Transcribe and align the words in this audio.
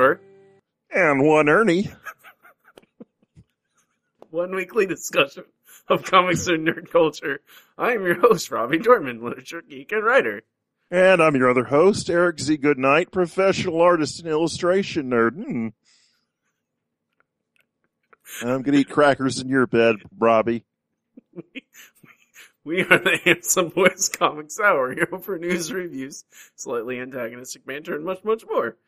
Bert, 0.00 0.22
And 0.90 1.22
one 1.22 1.50
Ernie. 1.50 1.90
one 4.30 4.54
weekly 4.54 4.86
discussion 4.86 5.44
of 5.88 6.04
comics 6.04 6.46
and 6.46 6.66
nerd 6.66 6.90
culture. 6.90 7.42
I 7.76 7.92
am 7.92 8.06
your 8.06 8.18
host, 8.18 8.50
Robbie 8.50 8.78
Dorman, 8.78 9.22
literature 9.22 9.60
geek 9.60 9.92
and 9.92 10.02
writer. 10.02 10.40
And 10.90 11.22
I'm 11.22 11.36
your 11.36 11.50
other 11.50 11.64
host, 11.64 12.08
Eric 12.08 12.40
Z. 12.40 12.56
Goodnight, 12.56 13.12
professional 13.12 13.82
artist 13.82 14.20
and 14.20 14.28
illustration 14.30 15.10
nerd. 15.10 15.34
Hmm. 15.34 15.68
I'm 18.40 18.62
gonna 18.62 18.78
eat 18.78 18.88
crackers 18.88 19.38
in 19.38 19.50
your 19.50 19.66
bed, 19.66 19.96
Robbie. 20.18 20.64
We 22.64 22.80
are 22.84 22.98
the 22.98 23.18
Handsome 23.22 23.68
Boys 23.68 24.08
Comics 24.08 24.58
Hour, 24.58 24.94
here 24.94 25.10
for 25.20 25.38
news, 25.38 25.70
reviews, 25.70 26.24
slightly 26.56 26.98
antagonistic 26.98 27.66
banter, 27.66 27.96
and 27.96 28.04
much, 28.06 28.24
much 28.24 28.44
more. 28.50 28.78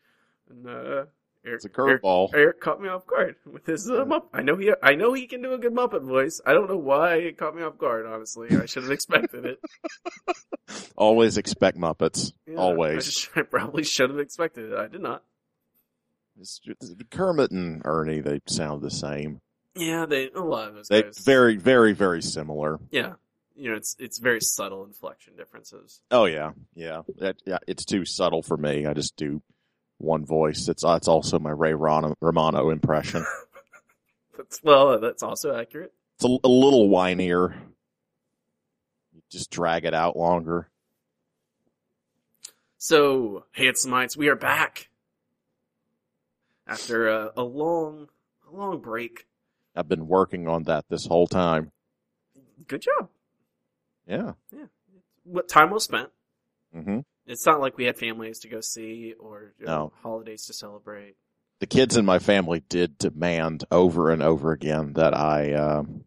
And 0.49 0.67
uh, 0.67 1.05
Eric, 1.45 1.55
It's 1.55 1.65
a 1.65 1.69
curveball. 1.69 2.29
Eric, 2.33 2.43
Eric 2.43 2.61
caught 2.61 2.81
me 2.81 2.87
off 2.89 3.05
guard 3.05 3.35
with 3.51 3.65
his 3.65 3.89
uh, 3.89 4.05
Mupp- 4.05 4.27
I 4.33 4.41
know 4.43 4.55
he, 4.55 4.71
I 4.81 4.95
know 4.95 5.13
he 5.13 5.27
can 5.27 5.41
do 5.41 5.53
a 5.53 5.57
good 5.57 5.73
Muppet 5.73 6.03
voice. 6.03 6.39
I 6.45 6.53
don't 6.53 6.69
know 6.69 6.77
why 6.77 7.15
it 7.15 7.37
caught 7.37 7.55
me 7.55 7.63
off 7.63 7.77
guard. 7.77 8.05
Honestly, 8.05 8.49
I 8.51 8.65
should 8.65 8.83
have 8.83 8.91
expected 8.91 9.45
it. 9.45 9.59
Always 10.95 11.37
expect 11.37 11.77
Muppets. 11.77 12.33
Yeah, 12.47 12.55
I, 12.55 12.61
Always. 12.61 13.05
just- 13.05 13.29
I 13.35 13.41
probably 13.41 13.83
should 13.83 14.09
have 14.09 14.19
expected 14.19 14.71
it. 14.71 14.77
I 14.77 14.87
did 14.87 15.01
not. 15.01 15.23
It's 16.39 16.59
just- 16.59 16.95
Kermit 17.11 17.51
and 17.51 17.81
Ernie, 17.85 18.21
they 18.21 18.41
sound 18.47 18.81
the 18.81 18.91
same. 18.91 19.41
Yeah, 19.75 20.05
they 20.05 20.29
a 20.29 20.39
lot 20.41 20.69
of 20.69 20.75
those 20.75 20.87
They 20.87 21.01
guys. 21.01 21.17
very, 21.19 21.57
very, 21.57 21.93
very 21.93 22.21
similar. 22.21 22.79
yeah, 22.91 23.13
you 23.55 23.71
know, 23.71 23.75
it's 23.75 23.95
it's 23.99 24.19
very 24.19 24.39
subtle 24.39 24.85
inflection 24.85 25.35
differences. 25.35 25.99
Oh 26.11 26.25
yeah, 26.25 26.51
yeah. 26.75 27.01
That, 27.17 27.37
yeah, 27.45 27.57
it's 27.67 27.83
too 27.83 28.05
subtle 28.05 28.43
for 28.43 28.55
me. 28.55 28.85
I 28.85 28.93
just 28.93 29.15
do 29.17 29.41
one 29.97 30.25
voice. 30.25 30.67
It's 30.67 30.83
it's 30.85 31.07
also 31.07 31.39
my 31.39 31.51
Ray 31.51 31.73
Romano, 31.73 32.15
Romano 32.21 32.69
impression. 32.69 33.25
That's, 34.37 34.61
well, 34.63 34.99
that's 34.99 35.21
also 35.21 35.55
accurate. 35.55 35.93
It's 36.15 36.25
a, 36.25 36.37
a 36.43 36.49
little 36.49 36.89
whinier. 36.89 37.55
You 39.13 39.21
just 39.29 39.51
drag 39.51 39.85
it 39.85 39.93
out 39.93 40.17
longer. 40.17 40.69
So, 42.79 43.45
Handsomites, 43.55 44.17
we 44.17 44.27
are 44.29 44.35
back 44.35 44.89
after 46.67 47.07
a, 47.07 47.31
a 47.37 47.43
long, 47.43 48.09
a 48.51 48.55
long 48.55 48.79
break. 48.79 49.27
I've 49.75 49.87
been 49.87 50.07
working 50.07 50.47
on 50.47 50.63
that 50.63 50.85
this 50.89 51.05
whole 51.05 51.27
time. 51.27 51.71
Good 52.67 52.81
job. 52.81 53.09
Yeah. 54.07 54.33
Yeah. 54.51 54.65
What 55.23 55.47
time 55.47 55.69
well 55.69 55.79
spent. 55.79 56.09
hmm 56.73 56.99
It's 57.25 57.45
not 57.45 57.61
like 57.61 57.77
we 57.77 57.85
had 57.85 57.97
families 57.97 58.39
to 58.39 58.49
go 58.49 58.59
see 58.61 59.13
or 59.19 59.53
you 59.59 59.65
know, 59.65 59.71
No. 59.71 59.93
holidays 60.01 60.45
to 60.47 60.53
celebrate. 60.53 61.15
The 61.59 61.67
kids 61.67 61.95
in 61.95 62.03
my 62.05 62.19
family 62.19 62.63
did 62.67 62.97
demand 62.97 63.63
over 63.71 64.11
and 64.11 64.21
over 64.21 64.51
again 64.51 64.93
that 64.93 65.15
I 65.15 65.53
um 65.53 66.03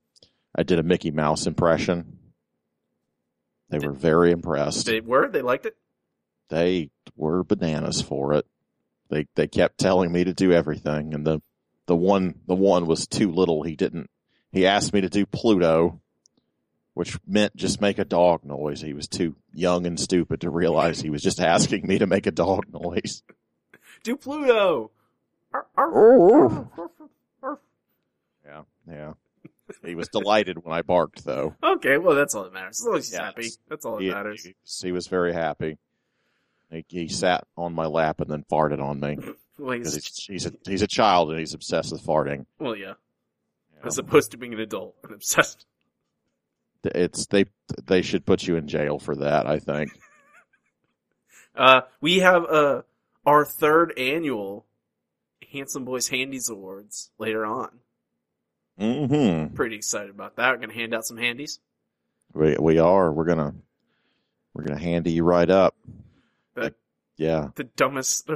I 0.55 0.63
did 0.63 0.79
a 0.79 0.83
Mickey 0.83 1.11
Mouse 1.11 1.47
impression. 1.47 2.19
They 3.71 3.79
were 3.79 3.93
very 3.93 4.31
impressed. 4.31 4.87
They 4.87 5.01
were. 5.01 5.29
They 5.29 5.43
liked 5.43 5.67
it. 5.67 5.77
they 6.51 6.91
were 7.17 7.43
bananas 7.43 8.01
for 8.01 8.35
it. 8.35 8.47
They 9.09 9.27
they 9.35 9.49
kept 9.49 9.79
telling 9.79 10.13
me 10.13 10.25
to 10.25 10.35
do 10.35 10.53
everything, 10.53 11.15
and 11.15 11.27
the 11.27 11.41
the 11.87 11.97
one 11.97 12.41
the 12.47 12.55
one 12.55 12.87
was 12.87 13.07
too 13.07 13.31
little. 13.33 13.63
He 13.63 13.75
didn't. 13.77 14.11
He 14.53 14.67
asked 14.67 14.93
me 14.93 15.01
to 15.01 15.09
do 15.09 15.27
Pluto, 15.27 16.01
which 16.97 17.19
meant 17.27 17.55
just 17.55 17.79
make 17.79 17.99
a 17.99 18.07
dog 18.07 18.43
noise. 18.43 18.81
He 18.81 18.95
was 18.95 19.07
too 19.07 19.37
young 19.53 19.85
and 19.85 20.01
stupid 20.01 20.41
to 20.41 20.49
realize 20.49 20.99
he 21.03 21.11
was 21.11 21.23
just 21.23 21.39
asking 21.41 21.87
me 21.87 21.99
to 21.99 22.07
make 22.07 22.27
a 22.27 22.31
dog 22.31 22.65
noise. 22.73 23.23
Do 24.03 24.17
Pluto. 24.17 24.91
Arf, 25.53 25.67
arf, 25.77 26.69
arf, 26.79 26.91
arf. 27.43 27.59
Yeah, 28.47 28.63
yeah. 28.91 29.13
He 29.85 29.95
was 29.95 30.09
delighted 30.09 30.65
when 30.65 30.73
I 30.73 30.81
barked, 30.81 31.23
though. 31.27 31.55
Okay, 31.63 31.99
well, 31.99 32.17
that's 32.17 32.35
all 32.35 32.45
that 32.45 32.55
matters. 32.55 32.81
As 32.81 32.87
long 32.87 32.97
as 32.97 33.09
he's 33.11 33.19
happy, 33.19 33.49
that's 33.69 33.85
all 33.85 33.97
that 33.99 34.03
He, 34.03 34.11
matters. 34.11 34.43
he, 34.43 34.55
he 34.87 34.93
was 34.93 35.07
very 35.07 35.35
happy. 35.35 35.77
He, 36.71 36.83
he 36.89 37.09
sat 37.09 37.45
on 37.59 37.75
my 37.75 37.85
lap 37.85 38.23
and 38.23 38.31
then 38.31 38.43
farted 38.51 38.83
on 38.83 39.01
me 39.01 39.19
Well, 39.59 39.77
he's, 39.77 39.93
he's, 39.95 40.25
he's 40.27 40.47
a 40.47 40.53
he's 40.67 40.83
a 40.83 40.87
child 40.87 41.29
and 41.31 41.39
he's 41.39 41.53
obsessed 41.53 41.93
with 41.93 42.03
farting. 42.03 42.47
well, 42.59 42.75
yeah. 42.75 42.95
Yeah. 43.75 43.87
As 43.87 43.99
opposed 43.99 44.31
to 44.31 44.39
being 44.39 44.55
an 44.55 44.61
adult 44.61 44.95
and 45.05 45.13
obsessed. 45.13 45.67
It's 46.95 47.27
they 47.27 47.47
they 47.85 48.03
should 48.03 48.25
put 48.27 48.47
you 48.47 48.57
in 48.57 48.69
jail 48.69 48.99
for 48.99 49.17
that. 49.17 49.47
I 49.47 49.59
think. 49.59 49.91
Uh, 51.55 51.81
we 52.03 52.19
have 52.19 52.45
uh 52.45 52.83
our 53.25 53.43
third 53.43 53.99
annual 53.99 54.67
Handsome 55.51 55.87
Boys 55.87 56.07
Handies 56.09 56.51
Awards 56.51 57.11
later 57.19 57.47
on. 57.47 57.71
Mm-hmm. 58.79 59.55
Pretty 59.55 59.77
excited 59.77 60.11
about 60.11 60.37
that. 60.37 60.51
We're 60.51 60.59
gonna 60.59 60.75
hand 60.75 60.93
out 60.95 61.07
some 61.07 61.17
handies. 61.17 61.59
We 62.35 62.57
we 62.61 62.79
are. 62.79 63.11
We're 63.11 63.25
gonna 63.25 63.55
we're 64.53 64.65
gonna 64.65 64.79
handy 64.79 65.13
you 65.13 65.25
right 65.25 65.49
up. 65.49 65.75
The, 66.55 66.75
Yeah. 67.17 67.49
the 67.55 67.65
dumbest. 67.65 68.29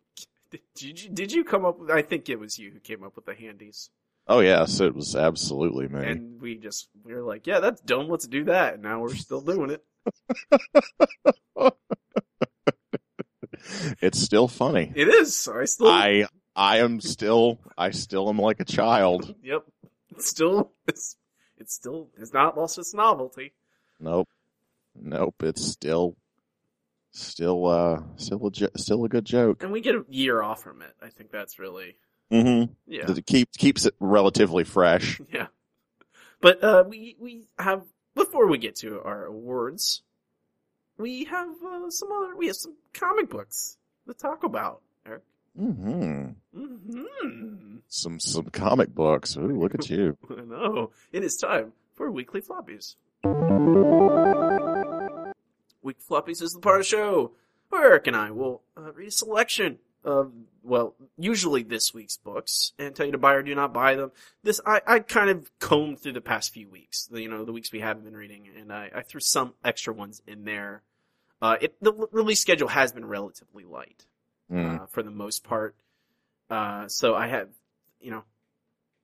did 0.50 0.60
you 1.02 1.08
did 1.08 1.32
you 1.32 1.42
come 1.42 1.64
up 1.64 1.80
with? 1.80 1.90
I 1.90 2.02
think 2.02 2.28
it 2.28 2.38
was 2.38 2.56
you 2.56 2.70
who 2.70 2.78
came 2.78 3.02
up 3.02 3.16
with 3.16 3.24
the 3.24 3.34
handies, 3.34 3.90
Oh 4.30 4.38
yes, 4.38 4.78
it 4.78 4.94
was 4.94 5.16
absolutely 5.16 5.88
me. 5.88 6.06
and 6.06 6.40
we 6.40 6.56
just 6.56 6.88
we 7.04 7.12
were 7.12 7.22
like, 7.22 7.48
yeah, 7.48 7.58
that's 7.58 7.80
dumb. 7.80 8.08
Let's 8.08 8.28
do 8.28 8.44
that. 8.44 8.74
And 8.74 8.82
now 8.84 9.00
we're 9.00 9.16
still 9.16 9.40
doing 9.40 9.70
it. 9.70 9.82
it's 14.00 14.20
still 14.20 14.46
funny. 14.46 14.92
It 14.94 15.08
is. 15.08 15.48
I 15.48 15.64
still. 15.64 15.88
I 15.88 16.26
I 16.54 16.78
am 16.78 17.00
still 17.00 17.58
I 17.76 17.90
still 17.90 18.28
am 18.28 18.38
like 18.38 18.60
a 18.60 18.64
child. 18.64 19.34
Yep. 19.42 19.64
It's 20.10 20.28
still. 20.28 20.70
It's. 20.86 21.16
It's 21.58 21.74
still. 21.74 22.10
It's 22.16 22.32
not 22.32 22.56
lost 22.56 22.78
its 22.78 22.94
novelty. 22.94 23.52
Nope. 23.98 24.28
Nope. 24.94 25.42
It's 25.42 25.66
still 25.66 26.16
still 27.10 27.66
uh 27.66 28.00
still 28.14 28.46
a 28.46 28.50
jo- 28.52 28.68
still 28.76 29.04
a 29.04 29.08
good 29.08 29.24
joke. 29.24 29.64
And 29.64 29.72
we 29.72 29.80
get 29.80 29.96
a 29.96 30.04
year 30.08 30.40
off 30.40 30.62
from 30.62 30.82
it. 30.82 30.94
I 31.02 31.08
think 31.08 31.32
that's 31.32 31.58
really. 31.58 31.96
Mm-hmm. 32.30 32.72
Yeah. 32.86 33.10
It 33.10 33.26
keeps 33.26 33.56
keeps 33.56 33.86
it 33.86 33.94
relatively 34.00 34.64
fresh. 34.64 35.20
Yeah. 35.32 35.46
But 36.40 36.64
uh, 36.64 36.84
we 36.88 37.16
we 37.18 37.48
have 37.58 37.82
before 38.14 38.46
we 38.46 38.56
get 38.58 38.76
to 38.76 39.00
our 39.02 39.26
awards, 39.26 40.02
we 40.96 41.24
have 41.24 41.48
uh, 41.62 41.90
some 41.90 42.10
other 42.12 42.34
we 42.36 42.46
have 42.46 42.56
some 42.56 42.76
comic 42.94 43.28
books 43.28 43.76
to 44.08 44.14
talk 44.14 44.42
about. 44.42 44.80
Eric. 45.06 45.22
Mm-hmm. 45.60 46.28
Mm 46.56 46.78
hmm 46.78 47.76
Some 47.88 48.20
some 48.20 48.46
comic 48.46 48.94
books. 48.94 49.36
Ooh, 49.36 49.60
look 49.60 49.74
at 49.74 49.90
you. 49.90 50.16
I 50.30 50.42
know 50.42 50.92
it 51.12 51.22
is 51.24 51.36
time 51.36 51.72
for 51.94 52.10
weekly 52.10 52.40
floppies. 52.40 52.96
Week 55.82 55.96
floppies 56.08 56.42
is 56.42 56.52
the 56.52 56.60
part 56.60 56.80
of 56.80 56.86
the 56.86 56.88
show 56.88 57.32
where 57.68 57.84
Eric 57.84 58.06
and 58.06 58.16
I 58.16 58.30
will 58.30 58.62
uh, 58.76 58.92
read 58.92 59.08
a 59.08 59.10
selection 59.10 59.78
of 60.04 60.32
well, 60.62 60.94
usually 61.18 61.62
this 61.62 61.94
week's 61.94 62.16
books 62.16 62.72
and 62.78 62.94
tell 62.94 63.06
you 63.06 63.12
to 63.12 63.18
buy 63.18 63.34
or 63.34 63.42
do 63.42 63.54
not 63.54 63.72
buy 63.72 63.94
them. 63.96 64.12
This 64.42 64.60
I, 64.66 64.80
I 64.86 64.98
kind 65.00 65.30
of 65.30 65.50
combed 65.58 66.00
through 66.00 66.12
the 66.12 66.20
past 66.20 66.52
few 66.52 66.68
weeks, 66.68 67.06
the, 67.06 67.22
you 67.22 67.28
know, 67.28 67.44
the 67.44 67.52
weeks 67.52 67.72
we 67.72 67.80
haven't 67.80 68.04
been 68.04 68.16
reading, 68.16 68.48
and 68.58 68.72
I, 68.72 68.90
I 68.94 69.02
threw 69.02 69.20
some 69.20 69.54
extra 69.64 69.92
ones 69.94 70.22
in 70.26 70.44
there. 70.44 70.82
Uh, 71.42 71.56
it 71.60 71.74
the 71.80 71.92
release 72.12 72.40
schedule 72.40 72.68
has 72.68 72.92
been 72.92 73.04
relatively 73.06 73.64
light 73.64 74.06
Mm. 74.50 74.80
uh, 74.82 74.86
for 74.86 75.04
the 75.04 75.12
most 75.12 75.44
part. 75.44 75.76
Uh, 76.50 76.88
so 76.88 77.14
I 77.14 77.28
have, 77.28 77.50
you 78.00 78.10
know, 78.10 78.24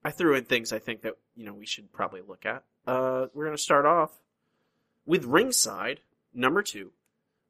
I 0.05 0.11
threw 0.11 0.35
in 0.35 0.45
things 0.45 0.73
I 0.73 0.81
think 0.81 1.03
that 1.03 1.15
you 1.37 1.45
know 1.47 1.53
we 1.55 1.67
should 1.67 1.93
probably 1.93 2.21
look 2.27 2.45
at. 2.45 2.65
Uh, 2.87 3.27
we're 3.33 3.45
gonna 3.45 3.57
start 3.57 3.87
off 3.87 4.11
with 5.07 5.25
Ringside 5.25 6.01
number 6.35 6.63
two. 6.63 6.91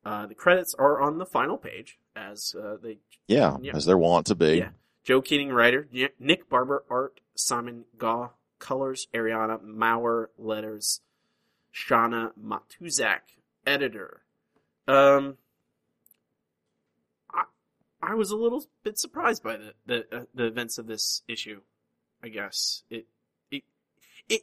Uh, 0.06 0.24
the 0.26 0.34
credits 0.36 0.72
are 0.78 1.00
on 1.02 1.18
the 1.18 1.26
final 1.26 1.56
page 1.58 1.98
as 2.14 2.54
uh, 2.54 2.76
they 2.80 2.98
Yeah, 3.26 3.56
Yeah. 3.60 3.74
as 3.74 3.86
there 3.86 3.98
want 3.98 4.26
to 4.28 4.36
be. 4.36 4.58
yeah. 4.58 4.68
Joe 5.02 5.20
Keatinge, 5.20 5.52
writer. 5.52 5.88
Nick 6.20 6.48
Barber, 6.48 6.84
art. 6.88 7.20
Simon 7.34 7.84
Gaw, 7.98 8.30
colors. 8.60 9.08
Ariana 9.12 9.60
Maher, 9.62 10.30
letters. 10.38 11.00
Shauna 11.74 12.30
Matuzak, 12.40 13.20
editor. 13.66 14.22
Um, 14.88 15.36
I, 17.32 17.42
I 18.00 18.14
was 18.14 18.30
a 18.30 18.36
little 18.36 18.64
bit 18.84 18.98
surprised 18.98 19.42
by 19.42 19.56
the 19.56 19.74
the, 19.86 20.06
uh, 20.16 20.24
the 20.34 20.44
events 20.46 20.78
of 20.78 20.86
this 20.86 21.22
issue. 21.28 21.60
I 22.22 22.28
guess 22.28 22.84
it 22.90 23.06
it 23.50 23.64
it 24.28 24.42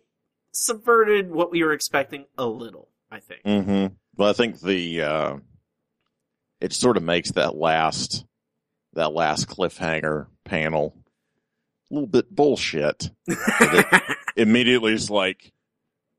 subverted 0.51 1.31
what 1.31 1.51
we 1.51 1.63
were 1.63 1.73
expecting 1.73 2.25
a 2.37 2.45
little. 2.45 2.89
I 3.09 3.19
think. 3.19 3.43
Mm-hmm. 3.43 3.95
But 4.15 4.29
I 4.29 4.33
think 4.33 4.59
the 4.59 5.01
uh, 5.01 5.37
it 6.63 6.73
sort 6.73 6.97
of 6.97 7.03
makes 7.03 7.31
that 7.33 7.55
last 7.55 8.25
that 8.93 9.11
last 9.13 9.47
cliffhanger 9.47 10.27
panel 10.45 10.95
a 11.91 11.93
little 11.93 12.07
bit 12.07 12.33
bullshit. 12.33 13.09
Immediately, 14.35 14.93
it's 14.93 15.09
like, 15.09 15.51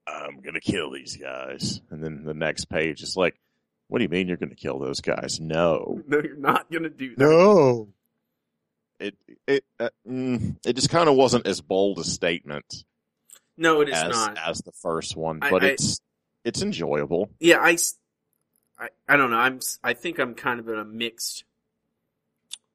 I'm 0.07 0.41
gonna 0.41 0.61
kill 0.61 0.91
these 0.93 1.17
guys, 1.17 1.81
and 1.91 2.03
then 2.03 2.25
the 2.25 2.35
next 2.35 2.67
page 2.67 3.03
is 3.03 3.17
like, 3.17 3.35
What 3.89 3.99
do 3.99 4.05
you 4.05 4.09
mean 4.09 4.29
you're 4.29 4.37
gonna 4.37 4.55
kill 4.55 4.79
those 4.79 5.01
guys? 5.01 5.41
No, 5.41 6.01
no, 6.07 6.21
you're 6.23 6.37
not 6.37 6.71
gonna 6.71 6.91
do 6.91 7.11
that. 7.17 7.19
no. 7.25 7.89
It 9.01 9.17
it 9.49 9.65
uh, 9.81 9.89
mm, 10.09 10.57
it 10.65 10.75
just 10.75 10.91
kind 10.91 11.09
of 11.09 11.17
wasn't 11.17 11.47
as 11.49 11.61
bold 11.61 11.99
a 11.99 12.05
statement 12.05 12.85
No, 13.57 13.81
it 13.81 13.89
is 13.89 13.95
as 13.97 14.11
not. 14.15 14.39
as 14.39 14.59
the 14.63 14.71
first 14.73 15.17
one, 15.17 15.41
but 15.41 15.65
I- 15.65 15.69
it's 15.69 16.01
it's 16.45 16.63
enjoyable. 16.63 17.31
Yeah, 17.41 17.59
I, 17.59 17.73
s- 17.73 17.97
I, 18.85 19.15
I 19.15 19.17
don't 19.17 19.31
know. 19.31 19.37
I'm, 19.39 19.61
I 19.83 19.95
think 19.95 20.19
I'm 20.19 20.35
kind 20.35 20.61
of 20.61 20.69
in 20.69 20.79
a 20.79 20.85
mixed, 20.85 21.45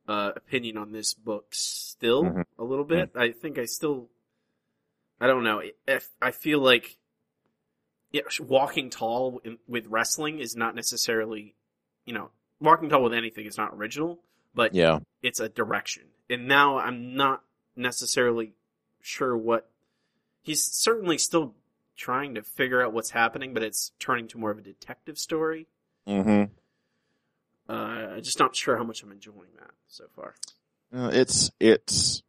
uh, 0.07 0.31
opinion 0.35 0.77
on 0.77 0.91
this 0.91 1.13
book 1.13 1.47
still 1.51 2.23
Mhm. 2.23 2.45
a 2.57 2.63
little 2.63 2.85
bit. 2.85 3.11
I 3.15 3.31
think 3.31 3.59
I 3.59 3.65
still, 3.65 4.09
I 5.19 5.27
don't 5.27 5.44
know. 5.44 5.61
If 5.88 6.09
I 6.21 6.31
feel 6.31 6.59
like, 6.59 6.97
yeah, 8.11 8.21
walking 8.39 8.89
tall 8.89 9.39
in, 9.44 9.59
with 9.67 9.85
wrestling 9.88 10.39
is 10.39 10.56
not 10.56 10.73
necessarily, 10.73 11.56
you 12.06 12.13
know, 12.13 12.31
walking 12.59 12.89
tall 12.89 13.03
with 13.03 13.13
anything 13.13 13.45
is 13.45 13.57
not 13.57 13.73
original, 13.73 14.19
but 14.56 14.73
Yeah. 14.73 15.00
it's 15.21 15.39
a 15.39 15.47
direction. 15.50 16.07
And 16.29 16.47
now 16.47 16.79
I'm 16.79 17.15
not 17.15 17.44
necessarily 17.75 18.53
sure 19.01 19.38
what 19.38 19.69
he's 20.41 20.63
certainly 20.63 21.19
still 21.19 21.53
trying 21.95 22.33
to 22.33 22.41
figure 22.41 22.81
out 22.81 22.94
what's 22.94 23.11
happening, 23.11 23.53
but 23.53 23.61
it's 23.61 23.91
turning 24.00 24.27
to 24.29 24.38
more 24.39 24.50
of 24.51 24.57
a 24.57 24.61
detective 24.61 25.19
story. 25.19 25.67
Mm-hmm. 26.09 26.44
Uh, 27.71 27.73
I'm 27.73 28.23
just 28.23 28.39
not 28.39 28.56
sure 28.56 28.77
how 28.77 28.83
much 28.83 29.03
I'm 29.03 29.11
enjoying 29.11 29.53
that 29.59 29.71
so 29.88 30.06
far. 30.15 30.35
Uh, 30.94 31.11
it's 31.13 31.51
it's 31.59 32.23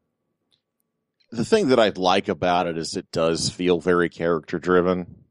the 1.30 1.46
thing 1.46 1.68
that 1.68 1.80
I 1.80 1.88
like 1.88 2.28
about 2.28 2.66
it 2.66 2.76
is 2.76 2.94
it 2.96 3.10
does 3.10 3.48
feel 3.48 3.80
very 3.80 4.10
character 4.10 4.58
driven, 4.58 5.24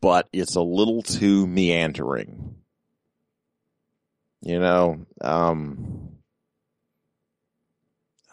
but 0.00 0.28
it's 0.32 0.56
a 0.56 0.60
little 0.60 1.02
too 1.02 1.46
meandering. 1.46 2.56
You 4.40 4.58
know, 4.58 5.06
um, 5.20 6.16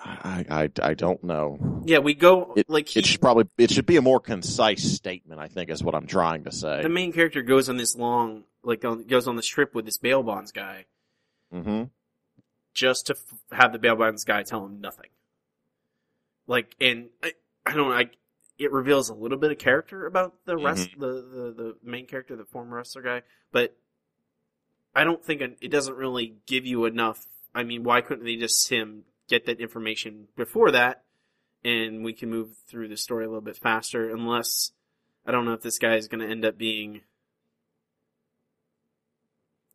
I 0.04 0.46
I 0.50 0.70
I 0.82 0.94
don't 0.96 1.24
know. 1.24 1.84
Yeah, 1.86 2.00
we 2.00 2.16
go 2.16 2.54
It, 2.56 2.68
like 2.68 2.90
he, 2.90 3.00
it 3.00 3.06
should 3.06 3.22
probably 3.22 3.48
it 3.60 3.70
should 3.70 3.86
be 3.86 3.98
a 3.98 4.02
more 4.02 4.20
concise 4.20 4.84
statement. 4.84 5.40
I 5.40 5.50
think 5.50 5.70
is 5.70 5.84
what 5.84 5.94
I'm 5.94 6.08
trying 6.08 6.46
to 6.46 6.52
say. 6.52 6.82
the 6.82 6.90
main 6.90 7.14
character 7.14 7.44
goes 7.44 7.70
on 7.70 7.78
this 7.78 7.96
long 7.96 8.44
like 8.64 8.84
on, 8.86 9.04
goes 9.04 9.28
on 9.28 9.36
this 9.36 9.48
trip 9.48 9.74
with 9.74 9.86
this 9.86 9.98
bail 9.98 10.24
bonds 10.24 10.52
guy 10.52 10.86
hmm 11.52 11.84
just 12.74 13.08
to 13.08 13.14
f- 13.14 13.58
have 13.58 13.74
the 13.74 13.80
bail 13.80 13.96
bonds 13.96 14.24
guy 14.24 14.44
tell 14.44 14.66
him 14.66 14.80
nothing. 14.80 15.10
Like, 16.48 16.76
and 16.80 17.10
I, 17.22 17.34
I 17.66 17.74
don't 17.74 17.90
know, 17.90 17.96
I, 17.96 18.10
it 18.58 18.72
reveals 18.72 19.10
a 19.10 19.14
little 19.14 19.38
bit 19.38 19.52
of 19.52 19.58
character 19.58 20.06
about 20.06 20.36
the 20.46 20.58
rest, 20.58 20.90
the, 20.98 21.08
the, 21.08 21.54
the 21.56 21.76
main 21.84 22.08
character, 22.08 22.36
the 22.36 22.46
former 22.46 22.78
wrestler 22.78 23.02
guy, 23.02 23.22
but 23.52 23.76
I 24.96 25.04
don't 25.04 25.24
think 25.24 25.42
it 25.42 25.70
doesn't 25.70 25.96
really 25.96 26.36
give 26.46 26.66
you 26.66 26.86
enough. 26.86 27.26
I 27.54 27.64
mean, 27.64 27.84
why 27.84 28.02
couldn't 28.02 28.26
they 28.26 28.36
just 28.36 28.70
him 28.70 29.04
get 29.28 29.46
that 29.46 29.60
information 29.60 30.28
before 30.36 30.72
that 30.72 31.04
and 31.64 32.04
we 32.04 32.14
can 32.14 32.30
move 32.30 32.50
through 32.68 32.88
the 32.88 32.98
story 32.98 33.26
a 33.26 33.28
little 33.28 33.42
bit 33.42 33.58
faster 33.58 34.10
unless, 34.10 34.72
I 35.26 35.32
don't 35.32 35.46
know 35.46 35.54
if 35.54 35.62
this 35.62 35.78
guy 35.78 35.96
is 35.96 36.08
going 36.08 36.22
to 36.22 36.32
end 36.32 36.46
up 36.46 36.58
being 36.58 37.02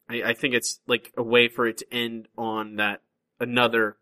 I, 0.09 0.23
I 0.23 0.35
think 0.35 0.55
it's 0.55 0.81
like 0.87 1.13
a 1.17 1.23
way 1.23 1.49
for 1.49 1.67
it 1.67 1.79
to 1.79 1.95
end 1.95 2.29
on 2.37 2.77
that 2.77 3.03
another 3.41 3.97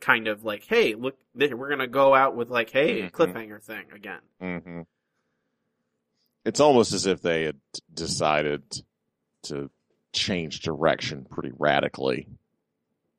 kind 0.00 0.28
of 0.28 0.44
like, 0.44 0.64
hey, 0.64 0.94
look, 0.94 1.16
we're 1.34 1.68
gonna 1.70 1.86
go 1.86 2.14
out 2.14 2.36
with 2.36 2.50
like, 2.50 2.70
hey, 2.70 3.02
a 3.02 3.10
Mhm. 3.10 3.12
cliffhanger 3.12 3.62
thing 3.62 3.84
again. 3.94 4.20
hmm 4.40 4.80
It's 6.44 6.60
almost 6.60 6.92
as 6.92 7.06
if 7.06 7.22
they 7.22 7.44
had 7.44 7.56
decided 7.92 8.62
to 9.44 9.70
change 10.12 10.60
direction 10.60 11.24
pretty 11.28 11.50
radically. 11.58 12.28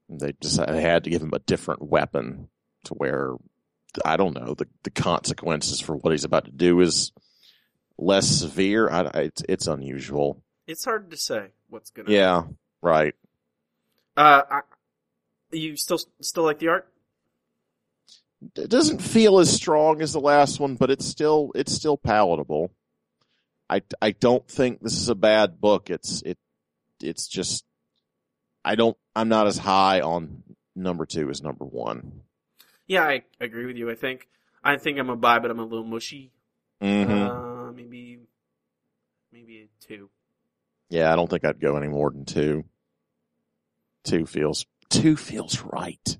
They 0.10 0.32
decided 0.34 0.76
they 0.76 0.82
had 0.82 1.04
to 1.04 1.10
give 1.10 1.22
him 1.22 1.34
a 1.34 1.40
different 1.40 1.82
weapon 1.84 2.50
to 2.86 2.94
where 2.94 3.34
I 4.06 4.16
don't 4.18 4.36
know 4.36 4.54
the 4.54 4.68
the 4.84 4.92
consequences 4.92 5.80
for 5.82 5.96
what 5.96 6.12
he's 6.12 6.24
about 6.24 6.46
to 6.46 6.52
do 6.52 6.80
is 6.82 7.12
less 7.98 8.28
severe. 8.28 8.90
I- 8.90 9.10
it's 9.24 9.44
it's 9.50 9.68
unusual. 9.68 10.44
It's 10.68 10.86
hard 10.86 11.10
to 11.12 11.18
say 11.18 11.48
what's 11.70 11.92
gonna. 11.92 12.12
Yeah, 12.12 12.44
right. 12.82 13.16
Uh, 14.16 14.42
I, 14.50 14.60
you 15.52 15.78
still 15.78 16.00
still 16.22 16.44
like 16.44 16.60
the 16.60 16.70
art? 16.70 16.92
It 18.56 18.70
doesn't 18.70 19.02
feel 19.02 19.40
as 19.40 19.52
strong 19.52 20.02
as 20.02 20.14
the 20.14 20.20
last 20.20 20.60
one, 20.60 20.76
but 20.76 20.92
it's 20.92 21.06
still 21.06 21.52
it's 21.56 21.74
still 21.74 21.98
palatable. 21.98 22.72
I 23.70 23.82
I 24.02 24.12
don't 24.12 24.48
think 24.48 24.82
this 24.82 24.98
is 24.98 25.10
a 25.10 25.16
bad 25.16 25.60
book. 25.60 25.90
It's 25.90 26.22
it 26.24 26.38
it's 27.02 27.28
just 27.28 27.66
I 28.64 28.76
don't 28.76 28.98
I'm 29.16 29.30
not 29.30 29.48
as 29.48 29.58
high 29.58 30.02
on 30.02 30.44
number 30.76 31.06
two 31.06 31.30
as 31.30 31.42
number 31.42 31.66
one. 31.66 32.22
Yeah, 32.86 33.04
I 33.04 33.24
agree 33.40 33.66
with 33.66 33.76
you. 33.76 33.90
I 33.90 33.96
think 33.96 34.28
I 34.64 34.78
think 34.78 35.00
I'm 35.00 35.10
a 35.10 35.16
buy, 35.16 35.40
but 35.40 35.52
I'm 35.52 35.60
a 35.60 35.66
little 35.66 35.86
mushy. 35.86 36.32
Mm-hmm. 36.82 37.12
Uh, 37.12 37.72
maybe 37.72 38.20
maybe 39.32 39.62
a 39.62 39.86
two. 39.86 40.10
Yeah, 40.90 41.12
I 41.12 41.16
don't 41.16 41.30
think 41.30 41.46
I'd 41.46 41.60
go 41.60 41.78
any 41.78 41.88
more 41.88 42.10
than 42.12 42.26
two. 42.26 42.66
Two 44.04 44.26
feels 44.26 44.66
two 44.90 45.18
feels 45.18 45.62
right 45.62 46.18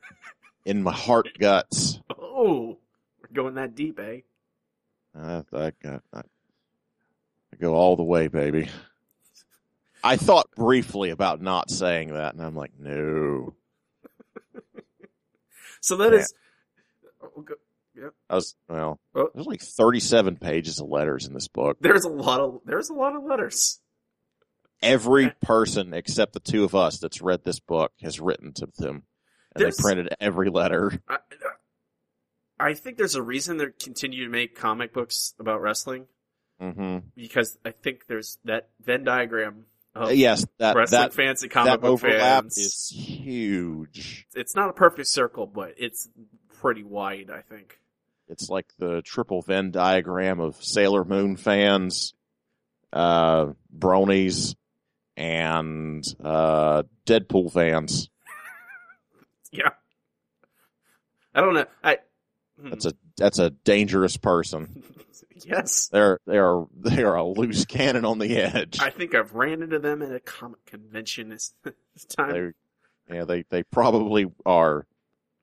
in 0.64 0.82
my 0.82 0.92
heart 0.92 1.28
guts. 1.38 2.00
Oh, 2.10 2.78
we're 3.20 3.32
going 3.32 3.54
that 3.54 3.74
deep, 3.74 4.00
eh? 4.00 4.20
I, 5.14 5.42
I, 5.52 5.72
I, 5.84 5.98
I 6.14 6.22
go 7.60 7.74
all 7.74 7.96
the 7.96 8.02
way, 8.02 8.28
baby. 8.28 8.68
I 10.04 10.16
thought 10.16 10.50
briefly 10.54 11.10
about 11.10 11.40
not 11.40 11.70
saying 11.70 12.12
that, 12.12 12.34
and 12.34 12.42
I'm 12.42 12.54
like, 12.56 12.72
no. 12.78 13.54
So 15.80 15.96
that 15.98 16.12
Yeah. 16.12 16.20
is. 16.20 16.34
Oh, 17.96 18.00
go- 18.00 18.10
I 18.30 18.34
was 18.34 18.54
well. 18.68 19.00
Oh. 19.14 19.28
There's 19.34 19.46
like 19.46 19.60
37 19.62 20.36
pages 20.36 20.80
of 20.80 20.88
letters 20.88 21.26
in 21.26 21.34
this 21.34 21.48
book. 21.48 21.78
There's 21.80 22.04
a 22.04 22.08
lot 22.10 22.40
of 22.40 22.60
there's 22.64 22.90
a 22.90 22.94
lot 22.94 23.14
of 23.16 23.24
letters. 23.24 23.80
Every 24.82 25.32
person 25.42 25.94
except 25.94 26.34
the 26.34 26.40
two 26.40 26.64
of 26.64 26.74
us 26.74 26.98
that's 26.98 27.22
read 27.22 27.44
this 27.44 27.60
book 27.60 27.92
has 28.02 28.20
written 28.20 28.52
to 28.54 28.66
them, 28.78 29.02
and 29.54 29.62
There's- 29.62 29.76
they 29.76 29.82
printed 29.82 30.14
every 30.20 30.50
letter. 30.50 31.00
I, 31.08 31.18
I 32.58 32.74
think 32.74 32.96
there's 32.98 33.14
a 33.16 33.22
reason 33.22 33.56
they 33.58 33.66
continue 33.82 34.24
to 34.24 34.30
make 34.30 34.54
comic 34.56 34.92
books 34.94 35.34
about 35.38 35.60
wrestling 35.60 36.06
hmm 36.58 36.98
because 37.14 37.58
I 37.66 37.70
think 37.72 38.06
there's 38.06 38.38
that 38.46 38.70
Venn 38.82 39.04
diagram 39.04 39.66
of 39.94 40.14
Yes, 40.14 40.46
that 40.58 40.74
wrestling 40.74 41.00
that 41.02 41.12
fans 41.14 41.42
and 41.42 41.50
comic 41.52 41.82
book 41.82 41.90
overlap 41.90 42.44
fans. 42.44 42.56
is 42.56 42.88
huge. 42.94 44.26
It's 44.34 44.54
not 44.56 44.70
a 44.70 44.72
perfect 44.72 45.08
circle, 45.08 45.46
but 45.46 45.74
it's 45.76 46.08
pretty 46.60 46.82
wide. 46.82 47.30
I 47.30 47.42
think. 47.42 47.78
It's 48.28 48.48
like 48.48 48.66
the 48.78 49.02
triple 49.02 49.42
Venn 49.42 49.70
diagram 49.70 50.40
of 50.40 50.62
Sailor 50.62 51.04
Moon 51.04 51.36
fans, 51.36 52.14
uh, 52.92 53.52
bronies, 53.76 54.56
and 55.16 56.04
uh, 56.22 56.82
Deadpool 57.06 57.52
fans. 57.52 58.10
Yeah. 59.52 59.70
I 61.34 61.40
don't 61.40 61.54
know. 61.54 61.66
I. 61.84 61.98
hmm. 62.60 62.70
That's 62.70 62.86
a 62.86 62.92
that's 63.16 63.38
a 63.38 63.50
dangerous 63.50 64.16
person. 64.16 64.82
yes. 65.44 65.88
They're 65.88 66.18
they 66.26 66.38
are 66.38 66.66
they 66.74 67.04
are 67.04 67.14
a 67.14 67.24
loose 67.24 67.64
cannon 67.64 68.04
on 68.04 68.18
the 68.18 68.36
edge. 68.36 68.78
I 68.80 68.90
think 68.90 69.14
I've 69.14 69.34
ran 69.34 69.62
into 69.62 69.78
them 69.78 70.02
at 70.02 70.12
a 70.12 70.20
comic 70.20 70.64
convention 70.66 71.28
this, 71.28 71.54
this 71.62 72.04
time. 72.06 72.54
They, 73.08 73.14
yeah, 73.16 73.24
they 73.24 73.44
they 73.48 73.62
probably 73.62 74.26
are, 74.44 74.86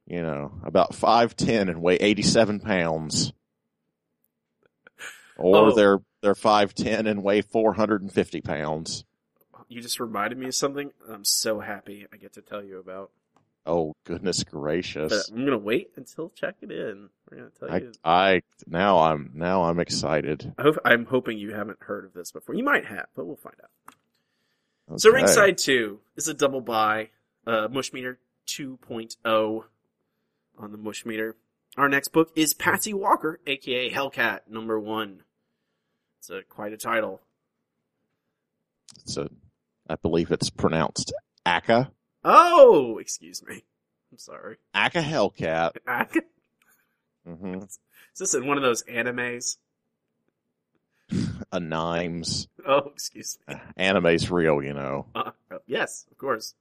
you 0.07 0.21
know, 0.21 0.51
about 0.63 0.93
five 0.95 1.35
ten 1.35 1.69
and 1.69 1.81
weigh 1.81 1.95
eighty 1.97 2.21
seven 2.23 2.59
pounds, 2.59 3.33
or 5.37 5.55
Oh. 5.69 5.75
they're 5.75 5.99
they're 6.21 6.35
five 6.35 6.73
ten 6.73 7.07
and 7.07 7.23
weigh 7.23 7.41
four 7.41 7.73
hundred 7.73 8.01
and 8.01 8.11
fifty 8.11 8.41
pounds. 8.41 9.05
You 9.67 9.81
just 9.81 9.99
reminded 9.99 10.37
me 10.37 10.47
of 10.47 10.55
something 10.55 10.91
I'm 11.09 11.25
so 11.25 11.59
happy 11.59 12.05
I 12.13 12.17
get 12.17 12.33
to 12.33 12.41
tell 12.41 12.63
you 12.63 12.79
about. 12.79 13.11
Oh 13.65 13.95
goodness 14.03 14.43
But 14.43 14.51
gracious! 14.51 15.29
I'm 15.29 15.45
gonna 15.45 15.57
wait 15.57 15.91
until 15.95 16.29
check 16.35 16.55
it 16.61 16.69
in. 16.71 17.09
We're 17.31 17.37
gonna 17.37 17.49
tell 17.57 17.71
I 17.71 17.77
you. 17.77 17.91
I 18.03 18.41
now 18.67 18.99
I'm 18.99 19.31
now 19.33 19.63
I'm 19.63 19.79
excited. 19.79 20.53
I 20.57 20.63
hope, 20.63 20.77
I'm 20.83 21.05
hoping 21.05 21.37
you 21.37 21.53
haven't 21.53 21.79
heard 21.81 22.03
of 22.05 22.13
this 22.13 22.31
before. 22.31 22.55
You 22.55 22.63
might 22.63 22.85
have, 22.85 23.05
but 23.15 23.25
we'll 23.25 23.37
find 23.37 23.55
out. 23.63 24.99
So 24.99 25.11
Ringside 25.11 25.57
Two 25.57 25.99
is 26.17 26.27
a 26.27 26.33
double 26.33 26.59
buy. 26.61 27.09
uh, 27.47 27.67
Mushmeter 27.69 28.17
2.0 28.47 29.63
on 30.57 30.71
the 30.71 30.77
mush 30.77 31.05
meter. 31.05 31.35
Our 31.77 31.89
next 31.89 32.09
book 32.09 32.31
is 32.35 32.53
Patsy 32.53 32.93
Walker, 32.93 33.39
aka 33.47 33.89
Hellcat 33.89 34.41
number 34.47 34.79
one. 34.79 35.23
It's 36.19 36.29
a, 36.29 36.43
quite 36.43 36.71
a 36.73 36.77
title. 36.77 37.21
It's 39.01 39.17
a, 39.17 39.29
I 39.89 39.95
believe 39.95 40.31
it's 40.31 40.49
pronounced 40.49 41.13
Aka. 41.45 41.89
Oh, 42.23 42.97
excuse 42.99 43.43
me. 43.45 43.63
I'm 44.11 44.17
sorry. 44.17 44.57
Aka 44.73 45.01
Hellcat. 45.01 45.71
Aka? 45.87 46.21
hmm 47.27 47.55
Is 47.63 47.79
this 48.19 48.33
in 48.33 48.45
one 48.45 48.57
of 48.57 48.63
those 48.63 48.83
animes? 48.83 49.57
A 51.51 51.59
Nimes. 51.59 52.47
Oh, 52.65 52.91
excuse 52.93 53.37
me. 53.47 53.55
Anime's 53.77 54.31
real, 54.31 54.63
you 54.63 54.73
know. 54.73 55.07
Uh, 55.13 55.31
yes, 55.67 56.05
of 56.11 56.17
course. 56.17 56.55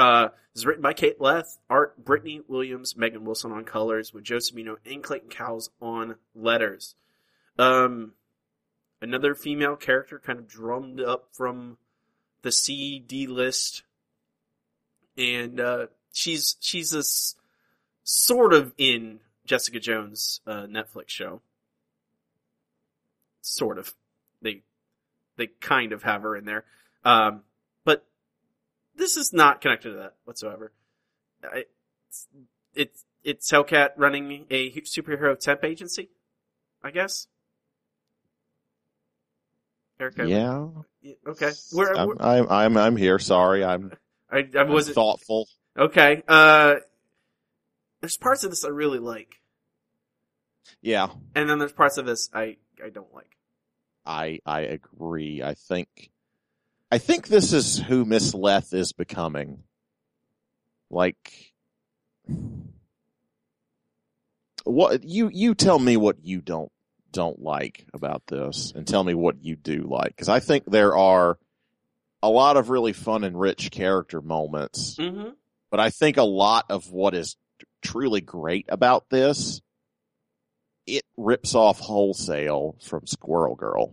Uh, 0.00 0.30
this 0.54 0.62
is 0.62 0.66
written 0.66 0.82
by 0.82 0.94
Kate 0.94 1.20
Leth, 1.20 1.58
art 1.68 2.02
Brittney 2.02 2.40
Williams, 2.48 2.96
Megan 2.96 3.22
Wilson 3.22 3.52
on 3.52 3.64
colors, 3.64 4.14
with 4.14 4.24
Joe 4.24 4.38
Sabino 4.38 4.76
and 4.86 5.02
Clayton 5.02 5.28
Cowles 5.28 5.68
on 5.78 6.14
letters. 6.34 6.94
Um, 7.58 8.12
another 9.02 9.34
female 9.34 9.76
character 9.76 10.18
kind 10.18 10.38
of 10.38 10.48
drummed 10.48 11.02
up 11.02 11.28
from 11.32 11.76
the 12.40 12.50
CD 12.50 13.26
list, 13.26 13.82
and 15.18 15.60
uh, 15.60 15.86
she's 16.14 16.56
she's 16.60 16.94
a 16.94 17.00
s- 17.00 17.34
sort 18.02 18.54
of 18.54 18.72
in 18.78 19.20
Jessica 19.44 19.80
Jones' 19.80 20.40
uh, 20.46 20.62
Netflix 20.62 21.10
show. 21.10 21.42
Sort 23.42 23.76
of, 23.76 23.92
they 24.40 24.62
they 25.36 25.48
kind 25.60 25.92
of 25.92 26.04
have 26.04 26.22
her 26.22 26.34
in 26.34 26.46
there, 26.46 26.64
um, 27.04 27.42
this 29.00 29.16
is 29.16 29.32
not 29.32 29.60
connected 29.60 29.90
to 29.90 29.96
that 29.96 30.14
whatsoever. 30.24 30.72
I, 31.42 31.64
it's 32.08 32.28
it's 32.74 33.04
it's 33.24 33.50
Hellcat 33.50 33.90
running 33.96 34.46
a 34.50 34.70
superhero 34.82 35.38
temp 35.38 35.64
agency, 35.64 36.10
I 36.82 36.90
guess. 36.90 37.26
Erica, 39.98 40.26
Yeah. 40.26 40.68
okay. 41.26 41.50
Where, 41.72 41.94
I'm, 41.94 42.16
I'm, 42.20 42.48
I'm, 42.48 42.76
I'm 42.78 42.96
here. 42.96 43.18
Sorry. 43.18 43.62
I'm, 43.62 43.92
I, 44.30 44.38
I 44.38 44.58
I'm 44.60 44.68
wasn't 44.68 44.94
thoughtful. 44.94 45.46
okay. 45.78 46.22
Uh, 46.26 46.76
there's 48.00 48.16
parts 48.16 48.42
of 48.44 48.50
this 48.50 48.64
I 48.64 48.68
really 48.68 48.98
like, 48.98 49.34
Yeah. 50.80 51.08
and 51.34 51.50
then 51.50 51.58
there's 51.58 51.72
parts 51.72 51.98
of 51.98 52.06
this 52.06 52.30
I 52.32 52.56
I 52.82 52.88
don't 52.88 53.12
like. 53.14 53.36
I, 54.06 54.38
I 54.46 54.60
agree. 54.62 55.42
I 55.42 55.52
think, 55.54 56.10
I 56.90 56.98
think 56.98 57.28
this 57.28 57.52
is 57.52 57.78
who 57.78 58.04
Miss 58.04 58.34
Leth 58.34 58.72
is 58.74 58.92
becoming. 58.92 59.62
Like, 60.90 61.52
what, 64.64 65.04
you, 65.04 65.30
you 65.32 65.54
tell 65.54 65.78
me 65.78 65.96
what 65.96 66.16
you 66.24 66.40
don't, 66.40 66.70
don't 67.12 67.40
like 67.40 67.86
about 67.94 68.26
this 68.26 68.72
and 68.74 68.86
tell 68.86 69.04
me 69.04 69.14
what 69.14 69.42
you 69.42 69.56
do 69.56 69.86
like. 69.88 70.16
Cause 70.16 70.28
I 70.28 70.40
think 70.40 70.64
there 70.66 70.96
are 70.96 71.38
a 72.22 72.28
lot 72.28 72.56
of 72.56 72.70
really 72.70 72.92
fun 72.92 73.24
and 73.24 73.38
rich 73.38 73.70
character 73.70 74.20
moments 74.20 74.96
Mm-hmm. 74.96 75.30
but 75.70 75.80
I 75.80 75.90
think 75.90 76.16
a 76.18 76.22
lot 76.22 76.66
of 76.70 76.90
what 76.92 77.14
is 77.14 77.36
truly 77.82 78.20
great 78.20 78.66
about 78.68 79.08
this, 79.10 79.60
it 80.86 81.02
rips 81.16 81.54
off 81.54 81.78
wholesale 81.80 82.76
from 82.82 83.06
Squirrel 83.06 83.54
Girl. 83.54 83.92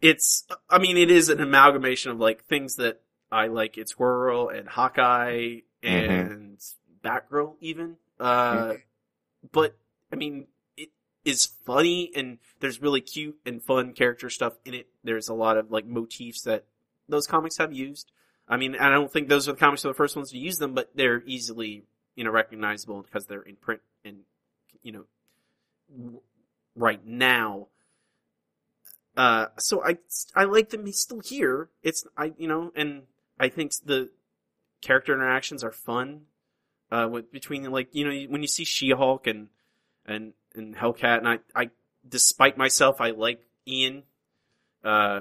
It's 0.00 0.46
I 0.68 0.78
mean 0.78 0.96
it 0.96 1.10
is 1.10 1.28
an 1.28 1.40
amalgamation 1.40 2.10
of 2.10 2.18
like 2.18 2.44
things 2.44 2.76
that 2.76 3.00
I 3.32 3.46
like. 3.46 3.78
It's 3.78 3.92
Squirrel 3.92 4.48
and 4.48 4.68
Hawkeye 4.68 5.60
and 5.82 6.58
Batgirl 7.02 7.54
even. 7.60 7.96
Uh, 8.20 8.74
but 9.52 9.76
I 10.12 10.16
mean 10.16 10.46
it 10.76 10.90
is 11.24 11.46
funny 11.46 12.10
and 12.14 12.38
there's 12.60 12.82
really 12.82 13.00
cute 13.00 13.38
and 13.46 13.62
fun 13.62 13.92
character 13.92 14.28
stuff 14.30 14.54
in 14.64 14.74
it. 14.74 14.88
There's 15.02 15.28
a 15.28 15.34
lot 15.34 15.56
of 15.56 15.70
like 15.70 15.86
motifs 15.86 16.42
that 16.42 16.64
those 17.08 17.26
comics 17.26 17.58
have 17.58 17.72
used. 17.72 18.10
I 18.48 18.56
mean, 18.56 18.76
I 18.76 18.90
don't 18.90 19.10
think 19.10 19.28
those 19.28 19.48
are 19.48 19.52
the 19.52 19.58
comics 19.58 19.82
that 19.82 19.88
are 19.88 19.92
the 19.92 19.96
first 19.96 20.16
ones 20.16 20.30
to 20.30 20.38
use 20.38 20.58
them, 20.58 20.74
but 20.74 20.90
they're 20.94 21.22
easily, 21.24 21.84
you 22.14 22.24
know, 22.24 22.30
recognizable 22.30 23.02
because 23.02 23.26
they're 23.26 23.42
in 23.42 23.56
print 23.56 23.80
and, 24.04 24.18
you 24.82 24.92
know, 24.92 25.04
w- 25.90 26.20
right 26.76 27.04
now. 27.04 27.68
Uh, 29.16 29.46
so 29.58 29.84
I, 29.84 29.98
I 30.34 30.44
like 30.44 30.70
them 30.70 30.86
he's 30.86 30.98
still 30.98 31.20
here. 31.20 31.68
It's, 31.82 32.04
I, 32.16 32.32
you 32.36 32.48
know, 32.48 32.72
and 32.74 33.02
I 33.38 33.48
think 33.48 33.72
the 33.84 34.10
character 34.82 35.14
interactions 35.14 35.62
are 35.62 35.70
fun, 35.70 36.22
uh, 36.90 37.08
with, 37.10 37.30
between 37.30 37.62
like, 37.70 37.94
you 37.94 38.04
know, 38.04 38.30
when 38.30 38.42
you 38.42 38.48
see 38.48 38.64
She-Hulk 38.64 39.26
and, 39.26 39.48
and, 40.04 40.32
and 40.54 40.74
Hellcat 40.76 41.18
and 41.18 41.28
I, 41.28 41.38
I, 41.54 41.70
despite 42.08 42.58
myself, 42.58 43.00
I 43.00 43.10
like 43.10 43.40
Ian, 43.66 44.02
uh, 44.84 45.20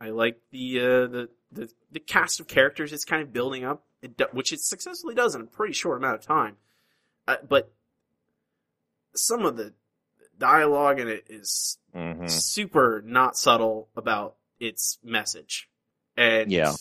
I 0.00 0.10
like 0.10 0.40
the, 0.50 0.80
uh, 0.80 1.06
the, 1.06 1.28
the, 1.50 1.70
the 1.90 2.00
cast 2.00 2.40
of 2.40 2.48
characters 2.48 2.92
it's 2.92 3.04
kind 3.04 3.22
of 3.22 3.32
building 3.32 3.64
up, 3.64 3.84
which 4.32 4.52
it 4.52 4.60
successfully 4.60 5.14
does 5.14 5.34
in 5.34 5.42
a 5.42 5.46
pretty 5.46 5.74
short 5.74 5.98
amount 5.98 6.14
of 6.14 6.26
time. 6.26 6.56
Uh, 7.28 7.36
but 7.48 7.72
some 9.14 9.44
of 9.44 9.56
the 9.56 9.72
dialogue 10.42 10.98
and 11.00 11.08
it 11.08 11.24
is 11.30 11.78
Mm-hmm. 11.94 12.26
super 12.26 13.02
not 13.04 13.36
subtle 13.36 13.88
about 13.96 14.36
its 14.58 14.98
message. 15.04 15.68
And 16.16 16.50
Yeah. 16.50 16.72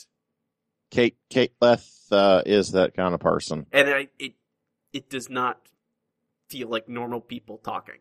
Kate 0.89 1.17
Kate 1.29 1.51
Leth 1.61 1.89
uh, 2.11 2.43
is 2.45 2.71
that 2.71 2.93
kind 2.95 3.13
of 3.13 3.19
person. 3.19 3.65
and 3.73 3.89
I, 3.89 4.07
it 4.19 4.33
it 4.93 5.09
does 5.09 5.29
not 5.29 5.59
feel 6.49 6.69
like 6.69 6.87
normal 6.89 7.19
people 7.21 7.57
talking. 7.57 7.99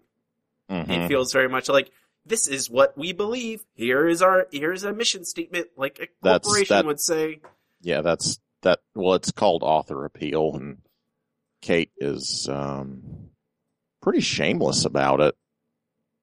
Mhm. 0.70 0.88
It 0.88 1.08
feels 1.08 1.32
very 1.32 1.48
much 1.48 1.68
like 1.68 1.90
this 2.24 2.46
is 2.48 2.70
what 2.70 2.96
we 2.96 3.12
believe. 3.12 3.64
Here 3.74 4.06
is 4.08 4.22
our 4.22 4.46
here 4.52 4.72
is 4.72 4.84
a 4.84 4.92
mission 4.92 5.24
statement, 5.24 5.68
like 5.76 5.98
a 5.98 6.06
That's- 6.22 6.44
corporation 6.46 6.76
that- 6.76 6.84
would 6.86 7.00
say. 7.00 7.40
Yeah, 7.80 8.02
that's 8.02 8.38
that. 8.62 8.80
Well, 8.94 9.14
it's 9.14 9.32
called 9.32 9.62
author 9.64 10.04
appeal, 10.04 10.54
and 10.54 10.78
Kate 11.60 11.90
is 11.98 12.48
um, 12.48 13.30
pretty 14.00 14.20
shameless 14.20 14.84
about 14.84 15.20
it. 15.20 15.34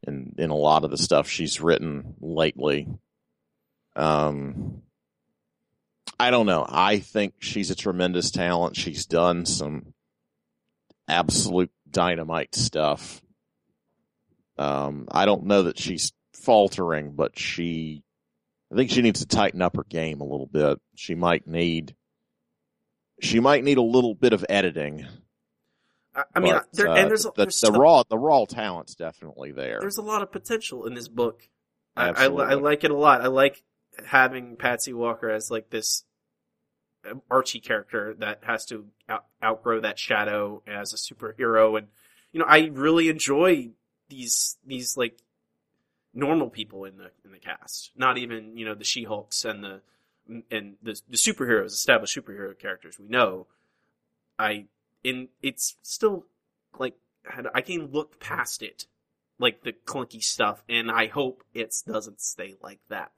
In 0.08 0.36
in 0.38 0.50
a 0.50 0.56
lot 0.56 0.84
of 0.84 0.92
the 0.92 0.98
stuff 0.98 1.28
she's 1.28 1.60
written 1.60 2.16
lately, 2.22 2.88
um, 3.96 4.82
I 6.20 6.32
don't 6.32 6.46
know. 6.46 6.66
I 6.68 7.00
think 7.00 7.36
she's 7.40 7.72
a 7.72 7.76
tremendous 7.76 8.32
talent. 8.32 8.76
She's 8.76 9.06
done 9.06 9.46
some 9.46 9.94
absolute 11.08 11.72
dynamite 11.90 12.56
stuff. 12.56 13.22
Um, 14.58 15.08
I 15.12 15.26
don't 15.26 15.46
know 15.46 15.64
that 15.64 15.78
she's 15.78 16.14
faltering, 16.34 17.12
but 17.12 17.38
she 17.38 18.04
I 18.72 18.76
think 18.76 18.92
she 18.92 19.02
needs 19.02 19.22
to 19.22 19.28
tighten 19.28 19.62
up 19.62 19.76
her 19.76 19.86
game 19.88 20.22
a 20.22 20.26
little 20.26 20.48
bit. 20.48 20.80
She 20.96 21.16
might 21.16 21.48
need 21.48 21.96
she 23.22 23.40
might 23.40 23.64
need 23.64 23.78
a 23.78 23.84
little 23.84 24.16
bit 24.16 24.34
of 24.34 24.46
editing. 24.50 25.08
I, 26.18 26.24
I 26.36 26.40
mean, 26.40 26.54
but, 26.54 26.66
there, 26.74 26.90
uh, 26.90 26.96
and 26.96 27.10
there's 27.10 27.24
the, 27.24 27.32
there's, 27.36 27.62
the 27.62 27.72
raw 27.72 28.04
the 28.04 28.18
raw 28.18 28.46
talent's 28.46 28.96
definitely 28.96 29.52
there. 29.52 29.78
there's 29.80 29.98
a 29.98 30.02
lot 30.02 30.24
of 30.24 30.32
potential 30.32 30.86
in 30.86 30.96
this 30.96 31.08
book. 31.08 31.48
I, 31.96 32.10
I, 32.10 32.26
I 32.26 32.54
like 32.56 32.84
it 32.84 32.92
a 32.92 32.96
lot. 32.96 33.22
I 33.22 33.28
like 33.28 33.64
having 34.06 34.56
Patsy 34.56 34.94
Walker 34.94 35.30
as 35.30 35.50
like 35.50 35.70
this 35.70 36.04
um, 37.10 37.22
Archie 37.30 37.60
character 37.60 38.16
that 38.20 38.42
has 38.44 38.66
to 38.68 38.88
out, 39.08 39.26
outgrow 39.44 39.82
that 39.82 40.00
shadow 40.00 40.64
as 40.68 40.94
a 40.94 40.98
superhero, 40.98 41.78
and 41.78 41.88
you 42.32 42.40
know, 42.40 42.46
I 42.48 42.70
really 42.74 43.10
enjoy 43.10 43.70
these 44.10 44.58
these 44.66 44.98
like 44.98 45.20
normal 46.14 46.50
people 46.50 46.86
in 46.86 46.98
the 46.98 47.12
in 47.24 47.32
the 47.32 47.40
cast. 47.40 47.92
Not 47.96 48.18
even 48.18 48.58
you 48.58 48.66
know 48.66 48.76
the 48.76 48.84
She 48.84 49.04
Hulks 49.04 49.46
and 49.46 49.64
the 49.64 49.82
and 50.52 50.76
the 50.82 51.00
the 51.08 51.18
superheroes, 51.18 51.68
established 51.68 52.18
superhero 52.18 52.58
characters 52.58 52.98
we 53.00 53.08
know. 53.08 53.48
I 54.40 54.66
in 55.08 55.30
it's 55.42 55.78
still 55.82 56.26
like 56.78 56.96
I 57.54 57.62
can 57.62 57.88
look 57.92 58.20
past 58.20 58.62
it 58.62 58.86
like 59.40 59.64
the 59.64 59.74
clunky 59.74 60.22
stuff, 60.22 60.64
and 60.68 60.92
I 60.92 61.08
hope 61.08 61.44
it 61.54 61.74
doesn't 61.86 62.22
stay 62.22 62.56
like 62.62 62.80
that. 62.90 63.12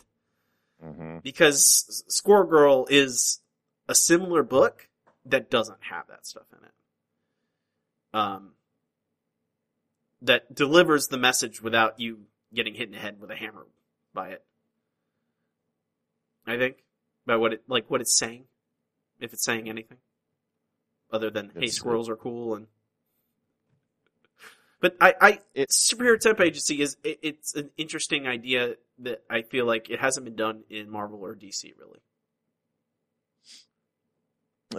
hmm 0.82 1.18
Because 1.24 2.04
Squirrel 2.08 2.48
Girl 2.48 2.88
is 2.90 3.42
a 3.88 3.96
similar 3.96 4.44
book 4.44 4.88
that 5.26 5.50
doesn't 5.50 5.84
have 5.90 6.08
that 6.08 6.28
stuff 6.28 6.46
in 6.58 6.66
it. 6.66 6.74
Um, 8.14 8.52
that 10.22 10.54
delivers 10.54 11.08
the 11.08 11.18
message 11.18 11.62
without 11.62 12.00
you 12.00 12.26
getting 12.54 12.74
hit 12.74 12.88
in 12.88 12.92
the 12.92 13.00
head 13.00 13.20
with 13.20 13.32
a 13.32 13.36
hammer 13.36 13.66
by 14.14 14.30
it. 14.30 14.44
I 16.46 16.58
think 16.58 16.84
by 17.26 17.36
what 17.36 17.54
it 17.54 17.64
like 17.68 17.90
what 17.90 18.02
it's 18.02 18.18
saying, 18.18 18.46
if 19.20 19.34
it's 19.34 19.44
saying 19.44 19.70
anything, 19.70 20.00
other 21.12 21.30
than 21.30 21.52
hey 21.58 21.68
squirrels 21.68 22.10
are 22.10 22.16
cool 22.16 22.56
and. 22.56 22.68
But 24.82 24.96
I, 25.02 25.14
I 25.20 25.40
It- 25.54 25.72
superhero 25.72 26.18
temp 26.18 26.40
agency 26.40 26.82
is 26.82 26.96
it, 27.04 27.20
it's 27.22 27.54
an 27.54 27.70
interesting 27.76 28.28
idea 28.28 28.76
that 29.00 29.24
I 29.30 29.42
feel 29.42 29.66
like 29.66 29.90
it 29.90 30.00
hasn't 30.00 30.24
been 30.24 30.38
done 30.38 30.64
in 30.70 30.90
Marvel 30.90 31.20
or 31.20 31.36
DC 31.36 31.74
really. 31.78 32.00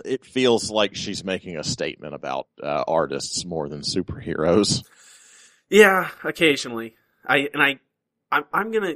it 0.04 0.24
feels 0.24 0.70
like 0.70 0.94
she's 0.94 1.24
making 1.24 1.56
a 1.56 1.64
statement 1.64 2.14
about 2.14 2.46
uh, 2.62 2.84
artists 2.86 3.44
more 3.44 3.68
than 3.68 3.80
superheroes. 3.80 4.84
Yeah, 5.68 6.08
occasionally. 6.24 6.94
I 7.26 7.48
and 7.52 7.62
I, 7.62 7.80
I'm, 8.32 8.44
I'm 8.52 8.70
gonna 8.70 8.94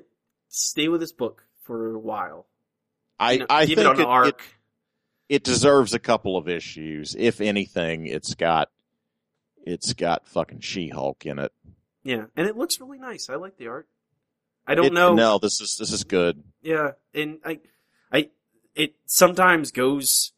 stay 0.48 0.88
with 0.88 1.00
this 1.00 1.12
book 1.12 1.44
for 1.64 1.94
a 1.94 1.98
while. 1.98 2.46
I 3.18 3.32
You 3.32 3.38
know, 3.40 3.46
I 3.50 3.66
give 3.66 3.76
think 3.76 3.86
it 3.86 3.90
on 3.90 3.96
it, 3.96 4.02
an 4.04 4.06
arc. 4.06 4.40
it, 4.40 4.46
it 5.28 5.42
deserves 5.44 5.94
a 5.94 5.98
couple 5.98 6.36
of 6.36 6.48
issues. 6.48 7.14
If 7.18 7.40
anything, 7.40 8.06
it's 8.06 8.34
got 8.34 8.70
it's 9.64 9.92
got 9.94 10.26
fucking 10.26 10.60
She 10.60 10.88
Hulk 10.88 11.24
in 11.26 11.38
it. 11.38 11.52
yeah, 12.02 12.26
and 12.36 12.46
it 12.46 12.56
looks 12.56 12.80
really 12.80 12.98
nice. 12.98 13.30
I 13.30 13.36
like 13.36 13.56
the 13.56 13.68
art. 13.68 13.88
I 14.66 14.74
don't 14.74 14.86
It- 14.86 14.92
know. 14.92 15.14
No, 15.14 15.38
this 15.38 15.60
is 15.60 15.76
this 15.78 15.92
is 15.92 16.04
good. 16.04 16.42
Yeah, 16.62 16.92
and 17.14 17.38
I, 17.44 17.60
I, 18.12 18.30
it 18.74 18.94
sometimes 19.06 19.70
goes 19.72 20.32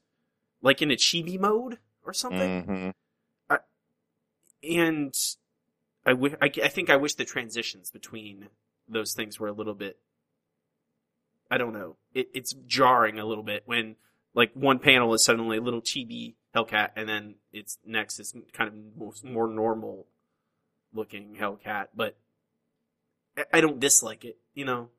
like 0.62 0.82
in 0.82 0.90
a 0.90 0.96
chibi 0.96 1.38
mode 1.38 1.78
or 2.04 2.12
something, 2.12 2.62
hmm 2.62 2.90
and 4.62 5.14
I 6.04 6.10
wi- 6.10 6.36
I, 6.40 6.46
I 6.64 6.68
think 6.68 6.90
I 6.90 6.96
wish 6.96 7.14
the 7.14 7.24
transitions 7.24 7.90
between 7.90 8.48
those 8.88 9.12
things 9.14 9.38
were 9.38 9.48
a 9.48 9.52
little 9.52 9.74
bit. 9.74 9.98
I 11.50 11.58
don't 11.58 11.72
know. 11.72 11.96
It, 12.14 12.28
it's 12.34 12.52
jarring 12.66 13.18
a 13.18 13.24
little 13.24 13.44
bit 13.44 13.62
when 13.66 13.96
like 14.36 14.52
one 14.54 14.78
panel 14.78 15.12
is 15.14 15.24
suddenly 15.24 15.56
a 15.56 15.60
little 15.60 15.80
chibi 15.82 16.34
Hellcat, 16.54 16.90
and 16.94 17.08
then 17.08 17.34
it's 17.52 17.78
next 17.84 18.20
is 18.20 18.32
kind 18.52 18.68
of 18.68 18.74
more, 18.96 19.12
more 19.24 19.48
normal 19.48 20.06
looking 20.94 21.36
Hellcat. 21.40 21.86
But 21.96 22.16
I, 23.36 23.44
I 23.54 23.60
don't 23.60 23.80
dislike 23.80 24.24
it. 24.24 24.36
You 24.54 24.66
know, 24.66 24.90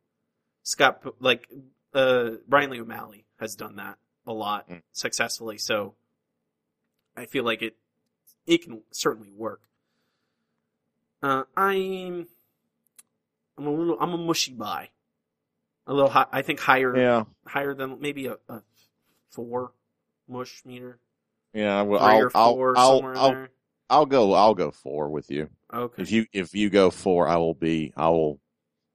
Scott 0.63 1.01
like 1.21 1.47
uh, 1.93 2.31
Brian 2.47 2.71
Lee 2.71 2.81
O'Malley 2.81 3.25
has 3.39 3.55
done 3.55 3.77
that 3.77 3.97
a 4.25 4.33
lot 4.33 4.67
Mm. 4.69 4.81
successfully. 4.91 5.57
So 5.57 5.93
I 7.15 7.25
feel 7.25 7.45
like 7.45 7.61
it 7.61 7.75
it 8.45 8.63
can 8.63 8.81
certainly 8.91 9.31
work. 9.31 9.61
Uh, 11.21 11.43
I'm 11.55 12.27
I'm 13.57 13.67
a 13.67 13.71
little 13.71 13.97
I'm 13.99 14.13
a 14.13 14.17
mushy 14.17 14.53
buy. 14.53 14.89
A 15.89 15.93
little 15.93 16.09
high, 16.09 16.25
I 16.31 16.41
think 16.41 16.59
higher 16.59 16.97
Yeah, 16.97 17.23
higher 17.45 17.73
than 17.73 18.01
maybe 18.01 18.25
a, 18.27 18.37
a 18.49 18.61
four 19.31 19.71
mush 20.27 20.63
meter, 20.65 20.99
yeah. 21.53 21.81
Well, 21.81 21.99
three 21.99 22.09
I'll 22.09 22.29
I'll 22.35 22.55
four 22.55 22.77
I'll, 22.77 22.97
somewhere 22.97 23.17
I'll, 23.17 23.31
there. 23.31 23.49
I'll 23.89 24.05
go 24.05 24.33
I'll 24.33 24.55
go 24.55 24.71
four 24.71 25.09
with 25.09 25.29
you. 25.31 25.49
Okay. 25.73 26.01
If 26.01 26.11
you 26.11 26.25
if 26.33 26.53
you 26.53 26.69
go 26.69 26.89
four, 26.89 27.27
I 27.27 27.37
will 27.37 27.53
be 27.53 27.93
I 27.95 28.09
will 28.09 28.39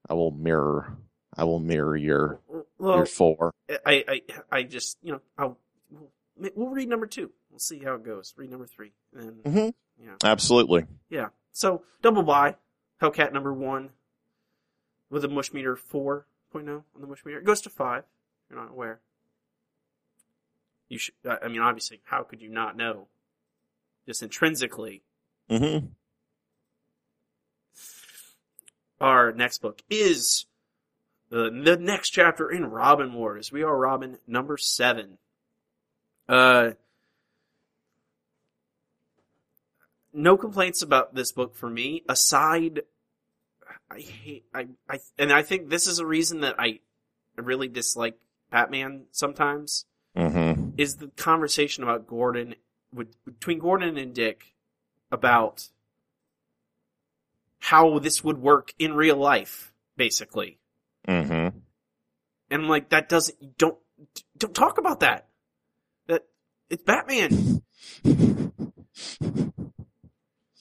I 0.08 0.14
will 0.14 0.30
mirror 0.30 0.96
I 1.36 1.44
will 1.44 1.60
mirror 1.60 1.96
your 1.96 2.40
well, 2.78 2.96
your 2.96 3.06
four. 3.06 3.52
I, 3.86 4.04
I, 4.08 4.20
I 4.50 4.62
just, 4.64 4.98
you 5.02 5.12
know, 5.12 5.20
I'll, 5.38 5.58
we'll, 6.36 6.68
read 6.68 6.88
number 6.88 7.06
two. 7.06 7.30
We'll 7.50 7.58
see 7.58 7.78
how 7.78 7.94
it 7.94 8.04
goes. 8.04 8.34
Read 8.36 8.50
number 8.50 8.66
three. 8.66 8.92
And, 9.14 9.42
mm-hmm. 9.44 10.04
yeah. 10.04 10.14
Absolutely. 10.24 10.86
Yeah. 11.08 11.28
So, 11.52 11.82
double 12.02 12.22
buy. 12.22 12.56
Hellcat 13.00 13.32
number 13.32 13.52
one 13.52 13.90
with 15.10 15.24
a 15.24 15.28
mush 15.28 15.52
meter 15.52 15.76
4.0 15.76 16.24
on 16.54 16.82
the 17.00 17.06
mush 17.06 17.24
meter. 17.24 17.38
It 17.38 17.44
goes 17.44 17.60
to 17.62 17.70
five. 17.70 18.04
You're 18.50 18.60
not 18.60 18.70
aware. 18.70 19.00
You 20.92 20.98
should, 20.98 21.14
I 21.24 21.48
mean, 21.48 21.62
obviously, 21.62 22.02
how 22.04 22.22
could 22.22 22.42
you 22.42 22.50
not 22.50 22.76
know? 22.76 23.06
Just 24.04 24.22
intrinsically. 24.22 25.00
hmm 25.48 25.78
Our 29.00 29.32
next 29.32 29.62
book 29.62 29.80
is 29.88 30.44
the, 31.30 31.44
the 31.44 31.78
next 31.78 32.10
chapter 32.10 32.50
in 32.50 32.66
Robin 32.66 33.14
Wars. 33.14 33.50
We 33.50 33.62
are 33.62 33.74
Robin 33.74 34.18
number 34.26 34.58
seven. 34.58 35.16
Uh, 36.28 36.72
no 40.12 40.36
complaints 40.36 40.82
about 40.82 41.14
this 41.14 41.32
book 41.32 41.54
for 41.56 41.70
me, 41.70 42.02
aside, 42.06 42.82
I 43.90 44.00
hate, 44.00 44.44
I, 44.52 44.66
I, 44.90 44.98
and 45.16 45.32
I 45.32 45.40
think 45.40 45.70
this 45.70 45.86
is 45.86 46.00
a 46.00 46.06
reason 46.06 46.40
that 46.40 46.56
I 46.58 46.80
really 47.36 47.68
dislike 47.68 48.18
Batman 48.50 49.04
sometimes, 49.10 49.86
hmm 50.16 50.70
is 50.76 50.96
the 50.96 51.08
conversation 51.08 51.82
about 51.82 52.06
Gordon, 52.06 52.54
with, 52.94 53.14
between 53.24 53.58
Gordon 53.58 53.96
and 53.96 54.14
Dick, 54.14 54.54
about 55.10 55.68
how 57.58 57.98
this 57.98 58.22
would 58.24 58.38
work 58.38 58.74
in 58.78 58.94
real 58.94 59.16
life, 59.16 59.72
basically. 59.96 60.58
hmm 61.06 61.12
And 61.22 61.52
I'm 62.50 62.68
like, 62.68 62.88
that 62.90 63.08
doesn't, 63.08 63.56
don't, 63.58 63.78
don't 64.36 64.54
talk 64.54 64.78
about 64.78 65.00
that. 65.00 65.28
That, 66.08 66.24
it's 66.68 66.82
Batman. 66.82 67.62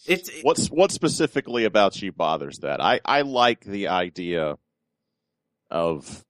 It's, 0.07 0.29
it- 0.29 0.43
What's 0.43 0.67
what 0.67 0.91
specifically 0.91 1.65
about 1.65 2.01
you 2.01 2.11
bothers 2.11 2.59
that? 2.59 2.81
I 2.81 2.99
I 3.05 3.21
like 3.21 3.63
the 3.63 3.89
idea 3.89 4.57
of 5.69 6.25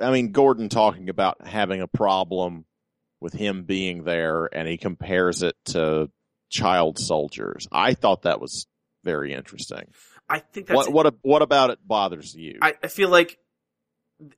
I 0.00 0.10
mean 0.10 0.32
Gordon 0.32 0.68
talking 0.68 1.08
about 1.08 1.46
having 1.46 1.80
a 1.80 1.88
problem 1.88 2.64
with 3.20 3.32
him 3.32 3.64
being 3.64 4.04
there 4.04 4.48
and 4.52 4.68
he 4.68 4.76
compares 4.76 5.42
it 5.42 5.56
to 5.66 6.10
child 6.50 6.98
soldiers. 6.98 7.68
I 7.72 7.94
thought 7.94 8.22
that 8.22 8.40
was 8.40 8.66
very 9.04 9.32
interesting. 9.32 9.92
I 10.28 10.40
think 10.40 10.66
that's, 10.66 10.88
What 10.88 10.92
what 10.92 11.14
what 11.22 11.42
about 11.42 11.70
it 11.70 11.78
bothers 11.86 12.34
you? 12.34 12.58
I, 12.62 12.74
I 12.82 12.88
feel 12.88 13.08
like 13.08 13.38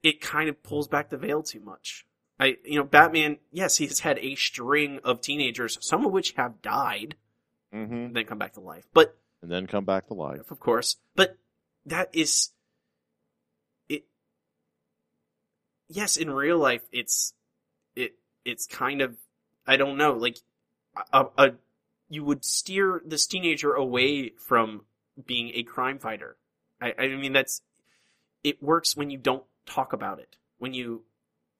it 0.03 0.21
kind 0.21 0.49
of 0.49 0.63
pulls 0.63 0.89
back 0.89 1.11
the 1.11 1.17
veil 1.17 1.43
too 1.43 1.61
much. 1.61 2.07
I, 2.39 2.57
you 2.65 2.79
know, 2.79 2.85
Batman, 2.85 3.39
yes, 3.51 3.77
he's 3.77 4.01
had 4.01 4.19
a 4.19 4.35
string 4.35 5.01
of 5.05 5.21
teenagers, 5.21 5.77
some 5.83 6.07
of 6.07 6.13
which 6.13 6.33
have 6.33 6.63
died 6.63 7.17
hmm 7.73 7.79
and 7.93 8.17
then 8.17 8.25
come 8.25 8.39
back 8.39 8.55
to 8.55 8.61
life. 8.61 8.85
But, 8.93 9.17
And 9.43 9.51
then 9.51 9.67
come 9.67 9.85
back 9.85 10.07
to 10.09 10.15
life. 10.15 10.51
of 10.51 10.59
course, 10.59 10.97
but 11.15 11.37
that 11.87 12.09
is, 12.15 12.51
it, 13.89 14.05
yes, 15.91 16.17
in 16.17 16.31
real 16.31 16.59
life, 16.59 16.83
it's, 16.93 17.35
it, 17.95 18.15
it's 18.45 18.67
kind 18.67 19.03
of, 19.03 19.17
I 19.67 19.77
don't 19.77 19.99
know, 19.99 20.13
like, 20.13 20.39
a, 21.13 21.27
a, 21.37 21.51
you 22.09 22.25
would 22.25 22.45
steer 22.45 23.03
this 23.05 23.27
teenager 23.27 23.73
away 23.73 24.31
from 24.31 24.83
being 25.27 25.53
a 25.55 25.63
crime 25.63 25.99
fighter. 25.99 26.37
I, 26.81 26.95
I 26.99 27.09
mean, 27.09 27.33
that's, 27.33 27.63
it 28.43 28.63
works 28.63 28.97
when 28.97 29.11
you 29.11 29.19
don't 29.19 29.45
talk 29.67 29.93
about 29.93 30.19
it. 30.19 30.37
When 30.59 30.73
you, 30.75 31.03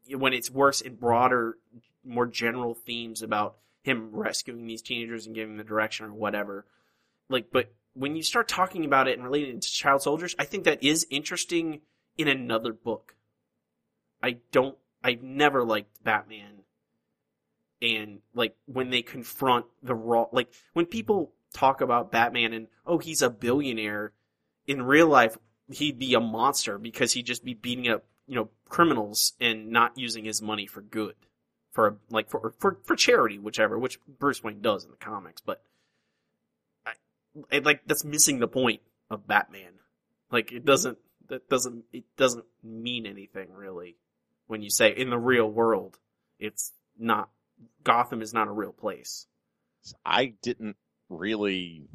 when 0.09 0.33
it's 0.33 0.51
worse 0.51 0.81
in 0.81 0.95
broader, 0.95 1.59
more 2.05 2.27
general 2.27 2.75
themes 2.75 3.23
about 3.23 3.57
him 3.83 4.11
rescuing 4.13 4.67
these 4.67 4.83
teenagers 4.83 5.27
and 5.27 5.35
giving 5.35 5.57
them 5.57 5.59
the 5.59 5.69
direction 5.69 6.07
or 6.07 6.13
whatever. 6.13 6.67
Like, 7.29 7.47
but 7.53 7.73
when 7.95 8.17
you 8.17 8.23
start 8.23 8.49
talking 8.49 8.85
about 8.85 9.09
it 9.09 9.17
and 9.17 9.25
relating 9.25 9.57
it 9.57 9.63
to 9.63 9.73
child 9.73 10.03
soldiers, 10.03 10.35
I 10.39 10.45
think 10.45 10.65
that 10.65 10.83
is 10.83 11.07
interesting 11.11 11.81
in 12.17 12.29
another 12.29 12.73
book. 12.73 13.15
I 14.23 14.39
don't, 14.53 14.77
I've 15.03 15.23
never 15.23 15.65
liked 15.65 16.03
Batman 16.05 16.61
and 17.83 18.21
like 18.35 18.55
when 18.67 18.91
they 18.91 19.03
confront 19.03 19.67
the 19.83 19.95
raw, 19.95 20.27
like 20.33 20.53
when 20.75 20.87
people 20.87 21.33
talk 21.53 21.81
about 21.81 22.13
Batman 22.13 22.53
and, 22.53 22.67
oh, 22.87 22.99
he's 22.99 23.23
a 23.23 23.31
billionaire, 23.31 24.13
in 24.67 24.83
real 24.83 25.09
life, 25.09 25.37
he'd 25.71 25.99
be 25.99 26.15
a 26.15 26.21
monster 26.21 26.79
because 26.79 27.13
he'd 27.13 27.27
just 27.27 27.45
be 27.45 27.55
beating 27.55 27.89
up, 27.89 28.05
you 28.27 28.37
know, 28.37 28.51
criminals 28.69 29.33
and 29.41 29.71
not 29.71 29.97
using 29.97 30.25
his 30.25 30.41
money 30.43 30.67
for 30.67 30.81
good. 30.81 31.15
For, 31.73 31.99
like, 32.11 32.29
for, 32.29 32.53
for, 32.59 32.79
for 32.83 32.97
charity, 32.97 33.39
whichever, 33.39 33.79
which 33.79 34.01
Bruce 34.07 34.43
Wayne 34.43 34.61
does 34.61 34.85
in 34.85 34.91
the 34.91 34.97
comics, 34.97 35.41
but 35.41 35.63
I, 36.85 36.93
I, 37.53 37.59
like, 37.59 37.83
that's 37.87 38.05
missing 38.05 38.41
the 38.41 38.49
point 38.49 38.81
of 39.09 39.29
Batman. 39.29 39.75
Like, 40.33 40.51
it 40.51 40.65
doesn't, 40.65 40.99
that 41.29 41.49
doesn't, 41.49 41.85
it 41.93 42.05
doesn't 42.17 42.45
mean 42.65 43.07
anything 43.07 43.53
really 43.55 43.97
when 44.51 44.63
you 44.63 44.71
say 44.71 44.93
in 44.95 45.11
the 45.11 45.19
real 45.19 45.49
world, 45.49 45.97
it's 46.41 46.73
not, 46.99 47.31
Gotham 47.85 48.21
is 48.21 48.35
not 48.35 48.49
a 48.49 48.53
real 48.53 48.73
place. 48.73 49.27
I 50.05 50.35
didn't 50.43 50.77
really. 51.09 51.89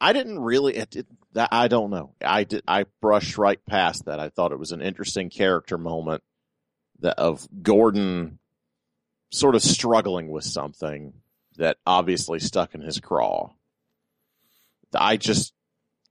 I 0.00 0.14
didn't 0.14 0.40
really. 0.40 0.76
It, 0.76 0.96
it, 0.96 1.06
I 1.36 1.68
don't 1.68 1.90
know. 1.90 2.14
I 2.24 2.44
did. 2.44 2.62
I 2.66 2.86
brushed 3.02 3.36
right 3.36 3.60
past 3.66 4.06
that. 4.06 4.18
I 4.18 4.30
thought 4.30 4.52
it 4.52 4.58
was 4.58 4.72
an 4.72 4.80
interesting 4.80 5.28
character 5.28 5.76
moment 5.76 6.22
that 7.00 7.18
of 7.18 7.46
Gordon 7.62 8.38
sort 9.30 9.54
of 9.54 9.62
struggling 9.62 10.30
with 10.30 10.44
something 10.44 11.12
that 11.58 11.76
obviously 11.86 12.40
stuck 12.40 12.74
in 12.74 12.80
his 12.80 12.98
craw. 12.98 13.50
I 14.94 15.18
just 15.18 15.52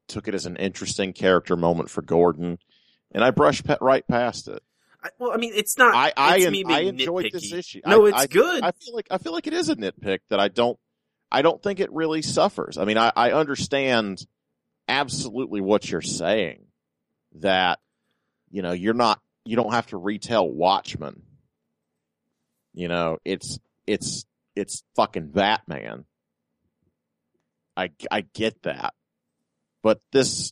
took 0.07 0.27
it 0.27 0.35
as 0.35 0.45
an 0.45 0.57
interesting 0.57 1.11
character 1.11 1.57
moment 1.57 1.89
for 1.89 2.01
Gordon, 2.03 2.59
and 3.11 3.23
I 3.23 3.31
brushed 3.31 3.65
right 3.81 4.07
past 4.07 4.47
it. 4.47 4.61
I, 5.03 5.09
well, 5.17 5.31
I 5.31 5.37
mean, 5.37 5.53
it's 5.55 5.77
not. 5.77 5.95
I 5.95 6.11
I, 6.17 6.35
it's 6.37 6.45
en- 6.47 6.51
me 6.51 6.63
I 6.67 6.79
enjoyed 6.81 7.25
nitpicky. 7.25 7.31
this 7.31 7.53
issue. 7.53 7.81
No, 7.85 8.05
I- 8.05 8.09
it's 8.09 8.17
I- 8.17 8.27
good. 8.27 8.63
I 8.63 8.71
feel 8.71 8.93
like 8.95 9.07
I 9.11 9.17
feel 9.17 9.31
like 9.33 9.47
it 9.47 9.53
is 9.53 9.69
a 9.69 9.75
nitpick 9.75 10.19
that 10.29 10.39
I 10.39 10.47
don't 10.49 10.77
I 11.31 11.41
don't 11.41 11.61
think 11.61 11.79
it 11.79 11.91
really 11.93 12.21
suffers. 12.21 12.77
I 12.77 12.85
mean, 12.85 12.97
I, 12.97 13.11
I 13.15 13.31
understand 13.31 14.25
absolutely 14.87 15.61
what 15.61 15.89
you're 15.89 16.01
saying 16.01 16.65
that 17.35 17.79
you 18.51 18.61
know 18.61 18.71
you're 18.73 18.93
not 18.93 19.21
you 19.45 19.55
don't 19.55 19.71
have 19.71 19.87
to 19.87 19.97
retell 19.97 20.49
Watchmen, 20.49 21.21
You 22.73 22.87
know, 22.89 23.19
it's 23.23 23.57
it's 23.87 24.25
it's 24.55 24.83
fucking 24.95 25.27
Batman. 25.29 26.03
I 27.77 27.91
I 28.11 28.21
get 28.21 28.61
that. 28.63 28.93
But 29.81 30.01
this 30.11 30.51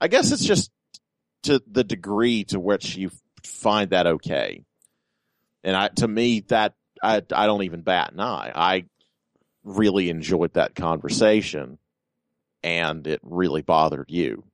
I 0.00 0.08
guess 0.08 0.32
it's 0.32 0.44
just 0.44 0.70
to 1.44 1.62
the 1.70 1.84
degree 1.84 2.44
to 2.44 2.60
which 2.60 2.96
you 2.96 3.10
find 3.44 3.90
that 3.90 4.06
okay. 4.06 4.64
And 5.64 5.76
I 5.76 5.88
to 5.88 6.08
me 6.08 6.40
that 6.48 6.74
I 7.02 7.22
I 7.32 7.46
don't 7.46 7.62
even 7.62 7.82
bat 7.82 8.12
an 8.12 8.20
eye. 8.20 8.52
I 8.54 8.84
really 9.64 10.08
enjoyed 10.10 10.54
that 10.54 10.74
conversation 10.74 11.78
and 12.62 13.06
it 13.06 13.20
really 13.22 13.62
bothered 13.62 14.10
you. 14.10 14.44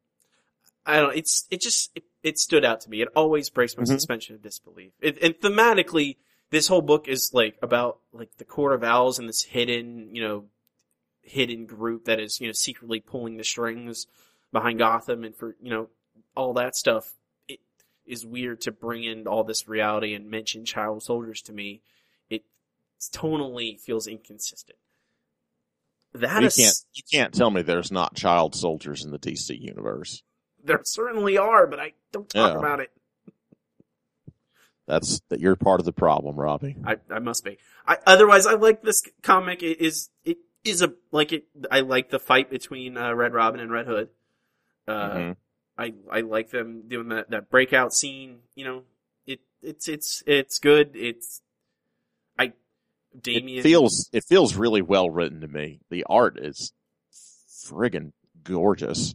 I 0.85 1.01
don't. 1.01 1.17
It's 1.17 1.47
it 1.51 1.61
just 1.61 1.91
it, 1.97 2.05
it 2.23 2.39
stood 2.39 2.65
out 2.65 2.81
to 2.83 2.91
me. 2.91 3.03
It 3.03 3.09
always 3.17 3.51
breaks 3.51 3.77
my 3.77 3.83
Mhm. 3.83 3.89
suspension 3.89 4.37
of 4.37 4.43
disbelief. 4.43 4.93
It, 5.01 5.21
and 5.23 5.35
thematically, 5.35 6.17
this 6.51 6.69
whole 6.69 6.83
book 6.83 7.09
is 7.09 7.33
like 7.35 7.57
about 7.61 7.99
like 8.13 8.37
the 8.37 8.45
Court 8.45 8.73
of 8.73 8.85
Owls 8.85 9.19
and 9.19 9.29
this 9.29 9.43
hidden, 9.43 10.15
you 10.15 10.23
know, 10.23 10.45
hidden 11.23 11.67
group 11.67 12.05
that 12.05 12.21
is 12.21 12.41
you 12.41 12.47
know 12.47 12.53
secretly 12.53 13.01
pulling 13.01 13.37
the 13.37 13.45
strings 13.45 14.07
behind 14.53 14.79
Gotham 14.79 15.25
and 15.25 15.35
for 15.35 15.57
you 15.61 15.71
know 15.71 15.89
all 16.37 16.53
that 16.55 16.77
stuff. 16.77 17.15
It 17.49 17.61
is 18.07 18.25
weird 18.25 18.61
to 18.63 18.73
bring 18.73 19.05
in 19.05 19.27
all 19.27 19.43
this 19.45 19.67
reality 19.69 20.15
and 20.15 20.31
mention 20.31 20.65
child 20.65 21.03
soldiers 21.03 21.43
to 21.43 21.53
me. 21.53 21.81
It 22.31 22.45
tonally 23.13 23.81
feels 23.81 24.07
inconsistent. 24.07 24.79
That 26.13 26.41
You 26.41 26.47
is, 26.47 26.57
can't 26.57 26.77
you 26.95 27.03
can't 27.13 27.35
tell 27.35 27.51
me 27.51 27.63
there's 27.63 27.91
not 27.93 28.15
child 28.15 28.55
soldiers 28.55 29.05
in 29.05 29.11
the 29.11 29.19
DC 29.19 29.59
universe. 29.61 30.23
there 30.65 30.81
certainly 30.85 31.37
are, 31.37 31.67
but 31.67 31.79
I 31.79 31.93
don't 32.13 32.29
talk 32.29 32.53
Yeah. 32.55 32.59
about 32.59 32.81
it. 32.81 32.91
That's 34.87 35.21
that 35.31 35.41
you're 35.41 35.57
part 35.57 35.81
of 35.81 35.85
the 35.87 35.93
problem, 35.93 36.37
Robbie. 36.37 36.77
I, 36.85 36.97
I 37.11 37.19
must 37.19 37.45
be. 37.45 37.59
I, 37.87 37.99
otherwise, 38.07 38.47
I 38.47 38.55
like 38.55 38.83
this 38.83 39.03
comic. 39.23 39.63
It 39.63 39.81
is 39.81 40.11
it 40.25 40.39
is 40.65 40.81
a 40.81 40.93
like 41.11 41.33
it. 41.33 41.45
I 41.71 41.81
like 41.81 42.11
the 42.11 42.21
fight 42.21 42.51
between 42.51 42.97
uh, 42.97 43.13
Red 43.13 43.33
Robin 43.35 43.61
and 43.61 43.71
Red 43.73 43.87
Hood. 43.87 44.09
Uh, 44.87 45.11
Mhm. 45.15 45.37
I 45.79 45.95
I 46.11 46.21
like 46.21 46.51
them 46.51 46.85
doing 46.89 47.09
that 47.09 47.31
that 47.31 47.51
breakout 47.51 47.93
scene. 47.95 48.39
You 48.55 48.65
know, 48.65 48.83
it 49.27 49.41
it's 49.63 49.89
it's 49.89 50.23
it's 50.27 50.59
good. 50.59 50.91
It's 50.95 51.43
I 52.39 52.53
Damian 53.21 53.59
It 53.59 53.63
feels 53.63 54.09
it 54.13 54.25
feels 54.25 54.57
really 54.57 54.83
well 54.83 55.11
written 55.11 55.41
to 55.43 55.49
me. 55.49 55.81
The 55.91 56.05
art 56.09 56.39
is 56.39 56.73
friggin' 57.67 58.13
gorgeous. 58.43 59.15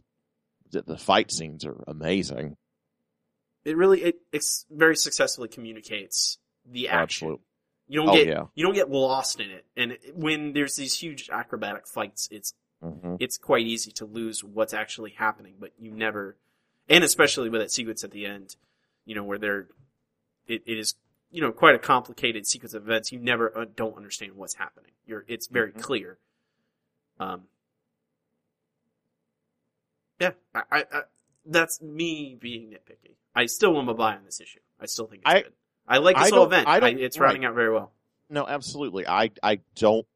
The, 0.70 0.82
the 0.82 0.96
fight 0.98 1.30
scenes 1.30 1.64
are 1.64 1.82
amazing. 1.86 2.56
it 3.64 3.76
really 3.76 4.02
it 4.02 4.16
it's 4.32 4.66
very 4.70 4.96
successfully 4.96 5.48
communicates 5.48 6.38
the 6.64 6.88
action. 6.88 7.26
Absolutely. 7.28 7.44
You 7.88 8.00
don't 8.00 8.08
Oh, 8.10 8.12
get 8.14 8.26
yeah. 8.28 8.44
you 8.54 8.64
don't 8.64 8.74
get 8.74 8.90
lost 8.90 9.40
in 9.40 9.50
it. 9.50 9.66
And 9.76 9.98
when 10.14 10.52
there's 10.52 10.76
these 10.76 10.98
huge 10.98 11.28
acrobatic 11.30 11.86
fights, 11.86 12.28
it's 12.30 12.54
hmm 12.82 13.16
it's 13.18 13.38
quite 13.38 13.66
easy 13.66 13.92
to 13.92 14.04
lose 14.06 14.42
what's 14.42 14.74
actually 14.74 15.10
happening, 15.10 15.54
but 15.60 15.72
you 15.78 15.90
never, 15.92 16.36
and 16.88 17.04
especially 17.04 17.48
with 17.48 17.60
that 17.60 17.70
sequence 17.70 18.04
at 18.04 18.10
the 18.10 18.26
end, 18.26 18.56
you 19.04 19.14
know, 19.14 19.24
where 19.24 19.38
they're, 19.38 19.66
it, 20.46 20.62
it 20.66 20.78
is, 20.78 20.94
you 21.30 21.40
know, 21.40 21.52
quite 21.52 21.74
a 21.74 21.78
complicated 21.78 22.46
sequence 22.46 22.74
of 22.74 22.82
events. 22.84 23.12
You 23.12 23.18
never 23.18 23.56
uh, 23.56 23.64
don't 23.74 23.96
understand 23.96 24.32
what's 24.34 24.54
happening. 24.54 24.90
You're, 25.06 25.24
it's 25.28 25.46
very 25.46 25.72
Mhm. 25.72 25.80
clear. 25.82 26.18
Um, 27.18 27.42
yeah, 30.20 30.32
I, 30.54 30.62
I, 30.70 30.78
I, 30.92 31.00
that's 31.46 31.80
me 31.82 32.36
being 32.40 32.70
nitpicky. 32.70 33.16
I 33.34 33.46
still 33.46 33.72
want 33.74 33.88
to 33.88 33.94
buy 33.94 34.14
on 34.16 34.24
this 34.24 34.40
issue. 34.40 34.60
I 34.80 34.86
still 34.86 35.06
think 35.06 35.22
it's 35.26 35.30
I- 35.34 35.42
good. 35.42 35.52
I 35.88 35.98
like 35.98 36.16
this 36.16 36.30
whole 36.30 36.44
event. 36.46 36.68
I 36.68 36.76
I 36.76 36.80
don't- 36.80 37.00
it's 37.00 37.18
right. 37.18 37.42
out 37.44 37.54
very 37.54 37.72
well. 37.72 37.92
No, 38.30 38.46
absolutely. 38.46 39.06
I 39.06 39.30
I 39.42 39.60
don't 39.74 40.06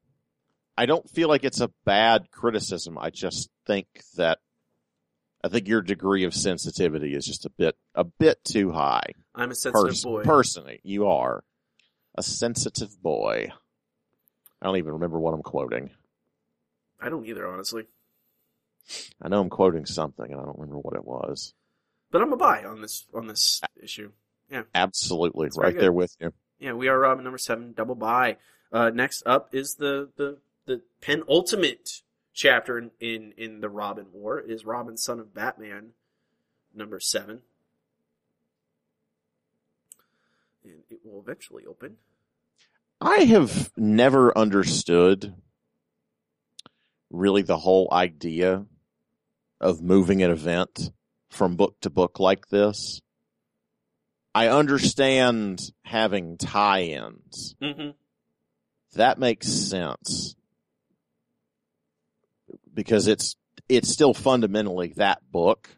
I 0.77 0.85
don't 0.85 1.07
feel 1.09 1.27
like 1.27 1.43
it's 1.43 1.59
a 1.59 1.69
bad 1.85 2.31
criticism. 2.31 2.97
I 2.97 3.09
just 3.09 3.49
think 3.65 3.85
that 4.15 4.39
I 5.43 5.49
think 5.49 5.67
your 5.67 5.81
degree 5.81 6.23
of 6.23 6.33
sensitivity 6.33 7.13
is 7.13 7.25
just 7.25 7.45
a 7.45 7.49
bit 7.49 7.75
a 7.95 8.03
bit 8.03 8.43
too 8.43 8.71
high. 8.71 9.11
I'm 9.35 9.51
a 9.51 9.55
sensitive 9.55 9.89
Pers- 9.89 10.03
boy. 10.03 10.23
Personally, 10.23 10.79
you 10.83 11.07
are 11.07 11.43
a 12.15 12.23
sensitive 12.23 13.01
boy. 13.01 13.51
I 14.61 14.65
don't 14.65 14.77
even 14.77 14.93
remember 14.93 15.19
what 15.19 15.33
I'm 15.33 15.43
quoting. 15.43 15.91
I 16.99 17.09
don't 17.09 17.25
either, 17.25 17.47
honestly. 17.47 17.85
I 19.21 19.27
know 19.27 19.41
I'm 19.41 19.49
quoting 19.49 19.85
something, 19.85 20.31
and 20.31 20.41
I 20.41 20.43
don't 20.43 20.57
remember 20.57 20.79
what 20.79 20.95
it 20.95 21.05
was. 21.05 21.53
But 22.09 22.21
I'm 22.21 22.33
a 22.33 22.37
buy 22.37 22.63
on 22.63 22.81
this 22.81 23.05
on 23.13 23.27
this 23.27 23.61
issue. 23.81 24.11
Yeah, 24.49 24.63
absolutely, 24.73 25.47
It's 25.47 25.57
right 25.57 25.77
there 25.77 25.91
with 25.91 26.15
you. 26.19 26.33
Yeah, 26.59 26.73
we 26.73 26.87
are 26.87 26.97
Robin 26.97 27.23
number 27.23 27.37
seven, 27.37 27.73
double 27.73 27.95
buy. 27.95 28.37
Uh, 28.71 28.89
next 28.89 29.23
up 29.25 29.53
is 29.53 29.75
the, 29.75 30.09
the, 30.15 30.37
the 30.65 30.81
penultimate 31.01 32.01
chapter 32.37 32.77
in, 32.77 32.91
in, 32.99 33.33
in 33.35 33.59
the 33.59 33.69
Robin 33.69 34.05
War 34.13 34.39
is 34.39 34.63
Robin, 34.63 34.95
son 34.95 35.19
of 35.19 35.33
Batman, 35.33 35.89
number 36.73 36.99
seven. 36.99 37.41
And 40.63 40.83
it 40.89 40.99
will 41.03 41.19
eventually 41.19 41.65
open. 41.65 41.97
I 43.01 43.23
have 43.23 43.71
never 43.75 44.37
understood 44.37 45.33
really 47.09 47.41
the 47.41 47.57
whole 47.57 47.89
idea 47.91 48.65
of 49.59 49.81
moving 49.81 50.21
an 50.21 50.29
event 50.29 50.91
from 51.31 51.55
book 51.55 51.75
to 51.81 51.89
book 51.89 52.19
like 52.19 52.49
this. 52.49 53.01
I 54.35 54.49
understand 54.49 55.71
having 55.83 56.37
tie-ins. 56.37 57.55
Mm-hmm. 57.61 57.91
That 58.93 59.17
makes 59.17 59.47
sense. 59.47 60.36
Because 62.77 63.07
it's 63.07 63.35
it's 63.67 63.89
still 63.89 64.13
fundamentally 64.13 64.93
that 64.95 65.19
book 65.29 65.69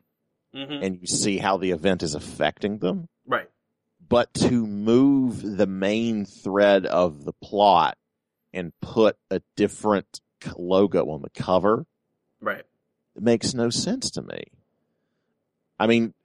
Mm-hmm. 0.55 0.83
and 0.83 0.99
you 0.99 1.05
see 1.05 1.37
how 1.37 1.57
the 1.57 1.69
event 1.71 2.01
is 2.01 2.15
affecting 2.15 2.79
them. 2.79 3.07
Right. 3.27 3.47
but 4.07 4.33
to 4.33 4.65
move 4.65 5.43
the 5.57 5.67
main 5.67 6.25
thread 6.25 6.87
of 6.87 7.23
the 7.23 7.33
plot 7.33 7.95
and 8.51 8.73
put 8.81 9.15
a 9.29 9.41
different 9.55 10.21
logo 10.57 11.11
on 11.11 11.21
the 11.21 11.29
cover 11.29 11.85
Right. 12.41 12.63
it 13.15 13.21
makes 13.21 13.53
no 13.53 13.69
sense 13.69 14.09
to 14.11 14.23
me. 14.23 14.45
I 15.79 15.85
mean, 15.85 16.15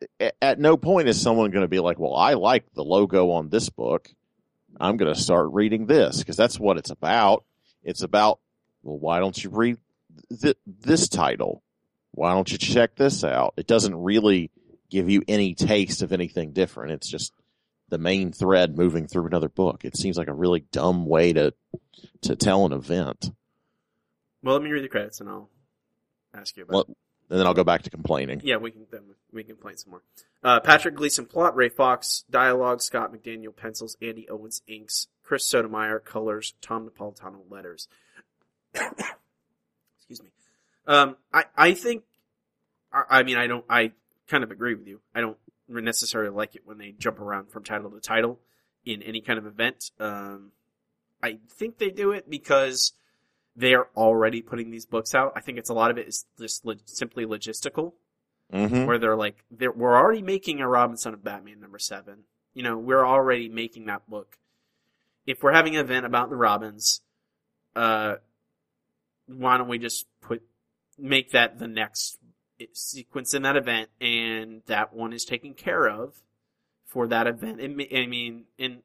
at 0.41 0.59
no 0.59 0.79
point 0.79 1.09
is 1.09 1.21
someone 1.21 1.51
going 1.51 1.65
to 1.65 1.69
be 1.69 1.81
like, 1.81 1.99
"Well, 1.99 2.15
I 2.17 2.33
like 2.33 2.65
the 2.73 2.83
logo 2.83 3.31
on 3.33 3.51
this 3.51 3.69
book. 3.69 4.09
I'm 4.81 4.97
going 4.97 5.13
to 5.15 5.21
start 5.21 5.53
reading 5.53 5.85
this 5.87 6.19
because 6.19 6.37
that's 6.39 6.59
what 6.59 6.79
it's 6.79 6.91
about. 6.91 7.45
It's 7.83 8.03
about, 8.03 8.41
well, 8.83 8.99
why 8.99 9.21
don't 9.21 9.45
you 9.45 9.51
read 9.51 9.77
th- 10.41 10.57
this 10.67 11.09
title? 11.09 11.63
Why 12.13 12.33
don't 12.33 12.51
you 12.51 12.59
check 12.59 12.95
this 12.97 13.25
out? 13.25 13.55
It 13.57 13.67
doesn't 13.67 13.95
really 13.95 14.51
give 14.91 15.11
you 15.11 15.23
any 15.27 15.55
taste 15.55 16.03
of 16.03 16.13
anything 16.13 16.53
different. 16.53 16.93
It's 16.93 17.09
just 17.09 17.33
the 17.89 17.99
main 17.99 18.33
thread 18.33 18.77
moving 18.77 19.07
through 19.07 19.27
another 19.27 19.49
book. 19.49 19.85
It 19.85 19.97
seems 19.97 20.17
like 20.17 20.29
a 20.29 20.35
really 20.35 20.65
dumb 20.73 21.07
way 21.07 21.33
to 21.33 21.53
to 22.23 22.37
tell 22.37 22.67
an 22.67 22.73
event. 22.73 23.31
Well, 24.43 24.55
let 24.55 24.63
me 24.63 24.71
read 24.71 24.85
the 24.85 24.89
credits 24.89 25.21
and 25.21 25.29
I'll 25.29 25.51
ask 26.35 26.57
you 26.57 26.65
about 26.65 26.75
Well, 26.75 26.83
it. 26.83 26.97
And 27.31 27.39
then 27.41 27.47
I'll 27.47 27.55
go 27.55 27.65
back 27.65 27.83
to 27.83 27.91
complaining. 27.91 28.43
Yeah, 28.45 28.59
we 28.59 28.71
can 28.71 28.87
then 28.91 29.03
we 29.33 29.43
can 29.43 29.57
play 29.57 29.75
some 29.77 29.91
more. 29.93 30.03
Uh, 30.43 30.61
Patrick 30.61 30.95
Gleason 30.95 31.25
plot, 31.25 31.57
Ray 31.57 31.71
Fawkes 31.71 32.25
dialogue, 32.31 32.83
Scott 32.83 33.13
McDaniel 33.13 33.57
pencils, 33.57 33.97
Andy 34.03 34.29
Owens 34.29 34.61
inks, 34.69 35.09
Chris 35.23 35.47
Sotomayor 35.47 36.01
colors, 36.01 36.55
Tom 36.61 36.89
Napolitano 36.89 37.41
letters. 37.51 37.89
Um, 40.87 41.17
I 41.33 41.45
I 41.57 41.75
think, 41.75 42.05
I, 42.93 43.03
I 43.19 43.23
mean, 43.23 43.37
I 43.37 43.47
don't. 43.47 43.65
I 43.69 43.93
kind 44.29 44.45
of 44.45 44.51
agree 44.51 44.75
with 44.75 44.87
you. 44.87 45.01
I 45.15 45.21
don't 45.21 45.37
necessarily 45.69 46.31
like 46.31 46.55
it 46.57 46.63
when 46.65 46.79
they 46.79 46.93
jump 46.93 47.21
around 47.21 47.51
from 47.51 47.65
title 47.65 47.91
to 47.91 48.01
title 48.01 48.41
in 48.85 49.03
any 49.03 49.21
kind 49.21 49.39
of 49.39 49.47
event. 49.47 49.91
Um, 49.99 50.53
I 51.23 51.39
think 51.49 51.79
they 51.79 51.91
do 51.91 52.13
it 52.13 52.29
because 52.29 52.93
they 53.57 53.73
are 53.75 53.89
already 53.97 54.43
putting 54.43 54.71
these 54.71 54.85
books 54.85 55.15
out. 55.15 55.33
I 55.37 55.41
think 55.41 55.59
it's 55.59 55.71
a 55.71 55.75
lot 55.75 55.91
of 55.91 55.99
it 55.99 56.09
is 56.09 56.27
just 56.39 56.65
lo- 56.67 56.75
simply 56.87 57.25
logistical 57.27 57.93
Mm-hmm. 58.53 58.85
where 58.85 58.99
they're 58.99 59.17
like, 59.17 59.43
they're, 59.51 59.73
we're 59.73 59.97
already 59.97 60.21
making 60.21 60.61
a 60.61 60.69
Robin 60.69 60.99
Son 60.99 61.15
of 61.15 61.25
Batman 61.25 61.61
number 61.61 61.79
seven. 61.79 62.25
You 62.53 62.63
know, 62.63 62.77
we're 62.77 63.05
already 63.05 63.49
making 63.49 63.87
that 63.87 64.09
book. 64.09 64.37
If 65.27 65.43
we're 65.43 65.55
having 65.55 65.75
an 65.75 65.81
event 65.81 66.05
about 66.05 66.29
the 66.29 66.37
Robins, 66.37 67.01
uh, 67.75 68.17
why 69.27 69.57
don't 69.57 69.67
we 69.69 69.79
just 69.79 70.07
put, 70.21 70.43
make 70.99 71.31
that 71.33 71.59
the 71.59 71.69
next 71.69 72.19
sequence 72.73 73.35
in 73.35 73.43
that 73.43 73.57
event 73.57 73.91
and 74.01 74.63
that 74.67 74.93
one 74.95 75.13
is 75.13 75.25
taken 75.25 75.55
care 75.55 75.89
of 75.89 76.15
for 76.87 77.07
that 77.09 77.27
event. 77.27 77.61
It, 77.61 77.71
I 77.95 78.07
mean, 78.07 78.45
and 78.59 78.83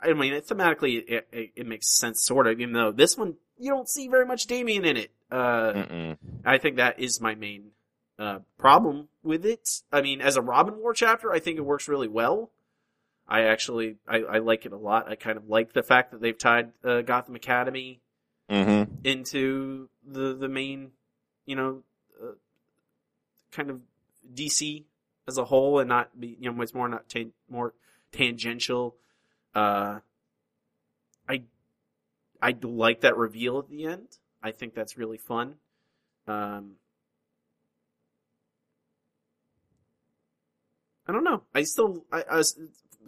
I 0.00 0.12
mean, 0.12 0.34
thematically, 0.34 1.02
it, 1.08 1.28
it, 1.32 1.50
it 1.56 1.66
makes 1.66 1.88
sense 1.88 2.24
sort 2.24 2.46
of, 2.46 2.60
even 2.60 2.72
though 2.72 2.92
this 2.92 3.16
one, 3.16 3.36
you 3.58 3.70
don't 3.70 3.88
see 3.88 4.08
very 4.08 4.26
much 4.26 4.46
Damian 4.46 4.84
in 4.84 4.96
it. 4.96 5.10
Uh, 5.30 6.14
I 6.44 6.58
think 6.58 6.76
that 6.76 7.00
is 7.00 7.20
my 7.20 7.34
main 7.34 7.70
uh, 8.18 8.40
problem 8.56 9.08
with 9.22 9.44
it. 9.44 9.68
I 9.92 10.00
mean, 10.02 10.20
as 10.20 10.36
a 10.36 10.42
Robin 10.42 10.78
War 10.78 10.94
chapter, 10.94 11.32
I 11.32 11.38
think 11.38 11.58
it 11.58 11.62
works 11.62 11.88
really 11.88 12.08
well. 12.08 12.50
I 13.26 13.42
actually 13.42 13.96
I, 14.06 14.18
I 14.18 14.38
like 14.38 14.64
it 14.64 14.72
a 14.72 14.76
lot. 14.78 15.10
I 15.10 15.16
kind 15.16 15.36
of 15.36 15.48
like 15.48 15.72
the 15.72 15.82
fact 15.82 16.12
that 16.12 16.20
they've 16.20 16.38
tied 16.38 16.72
uh, 16.84 17.02
Gotham 17.02 17.34
Academy 17.34 18.00
Mm-hmm. 18.50 18.94
into 19.04 19.90
the 20.06 20.34
the 20.34 20.48
main, 20.48 20.92
you 21.48 21.56
know, 21.56 21.82
uh, 22.22 22.32
kind 23.50 23.70
of 23.70 23.80
DC 24.34 24.84
as 25.26 25.38
a 25.38 25.46
whole, 25.46 25.78
and 25.78 25.88
not 25.88 26.20
be 26.20 26.36
you 26.38 26.52
know 26.52 26.60
it's 26.60 26.74
more 26.74 26.88
not 26.88 27.08
tan- 27.08 27.32
more 27.48 27.72
tangential. 28.12 28.94
Uh, 29.54 30.00
I 31.26 31.42
I 32.42 32.54
like 32.60 33.00
that 33.00 33.16
reveal 33.16 33.58
at 33.58 33.70
the 33.70 33.86
end. 33.86 34.18
I 34.42 34.50
think 34.50 34.74
that's 34.74 34.98
really 34.98 35.16
fun. 35.16 35.54
Um, 36.26 36.72
I 41.06 41.12
don't 41.12 41.24
know. 41.24 41.42
I 41.54 41.62
still, 41.62 42.04
I, 42.12 42.24
I 42.30 42.36
was, 42.36 42.60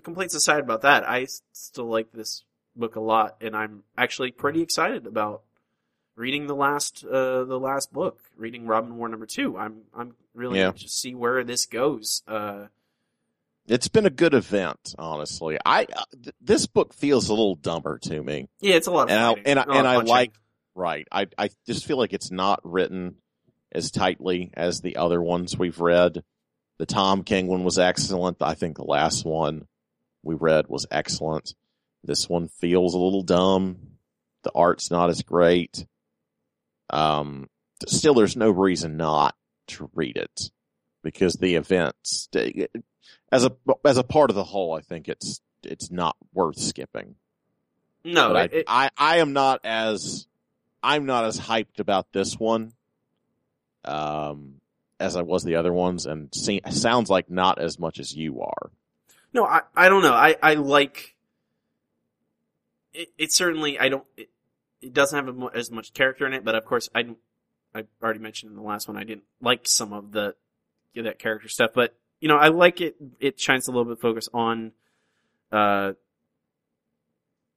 complaints 0.03 0.35
aside 0.35 0.61
about 0.61 0.81
that, 0.83 1.07
I 1.07 1.27
still 1.53 1.85
like 1.85 2.13
this 2.13 2.45
book 2.75 2.97
a 2.97 3.01
lot, 3.01 3.37
and 3.43 3.55
I'm 3.55 3.83
actually 3.99 4.31
pretty 4.33 4.63
excited 4.63 5.07
about 5.07 5.43
reading 6.17 6.47
the 6.47 6.55
last, 6.55 7.05
uh, 7.05 7.45
the 7.45 7.59
last 7.59 7.93
book, 7.93 8.19
reading 8.37 8.67
Robin 8.67 8.97
War 8.97 9.09
number 9.09 9.27
two. 9.27 9.57
I'm, 9.57 9.83
I'm 9.97 10.15
really 10.35 10.59
Yeah. 10.59 10.73
to 10.73 10.89
see 10.89 11.15
where 11.15 11.43
this 11.45 11.67
goes. 11.67 12.23
Uh, 12.29 12.67
It's 13.67 13.89
been 13.89 14.07
a 14.07 14.11
good 14.11 14.35
event, 14.35 14.95
honestly. 14.99 15.59
I 15.65 15.85
uh, 15.85 16.05
th- 16.23 16.35
this 16.41 16.67
book 16.67 16.93
feels 16.95 17.29
a 17.29 17.33
little 17.33 17.55
dumber 17.55 17.99
to 18.01 18.23
me. 18.23 18.49
yeah, 18.61 18.75
it's 18.75 18.87
a 18.87 18.91
lot 18.91 19.05
of 19.05 19.11
And 19.11 19.21
I- 19.21 19.43
and 19.47 19.59
I- 19.59 19.79
and 19.79 19.87
I 19.87 19.97
like- 19.99 20.35
Right. 20.75 21.07
I 21.13 21.27
I 21.37 21.51
just 21.67 21.85
feel 21.85 21.99
like 21.99 22.13
it's 22.13 22.31
not 22.31 22.61
written 22.65 23.17
as 23.73 23.91
tightly 23.91 24.51
as 24.55 24.81
the 24.81 24.97
other 24.97 25.21
ones 25.21 25.59
we've 25.59 25.81
read. 25.81 26.23
The 26.79 26.87
Tom 26.87 27.23
King 27.25 27.49
one 27.49 27.65
was 27.65 27.79
excellent. 27.79 28.41
I 28.41 28.55
think 28.55 28.77
the 28.77 28.85
last 28.85 29.25
one 29.25 29.67
we 30.23 30.35
read 30.37 30.69
was 30.69 30.87
excellent. 30.91 31.55
This 32.03 32.29
one 32.29 32.49
feels 32.49 32.95
a 32.95 32.99
little 32.99 33.23
dumb. 33.23 33.99
The 34.43 34.53
art's 34.55 34.91
not 34.91 35.11
as 35.11 35.23
great. 35.23 35.87
Um, 36.91 37.49
still, 37.87 38.15
there's 38.15 38.37
no 38.37 38.51
reason 38.51 38.97
not 38.97 39.35
to 39.69 39.91
read 39.95 40.17
it 40.17 40.51
because 41.03 41.35
the 41.35 41.55
events, 41.55 42.29
as 43.33 43.45
a 43.45 43.53
as 43.85 43.97
a 43.99 44.03
part 44.05 44.31
of 44.31 44.37
the 44.37 44.45
whole, 44.45 44.75
I 44.75 44.81
think 44.81 45.09
it's 45.09 45.41
it's 45.63 45.91
not 45.91 46.17
worth 46.33 46.59
skipping. 46.59 47.15
no, 48.05 48.35
it- 48.37 48.53
it- 48.53 48.65
I, 48.67 48.91
I, 48.97 49.17
I 49.17 49.19
am 49.19 49.33
not 49.35 49.61
as, 49.65 50.27
I'm 50.83 51.05
not 51.07 51.25
as 51.27 51.39
hyped 51.39 51.79
about 51.79 52.13
this 52.13 52.39
one, 52.39 52.73
um, 53.85 54.55
as 54.99 55.17
I 55.17 55.23
was 55.23 55.45
the 55.45 55.57
other 55.57 55.73
ones, 55.73 56.07
and 56.07 56.35
see, 56.35 56.61
sounds 56.71 57.11
like 57.11 57.31
not 57.31 57.59
as 57.59 57.79
much 57.79 57.99
as 58.01 58.15
you 58.15 58.41
are. 58.41 58.71
No, 59.35 59.45
I, 59.45 59.61
I 59.77 59.89
don't 59.91 60.03
know. 60.03 60.15
I, 60.15 60.37
I 60.43 60.55
like 60.55 61.15
it. 62.95 63.11
It 63.19 63.33
certainly 63.33 63.79
I 63.79 63.89
don't. 63.91 64.05
It, 64.17 64.30
it 64.83 64.93
doesn't 64.93 65.27
have 65.27 65.55
as 65.55 65.71
much 65.71 65.93
character 65.93 66.27
in 66.27 66.33
it, 66.33 66.45
but 66.45 66.55
of 66.55 66.65
course 66.65 66.89
I 66.95 67.05
I 67.75 67.85
already 68.03 68.21
mentioned 68.21 68.51
in 68.51 68.57
the 68.57 68.63
last 68.63 68.89
one 68.89 68.97
I 68.97 69.05
didn't 69.05 69.25
like 69.41 69.67
some 69.67 69.93
of 69.93 70.13
the 70.13 70.35
yeah, 70.95 71.05
that 71.05 71.19
character 71.19 71.49
stuff, 71.49 71.71
but 71.75 71.97
you 72.21 72.29
know 72.29 72.37
I 72.37 72.49
like 72.49 72.81
it. 72.81 72.97
It 73.21 73.41
shines 73.41 73.69
a 73.69 73.71
little 73.71 73.85
bit 73.85 73.93
of 73.93 74.01
focus 74.01 74.29
on 74.33 74.73
uh 75.53 75.93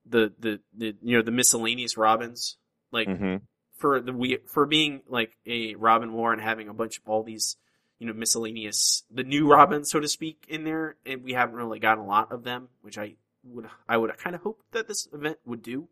the 0.05 0.33
the 0.39 0.59
the 0.75 0.95
you 1.01 1.17
know 1.17 1.23
the 1.23 1.31
miscellaneous 1.31 1.97
Robins 1.97 2.57
like 2.91 3.07
hmm 3.07 3.38
for 3.77 3.99
the 3.99 4.13
we 4.13 4.38
for 4.47 4.65
being 4.65 5.01
like 5.09 5.36
a 5.45 5.75
Robin 5.75 6.13
War 6.13 6.31
and 6.31 6.41
having 6.41 6.69
a 6.69 6.73
bunch 6.73 6.99
of 6.99 7.03
all 7.05 7.21
these 7.21 7.57
you 7.99 8.07
know 8.07 8.13
miscellaneous 8.13 9.03
the 9.12 9.23
new 9.23 9.45
Robins 9.51 9.91
so 9.91 9.99
to 9.99 10.07
speak 10.07 10.45
in 10.47 10.63
there 10.63 10.95
and 11.05 11.23
we 11.23 11.33
haven't 11.33 11.55
really 11.55 11.79
gotten 11.79 12.03
a 12.03 12.07
lot 12.07 12.31
of 12.31 12.43
them 12.43 12.69
which 12.81 12.97
I 12.97 13.15
would 13.43 13.67
I 13.88 13.97
would 13.97 14.17
kind 14.17 14.36
of 14.36 14.41
hope 14.41 14.62
that 14.71 14.88
this 14.88 15.07
event 15.12 15.38
would 15.45 15.62
do 15.62 15.89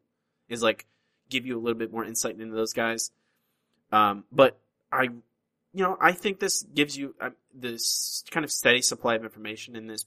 is 0.47 0.63
like 0.63 0.85
give 1.31 1.45
you 1.45 1.57
a 1.57 1.61
little 1.61 1.79
bit 1.79 1.91
more 1.91 2.05
insight 2.05 2.39
into 2.39 2.55
those 2.55 2.73
guys 2.73 3.09
um 3.91 4.23
but 4.31 4.59
I 4.91 5.03
you 5.73 5.83
know 5.83 5.97
I 5.99 6.11
think 6.11 6.39
this 6.39 6.63
gives 6.63 6.95
you 6.95 7.15
uh, 7.19 7.31
this 7.53 8.23
kind 8.29 8.43
of 8.43 8.51
steady 8.51 8.81
supply 8.81 9.15
of 9.15 9.23
information 9.23 9.75
in 9.75 9.87
this 9.87 10.05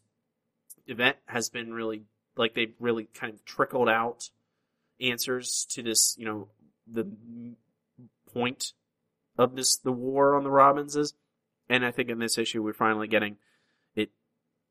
event 0.87 1.17
has 1.27 1.49
been 1.49 1.73
really 1.73 2.03
like 2.37 2.55
they've 2.55 2.75
really 2.79 3.09
kind 3.15 3.33
of 3.33 3.45
trickled 3.45 3.89
out 3.89 4.31
answers 5.01 5.67
to 5.71 5.83
this 5.83 6.17
you 6.19 6.27
know 6.27 6.49
the 6.87 7.07
point 8.33 8.73
of 9.39 9.57
this 9.57 9.77
the 9.77 9.93
war 9.93 10.37
on 10.37 10.45
the 10.45 10.51
Robinses, 10.51 11.15
and 11.69 11.85
I 11.85 11.91
think 11.91 12.09
in 12.09 12.19
this 12.19 12.39
issue 12.39 12.63
we're 12.63 12.73
finally 12.73 13.09
getting 13.09 13.37
it. 13.95 14.11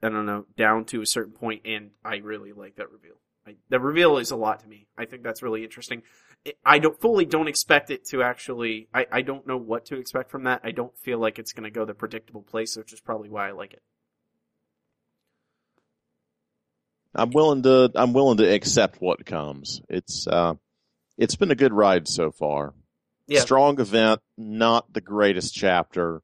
I 0.02 0.10
don't 0.10 0.26
know 0.26 0.46
down 0.56 0.86
to 0.86 1.02
a 1.02 1.06
certain 1.06 1.34
point, 1.34 1.64
and 1.66 1.92
I 2.04 2.18
really 2.18 2.54
like 2.54 2.76
that 2.76 2.92
reveal. 2.92 3.16
I, 3.48 3.56
the 3.70 3.80
reveal 3.80 4.18
is 4.18 4.32
a 4.32 4.36
lot 4.36 4.62
to 4.62 4.68
me. 4.68 4.88
I 4.98 5.06
think 5.06 5.24
that's 5.24 5.42
really 5.42 5.64
interesting. 5.64 6.04
It, 6.46 6.58
I 6.66 6.80
don't 6.80 7.00
fully 7.00 7.26
don't 7.26 7.48
expect 7.48 7.90
it 7.90 8.06
to 8.10 8.22
actually. 8.22 8.88
I, 8.94 9.06
I 9.12 9.22
don't 9.22 9.48
know 9.48 9.58
what 9.58 9.86
to 9.88 9.98
expect 9.98 10.30
from 10.30 10.44
that. 10.44 10.62
I 10.64 10.72
don't 10.72 10.98
feel 10.98 11.18
like 11.20 11.40
it's 11.40 11.54
going 11.54 11.64
to 11.64 11.72
go 11.72 11.86
the 11.86 11.94
predictable 11.94 12.42
place, 12.42 12.76
which 12.76 12.92
is 12.92 13.00
probably 13.00 13.30
why 13.30 13.48
I 13.48 13.52
like 13.52 13.74
it. 13.74 13.82
I'm 17.16 17.30
willing 17.30 17.64
to, 17.64 17.92
I'm 17.96 18.14
willing 18.14 18.38
to 18.38 18.52
accept 18.52 19.00
what 19.00 19.26
comes. 19.26 19.82
It's, 19.88 20.28
uh, 20.28 20.56
it's 21.18 21.36
been 21.36 21.52
a 21.52 21.56
good 21.56 21.72
ride 21.72 22.08
so 22.08 22.32
far. 22.32 22.74
Yeah. 23.28 23.42
Strong 23.42 23.80
event, 23.80 24.20
not 24.38 24.92
the 24.92 25.00
greatest 25.00 25.54
chapter. 25.54 26.22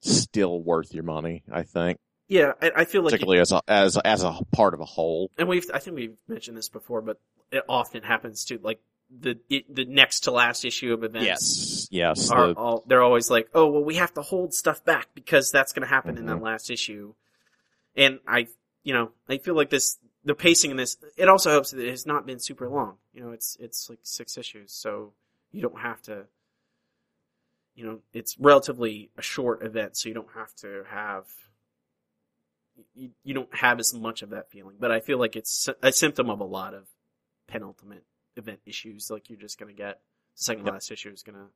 Still 0.00 0.60
worth 0.60 0.92
your 0.92 1.04
money, 1.04 1.44
I 1.50 1.62
think, 1.62 1.98
Yeah, 2.28 2.52
I, 2.60 2.72
I 2.76 2.84
feel 2.84 3.02
like 3.02 3.12
particularly 3.12 3.40
as 3.40 3.52
a, 3.52 3.62
as, 3.66 3.96
as 3.96 4.22
a 4.22 4.36
part 4.52 4.74
of 4.74 4.80
a 4.80 4.84
whole. 4.84 5.30
and 5.38 5.48
we've 5.48 5.64
I 5.72 5.78
think 5.78 5.96
we've 5.96 6.18
mentioned 6.28 6.56
this 6.56 6.68
before, 6.68 7.00
but 7.02 7.18
it 7.52 7.62
often 7.68 8.02
happens 8.02 8.44
to 8.46 8.58
Like 8.62 8.80
the 9.14 9.38
it, 9.50 9.72
the 9.74 9.84
next 9.84 10.20
to 10.20 10.30
last 10.30 10.64
issue 10.64 10.92
of 10.94 11.04
events. 11.04 11.26
Yes, 11.26 11.88
yes. 11.90 12.30
are 12.30 12.48
the- 12.48 12.54
all 12.58 12.82
they're 12.86 13.02
always 13.02 13.30
like, 13.30 13.48
oh 13.54 13.66
well, 13.70 13.84
we 13.84 13.96
have 13.96 14.14
to 14.14 14.22
hold 14.22 14.54
stuff 14.54 14.84
back 14.84 15.08
because 15.14 15.50
that's 15.50 15.72
going 15.72 15.82
to 15.82 15.88
happen 15.88 16.16
in 16.16 16.26
that 16.26 16.38
Mhm. 16.38 16.42
last 16.42 16.70
issue. 16.70 17.14
And 17.94 18.20
I, 18.26 18.46
you 18.82 18.94
know, 18.94 19.10
I 19.28 19.36
feel 19.38 19.54
like 19.54 19.68
this 19.70 19.98
the 20.24 20.34
pacing 20.34 20.70
in 20.70 20.76
this. 20.78 20.96
It 21.16 21.28
also 21.28 21.50
helps 21.50 21.72
that 21.72 21.80
it 21.84 21.90
has 21.90 22.06
not 22.06 22.24
been 22.26 22.38
super 22.38 22.68
long. 22.68 22.96
You 23.12 23.22
know, 23.22 23.30
it's 23.32 23.56
it's 23.60 23.90
like 23.90 23.98
six 24.02 24.38
issues, 24.38 24.72
so 24.72 25.12
you 25.50 25.60
don't 25.60 25.80
have 25.80 26.00
to. 26.02 26.24
You 27.74 27.84
know, 27.86 27.98
it's 28.14 28.38
relatively 28.38 29.10
a 29.18 29.22
short 29.22 29.62
event, 29.64 29.96
so 29.96 30.08
you 30.08 30.14
don't 30.14 30.32
have 30.34 30.54
to 30.56 30.84
have. 30.88 31.26
You, 32.94 33.10
you 33.24 33.34
don't 33.34 33.54
have 33.54 33.78
as 33.78 33.92
much 33.92 34.22
of 34.22 34.30
that 34.30 34.50
feeling, 34.50 34.76
but 34.80 34.90
I 34.90 35.00
feel 35.00 35.18
like 35.18 35.36
it's 35.36 35.68
a 35.82 35.92
symptom 35.92 36.30
of 36.30 36.40
a 36.40 36.44
lot 36.44 36.72
of 36.74 36.86
penultimate 37.52 38.04
event 38.36 38.60
issues. 38.64 39.10
Like 39.10 39.28
you're 39.28 39.38
just 39.38 39.58
gonna 39.58 39.72
get 39.74 40.00
the 40.36 40.42
second 40.42 40.64
Yep. 40.64 40.72
last 40.74 40.90
issue 40.90 41.10
is 41.10 41.22
gonna 41.22 41.48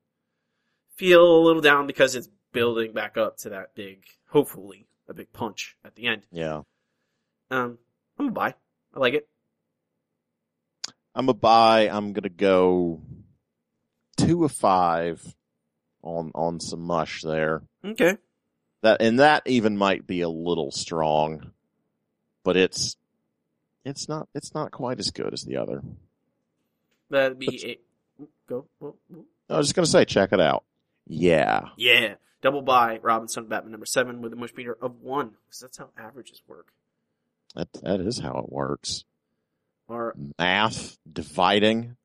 feel 0.96 1.24
a 1.38 1.42
little 1.42 1.62
down 1.62 1.86
because 1.86 2.14
it's 2.14 2.28
building 2.52 2.92
back 2.92 3.16
up 3.16 3.38
to 3.38 3.48
that 3.50 3.74
big, 3.74 4.04
hopefully, 4.28 4.86
a 5.08 5.14
big 5.14 5.32
punch 5.32 5.76
at 5.84 5.94
the 5.94 6.06
end. 6.06 6.26
yeah. 6.30 6.62
Um, 7.50 7.78
I'm 8.18 8.28
a 8.28 8.30
buy. 8.32 8.54
I 8.94 8.98
like 8.98 9.14
it. 9.14 9.28
I'm 11.14 11.28
a 11.28 11.34
buy. 11.34 11.88
I'm 11.88 12.12
gonna 12.12 12.28
go 12.28 13.00
two 14.16 14.44
of 14.44 14.52
five 14.52 15.22
on 16.02 16.30
on 16.34 16.60
some 16.60 16.80
mush 16.80 17.22
there. 17.22 17.62
Okay. 17.84 18.18
That 18.82 19.00
and 19.00 19.20
that 19.20 19.44
even 19.46 19.76
might 19.78 20.06
be 20.06 20.20
a 20.22 20.28
little 20.28 20.70
strong, 20.72 21.52
but 22.44 22.56
it's 22.56 22.96
it's 23.86 24.08
not 24.08 24.28
it's 24.34 24.54
not 24.54 24.70
quite 24.72 24.98
as 24.98 25.10
good 25.10 25.32
as 25.32 25.42
the 25.42 25.56
other. 25.56 25.82
That'd 27.10 27.38
be 27.38 27.78
But-. 28.18 28.28
Go. 28.48 28.66
Whoa, 28.78 28.96
whoa. 29.08 29.24
I 29.48 29.58
was 29.58 29.68
just 29.68 29.76
gonna 29.76 29.86
say, 29.86 30.04
check 30.04 30.32
it 30.32 30.40
out. 30.40 30.64
Yeah, 31.06 31.68
Yeah. 31.76 32.14
Double 32.42 32.62
buy 32.62 32.98
Robinson 33.02 33.46
Batman 33.46 33.72
number 33.72 33.86
seven 33.86 34.20
with 34.20 34.32
a 34.32 34.36
mush 34.36 34.54
meter 34.54 34.76
of 34.80 35.00
one. 35.00 35.30
Because 35.46 35.60
that's 35.60 35.78
how 35.78 35.88
averages 35.96 36.42
work. 36.46 36.72
that 37.54 37.72
that 37.82 38.00
is 38.00 38.18
how 38.18 38.38
it 38.38 38.52
works. 38.52 39.04
Or, 39.88 40.14
Math 40.38 40.98
dividing. 41.10 41.96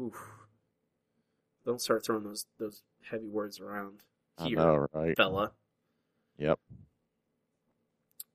oof. 0.00 0.14
Don't 1.66 1.80
start 1.80 2.04
throwing 2.06 2.22
those, 2.24 2.46
those 2.58 2.82
heavy 3.02 3.28
words 3.28 3.60
around 3.60 4.02
here, 4.42 4.56
know, 4.56 4.86
right? 4.92 5.16
fella. 5.16 5.52
Yep. 6.38 6.58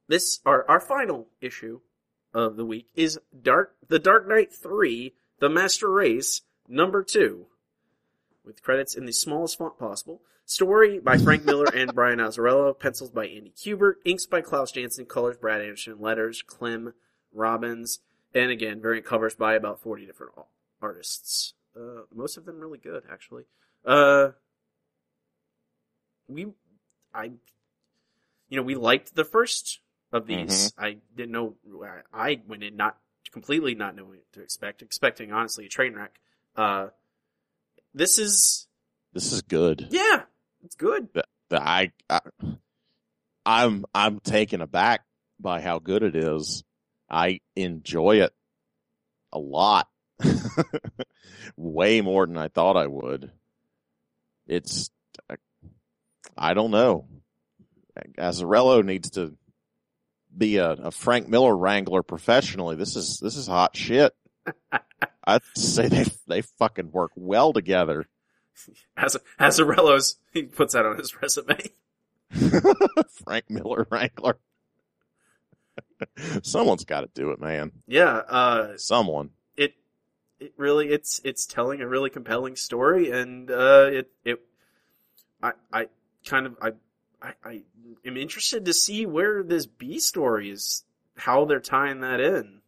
This 0.08 0.42
our 0.46 0.70
our 0.70 0.80
final 0.82 1.28
issue 1.42 1.80
of 2.34 2.56
the 2.56 2.66
week 2.66 2.88
is 2.96 3.20
Dark 3.42 3.76
the 3.88 4.00
Dark 4.00 4.28
Knight 4.28 4.54
three, 4.54 5.14
The 5.40 5.50
Master 5.50 5.90
Race 5.90 6.42
number 6.68 7.04
two, 7.04 7.48
with 8.46 8.64
credits 8.64 8.96
in 8.96 9.06
the 9.06 9.14
smallest 9.14 9.58
font 9.58 9.78
possible. 9.78 10.22
Story 10.46 11.00
by 11.00 11.18
Frank 11.18 11.46
Miller 11.46 11.68
and 11.74 11.94
Brian 11.94 12.20
Azzarello, 12.20 12.78
pencils 12.78 13.12
by 13.12 13.28
Andy 13.28 13.54
Kubert, 13.56 13.96
inks 14.06 14.26
by 14.26 14.42
Klaus 14.42 14.72
Janson, 14.72 15.06
colors 15.06 15.38
Brad 15.38 15.62
Anderson, 15.62 16.02
letters 16.02 16.42
Clem 16.42 16.94
Robins, 17.34 18.00
and 18.34 18.52
again 18.52 18.82
variant 18.82 19.06
covers 19.06 19.36
by 19.36 19.54
about 19.54 19.82
forty 19.82 20.06
different 20.06 20.34
artists. 20.82 21.54
Uh, 21.76 22.04
most 22.14 22.38
of 22.38 22.46
them 22.46 22.60
really 22.60 22.78
good, 22.78 23.04
actually. 23.12 23.46
Uh, 23.86 24.30
we, 26.28 26.48
I, 27.14 27.32
you 28.50 28.58
know, 28.58 28.64
we 28.64 28.76
liked 28.76 29.16
the 29.16 29.26
first 29.26 29.80
of 30.14 30.28
these. 30.28 30.74
I 30.78 30.98
didn't 31.16 31.32
know. 31.32 31.56
I 31.84 32.02
I 32.32 32.42
went 32.48 32.64
in 32.64 32.78
not 32.78 32.98
completely 33.32 33.76
not 33.76 33.96
knowing 33.96 34.20
what 34.20 34.32
to 34.34 34.42
expect, 34.42 34.82
expecting 34.82 35.32
honestly 35.34 35.66
a 35.66 35.70
train 35.70 35.94
wreck. 35.96 36.20
Uh, 36.56 36.88
this 37.94 38.20
is 38.20 38.68
This 39.12 39.34
is 39.34 39.42
good. 39.42 39.88
yeah, 39.90 40.22
it's 40.64 40.76
good. 40.76 41.10
I, 41.52 41.92
I 42.10 42.20
I'm 43.46 43.86
I'm 43.94 44.20
taken 44.20 44.62
aback 44.62 45.04
by 45.40 45.62
how 45.62 45.80
good 45.80 46.04
it 46.04 46.16
is. 46.16 46.64
I 47.10 47.42
enjoy 47.56 48.22
it 48.22 48.34
a 49.32 49.40
lot. 49.40 49.90
Way 51.58 52.02
more 52.02 52.26
than 52.26 52.38
I 52.38 52.48
thought 52.48 52.78
I 52.78 52.88
would. 52.88 53.32
It's 54.48 54.90
I 56.38 56.54
don't 56.54 56.72
know. 56.72 57.08
Azzarello 58.18 58.84
needs 58.84 59.12
to 59.12 59.36
be 60.38 60.58
a, 60.58 60.72
a 60.72 60.92
Frank 60.92 61.28
Miller 61.28 61.56
wrangler 61.56 62.04
professionally. 62.04 62.76
This 62.76 62.96
is 62.96 63.20
this 63.20 63.36
is 63.36 63.48
hot 63.48 63.76
shit. 63.76 64.16
I'd 65.26 65.42
say 65.56 65.88
they 65.88 66.06
they 66.28 66.42
fucking 66.42 66.92
work 66.92 67.12
well 67.16 67.54
together. 67.54 68.06
As 68.96 69.18
Azzarello's, 69.40 70.18
he 70.32 70.44
puts 70.44 70.74
that 70.74 70.86
on 70.86 70.98
his 70.98 71.20
resume. 71.22 71.72
Frank 73.26 73.50
Miller 73.50 73.88
Wrangler. 73.90 74.38
Someone's 76.44 76.86
got 76.86 77.02
to 77.02 77.10
do 77.14 77.32
it, 77.32 77.40
man. 77.40 77.72
Yeah, 77.88 78.10
uh, 78.10 78.78
Someone. 78.78 79.32
it 79.56 79.74
it 80.40 80.54
really 80.58 80.90
it's 80.90 81.22
it's 81.24 81.46
telling 81.46 81.82
a 81.82 81.88
really 81.88 82.10
compelling 82.10 82.56
story, 82.56 83.12
and 83.12 83.50
uh, 83.50 83.90
it 83.92 84.12
it 84.24 84.42
I 85.42 85.54
I 85.72 85.88
kind 86.26 86.46
of 86.46 86.58
I 86.62 86.72
I, 87.24 87.34
I 87.44 87.62
am 88.06 88.18
interested 88.18 88.66
to 88.66 88.74
see 88.74 89.06
where 89.06 89.44
this 89.44 89.66
B 89.66 90.00
story 90.00 90.50
is, 90.52 90.84
how 91.16 91.46
they're 91.46 91.62
tying 91.62 92.02
that 92.02 92.20
in 92.20 92.60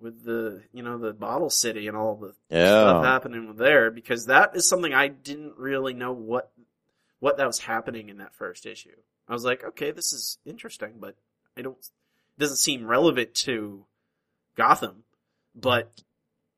with 0.00 0.24
the 0.24 0.62
you 0.72 0.82
know 0.82 0.98
the 0.98 1.12
bottle 1.12 1.50
city 1.50 1.88
and 1.88 1.96
all 1.96 2.14
the 2.14 2.34
stuff 2.70 3.04
happening 3.04 3.54
there 3.56 3.90
because 3.90 4.26
that 4.26 4.54
is 4.54 4.68
something 4.68 4.92
I 4.92 5.08
didn't 5.08 5.56
really 5.56 5.94
know 5.94 6.12
what 6.12 6.52
what 7.20 7.38
that 7.38 7.46
was 7.46 7.58
happening 7.58 8.10
in 8.10 8.18
that 8.18 8.34
first 8.34 8.66
issue. 8.66 8.96
I 9.26 9.32
was 9.32 9.44
like, 9.44 9.64
okay, 9.64 9.92
this 9.92 10.12
is 10.12 10.38
interesting, 10.44 10.94
but 11.00 11.16
I 11.56 11.62
don't 11.62 11.76
it 11.78 12.40
doesn't 12.40 12.58
seem 12.58 12.86
relevant 12.86 13.34
to 13.34 13.86
Gotham, 14.56 15.04
but 15.54 15.90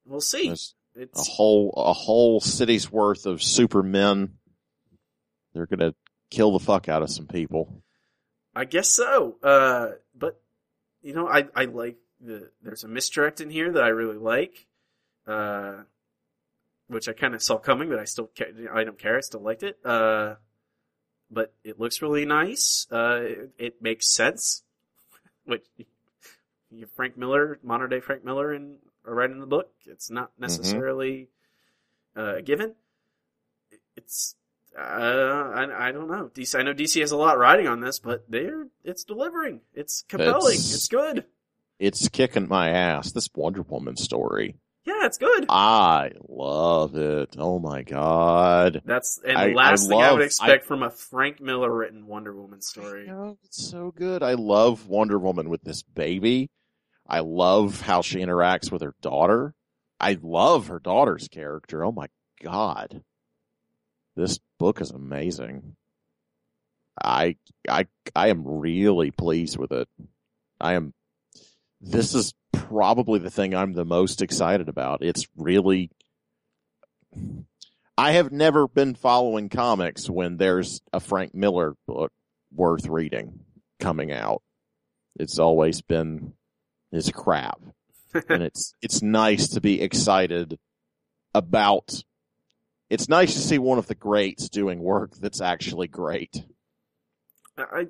we'll 0.04 0.20
see. 0.20 0.48
There's 0.48 0.74
a 1.14 1.22
whole 1.22 1.72
a 1.76 1.92
whole 1.92 2.40
city's 2.40 2.90
worth 2.90 3.26
of 3.26 3.42
supermen. 3.42 4.38
They're 5.54 5.66
gonna 5.66 5.94
kill 6.30 6.52
the 6.52 6.64
fuck 6.64 6.88
out 6.88 7.02
of 7.02 7.10
some 7.10 7.26
people. 7.26 7.82
I 8.54 8.64
guess 8.64 8.90
so. 8.90 9.36
Uh, 9.42 9.90
but 10.14 10.40
you 11.02 11.14
know, 11.14 11.28
I 11.28 11.46
I 11.54 11.66
like 11.66 11.96
the 12.20 12.50
there's 12.62 12.84
a 12.84 12.88
misdirect 12.88 13.40
in 13.40 13.50
here 13.50 13.72
that 13.72 13.82
I 13.82 13.88
really 13.88 14.16
like, 14.16 14.66
uh, 15.26 15.82
which 16.88 17.08
I 17.08 17.12
kind 17.12 17.34
of 17.34 17.42
saw 17.42 17.58
coming, 17.58 17.88
but 17.88 17.98
I 17.98 18.04
still 18.04 18.30
ca- 18.36 18.52
I 18.72 18.84
don't 18.84 18.98
care. 18.98 19.16
I 19.16 19.20
still 19.20 19.42
liked 19.42 19.62
it. 19.62 19.78
Uh, 19.84 20.36
but 21.30 21.52
it 21.64 21.80
looks 21.80 22.02
really 22.02 22.24
nice. 22.24 22.86
Uh, 22.90 23.20
it, 23.22 23.50
it 23.58 23.82
makes 23.82 24.06
sense. 24.08 24.62
Which 25.44 25.66
you 26.70 26.80
have 26.80 26.90
Frank 26.92 27.16
Miller, 27.16 27.58
modern 27.62 27.90
day 27.90 28.00
Frank 28.00 28.24
Miller, 28.24 28.54
in 28.54 28.76
or 29.04 29.14
writing 29.14 29.40
the 29.40 29.46
book. 29.46 29.70
It's 29.86 30.10
not 30.10 30.32
necessarily 30.38 31.28
uh, 32.16 32.36
a 32.36 32.42
given. 32.42 32.74
It's 33.96 34.35
uh, 34.76 35.50
I, 35.54 35.88
I 35.88 35.92
don't 35.92 36.08
know. 36.08 36.30
DC, 36.34 36.58
I 36.58 36.62
know 36.62 36.74
DC 36.74 37.00
has 37.00 37.12
a 37.12 37.16
lot 37.16 37.38
riding 37.38 37.66
on 37.66 37.80
this, 37.80 37.98
but 37.98 38.24
they're 38.30 38.66
it's 38.84 39.04
delivering. 39.04 39.60
It's 39.74 40.04
compelling. 40.08 40.54
It's- 40.54 40.74
It's, 40.74 40.88
good. 40.88 41.24
It's 41.78 42.08
kicking 42.08 42.48
my 42.48 42.70
ass. 42.70 43.12
This 43.12 43.28
Wonder 43.34 43.62
Woman 43.62 43.96
story. 43.96 44.56
Yeah, 44.84 45.04
it's 45.06 45.18
good. 45.18 45.46
I 45.48 46.12
love 46.28 46.94
it. 46.94 47.34
Oh 47.38 47.58
my 47.58 47.82
god. 47.82 48.82
That's 48.84 49.20
and 49.26 49.36
I- 49.36 49.48
the 49.48 49.54
last 49.54 49.86
I 49.86 49.88
thing 49.88 50.00
I 50.00 50.12
would 50.12 50.18
love- 50.20 50.26
expect 50.26 50.64
from 50.66 50.82
a 50.82 50.90
Frank 50.90 51.40
Miller 51.40 51.72
written 51.74 52.06
Wonder 52.06 52.34
Woman 52.34 52.60
story. 52.62 53.08
Oh, 53.10 53.36
it's 53.44 53.68
so 53.70 53.90
good. 53.96 54.22
I 54.22 54.34
love 54.34 54.86
Wonder 54.86 55.18
Woman 55.18 55.48
with 55.48 55.62
this 55.62 55.82
baby. 55.82 56.48
I 57.08 57.20
love 57.20 57.80
how 57.80 58.02
she 58.02 58.18
interacts 58.18 58.70
with 58.70 58.82
her 58.82 58.94
daughter. 59.00 59.54
I 59.98 60.18
love 60.22 60.66
her 60.68 60.78
daughter's 60.80 61.28
character. 61.28 61.84
Oh 61.84 61.92
my 61.92 62.06
god. 62.42 63.02
This 64.16 64.38
book 64.58 64.80
is 64.80 64.90
amazing. 64.90 65.76
I 67.02 67.36
I 67.68 67.86
I 68.14 68.28
am 68.28 68.46
really 68.46 69.10
pleased 69.10 69.58
with 69.58 69.72
it. 69.72 69.88
I 70.60 70.74
am 70.74 70.94
this 71.80 72.14
is 72.14 72.34
probably 72.52 73.18
the 73.18 73.30
thing 73.30 73.54
I'm 73.54 73.74
the 73.74 73.84
most 73.84 74.22
excited 74.22 74.68
about. 74.68 75.02
It's 75.02 75.26
really 75.36 75.90
I 77.98 78.12
have 78.12 78.32
never 78.32 78.68
been 78.68 78.94
following 78.94 79.48
comics 79.48 80.08
when 80.08 80.36
there's 80.36 80.80
a 80.92 81.00
Frank 81.00 81.34
Miller 81.34 81.74
book 81.86 82.12
worth 82.54 82.86
reading 82.86 83.40
coming 83.80 84.12
out. 84.12 84.42
It's 85.18 85.38
always 85.38 85.80
been 85.80 86.34
his 86.90 87.10
crap. 87.10 87.60
and 88.28 88.42
it's 88.42 88.74
it's 88.82 89.02
nice 89.02 89.48
to 89.48 89.60
be 89.60 89.82
excited 89.82 90.58
about 91.34 92.02
it's 92.90 93.08
nice 93.08 93.34
to 93.34 93.40
see 93.40 93.58
one 93.58 93.78
of 93.78 93.86
the 93.86 93.94
greats 93.94 94.48
doing 94.48 94.80
work 94.80 95.12
that's 95.16 95.40
actually 95.40 95.88
great. 95.88 96.44
I, 97.58 97.88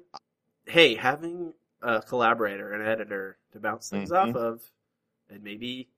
hey, 0.66 0.94
having 0.94 1.52
a 1.82 2.00
collaborator, 2.02 2.72
an 2.72 2.87
editor 2.87 3.38
to 3.52 3.61
bounce 3.61 3.88
things 3.90 4.11
Mhm. 4.11 4.16
off 4.30 4.37
of, 4.37 4.72
and 5.28 5.42
maybe 5.42 5.88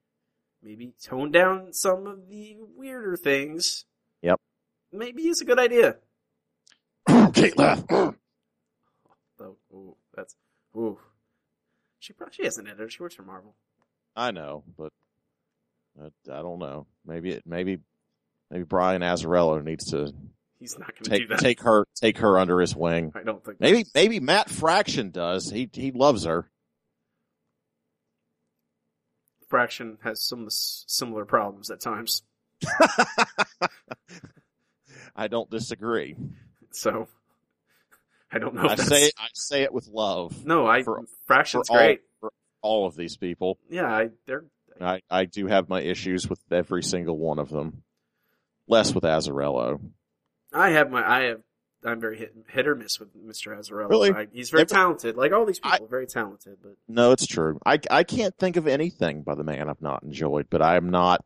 maybe 0.63 0.93
tone 1.03 1.31
down 1.31 1.73
some 1.73 2.07
of 2.07 2.29
the 2.29 2.57
weirder 2.77 3.17
things. 3.17 3.85
Yep. 4.23 4.41
Maybe 4.93 5.29
is 5.29 5.41
a 5.41 5.45
good 5.45 5.59
idea. 5.61 5.99
Kate 7.33 7.57
Leth. 7.57 7.85
Oh, 9.41 9.57
ooh, 9.73 9.97
that's 10.17 10.35
ooh. 10.77 10.99
She 12.01 12.13
probably 12.13 12.35
she 12.35 12.43
has 12.45 12.59
an 12.59 12.67
editor. 12.67 12.91
She 12.91 13.01
works 13.01 13.15
for 13.15 13.23
Marvel. 13.23 13.55
I 14.17 14.33
know, 14.33 14.65
but 14.77 14.93
I, 16.01 16.07
I 16.07 16.43
don't 16.43 16.59
know. 16.59 16.89
Maybe 17.07 17.31
it, 17.31 17.45
maybe 17.47 17.79
maybe 18.51 18.65
Brian 18.65 19.03
Azzarello 19.03 19.63
needs 19.63 19.91
to 19.93 20.13
He's 20.61 20.77
not 20.79 20.89
going 20.95 21.05
to 21.05 21.11
do 21.11 21.19
take 21.19 21.29
that. 21.29 21.39
take 21.39 21.61
her 21.63 21.87
take 21.95 22.19
her 22.19 22.39
under 22.39 22.61
his 22.61 22.75
wing. 22.75 23.13
I 23.15 23.23
don't 23.23 23.45
think 23.45 23.61
Maybe 23.61 23.85
maybe 23.95 24.19
Matt 24.21 24.51
Fraction 24.51 25.11
does. 25.11 25.51
He 25.51 25.71
he 25.73 25.93
loves 25.93 26.25
her. 26.25 26.51
Fraction 29.49 29.99
has 30.03 30.23
some 30.23 30.47
similar 30.51 31.25
problems 31.25 31.71
at 31.71 31.81
times. 31.81 32.23
I 35.17 35.29
don't 35.29 35.51
disagree. 35.51 36.17
So 36.71 37.09
I 38.31 38.39
don't 38.39 38.55
know. 38.55 38.65
If 38.67 38.71
I 38.73 38.75
that's, 38.75 38.89
say 38.89 39.05
it, 39.05 39.15
I 39.19 39.29
say 39.33 39.63
it 39.63 39.73
with 39.73 39.89
love 39.89 40.45
no. 40.45 40.67
I 40.67 40.83
for- 40.83 41.05
Fraction's 41.27 41.69
for 41.69 41.73
all- 41.75 41.79
great. 41.79 42.01
for 42.21 42.33
all 42.63 42.87
of 42.87 42.95
these 42.97 43.17
people. 43.17 43.59
Yeah, 43.71 43.87
I, 43.87 44.09
they're 44.27 44.45
I, 44.81 45.01
I 45.11 45.25
do 45.25 45.47
have 45.47 45.69
my 45.69 45.81
issues 45.81 46.29
with 46.29 46.41
every 46.51 46.83
single 46.83 47.17
one 47.19 47.39
of 47.39 47.49
them. 47.49 47.83
Less 48.69 48.95
with 48.95 49.05
Azzarello. 49.05 49.81
I 50.53 50.71
have 50.71 50.91
my 50.91 51.07
I 51.09 51.23
have 51.25 51.41
I'm 51.85 52.01
very 52.01 52.19
hit, 52.19 52.35
hit 52.49 52.67
or 52.67 52.75
miss 52.75 52.99
with 52.99 53.15
Mr. 53.17 53.57
Azzarello. 53.57 53.89
Really? 53.89 54.11
I, 54.13 54.27
he's 54.33 54.51
very 54.51 54.63
Every- 54.63 54.75
talented. 54.75 55.17
Like 55.17 55.33
all 55.33 55.47
these 55.47 55.61
I- 55.63 55.73
people, 55.79 55.87
very 55.87 56.07
talented. 56.07 56.57
But 56.63 56.73
No, 56.89 57.13
it's 57.13 57.27
true. 57.27 57.61
I, 57.65 57.79
I 57.91 58.03
can't 58.03 58.37
think 58.37 58.57
of 58.57 58.67
anything 58.67 59.23
by 59.23 59.35
the 59.37 59.45
man 59.45 59.69
I've 59.69 59.81
not 59.81 60.03
enjoyed, 60.03 60.49
but 60.51 60.61
I'm 60.61 60.91
not, 60.91 61.25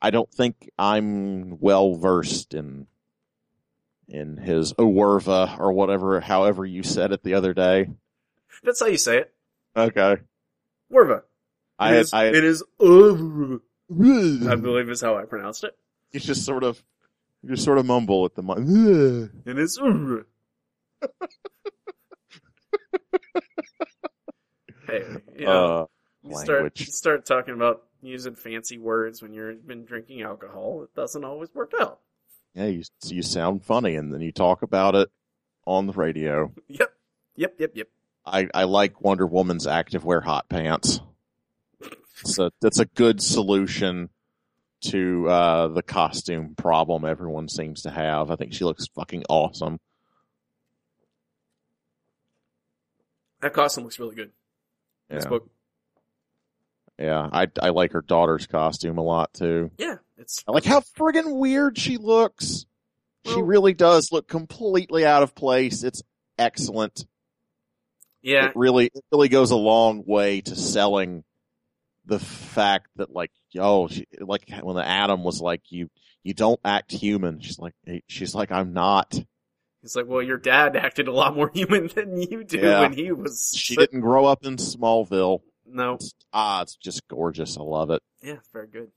I 0.00 0.10
don't 0.10 0.30
think 0.32 0.70
I'm 0.78 1.58
well 1.60 1.94
versed 1.96 2.54
in, 2.54 2.86
in 4.08 4.38
his 4.38 4.72
Owerva 4.74 5.58
or 5.60 5.72
whatever, 5.72 6.20
however 6.20 6.64
you 6.64 6.82
said 6.82 7.12
it 7.12 7.22
the 7.22 7.34
other 7.34 7.52
day. 7.52 7.88
that's 8.64 8.80
how 8.80 8.86
you 8.86 8.96
say 8.96 9.18
it. 9.18 9.34
Okay. 9.76 10.16
Werva. 10.90 11.22
I 11.78 11.96
is- 11.96 12.12
I 12.14 12.26
it 12.28 12.44
is. 12.44 12.62
I 12.80 14.54
believe 14.56 14.88
is 14.88 15.00
how 15.02 15.16
I 15.18 15.24
pronounced 15.24 15.64
it. 15.64 15.76
You 16.12 16.20
just 16.20 16.44
sort 16.44 16.64
of, 16.64 16.82
you 17.42 17.50
just 17.50 17.64
sort 17.64 17.78
of 17.78 17.86
mumble 17.86 18.24
at 18.24 18.34
the 18.34 18.42
mic. 18.42 18.56
and 18.58 19.30
It 19.46 19.58
is. 19.58 19.78
Uh. 19.78 20.22
hey, 24.86 25.04
you 25.36 25.46
know, 25.46 25.82
Uh, 25.82 25.86
you 26.28 26.36
start 26.38 26.78
you 26.80 26.86
start 26.86 27.26
talking 27.26 27.54
about 27.54 27.82
using 28.02 28.34
fancy 28.34 28.78
words 28.78 29.22
when 29.22 29.32
you've 29.32 29.66
been 29.66 29.84
drinking 29.84 30.22
alcohol. 30.22 30.82
It 30.84 30.94
doesn't 30.94 31.24
always 31.24 31.54
work 31.54 31.72
out. 31.80 32.00
yeah, 32.54 32.66
you, 32.66 32.82
you 33.04 33.22
sound 33.22 33.64
funny 33.64 33.96
and 33.96 34.12
then 34.12 34.20
you 34.20 34.32
talk 34.32 34.62
about 34.62 34.94
it 34.94 35.10
on 35.66 35.86
the 35.86 35.92
radio. 35.92 36.52
Yep. 36.68 36.92
Yep. 37.36 37.54
Yep. 37.58 37.70
Yep. 37.74 37.88
I, 38.26 38.48
I 38.54 38.64
like 38.64 39.00
Wonder 39.00 39.26
Woman's 39.26 39.66
activewear 39.66 40.22
hot 40.22 40.48
pants. 40.48 41.00
It's 42.20 42.38
a, 42.38 42.52
that's 42.60 42.78
a 42.78 42.84
good 42.84 43.20
solution 43.22 44.10
to 44.82 45.28
uh, 45.28 45.68
the 45.68 45.82
costume 45.82 46.54
problem 46.56 47.04
everyone 47.04 47.48
seems 47.48 47.82
to 47.82 47.90
have. 47.90 48.30
I 48.30 48.36
think 48.36 48.52
she 48.54 48.64
looks 48.64 48.86
fucking 48.94 49.24
awesome. 49.28 49.78
That 53.40 53.52
costume 53.52 53.84
looks 53.84 53.98
really 53.98 54.14
good. 54.14 54.30
This 55.08 55.24
Yeah, 55.24 55.28
book. 55.30 55.50
yeah. 56.98 57.28
I 57.32 57.48
I 57.60 57.70
like 57.70 57.92
her 57.92 58.02
daughter's 58.02 58.46
costume 58.46 58.98
a 58.98 59.02
lot 59.02 59.32
too. 59.34 59.70
Yeah, 59.78 59.96
it's 60.16 60.44
I 60.46 60.52
like 60.52 60.64
how 60.64 60.80
friggin' 60.80 61.36
weird 61.38 61.76
she 61.78 61.96
looks. 61.96 62.66
she 63.26 63.40
really 63.40 63.74
does 63.74 64.10
look 64.12 64.28
completely 64.28 65.04
out 65.04 65.22
of 65.22 65.34
place. 65.34 65.82
It's 65.84 66.02
excellent. 66.38 67.06
yeah. 68.22 68.46
It 68.46 68.52
really, 68.56 68.86
it 68.86 69.04
really 69.12 69.28
goes 69.28 69.50
a 69.50 69.56
long 69.56 70.04
way 70.06 70.40
to 70.42 70.54
selling 70.56 71.24
the 72.06 72.18
fact 72.18 72.88
that 72.96 73.10
like, 73.12 73.30
oh, 73.58 73.88
she, 73.88 74.06
like 74.20 74.50
when 74.62 74.76
the 74.76 74.86
Atom 74.86 75.22
was 75.24 75.40
like, 75.40 75.62
you, 75.70 75.88
you 76.22 76.34
don't 76.34 76.60
act 76.64 76.92
human. 76.92 77.40
She's 77.40 77.58
like, 77.58 77.74
she's 78.08 78.34
like, 78.34 78.50
I'm 78.52 78.72
not. 78.72 79.14
It's 79.82 79.96
like, 79.96 80.06
well, 80.06 80.22
your 80.22 80.38
dad 80.38 80.76
acted 80.76 81.08
a 81.08 81.12
lot 81.12 81.34
more 81.34 81.50
human 81.54 81.88
than 81.94 82.16
you 82.20 82.44
do 82.44 82.58
Yeah. 82.58 82.80
when 82.82 82.92
he 82.92 83.10
was. 83.12 83.52
She 83.56 83.74
sick. 83.74 83.90
didn't 83.90 84.02
grow 84.02 84.26
up 84.26 84.44
in 84.44 84.56
Smallville. 84.56 85.40
No. 85.66 85.94
It's, 85.94 86.12
ah, 86.32 86.62
it's 86.62 86.76
just 86.76 87.06
gorgeous. 87.08 87.56
I 87.56 87.62
love 87.62 87.90
it. 87.90 88.02
Yeah, 88.22 88.36
very 88.52 88.68
good. 88.68 88.88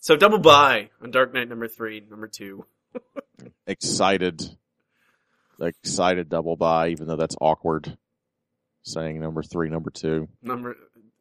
So 0.00 0.16
double 0.16 0.38
buy 0.38 0.90
on 1.02 1.10
Dark 1.10 1.32
Knight 1.32 1.48
number 1.48 1.66
three, 1.66 2.00
number 2.08 2.28
two. 2.28 2.66
Excited, 3.66 4.42
excited 5.60 6.28
double 6.28 6.56
buy, 6.56 6.88
even 6.88 7.06
though 7.06 7.16
that's 7.16 7.36
awkward 7.40 7.96
saying 8.82 9.18
number 9.20 9.42
three, 9.42 9.70
number 9.70 9.90
two. 9.90 10.28
Number 10.42 10.76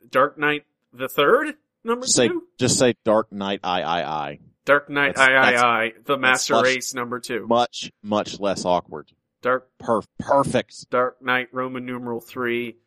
Dark 0.10 0.38
Knight 0.38 0.66
the 0.94 1.10
third, 1.10 1.56
number 1.84 2.06
Say, 2.08 2.28
two. 2.30 2.44
just 2.58 2.78
say 2.80 2.96
Dark 3.04 3.32
Knight, 3.32 3.60
I, 3.64 3.82
I, 3.82 4.04
I. 4.30 4.40
Dark 4.66 4.90
Knight 4.90 5.16
That's- 5.16 5.28
I 5.30 5.32
that's- 5.52 5.62
I 5.64 5.84
I 5.86 5.92
the 6.06 6.18
Master 6.18 6.54
much- 6.54 6.64
Race 6.66 6.94
number 6.94 7.20
two. 7.20 7.46
Much, 7.48 7.92
much 8.02 8.40
less 8.40 8.64
awkward. 8.66 9.12
Dark 9.42 9.70
Per- 9.78 10.02
perfect. 10.20 10.90
Dark 10.90 11.22
Knight 11.22 11.50
Roman 11.52 11.86
numeral 11.86 12.22
three, 12.22 12.78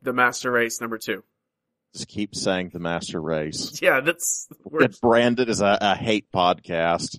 the 0.00 0.12
Master 0.14 0.50
Race 0.50 0.80
number 0.80 0.96
two. 0.96 1.22
Just 1.94 2.08
keep 2.08 2.34
saying 2.34 2.70
the 2.72 2.78
master 2.78 3.20
race. 3.20 3.78
Yeah, 3.82 4.00
that's 4.00 4.48
we're, 4.64 4.80
Get 4.80 5.00
branded 5.00 5.48
as 5.50 5.60
a, 5.60 5.76
a 5.80 5.94
hate 5.96 6.30
podcast. 6.32 7.18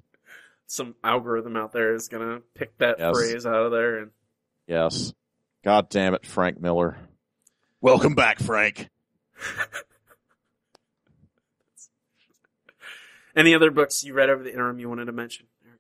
some 0.67 0.95
algorithm 1.03 1.55
out 1.57 1.71
there 1.71 1.93
is 1.93 2.07
gonna 2.07 2.41
pick 2.55 2.77
that 2.79 2.97
Yes. 2.99 3.15
phrase 3.15 3.45
out 3.45 3.65
of 3.65 3.71
there 3.71 3.97
and 3.99 4.11
Yes. 4.67 5.13
God 5.63 5.89
damn 5.89 6.13
it, 6.13 6.25
Frank 6.25 6.59
Miller. 6.59 6.97
Welcome 7.81 8.15
back, 8.15 8.39
Frank. 8.39 8.89
any 13.39 13.55
other 13.55 13.71
books 13.71 14.03
you 14.03 14.13
read 14.13 14.29
over 14.29 14.43
the 14.43 14.51
interim 14.51 14.79
you 14.79 14.89
wanted 14.89 15.05
to 15.05 15.11
mention? 15.13 15.47
Eric? 15.65 15.79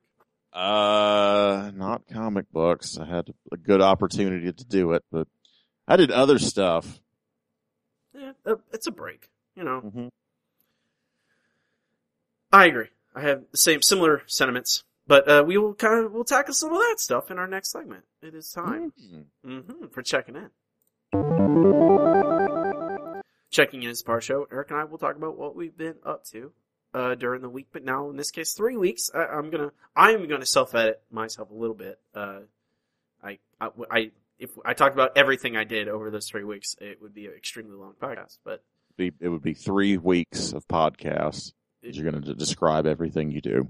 Uh, 0.53 1.71
not 1.75 2.03
comic 2.11 2.51
books. 2.51 2.97
I 2.97 3.05
had 3.05 3.33
a 3.51 3.57
good 3.57 3.81
opportunity 3.81 4.51
to 4.51 4.65
do 4.65 4.93
it, 4.93 5.03
but 5.11 5.27
I 5.87 5.95
did 5.97 6.09
other 6.11 6.39
stuff. 6.39 6.99
Yeah, 8.13 8.31
uh, 8.45 8.55
it's 8.73 8.87
a 8.87 8.91
break. 8.91 9.29
You 9.55 9.63
know, 9.63 9.81
Mm-hmm. 9.81 10.07
I 12.51 12.65
agree. 12.65 12.87
I 13.13 13.21
have 13.21 13.43
the 13.51 13.57
same 13.57 13.81
similar 13.81 14.23
sentiments, 14.25 14.83
but 15.05 15.27
uh, 15.29 15.43
we 15.45 15.57
will 15.57 15.73
kind 15.75 16.05
of 16.05 16.11
we'll 16.11 16.23
tackle 16.23 16.53
some 16.53 16.71
of 16.71 16.79
that 16.79 16.95
stuff 16.99 17.29
in 17.29 17.37
our 17.37 17.47
next 17.47 17.71
segment. 17.71 18.05
It 18.23 18.33
is 18.33 18.51
time 18.51 18.93
hmm 19.43 19.59
for 19.91 20.01
checking 20.01 20.35
in. 20.35 20.49
Checking 23.51 23.83
in 23.83 23.89
is 23.89 24.01
part 24.01 24.23
show. 24.23 24.47
Eric 24.51 24.71
and 24.71 24.79
I 24.79 24.83
will 24.85 24.97
talk 24.97 25.15
about 25.15 25.37
what 25.37 25.55
we've 25.55 25.75
been 25.77 25.95
up 26.05 26.23
to 26.31 26.51
uh, 26.93 27.15
during 27.15 27.41
the 27.41 27.49
week, 27.49 27.67
but 27.71 27.83
now 27.83 28.09
in 28.09 28.17
this 28.17 28.31
case, 28.31 28.53
three 28.53 28.77
weeks. 28.77 29.09
I, 29.13 29.25
I'm 29.25 29.49
gonna 29.49 29.71
I 29.95 30.11
am 30.11 30.27
gonna 30.27 30.45
self 30.45 30.73
edit 30.75 31.01
myself 31.11 31.49
a 31.51 31.53
little 31.53 31.75
bit. 31.75 31.99
Uh, 32.15 32.39
I, 33.23 33.37
I 33.61 33.69
I 33.91 34.11
if 34.39 34.51
I 34.65 34.73
talked 34.73 34.95
about 34.95 35.17
everything 35.17 35.57
I 35.57 35.63
did 35.65 35.87
over 35.87 36.09
those 36.09 36.27
three 36.27 36.43
weeks, 36.43 36.75
it 36.79 37.01
would 37.01 37.13
be 37.13 37.25
an 37.27 37.33
extremely 37.33 37.75
long 37.75 37.93
podcast. 38.01 38.37
But 38.45 38.63
Be, 38.97 39.11
it 39.19 39.27
would 39.29 39.41
be 39.43 39.53
three 39.53 39.97
weeks 39.97 40.53
of 40.53 40.67
podcasts. 40.67 41.53
'cause 41.83 41.95
You're 41.95 42.09
going 42.11 42.21
to 42.23 42.33
describe 42.33 42.85
everything 42.85 43.31
you 43.31 43.39
do. 43.41 43.69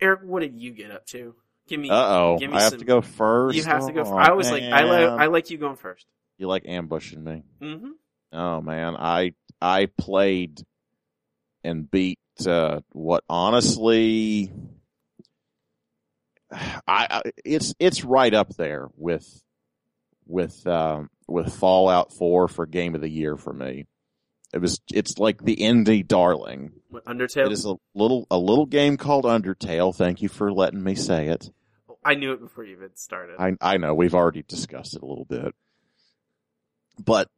Eric, 0.00 0.20
what 0.24 0.40
did 0.40 0.54
you 0.60 0.72
get 0.72 0.90
up 0.90 1.06
to? 1.06 1.34
Give 1.68 1.80
me. 1.80 1.90
Uh 1.90 1.94
oh. 1.94 2.38
I 2.52 2.60
have 2.62 2.70
some- 2.70 2.78
to 2.80 2.84
go 2.84 3.00
first. 3.00 3.56
you 3.56 3.64
have 3.64 3.86
to 3.86 3.92
go. 3.92 4.02
Oh, 4.02 4.04
fir- 4.04 4.20
I 4.20 4.32
was 4.32 4.50
like, 4.50 4.62
I 4.62 4.82
like. 4.84 5.08
I 5.20 5.26
like 5.26 5.50
you 5.50 5.58
going 5.58 5.76
first. 5.76 6.06
You 6.38 6.48
like 6.48 6.64
ambushing 6.66 7.24
me. 7.24 7.42
Mm-hmm. 7.60 7.90
Oh 8.32 8.60
man, 8.60 8.94
I 8.96 9.32
I 9.60 9.86
played 9.86 10.62
and 11.66 11.90
beat 11.90 12.18
uh, 12.46 12.80
what 12.92 13.24
honestly 13.28 14.52
I, 16.50 17.06
I 17.10 17.22
it's 17.44 17.74
it's 17.78 18.04
right 18.04 18.32
up 18.32 18.54
there 18.56 18.88
with 18.96 19.42
with 20.26 20.66
um, 20.66 21.10
with 21.26 21.52
Fallout 21.54 22.12
4 22.12 22.48
for 22.48 22.66
game 22.66 22.94
of 22.94 23.00
the 23.00 23.08
year 23.08 23.36
for 23.36 23.52
me. 23.52 23.86
It 24.52 24.58
was 24.58 24.80
it's 24.92 25.18
like 25.18 25.42
the 25.42 25.56
indie 25.56 26.06
darling. 26.06 26.72
Undertale. 27.06 27.46
It 27.46 27.52
is 27.52 27.64
a 27.64 27.76
little 27.94 28.26
a 28.30 28.38
little 28.38 28.66
game 28.66 28.96
called 28.96 29.24
Undertale. 29.24 29.94
Thank 29.94 30.22
you 30.22 30.28
for 30.28 30.52
letting 30.52 30.82
me 30.82 30.94
say 30.94 31.28
it. 31.28 31.50
I 32.04 32.14
knew 32.14 32.32
it 32.32 32.40
before 32.40 32.64
you 32.64 32.76
even 32.76 32.94
started. 32.94 33.36
I 33.38 33.56
I 33.60 33.76
know 33.78 33.94
we've 33.94 34.14
already 34.14 34.42
discussed 34.42 34.94
it 34.94 35.02
a 35.02 35.06
little 35.06 35.24
bit. 35.24 35.54
But 37.04 37.28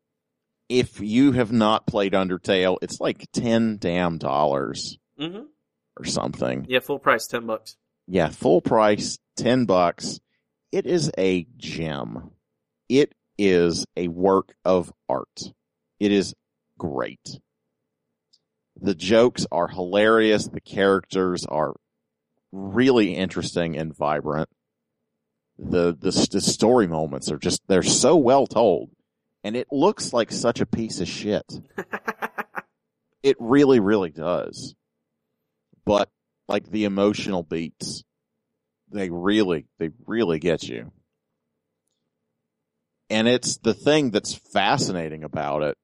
if 0.69 1.01
you 1.01 1.33
have 1.33 1.53
not 1.53 1.87
played 1.87 2.13
Undertale, 2.13 2.79
it's 2.83 3.01
like 3.01 3.27
10 3.33 3.79
damn 3.79 4.19
dollars 4.19 4.99
mm-hmm. 5.19 5.45
or 5.99 6.05
something. 6.05 6.67
Yeah, 6.69 6.81
full 6.81 6.99
price, 6.99 7.27
ten 7.27 7.47
bucks. 7.47 7.77
Yeah, 8.07 8.29
full 8.29 8.61
price, 8.61 9.19
10 9.37 9.65
bucks. 9.65 10.21
It 10.73 10.87
is 10.87 11.11
a 11.17 11.47
gem. 11.57 12.31
It 12.89 13.15
is 13.39 13.87
a 13.97 14.09
work 14.09 14.55
of 14.65 14.93
art. 15.09 15.53
It 16.01 16.13
is 16.13 16.35
great. 16.79 17.41
The 18.81 18.95
jokes 18.95 19.47
are 19.51 19.69
hilarious. 19.69 20.47
The 20.49 20.61
characters 20.61 21.45
are 21.47 21.75
really 22.53 23.15
interesting 23.15 23.77
and 23.77 23.97
vibrant. 23.97 24.49
The, 25.59 25.97
the, 25.99 26.29
the 26.31 26.41
story 26.41 26.87
moments 26.87 27.31
are 27.31 27.39
just, 27.39 27.63
they're 27.67 27.83
so 27.83 28.17
well 28.17 28.47
told. 28.47 28.91
And 29.45 29.57
it 29.57 29.69
looks 29.71 30.13
like 30.13 30.33
such 30.33 30.61
a 30.61 30.67
piece 30.67 31.01
of 31.01 31.09
shit. 31.09 31.45
It 33.23 33.37
really, 33.41 33.81
really 33.81 34.11
does. 34.11 34.75
But 35.85 36.09
like 36.47 36.71
the 36.71 36.85
emotional 36.85 37.43
beats, 37.43 38.05
they 38.91 39.11
really, 39.11 39.67
they 39.79 39.91
really 40.07 40.39
get 40.39 40.63
you. 40.63 40.93
And 43.11 43.27
it's 43.27 43.59
the 43.59 43.75
thing 43.75 44.11
that's 44.11 44.35
fascinating 44.35 45.25
about 45.25 45.63
it 45.63 45.77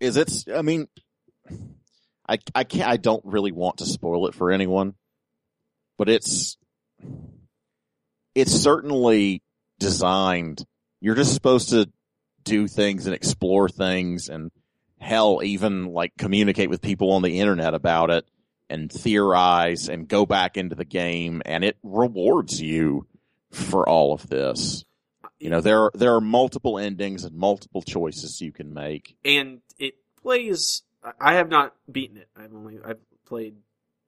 is 0.00 0.16
it's, 0.16 0.46
I 0.48 0.62
mean, 0.62 0.88
I, 2.28 2.38
I 2.54 2.64
can't, 2.64 2.88
I 2.88 2.96
don't 2.96 3.24
really 3.24 3.52
want 3.52 3.78
to 3.78 3.86
spoil 3.86 4.26
it 4.28 4.34
for 4.34 4.50
anyone, 4.50 4.94
but 5.98 6.08
it's, 6.08 6.56
it's 8.34 8.52
certainly 8.52 9.42
designed. 9.78 10.64
You're 11.06 11.14
just 11.14 11.34
supposed 11.34 11.68
to 11.68 11.88
do 12.42 12.66
things 12.66 13.06
and 13.06 13.14
explore 13.14 13.68
things 13.68 14.28
and 14.28 14.50
hell, 14.98 15.40
even 15.40 15.92
like 15.92 16.16
communicate 16.18 16.68
with 16.68 16.82
people 16.82 17.12
on 17.12 17.22
the 17.22 17.38
internet 17.38 17.74
about 17.74 18.10
it 18.10 18.28
and 18.68 18.90
theorize 18.90 19.88
and 19.88 20.08
go 20.08 20.26
back 20.26 20.56
into 20.56 20.74
the 20.74 20.84
game 20.84 21.42
and 21.46 21.62
it 21.62 21.76
rewards 21.84 22.60
you 22.60 23.06
for 23.52 23.88
all 23.88 24.14
of 24.14 24.28
this. 24.28 24.84
You 25.38 25.48
know, 25.48 25.60
there 25.60 25.84
are, 25.84 25.92
there 25.94 26.16
are 26.16 26.20
multiple 26.20 26.76
endings 26.76 27.22
and 27.22 27.36
multiple 27.36 27.82
choices 27.82 28.40
you 28.40 28.50
can 28.50 28.74
make. 28.74 29.16
and 29.24 29.60
it 29.78 29.94
plays. 30.20 30.82
I- 31.20 31.34
have 31.34 31.48
not 31.50 31.72
beaten 31.88 32.16
it. 32.16 32.28
I've 32.36 32.52
only 32.52 32.80
I've 32.84 32.98
played. 33.26 33.54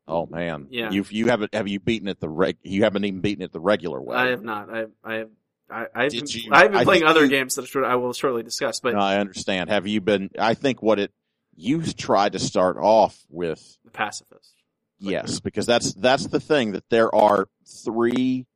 Oh 0.08 0.26
man. 0.26 0.66
Yeah. 0.70 0.90
You've, 0.90 1.12
you 1.12 1.26
haven't, 1.26 1.54
have 1.54 1.68
you 1.68 1.78
beaten 1.78 2.08
it 2.08 2.18
the 2.18 2.28
reg, 2.28 2.56
you 2.64 2.82
haven't 2.82 3.04
even 3.04 3.20
beaten 3.20 3.44
it 3.44 3.52
the 3.52 3.60
regular 3.60 4.02
way. 4.02 4.16
I 4.16 4.30
have 4.30 4.42
not. 4.42 4.68
I 4.68 4.86
I 5.04 5.14
have. 5.18 5.30
I, 5.70 5.86
I've 5.94 6.12
been, 6.12 6.26
you- 6.26 6.50
I've 6.52 6.72
been 6.72 6.84
playing 6.84 7.04
other 7.04 7.24
you- 7.24 7.30
games 7.30 7.56
that 7.56 7.74
I 7.76 7.96
will 7.96 8.12
shortly 8.12 8.42
discuss, 8.42 8.80
but 8.80 8.94
No, 8.94 9.00
I 9.00 9.18
understand. 9.18 9.70
Have 9.70 9.86
you 9.86 10.00
been, 10.00 10.30
I 10.38 10.54
think 10.54 10.82
what 10.82 10.98
it, 10.98 11.12
you 11.56 11.82
tried 11.82 12.32
to 12.32 12.38
start 12.38 12.76
off 12.76 13.18
with 13.28 13.76
the 13.84 13.90
pacifist. 13.90 14.54
Like 15.00 15.12
Yes, 15.12 15.40
because 15.40 15.66
that's 15.66 15.92
that's 15.94 16.26
the 16.26 16.40
thing 16.40 16.72
that 16.72 16.88
there 16.88 17.14
are 17.14 17.48
three 17.84 18.46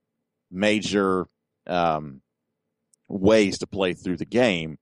major 0.50 1.26
um, 1.66 2.20
ways 3.08 3.58
to 3.58 3.66
play 3.66 3.94
through 3.94 4.16
the 4.16 4.24
game 4.24 4.78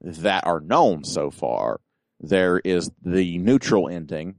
that 0.00 0.46
are 0.46 0.60
known 0.60 1.04
so 1.04 1.30
far. 1.30 1.80
There 2.20 2.58
is 2.58 2.90
the 3.04 3.38
neutral 3.38 3.88
ending, 3.88 4.36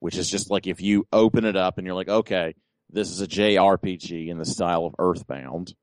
which 0.00 0.16
is 0.16 0.28
just 0.30 0.50
like 0.50 0.66
if 0.66 0.80
you 0.80 1.06
open 1.12 1.44
it 1.44 1.56
up 1.56 1.78
and 1.78 1.86
you're 1.86 1.94
like, 1.96 2.08
okay, 2.08 2.54
this 2.90 3.10
is 3.10 3.20
a 3.20 3.26
JRPG 3.28 4.28
in 4.28 4.38
the 4.38 4.44
style 4.44 4.84
of 4.86 4.94
Earthbound. 4.98 5.74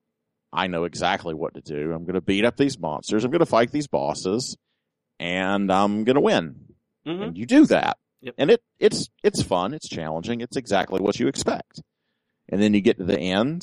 I 0.57 0.67
know 0.67 0.85
exactly 0.85 1.35
what 1.35 1.53
to 1.53 1.61
do. 1.61 1.93
I'm 1.93 2.03
going 2.03 2.15
to 2.15 2.21
beat 2.21 2.43
up 2.43 2.57
these 2.57 2.79
monsters. 2.79 3.23
I'm 3.23 3.31
going 3.31 3.39
to 3.39 3.45
fight 3.45 3.71
these 3.71 3.87
bosses, 3.87 4.57
and 5.19 5.71
I'm 5.71 6.03
going 6.03 6.15
to 6.15 6.21
win 6.21 6.55
hmm 7.05 7.23
and 7.23 7.37
you 7.37 7.45
do 7.45 7.65
that. 7.67 7.97
Yep. 8.21 8.35
And 8.37 8.51
it 8.51 8.61
it's 8.79 9.09
it's 9.23 9.41
fun, 9.41 9.73
it's 9.73 9.87
challenging, 9.87 10.41
it's 10.41 10.57
exactly 10.57 10.99
what 10.99 11.19
you 11.19 11.27
expect. 11.27 11.81
And 12.49 12.61
then 12.61 12.73
you 12.73 12.81
get 12.81 12.97
to 12.97 13.03
the 13.05 13.19
end, 13.19 13.61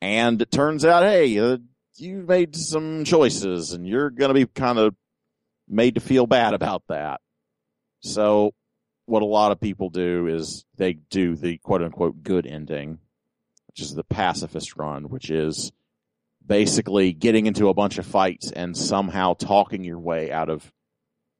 and 0.00 0.40
it 0.40 0.50
turns 0.50 0.84
out, 0.84 1.02
hey, 1.02 1.38
uh, 1.38 1.58
you 1.96 2.24
made 2.26 2.56
some 2.56 3.04
choices 3.04 3.72
and 3.72 3.86
you're 3.86 4.10
going 4.10 4.28
to 4.28 4.34
be 4.34 4.46
kind 4.46 4.78
of 4.78 4.94
made 5.68 5.96
to 5.96 6.00
feel 6.00 6.26
bad 6.26 6.54
about 6.54 6.82
that. 6.88 7.20
So 8.00 8.54
what 9.06 9.22
a 9.22 9.26
lot 9.26 9.52
of 9.52 9.60
people 9.60 9.90
do 9.90 10.26
is 10.26 10.64
they 10.76 10.94
do 10.94 11.34
the 11.36 11.58
quote 11.58 11.82
unquote 11.82 12.22
good 12.22 12.46
ending, 12.46 12.98
which 13.66 13.80
is 13.80 13.92
the 13.92 14.04
pacifist 14.04 14.76
run, 14.76 15.08
which 15.10 15.30
is 15.30 15.72
basically 16.50 17.12
getting 17.12 17.46
into 17.46 17.68
a 17.68 17.74
bunch 17.74 17.96
of 17.98 18.04
fights 18.04 18.50
and 18.50 18.76
somehow 18.76 19.34
talking 19.34 19.84
your 19.84 20.00
way 20.00 20.32
out 20.32 20.48
of 20.50 20.70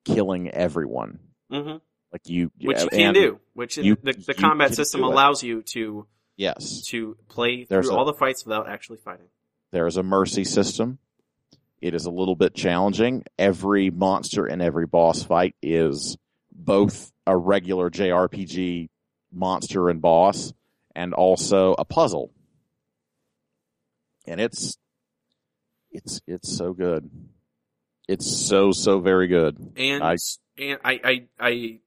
killing 0.05 0.49
everyone. 0.51 1.19
hmm 1.51 1.77
Like 2.13 2.23
you, 2.29 2.53
Which 2.63 2.81
you 2.83 2.89
can 2.91 3.13
do. 3.15 3.41
Which 3.55 3.77
you- 3.77 3.97
the, 4.01 4.13
the 4.13 4.25
you 4.29 4.35
combat 4.35 4.73
system 4.75 5.03
allows 5.03 5.43
you 5.43 5.63
to 5.75 6.07
Yes, 6.37 6.83
to 6.87 7.17
play 7.29 7.65
There's 7.65 7.87
through 7.89 7.97
a- 7.97 7.99
all 7.99 8.05
the 8.07 8.15
fights 8.15 8.47
without 8.47 8.69
actually 8.69 8.99
fighting. 8.99 9.27
there 9.73 9.87
is 9.89 9.97
a 9.97 10.03
mercy 10.03 10.45
system. 10.45 10.99
It 11.83 11.93
is 11.95 12.07
a 12.07 12.11
little 12.11 12.37
bit 12.37 12.55
challenging. 12.55 13.25
Every 13.39 13.91
monster 13.91 14.47
and 14.47 14.63
every 14.63 14.87
boss 14.87 15.23
fight 15.25 15.55
is 15.61 16.17
both 16.53 17.11
a 17.27 17.37
regular 17.37 17.91
JRPG 17.91 18.89
monster 19.33 19.89
and 19.91 20.01
boss 20.01 20.53
and 20.95 21.15
also 21.15 21.75
a 21.79 21.85
puzzle. 21.85 22.33
And 24.27 24.41
it's 24.41 24.77
it's 25.91 26.21
it's 26.27 26.57
so 26.57 26.73
good. 26.73 27.11
It's 28.09 28.27
so 28.49 28.73
so 28.73 29.01
very 29.01 29.29
good. 29.29 29.73
And 29.77 30.03
I- 30.03 30.17
and 30.59 30.79
I 30.85 31.01
I 31.05 31.29
I 31.39 31.81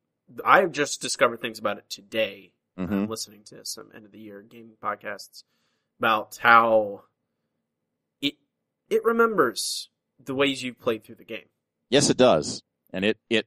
I've 0.45 0.71
just 0.71 1.01
discovered 1.01 1.41
things 1.41 1.59
about 1.59 1.77
it 1.77 1.89
today. 1.89 2.53
hmm 2.77 2.93
I'm 2.93 3.09
listening 3.09 3.43
to 3.45 3.65
some 3.65 3.89
end 3.93 4.05
of 4.05 4.11
the 4.11 4.19
year 4.19 4.41
gaming 4.41 4.77
podcasts 4.81 5.43
about 5.99 6.37
how 6.41 7.03
it 8.21 8.35
it 8.89 9.03
remembers 9.03 9.89
the 10.23 10.35
ways 10.35 10.63
you've 10.63 10.79
played 10.79 11.03
through 11.03 11.15
the 11.15 11.25
game. 11.25 11.47
Yes, 11.89 12.09
it 12.09 12.17
does, 12.17 12.63
and 12.91 13.05
it 13.05 13.17
it 13.29 13.45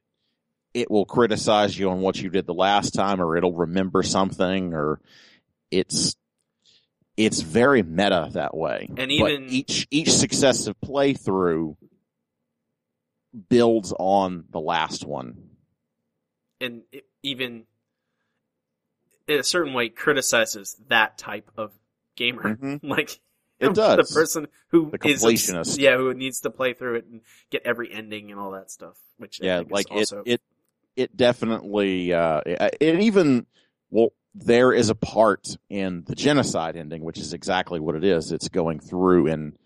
it 0.73 0.91
will 0.91 1.05
criticize 1.05 1.77
you 1.77 1.89
on 1.89 2.01
what 2.01 2.21
you 2.21 2.29
did 2.29 2.45
the 2.45 2.53
last 2.53 2.91
time, 2.93 3.19
or 3.21 3.35
it'll 3.35 3.53
remember 3.55 4.03
something, 4.03 4.73
or 4.73 4.99
it's 5.71 6.15
it's 7.17 7.41
very 7.41 7.81
meta 7.83 8.29
that 8.33 8.55
way. 8.55 8.85
And 8.89 8.97
But 8.97 9.07
even- 9.09 9.49
each 9.49 9.87
each 9.91 10.11
successive 10.11 10.75
playthrough 10.81 11.75
builds 13.49 13.93
on 13.97 14.45
the 14.49 14.59
last 14.59 15.05
one. 15.05 15.43
and 16.59 16.81
it 16.91 17.05
even 17.21 17.67
in 19.27 19.39
a 19.39 19.43
certain 19.43 19.73
way 19.73 19.89
criticizes 19.89 20.75
that 20.87 21.15
type 21.17 21.51
of 21.55 21.71
gamer. 22.15 22.55
Mhm. 22.55 22.79
like 22.83 23.19
It 23.59 23.73
does. 23.75 24.09
the 24.09 24.13
person 24.15 24.47
who 24.69 24.89
The 24.89 25.07
is 25.07 25.23
completionist. 25.23 25.77
yeah, 25.77 25.97
who 25.97 26.11
needs 26.15 26.41
to 26.41 26.49
play 26.49 26.73
through 26.73 26.95
it 26.95 27.05
and 27.05 27.21
get 27.51 27.61
every 27.63 27.91
ending 27.91 28.31
and 28.31 28.39
all 28.39 28.51
that 28.51 28.71
stuff. 28.71 28.97
Which 29.17 29.39
I 29.41 29.45
yeah, 29.45 29.61
is 29.61 29.69
like 29.69 29.91
also 29.91 30.19
it 30.25 30.33
it 30.33 30.41
it 30.95 31.17
definitely 31.17 32.11
uh 32.13 32.41
it, 32.45 32.77
it 32.79 32.99
even 33.01 33.45
well 33.91 34.13
there 34.39 34.71
is 34.71 34.89
a 34.89 34.95
part 34.95 35.57
in 35.69 36.03
the 36.05 36.15
genocide 36.15 36.75
ending 36.75 37.01
which 37.01 37.17
is 37.17 37.33
exactly 37.33 37.79
what 37.79 37.95
it 37.95 38.03
is. 38.03 38.31
It's 38.31 38.49
going 38.49 38.79
through 38.79 39.27
and 39.27 39.57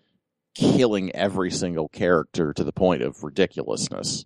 killing 0.54 1.14
every 1.14 1.50
single 1.50 1.88
character 1.88 2.52
to 2.54 2.64
the 2.64 2.72
point 2.72 3.02
of 3.02 3.22
ridiculousness. 3.22 4.24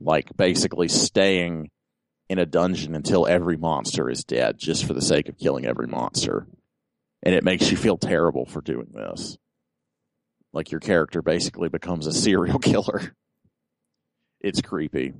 Like 0.00 0.36
basically 0.36 0.88
staying 0.88 1.70
in 2.28 2.38
a 2.38 2.46
dungeon 2.46 2.94
until 2.94 3.26
every 3.26 3.56
monster 3.56 4.10
is 4.10 4.24
dead 4.24 4.58
just 4.58 4.84
for 4.84 4.94
the 4.94 5.02
sake 5.02 5.28
of 5.28 5.38
killing 5.38 5.66
every 5.66 5.86
monster. 5.86 6.46
And 7.22 7.34
it 7.34 7.44
makes 7.44 7.70
you 7.70 7.76
feel 7.76 7.98
terrible 7.98 8.46
for 8.46 8.60
doing 8.60 8.92
this. 8.94 9.36
Like 10.52 10.70
your 10.70 10.80
character 10.80 11.22
basically 11.22 11.68
becomes 11.68 12.06
a 12.06 12.12
serial 12.12 12.58
killer. 12.60 13.14
It's 14.40 14.62
creepy. 14.62 15.14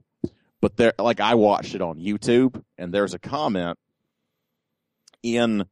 But 0.61 0.77
there, 0.77 0.95
like 0.99 1.21
I 1.21 1.35
watched 1.35 1.75
it 1.75 1.83
on 1.83 1.99
YouTube, 1.99 2.63
and 2.79 2.93
there's 2.93 3.15
a 3.15 3.19
comment 3.19 3.79
in 5.35 5.65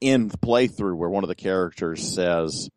in 0.00 0.28
the 0.28 0.38
playthrough 0.38 0.96
where 0.96 1.10
one 1.10 1.24
of 1.24 1.28
the 1.28 1.34
characters 1.34 2.02
says, 2.14 2.70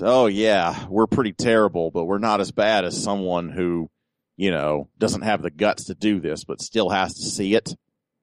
"Oh 0.00 0.26
yeah, 0.26 0.86
we're 0.88 1.06
pretty 1.06 1.32
terrible, 1.32 1.90
but 1.90 2.06
we're 2.06 2.18
not 2.18 2.40
as 2.40 2.52
bad 2.52 2.84
as 2.84 3.02
someone 3.02 3.50
who, 3.50 3.90
you 4.36 4.50
know, 4.50 4.88
doesn't 4.98 5.22
have 5.22 5.42
the 5.42 5.50
guts 5.50 5.84
to 5.84 5.94
do 5.94 6.20
this, 6.20 6.44
but 6.44 6.62
still 6.62 6.90
has 6.90 7.14
to 7.14 7.22
see 7.22 7.54
it." 7.54 7.74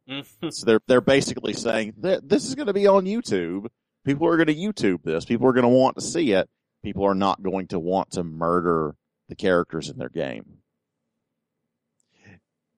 So 0.49 0.65
they're 0.65 0.82
they're 0.88 0.99
basically 0.99 1.53
saying 1.53 1.93
that 1.99 2.28
this 2.28 2.45
is 2.45 2.55
going 2.55 2.67
to 2.67 2.74
be 2.74 2.88
on 2.88 3.05
YouTube. 3.05 3.67
People 4.03 4.28
are 4.28 4.36
going 4.36 4.47
to 4.47 4.55
YouTube 4.55 5.03
this. 5.03 5.24
People 5.24 5.47
are 5.47 5.53
going 5.53 5.63
to 5.63 5.69
want 5.69 5.95
to 5.95 6.01
see 6.01 6.34
it. 6.34 6.49
People 6.84 7.05
are 7.05 7.15
not 7.15 7.41
going 7.41 7.67
to 7.67 7.80
want 7.80 8.11
to 8.13 8.24
murder 8.24 8.95
the 9.30 9.36
characters 9.36 9.89
in 9.89 9.97
their 9.97 10.09
game. 10.09 10.57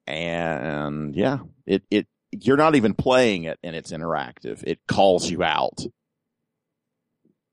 And 0.06 1.16
yeah, 1.16 1.39
it 1.66 1.84
it 1.89 2.08
you're 2.42 2.58
not 2.58 2.76
even 2.76 2.94
playing 2.94 3.44
it 3.44 3.60
and 3.64 3.76
it's 3.76 3.92
interactive. 3.92 4.64
It 4.66 4.80
calls 4.88 5.30
you 5.30 5.44
out. 5.44 5.80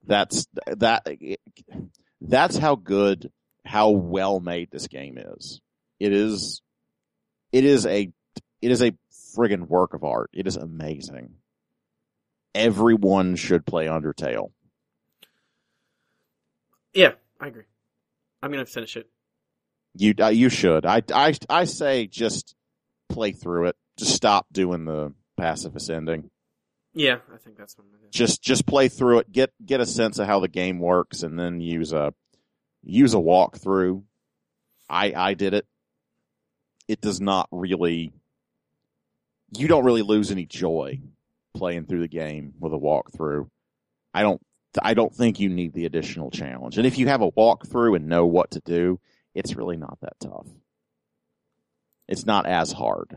That's 0.07 0.47
that 0.66 1.07
that's 2.20 2.57
how 2.57 2.74
good 2.74 3.31
how 3.64 3.91
well 3.91 4.41
made 4.41 4.70
this 4.70 4.89
game 4.89 5.18
is. 5.18 5.61
It 5.99 6.12
is 6.12 6.62
it 7.53 7.64
is 7.64 7.87
a 7.87 8.11
it 8.62 8.70
is 8.70 8.83
a 8.83 8.93
friggin' 9.37 9.68
work 9.68 9.95
of 9.95 10.05
art. 10.05 10.31
It 10.33 10.47
is 10.47 10.57
amazing. 10.57 11.35
Everyone 12.55 13.37
should 13.37 13.64
play 13.64 13.87
Undertale. 13.87 14.51
yeah, 16.93 17.12
I 17.41 17.47
agree. 17.49 17.64
I'm 18.43 18.51
gonna 18.51 18.66
finish 18.66 18.97
it. 18.97 19.09
You 19.95 20.14
uh, 20.20 20.28
you 20.28 20.49
should. 20.49 20.87
I, 20.87 21.03
I 21.12 21.35
I 21.49 21.64
say 21.64 22.07
just 22.07 22.55
play 23.11 23.32
through 23.32 23.66
it. 23.66 23.76
Just 23.96 24.14
stop 24.14 24.46
doing 24.52 24.84
the 24.84 25.12
pacifist 25.36 25.90
ending. 25.90 26.30
Yeah, 26.92 27.18
I 27.32 27.36
think 27.38 27.56
that's 27.56 27.76
what 27.76 27.84
I'm 27.84 27.90
gonna 27.90 28.04
do. 28.04 28.11
Just 28.11 28.42
just 28.42 28.66
play 28.66 28.88
through 28.88 29.20
it. 29.20 29.30
Get 29.30 29.52
get 29.64 29.80
a 29.80 29.86
sense 29.86 30.18
of 30.18 30.26
how 30.26 30.40
the 30.40 30.48
game 30.48 30.80
works, 30.80 31.22
and 31.22 31.38
then 31.38 31.61
use 31.61 31.92
a 31.92 32.12
use 32.82 33.14
a 33.14 33.18
walkthrough. 33.18 34.02
I 34.88 35.12
I 35.14 35.34
did 35.34 35.54
it. 35.54 35.66
It 36.88 37.00
does 37.00 37.20
not 37.20 37.48
really. 37.52 38.12
You 39.56 39.68
don't 39.68 39.84
really 39.84 40.02
lose 40.02 40.30
any 40.30 40.46
joy 40.46 41.00
playing 41.54 41.86
through 41.86 42.00
the 42.00 42.08
game 42.08 42.54
with 42.58 42.72
a 42.72 42.78
walkthrough. 42.78 43.48
I 44.12 44.22
don't. 44.22 44.40
I 44.80 44.94
don't 44.94 45.14
think 45.14 45.40
you 45.40 45.48
need 45.48 45.72
the 45.72 45.86
additional 45.86 46.30
challenge. 46.30 46.78
And 46.78 46.86
if 46.86 46.98
you 46.98 47.08
have 47.08 47.22
a 47.22 47.30
walkthrough 47.32 47.96
and 47.96 48.08
know 48.08 48.26
what 48.26 48.52
to 48.52 48.61
do, 48.61 49.00
it's 49.34 49.56
really 49.56 49.76
not 49.76 49.98
that 50.00 50.18
tough. 50.20 50.46
It's 52.11 52.26
not 52.26 52.44
as 52.44 52.72
hard. 52.72 53.16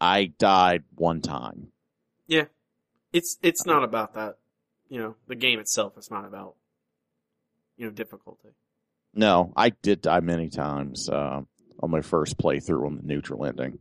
I 0.00 0.26
died 0.26 0.84
one 0.94 1.20
time. 1.22 1.68
Yeah. 2.28 2.44
It's 3.12 3.38
it's 3.42 3.66
not 3.66 3.82
about 3.82 4.14
that. 4.14 4.36
You 4.88 5.00
know, 5.00 5.14
the 5.26 5.34
game 5.34 5.58
itself 5.58 5.96
is 5.98 6.10
not 6.10 6.24
about 6.26 6.54
you 7.76 7.86
know 7.86 7.90
difficulty. 7.90 8.50
No, 9.14 9.52
I 9.56 9.70
did 9.70 10.02
die 10.02 10.20
many 10.20 10.50
times 10.50 11.08
uh, 11.08 11.40
on 11.80 11.90
my 11.90 12.02
first 12.02 12.36
playthrough 12.38 12.86
on 12.86 12.96
the 12.96 13.02
neutral 13.02 13.44
ending. 13.46 13.78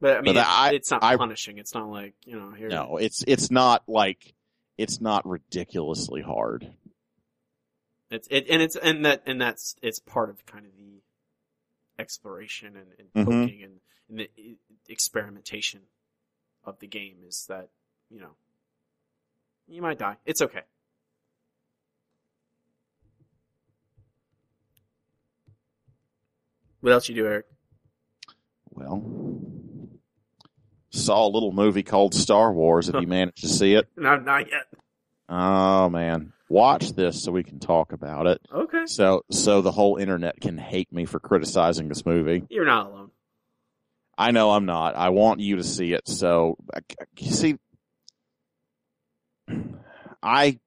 But 0.00 0.16
I 0.16 0.20
mean, 0.22 0.34
But 0.34 0.40
it- 0.40 0.46
I- 0.48 0.72
it's 0.72 0.90
not 0.90 1.04
I- 1.04 1.16
punishing. 1.18 1.58
It's 1.58 1.74
not 1.74 1.88
like 1.90 2.14
you 2.24 2.40
know 2.40 2.50
here. 2.52 2.68
No, 2.68 2.96
it's 2.96 3.22
it's 3.26 3.50
not 3.50 3.82
like 3.86 4.34
it's 4.78 5.00
not 5.00 5.26
ridiculously 5.26 6.22
hard. 6.22 6.72
It's 8.10 8.26
it 8.30 8.46
and 8.48 8.62
it's 8.62 8.76
and 8.76 9.04
that 9.04 9.22
and 9.26 9.40
that's 9.40 9.76
it's 9.82 9.98
part 9.98 10.30
of 10.30 10.44
kind 10.46 10.64
of 10.66 10.72
the 10.78 10.93
exploration 11.98 12.76
and, 12.76 12.88
and 12.98 13.12
Mhm. 13.14 13.24
poking 13.24 13.62
and, 13.62 13.80
and 14.08 14.18
the 14.18 14.56
experimentation 14.88 15.80
of 16.64 16.78
the 16.80 16.86
game 16.86 17.18
is 17.26 17.46
that 17.48 17.68
you 18.10 18.20
know 18.20 18.36
you 19.66 19.80
might 19.82 19.98
die. 19.98 20.16
It's 20.26 20.42
okay. 20.42 20.62
What 26.80 26.92
else 26.92 27.08
you 27.08 27.14
do, 27.14 27.26
Eric? 27.26 27.46
Well, 28.70 29.02
saw 30.90 31.26
a 31.26 31.28
little 31.30 31.52
movie 31.52 31.82
called 31.82 32.14
Star 32.14 32.52
Wars. 32.52 32.88
If 32.88 32.96
you 33.00 33.06
managed 33.06 33.40
to 33.42 33.48
see 33.48 33.74
it, 33.74 33.88
No, 33.96 34.16
not 34.18 34.50
yet. 34.50 34.66
Oh 35.34 35.88
man, 35.90 36.32
watch 36.48 36.92
this 36.92 37.22
so 37.22 37.32
we 37.32 37.42
can 37.42 37.58
talk 37.58 37.92
about 37.92 38.26
it. 38.26 38.40
Okay, 38.52 38.84
So 38.86 39.24
so 39.30 39.60
the 39.62 39.72
whole 39.72 39.96
internet 39.96 40.40
can 40.40 40.56
hate 40.58 40.92
me 40.92 41.04
for 41.04 41.18
criticizing 41.20 41.88
this 41.88 42.06
movie. 42.06 42.44
you're 42.50 42.64
not 42.64 42.86
alone. 42.86 43.10
I 44.16 44.30
know 44.30 44.52
I'm 44.52 44.64
not. 44.64 44.94
I 44.94 45.08
want 45.08 45.40
you 45.40 45.56
to 45.56 45.64
see 45.64 45.92
it. 45.92 46.06
So, 46.08 46.56
you 47.18 47.30
see, 47.32 47.56
I, 50.22 50.60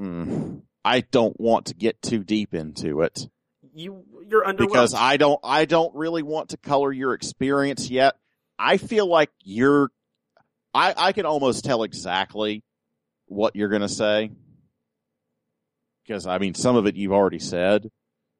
mm, 0.00 0.62
I 0.84 1.00
don't 1.00 1.38
want 1.40 1.66
to 1.66 1.74
get 1.74 2.00
too 2.00 2.22
deep 2.22 2.54
into 2.54 3.00
it 3.00 3.26
You 3.74 4.04
you're 4.28 4.44
underwhelmed. 4.44 4.58
because 4.58 4.94
I 4.94 5.16
don't, 5.16 5.40
I 5.42 5.64
don't 5.64 5.94
really 5.96 6.22
want 6.22 6.50
to 6.50 6.56
color 6.58 6.92
your 6.92 7.12
experience 7.12 7.90
yet. 7.90 8.14
I 8.58 8.76
feel 8.76 9.06
like 9.06 9.30
you're, 9.42 9.90
I, 10.72 10.94
I 10.96 11.12
can 11.12 11.26
almost 11.26 11.64
tell 11.64 11.82
exactly 11.82 12.62
what 13.34 13.56
you're 13.56 13.68
going 13.68 13.82
to 13.82 13.88
say, 13.88 14.30
because 16.04 16.26
I 16.26 16.38
mean, 16.38 16.54
some 16.54 16.76
of 16.76 16.86
it 16.86 16.96
you've 16.96 17.12
already 17.12 17.38
said, 17.38 17.90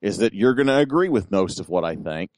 is 0.00 0.18
that 0.18 0.34
you're 0.34 0.54
going 0.54 0.66
to 0.68 0.76
agree 0.78 1.08
with 1.08 1.30
most 1.30 1.60
of 1.60 1.68
what 1.68 1.84
I 1.84 1.96
think. 1.96 2.30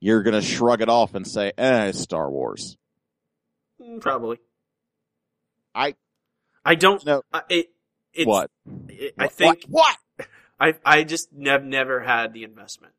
You're 0.00 0.22
going 0.22 0.34
to 0.34 0.42
shrug 0.42 0.82
it 0.82 0.88
off 0.90 1.14
and 1.14 1.26
say, 1.26 1.52
eh, 1.56 1.86
it's 1.86 2.00
Star 2.00 2.30
Wars. 2.30 2.76
Mm, 3.80 4.00
Probably. 4.00 4.38
I- 5.74 5.94
I 6.64 6.74
don't. 6.74 7.04
know. 7.06 7.22
It, 7.48 7.68
it's, 8.12 8.26
what? 8.26 8.50
It, 8.88 9.14
I 9.18 9.24
What- 9.24 9.32
think 9.32 9.64
What? 9.68 9.96
I 10.58 10.74
I 10.84 11.04
just 11.04 11.28
have 11.44 11.64
never 11.64 12.00
had 12.00 12.32
the 12.32 12.42
investment. 12.44 12.92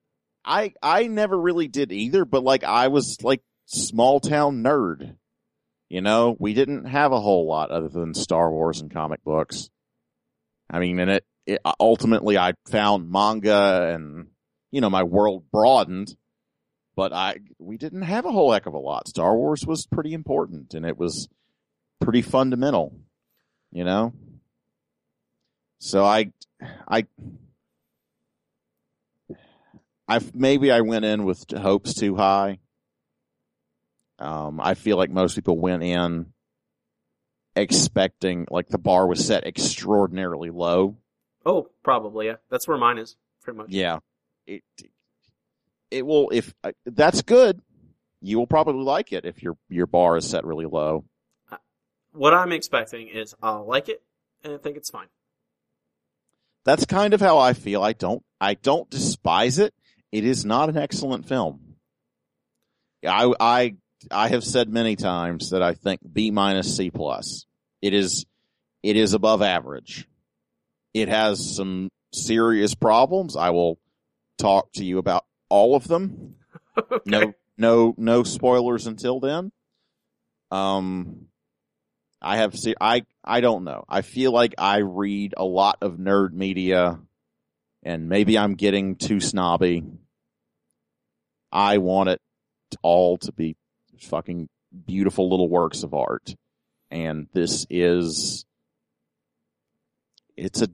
I, 0.45 0.74
I 0.82 1.07
never 1.07 1.38
really 1.38 1.68
did 1.68 1.91
either, 1.91 2.24
but 2.24 2.43
like, 2.43 2.63
I 2.63 2.88
was 2.88 3.18
like 3.24 3.41
small 3.65 4.20
town 4.20 4.63
nerd. 4.63 5.15
You 5.90 6.02
know, 6.02 6.36
we 6.38 6.54
didn't 6.54 6.86
have 6.86 7.14
a 7.14 7.20
whole 7.20 7.48
lot 7.48 7.72
other 7.72 7.88
than 7.88 8.14
Star 8.14 8.52
Wars 8.52 8.82
and 8.82 8.92
comic 8.92 9.24
books. 9.24 9.70
I 10.70 10.80
mean, 10.80 11.00
and 11.00 11.10
it, 11.10 11.26
it 11.46 11.62
ultimately 11.80 12.38
I 12.38 12.54
found 12.70 13.10
manga 13.10 13.94
and, 13.94 14.28
you 14.70 14.82
know, 14.82 14.90
my 14.90 15.04
world 15.04 15.46
broadened, 15.50 16.16
but 16.96 17.14
I, 17.14 17.38
we 17.58 17.78
didn't 17.78 18.02
have 18.02 18.26
a 18.26 18.32
whole 18.32 18.52
heck 18.52 18.66
of 18.66 18.74
a 18.74 18.80
lot. 18.80 19.08
Star 19.08 19.34
Wars 19.36 19.66
was 19.66 19.86
pretty 19.86 20.14
important 20.14 20.74
and 20.74 20.86
it 20.86 20.98
was 20.98 21.30
pretty 22.02 22.22
fundamental, 22.22 23.00
you 23.72 23.86
know? 23.86 24.14
So 25.80 26.04
I, 26.04 26.34
I, 26.86 27.06
I, 30.06 30.20
maybe 30.34 30.70
I 30.70 30.82
went 30.82 31.06
in 31.06 31.24
with 31.24 31.46
hopes 31.52 31.94
too 31.94 32.18
high. 32.18 32.60
Um, 34.20 34.59
I 34.59 34.74
feel 34.74 34.97
like 34.97 35.11
most 35.11 35.36
people 35.36 35.57
went 35.57 35.84
in 35.84 36.34
expecting 37.55 38.47
like 38.49 38.68
the 38.70 38.78
bar 38.78 39.07
was 39.07 39.26
set 39.26 39.45
extraordinarily 39.45 40.49
low. 40.49 40.97
Oh, 41.45 41.70
probably 41.84 42.28
yeah. 42.28 42.36
That's 42.49 42.68
where 42.68 42.78
mine 42.78 42.97
is 42.97 43.15
pretty 43.41 43.57
much. 43.57 43.70
Yeah, 43.70 43.99
it 44.45 44.63
it 45.91 46.05
will 46.05 46.30
if 46.32 46.53
uh, 46.63 46.72
that's 46.86 47.22
good. 47.22 47.61
You 48.20 48.39
will 48.39 48.47
probably 48.47 48.84
like 48.84 49.13
it 49.13 49.26
if 49.26 49.43
your 49.43 49.57
your 49.70 49.88
bar 49.88 50.18
is 50.18 50.28
set 50.28 50.45
really 50.45 50.65
low. 50.65 51.05
What 52.13 52.34
I'm 52.34 52.51
expecting 52.51 53.09
is 53.09 53.36
I'll 53.43 53.68
like 53.68 53.89
it 53.89 54.01
and 54.43 54.53
I 54.53 54.57
think 54.57 54.78
it's 54.78 54.89
fine. 54.89 55.07
That's 56.65 56.86
kind 56.86 57.13
of 57.13 57.22
how 57.22 57.38
I 57.38 57.53
feel. 57.53 57.84
I 57.84 57.93
don't 57.93 58.24
I 58.41 58.55
don't 58.55 58.89
despise 58.89 59.59
it. 59.59 59.74
It 60.11 60.26
is 60.26 60.45
not 60.45 60.70
an 60.70 60.78
excellent 60.78 61.28
film. 61.28 61.76
I 63.07 63.32
I 63.39 63.76
I 64.12 64.30
have 64.30 64.43
said 64.43 64.70
many 64.70 64.95
times 64.95 65.51
that 65.51 65.62
I 65.62 65.74
think 65.74 66.01
B 66.12 66.32
minus 66.32 66.76
C 66.76 66.91
plus. 66.91 67.45
It 67.82 67.93
is 67.93 68.26
it 68.84 68.95
is 68.95 69.14
above 69.14 69.41
average. 69.41 70.08
It 70.93 71.10
has 71.10 71.55
some 71.55 71.89
serious 72.14 72.76
problems. 72.76 73.36
I 73.36 73.49
will 73.49 73.80
talk 74.38 74.72
to 74.74 74.86
you 74.86 74.97
about 74.97 75.26
all 75.49 75.76
of 75.76 75.88
them. 75.88 76.36
okay. 76.78 76.99
No 77.05 77.34
no 77.58 77.93
no 77.97 78.24
spoilers 78.24 78.88
until 78.88 79.20
then. 79.20 79.51
Um 80.51 81.28
I 82.22 82.38
have 82.38 82.58
see 82.58 82.76
I 82.80 83.03
I 83.24 83.41
don't 83.41 83.64
know. 83.64 83.84
I 83.88 84.01
feel 84.01 84.32
like 84.32 84.55
I 84.58 84.78
read 84.78 85.34
a 85.38 85.45
lot 85.45 85.78
of 85.82 85.93
nerd 85.93 86.34
media 86.34 86.99
and 87.84 88.10
maybe 88.10 88.38
I'm 88.38 88.55
getting 88.55 88.95
too 88.95 89.20
snobby. 89.20 89.84
I 91.51 91.78
want 91.78 92.10
it 92.10 92.22
all 92.82 93.18
to 93.20 93.32
be 93.32 93.55
fucking 94.06 94.50
beautiful 94.86 95.30
little 95.30 95.50
works 95.50 95.84
of 95.84 95.93
art. 95.93 96.36
And 96.89 97.28
this 97.34 97.66
is 97.70 98.45
it's 100.36 100.62
a 100.62 100.70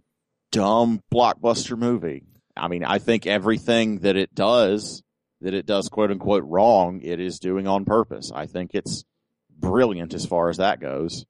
dumb 0.52 1.02
blockbuster 1.14 1.78
movie. 1.78 2.24
I 2.56 2.68
mean, 2.68 2.84
I 2.84 3.00
think 3.00 3.26
everything 3.26 4.00
that 4.00 4.16
it 4.16 4.34
does 4.36 5.02
that 5.42 5.54
it 5.54 5.66
does 5.66 5.90
quote 5.90 6.12
unquote 6.12 6.44
wrong, 6.46 7.02
it 7.02 7.20
is 7.20 7.40
doing 7.40 7.68
on 7.68 7.86
purpose. 7.86 8.32
I 8.34 8.46
think 8.46 8.72
it's 8.74 9.04
brilliant 9.50 10.14
as 10.14 10.26
far 10.26 10.50
as 10.50 10.58
that 10.58 10.80
goes. 10.80 11.26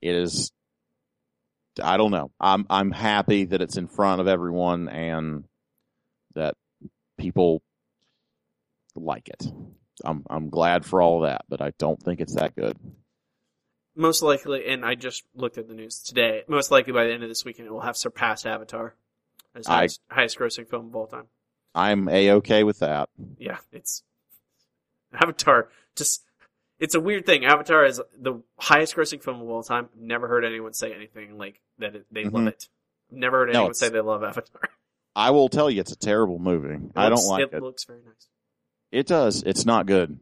It 0.00 0.14
is 0.14 0.52
I 1.82 1.96
don't 1.96 2.10
know. 2.10 2.30
I'm 2.40 2.66
I'm 2.70 2.90
happy 2.90 3.44
that 3.46 3.62
it's 3.62 3.76
in 3.76 3.88
front 3.88 4.20
of 4.20 4.28
everyone 4.28 4.88
and 4.88 5.44
that 6.34 6.54
people 7.18 7.62
like 8.94 9.28
it. 9.28 9.46
I'm 10.04 10.24
I'm 10.30 10.48
glad 10.50 10.84
for 10.84 11.00
all 11.02 11.20
that, 11.20 11.44
but 11.48 11.60
I 11.60 11.72
don't 11.78 12.02
think 12.02 12.20
it's 12.20 12.34
that 12.34 12.54
good. 12.56 12.76
Most 13.94 14.22
likely, 14.22 14.66
and 14.68 14.84
I 14.84 14.94
just 14.94 15.24
looked 15.34 15.58
at 15.58 15.66
the 15.66 15.74
news 15.74 16.00
today. 16.02 16.44
Most 16.46 16.70
likely 16.70 16.92
by 16.92 17.04
the 17.04 17.12
end 17.12 17.22
of 17.24 17.28
this 17.28 17.44
weekend, 17.44 17.66
it 17.66 17.72
will 17.72 17.80
have 17.80 17.96
surpassed 17.96 18.46
Avatar 18.46 18.94
as 19.56 19.66
I- 19.66 19.74
highest, 19.76 20.00
highest 20.10 20.38
grossing 20.38 20.68
film 20.68 20.86
of 20.86 20.94
all 20.96 21.06
time. 21.08 21.26
I'm 21.74 22.08
a 22.08 22.30
okay 22.34 22.62
with 22.64 22.78
that. 22.78 23.08
Yeah, 23.38 23.58
it's 23.72 24.02
Avatar. 25.12 25.68
Just 25.96 26.24
it's 26.78 26.94
a 26.94 27.00
weird 27.00 27.26
thing. 27.26 27.44
Avatar 27.44 27.84
is 27.84 28.00
the 28.16 28.40
highest 28.58 28.94
grossing 28.94 29.22
film 29.22 29.40
of 29.42 29.48
all 29.48 29.62
time. 29.62 29.88
Never 29.96 30.28
heard 30.28 30.44
anyone 30.44 30.74
say 30.74 30.92
anything 30.92 31.36
like 31.36 31.60
that. 31.78 31.96
It, 31.96 32.06
they 32.12 32.24
love 32.24 32.44
Mhm. 32.44 32.48
it. 32.48 32.68
Never 33.10 33.38
heard 33.38 33.50
anyone 33.50 33.70
it's- 33.70 33.78
say 33.80 33.88
they 33.88 34.00
love 34.00 34.22
Avatar. 34.22 34.60
I 35.16 35.30
will 35.30 35.48
tell 35.48 35.68
you 35.68 35.80
it's 35.80 35.90
a 35.90 35.96
terrible 35.98 36.38
movie. 36.38 36.90
I 36.94 37.08
looks- 37.08 37.22
don't 37.22 37.30
like 37.30 37.48
it. 37.52 37.54
It 37.56 37.62
looks 37.62 37.84
very 37.84 38.00
nice. 38.04 38.28
It 38.90 39.06
does. 39.06 39.42
It's 39.42 39.66
not 39.66 39.86
good. 39.86 40.18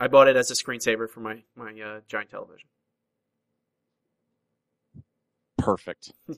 I 0.00 0.08
bought 0.08 0.28
it 0.28 0.36
as 0.36 0.50
a 0.50 0.54
screensaver 0.54 1.08
for 1.08 1.20
my 1.20 1.42
my 1.56 1.72
uh, 1.80 2.00
giant 2.08 2.30
television. 2.30 2.68
Perfect. 5.58 6.12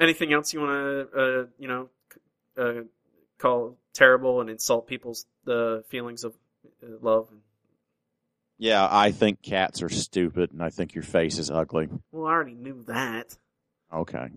Anything 0.00 0.32
else 0.32 0.52
you 0.52 0.60
want 0.60 0.70
to 0.70 1.08
uh, 1.20 1.46
you 1.58 1.68
know 1.68 1.88
uh, 2.56 2.82
call 3.38 3.76
terrible 3.92 4.40
and 4.40 4.48
insult 4.48 4.86
people's 4.86 5.26
uh, 5.46 5.80
feelings 5.88 6.24
of 6.24 6.34
uh, 6.82 6.86
love? 7.02 7.28
Yeah, 8.58 8.88
I 8.90 9.12
think 9.12 9.42
cats 9.42 9.82
are 9.82 9.88
stupid 9.88 10.52
and 10.52 10.62
I 10.62 10.70
think 10.70 10.94
your 10.94 11.04
face 11.04 11.38
is 11.38 11.50
ugly. 11.50 11.88
Well, 12.10 12.26
I 12.26 12.32
already 12.32 12.54
knew 12.54 12.82
that. 12.88 13.36
Okay. 13.92 14.30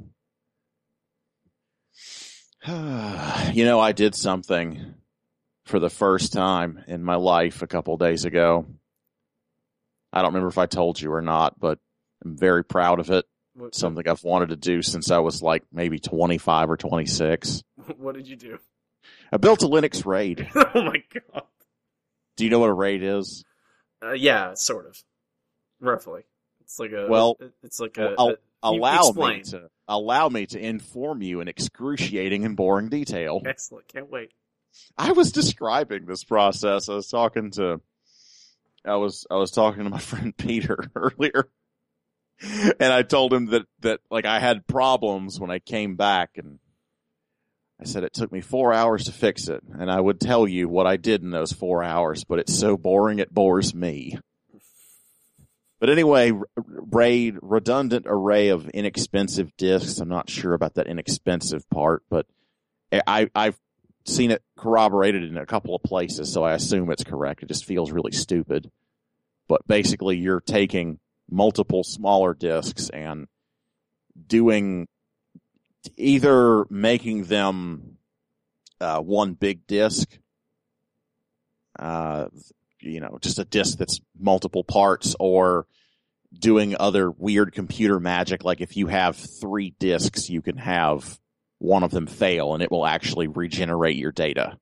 you 2.67 3.65
know, 3.65 3.79
I 3.79 3.91
did 3.91 4.15
something 4.15 4.95
for 5.65 5.79
the 5.79 5.89
first 5.89 6.33
time 6.33 6.83
in 6.87 7.03
my 7.03 7.15
life 7.15 7.61
a 7.61 7.67
couple 7.67 7.97
days 7.97 8.25
ago. 8.25 8.65
I 10.13 10.21
don't 10.21 10.33
remember 10.33 10.49
if 10.49 10.57
I 10.57 10.65
told 10.65 10.99
you 10.99 11.11
or 11.13 11.21
not, 11.21 11.59
but 11.59 11.79
I'm 12.23 12.37
very 12.37 12.63
proud 12.63 12.99
of 12.99 13.09
it. 13.09 13.25
What, 13.53 13.75
Something 13.75 14.07
I've 14.07 14.23
wanted 14.23 14.49
to 14.49 14.55
do 14.55 14.81
since 14.81 15.11
I 15.11 15.19
was 15.19 15.41
like 15.41 15.63
maybe 15.71 15.99
25 15.99 16.69
or 16.69 16.77
26. 16.77 17.63
what 17.97 18.15
did 18.15 18.27
you 18.27 18.35
do? 18.35 18.59
I 19.31 19.37
built 19.37 19.63
a 19.63 19.67
Linux 19.67 20.05
RAID. 20.05 20.49
oh 20.55 20.83
my 20.83 21.03
god. 21.13 21.43
Do 22.37 22.43
you 22.43 22.49
know 22.49 22.59
what 22.59 22.69
a 22.69 22.73
RAID 22.73 23.03
is? 23.03 23.43
Uh, 24.03 24.13
yeah, 24.13 24.53
sort 24.53 24.87
of. 24.87 24.97
Roughly. 25.79 26.21
It's 26.61 26.79
like 26.79 26.91
a. 26.91 27.07
Well, 27.09 27.37
it's 27.63 27.79
like 27.79 27.97
a. 27.97 28.15
A- 28.17 28.37
Allow 28.63 29.07
explain. 29.07 29.37
me 29.37 29.43
to 29.43 29.69
allow 29.87 30.29
me 30.29 30.45
to 30.47 30.59
inform 30.59 31.21
you 31.21 31.41
in 31.41 31.47
excruciating 31.47 32.45
and 32.45 32.55
boring 32.55 32.89
detail. 32.89 33.41
Excellent. 33.45 33.87
Can't 33.87 34.09
wait. 34.09 34.31
I 34.97 35.11
was 35.11 35.31
describing 35.31 36.05
this 36.05 36.23
process. 36.23 36.87
I 36.87 36.93
was 36.95 37.07
talking 37.07 37.51
to, 37.51 37.81
I 38.85 38.95
was, 38.95 39.27
I 39.29 39.35
was 39.35 39.51
talking 39.51 39.83
to 39.83 39.89
my 39.89 39.99
friend 39.99 40.35
Peter 40.35 40.85
earlier. 40.95 41.49
And 42.79 42.91
I 42.91 43.03
told 43.03 43.33
him 43.33 43.47
that, 43.47 43.67
that 43.81 43.99
like 44.09 44.25
I 44.25 44.39
had 44.39 44.65
problems 44.65 45.39
when 45.39 45.51
I 45.51 45.59
came 45.59 45.95
back 45.95 46.37
and 46.37 46.57
I 47.79 47.85
said 47.85 48.03
it 48.03 48.13
took 48.13 48.31
me 48.31 48.41
four 48.41 48.73
hours 48.73 49.05
to 49.05 49.11
fix 49.11 49.47
it. 49.47 49.61
And 49.77 49.91
I 49.91 49.99
would 49.99 50.19
tell 50.19 50.47
you 50.47 50.67
what 50.67 50.87
I 50.87 50.97
did 50.97 51.21
in 51.21 51.31
those 51.31 51.51
four 51.51 51.83
hours, 51.83 52.23
but 52.23 52.39
it's 52.39 52.57
so 52.57 52.77
boring 52.77 53.19
it 53.19 53.33
bores 53.33 53.75
me. 53.75 54.17
But 55.81 55.89
anyway, 55.89 56.31
r- 56.31 56.45
RAID, 56.55 57.39
redundant 57.41 58.05
array 58.07 58.49
of 58.49 58.69
inexpensive 58.69 59.57
disks. 59.57 59.99
I'm 59.99 60.07
not 60.07 60.29
sure 60.29 60.53
about 60.53 60.75
that 60.75 60.85
inexpensive 60.85 61.67
part, 61.71 62.03
but 62.07 62.27
I, 62.91 63.31
I've 63.33 63.59
seen 64.05 64.29
it 64.29 64.43
corroborated 64.55 65.23
in 65.23 65.37
a 65.37 65.45
couple 65.47 65.75
of 65.75 65.81
places, 65.81 66.31
so 66.31 66.43
I 66.43 66.53
assume 66.53 66.91
it's 66.91 67.03
correct. 67.03 67.41
It 67.41 67.47
just 67.47 67.65
feels 67.65 67.91
really 67.91 68.11
stupid. 68.11 68.69
But 69.47 69.67
basically, 69.67 70.17
you're 70.17 70.39
taking 70.39 70.99
multiple 71.31 71.83
smaller 71.83 72.35
disks 72.35 72.89
and 72.91 73.27
doing 74.27 74.87
either 75.97 76.65
making 76.69 77.23
them 77.23 77.97
uh, 78.79 78.99
one 78.99 79.33
big 79.33 79.65
disk, 79.65 80.19
uh, 81.79 82.27
you 82.81 82.99
know, 82.99 83.17
just 83.21 83.39
a 83.39 83.45
disk 83.45 83.77
that's 83.77 83.99
multiple 84.19 84.63
parts, 84.63 85.15
or 85.19 85.65
doing 86.33 86.75
other 86.79 87.09
weird 87.11 87.53
computer 87.53 87.99
magic. 87.99 88.43
Like 88.43 88.61
if 88.61 88.77
you 88.77 88.87
have 88.87 89.15
three 89.15 89.73
disks, 89.79 90.29
you 90.29 90.41
can 90.41 90.57
have 90.57 91.19
one 91.59 91.83
of 91.83 91.91
them 91.91 92.07
fail 92.07 92.53
and 92.53 92.63
it 92.63 92.71
will 92.71 92.85
actually 92.85 93.27
regenerate 93.27 93.95
your 93.97 94.11
data, 94.11 94.57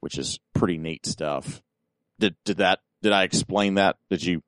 which 0.00 0.18
is 0.18 0.38
pretty 0.54 0.78
neat 0.78 1.06
stuff. 1.06 1.62
Did 2.18 2.36
did 2.44 2.58
that? 2.58 2.80
Did 3.02 3.12
I 3.12 3.24
explain 3.24 3.74
that? 3.74 3.96
Did 4.10 4.22
you 4.24 4.42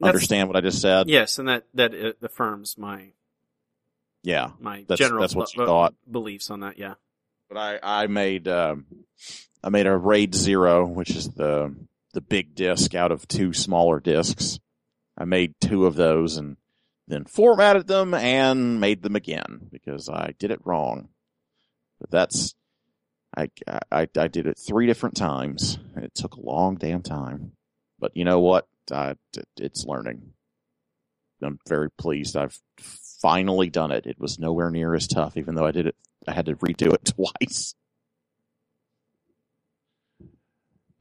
That's- 0.00 0.14
understand 0.14 0.48
what 0.48 0.56
I 0.56 0.60
just 0.60 0.80
said? 0.82 1.08
Yes, 1.08 1.38
and 1.38 1.48
that 1.48 1.64
that 1.74 1.94
affirms 2.22 2.76
my 2.76 3.12
Yeah. 4.22 4.50
my 4.58 4.84
That's- 4.88 4.98
general 4.98 5.20
that's 5.22 5.34
what 5.34 5.54
you 5.54 5.64
thought. 5.64 5.94
beliefs 6.10 6.50
on 6.50 6.60
that. 6.60 6.78
Yeah. 6.78 6.94
But 7.48 7.56
I 7.58 7.78
I 8.02 8.06
made 8.08 8.48
um, 8.48 8.86
I 9.64 9.70
made 9.70 9.86
a 9.86 9.96
RAID 9.96 10.34
zero, 10.34 10.86
which 10.86 11.10
is 11.10 11.30
the 11.30 11.74
the 12.12 12.20
big 12.20 12.54
disc 12.54 12.94
out 12.94 13.10
of 13.10 13.26
two 13.26 13.54
smaller 13.54 13.98
discs. 13.98 14.60
I 15.16 15.24
made 15.24 15.54
two 15.58 15.86
of 15.86 15.96
those 15.96 16.36
and 16.36 16.58
then 17.08 17.24
formatted 17.24 17.86
them 17.86 18.12
and 18.12 18.78
made 18.78 19.02
them 19.02 19.16
again 19.16 19.68
because 19.72 20.08
I 20.08 20.34
did 20.38 20.50
it 20.50 20.64
wrong. 20.64 21.08
But 21.98 22.10
that's 22.10 22.54
I 23.34 23.48
I 23.90 24.06
I 24.16 24.28
did 24.28 24.46
it 24.46 24.58
three 24.58 24.86
different 24.86 25.16
times 25.16 25.78
it 25.96 26.14
took 26.14 26.34
a 26.34 26.42
long 26.44 26.76
damn 26.76 27.02
time. 27.02 27.52
But 27.98 28.14
you 28.16 28.24
know 28.24 28.40
what? 28.40 28.68
I, 28.92 29.14
it's 29.56 29.86
learning. 29.86 30.34
I'm 31.42 31.58
very 31.66 31.90
pleased. 31.90 32.36
I've 32.36 32.58
finally 33.22 33.70
done 33.70 33.92
it. 33.92 34.04
It 34.06 34.20
was 34.20 34.38
nowhere 34.38 34.70
near 34.70 34.94
as 34.94 35.06
tough, 35.06 35.38
even 35.38 35.54
though 35.54 35.64
I 35.64 35.72
did 35.72 35.86
it. 35.86 35.96
I 36.28 36.32
had 36.32 36.46
to 36.46 36.56
redo 36.56 36.92
it 36.92 37.04
twice. 37.16 37.74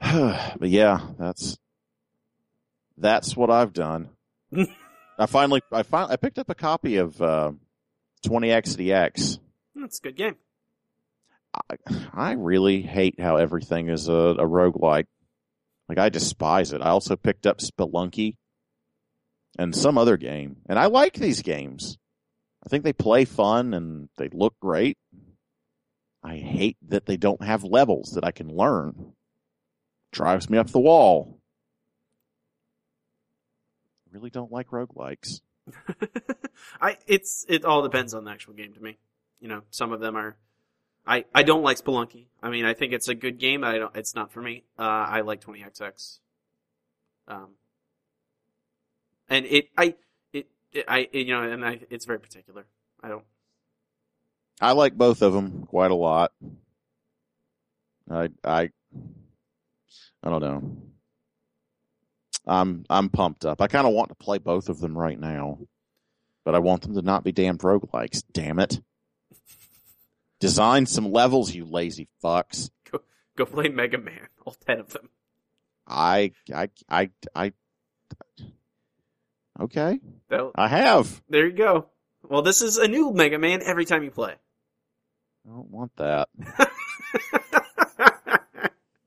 but 0.59 0.69
yeah, 0.69 0.99
that's 1.17 1.57
that's 2.97 3.37
what 3.37 3.49
I've 3.49 3.71
done. 3.71 4.09
I 5.17 5.25
finally, 5.27 5.61
I 5.71 5.83
finally, 5.83 6.13
I 6.13 6.15
picked 6.17 6.39
up 6.39 6.49
a 6.49 6.55
copy 6.55 6.97
of 6.97 7.21
uh, 7.21 7.51
20XX. 8.25 9.39
That's 9.75 9.99
a 9.99 10.01
good 10.01 10.17
game. 10.17 10.35
I, 11.69 11.77
I 12.13 12.31
really 12.33 12.81
hate 12.81 13.19
how 13.19 13.37
everything 13.37 13.89
is 13.89 14.09
a, 14.09 14.13
a 14.13 14.47
roguelike. 14.47 15.05
Like 15.87 15.99
I 15.99 16.09
despise 16.09 16.73
it. 16.73 16.81
I 16.81 16.89
also 16.89 17.15
picked 17.15 17.45
up 17.45 17.59
Spelunky 17.59 18.37
and 19.57 19.75
some 19.75 19.97
other 19.97 20.17
game, 20.17 20.57
and 20.67 20.77
I 20.77 20.87
like 20.87 21.13
these 21.13 21.41
games. 21.43 21.97
I 22.65 22.69
think 22.69 22.83
they 22.83 22.93
play 22.93 23.23
fun 23.25 23.73
and 23.73 24.09
they 24.17 24.29
look 24.29 24.55
great. 24.59 24.97
I 26.23 26.37
hate 26.37 26.77
that 26.87 27.05
they 27.05 27.17
don't 27.17 27.43
have 27.43 27.63
levels 27.63 28.13
that 28.15 28.25
I 28.25 28.31
can 28.31 28.47
learn. 28.47 29.13
Drives 30.13 30.47
me 30.47 30.59
up 30.59 30.69
the 30.69 30.79
wall. 30.79 31.39
I 34.07 34.15
really 34.15 34.29
don't 34.29 34.51
like 34.51 34.69
roguelikes. 34.69 35.41
I 36.81 36.97
it's 37.07 37.45
it 37.49 37.65
all 37.65 37.81
depends 37.81 38.13
on 38.13 38.23
the 38.23 38.31
actual 38.31 38.53
game 38.53 38.73
to 38.73 38.79
me. 38.79 38.97
You 39.41 39.47
know, 39.47 39.63
some 39.71 39.91
of 39.91 39.99
them 39.99 40.15
are. 40.15 40.37
I 41.05 41.25
I 41.33 41.41
don't 41.41 41.63
like 41.63 41.77
Spelunky. 41.77 42.27
I 42.43 42.51
mean, 42.51 42.63
I 42.63 42.75
think 42.75 42.93
it's 42.93 43.07
a 43.07 43.15
good 43.15 43.39
game. 43.39 43.63
I 43.63 43.79
don't. 43.79 43.95
It's 43.95 44.13
not 44.13 44.31
for 44.31 44.41
me. 44.41 44.63
Uh, 44.77 44.83
I 44.83 45.21
like 45.21 45.41
20XX. 45.41 46.19
Um, 47.27 47.49
and 49.29 49.45
it 49.47 49.69
I 49.75 49.95
it, 50.31 50.47
it 50.71 50.85
I 50.87 51.09
it, 51.11 51.27
you 51.27 51.33
know, 51.33 51.41
and 51.41 51.65
I 51.65 51.79
it's 51.89 52.05
very 52.05 52.19
particular. 52.19 52.65
I 53.01 53.09
don't. 53.09 53.25
I 54.61 54.73
like 54.73 54.95
both 54.95 55.23
of 55.23 55.33
them 55.33 55.65
quite 55.65 55.89
a 55.89 55.95
lot. 55.95 56.33
I 58.11 58.29
I 58.43 58.69
I 60.23 60.29
don't 60.29 60.41
know. 60.41 60.77
I'm 62.45 62.85
I'm 62.89 63.09
pumped 63.09 63.45
up. 63.45 63.61
I 63.61 63.67
kind 63.67 63.85
of 63.87 63.93
want 63.93 64.09
to 64.09 64.15
play 64.15 64.37
both 64.37 64.69
of 64.69 64.79
them 64.79 64.97
right 64.97 65.19
now, 65.19 65.59
but 66.45 66.55
I 66.55 66.59
want 66.59 66.81
them 66.81 66.95
to 66.95 67.01
not 67.01 67.23
be 67.23 67.31
damn 67.31 67.57
roguelikes. 67.57 68.23
Damn 68.31 68.59
it! 68.59 68.81
Design 70.39 70.85
some 70.85 71.11
levels, 71.11 71.53
you 71.53 71.65
lazy 71.65 72.07
fucks. 72.23 72.69
Go 73.35 73.45
play 73.45 73.67
Mega 73.69 73.97
Man, 73.97 74.27
all 74.45 74.55
ten 74.67 74.79
of 74.79 74.89
them. 74.89 75.09
I 75.87 76.31
I 76.53 76.69
I 76.89 77.09
I. 77.35 77.53
Okay, 79.59 79.99
That'll- 80.29 80.51
I 80.55 80.67
have. 80.67 81.21
there 81.29 81.45
you 81.47 81.53
go. 81.53 81.87
Well, 82.27 82.41
this 82.41 82.61
is 82.61 82.77
a 82.77 82.87
new 82.87 83.11
Mega 83.13 83.37
Man 83.39 83.61
every 83.63 83.85
time 83.85 84.03
you 84.03 84.11
play. 84.11 84.33
I 84.33 85.49
don't 85.49 85.69
want 85.69 85.95
that. 85.97 86.29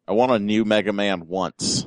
I 0.08 0.12
want 0.12 0.32
a 0.32 0.38
new 0.38 0.64
Mega 0.64 0.92
Man 0.92 1.26
once. 1.26 1.84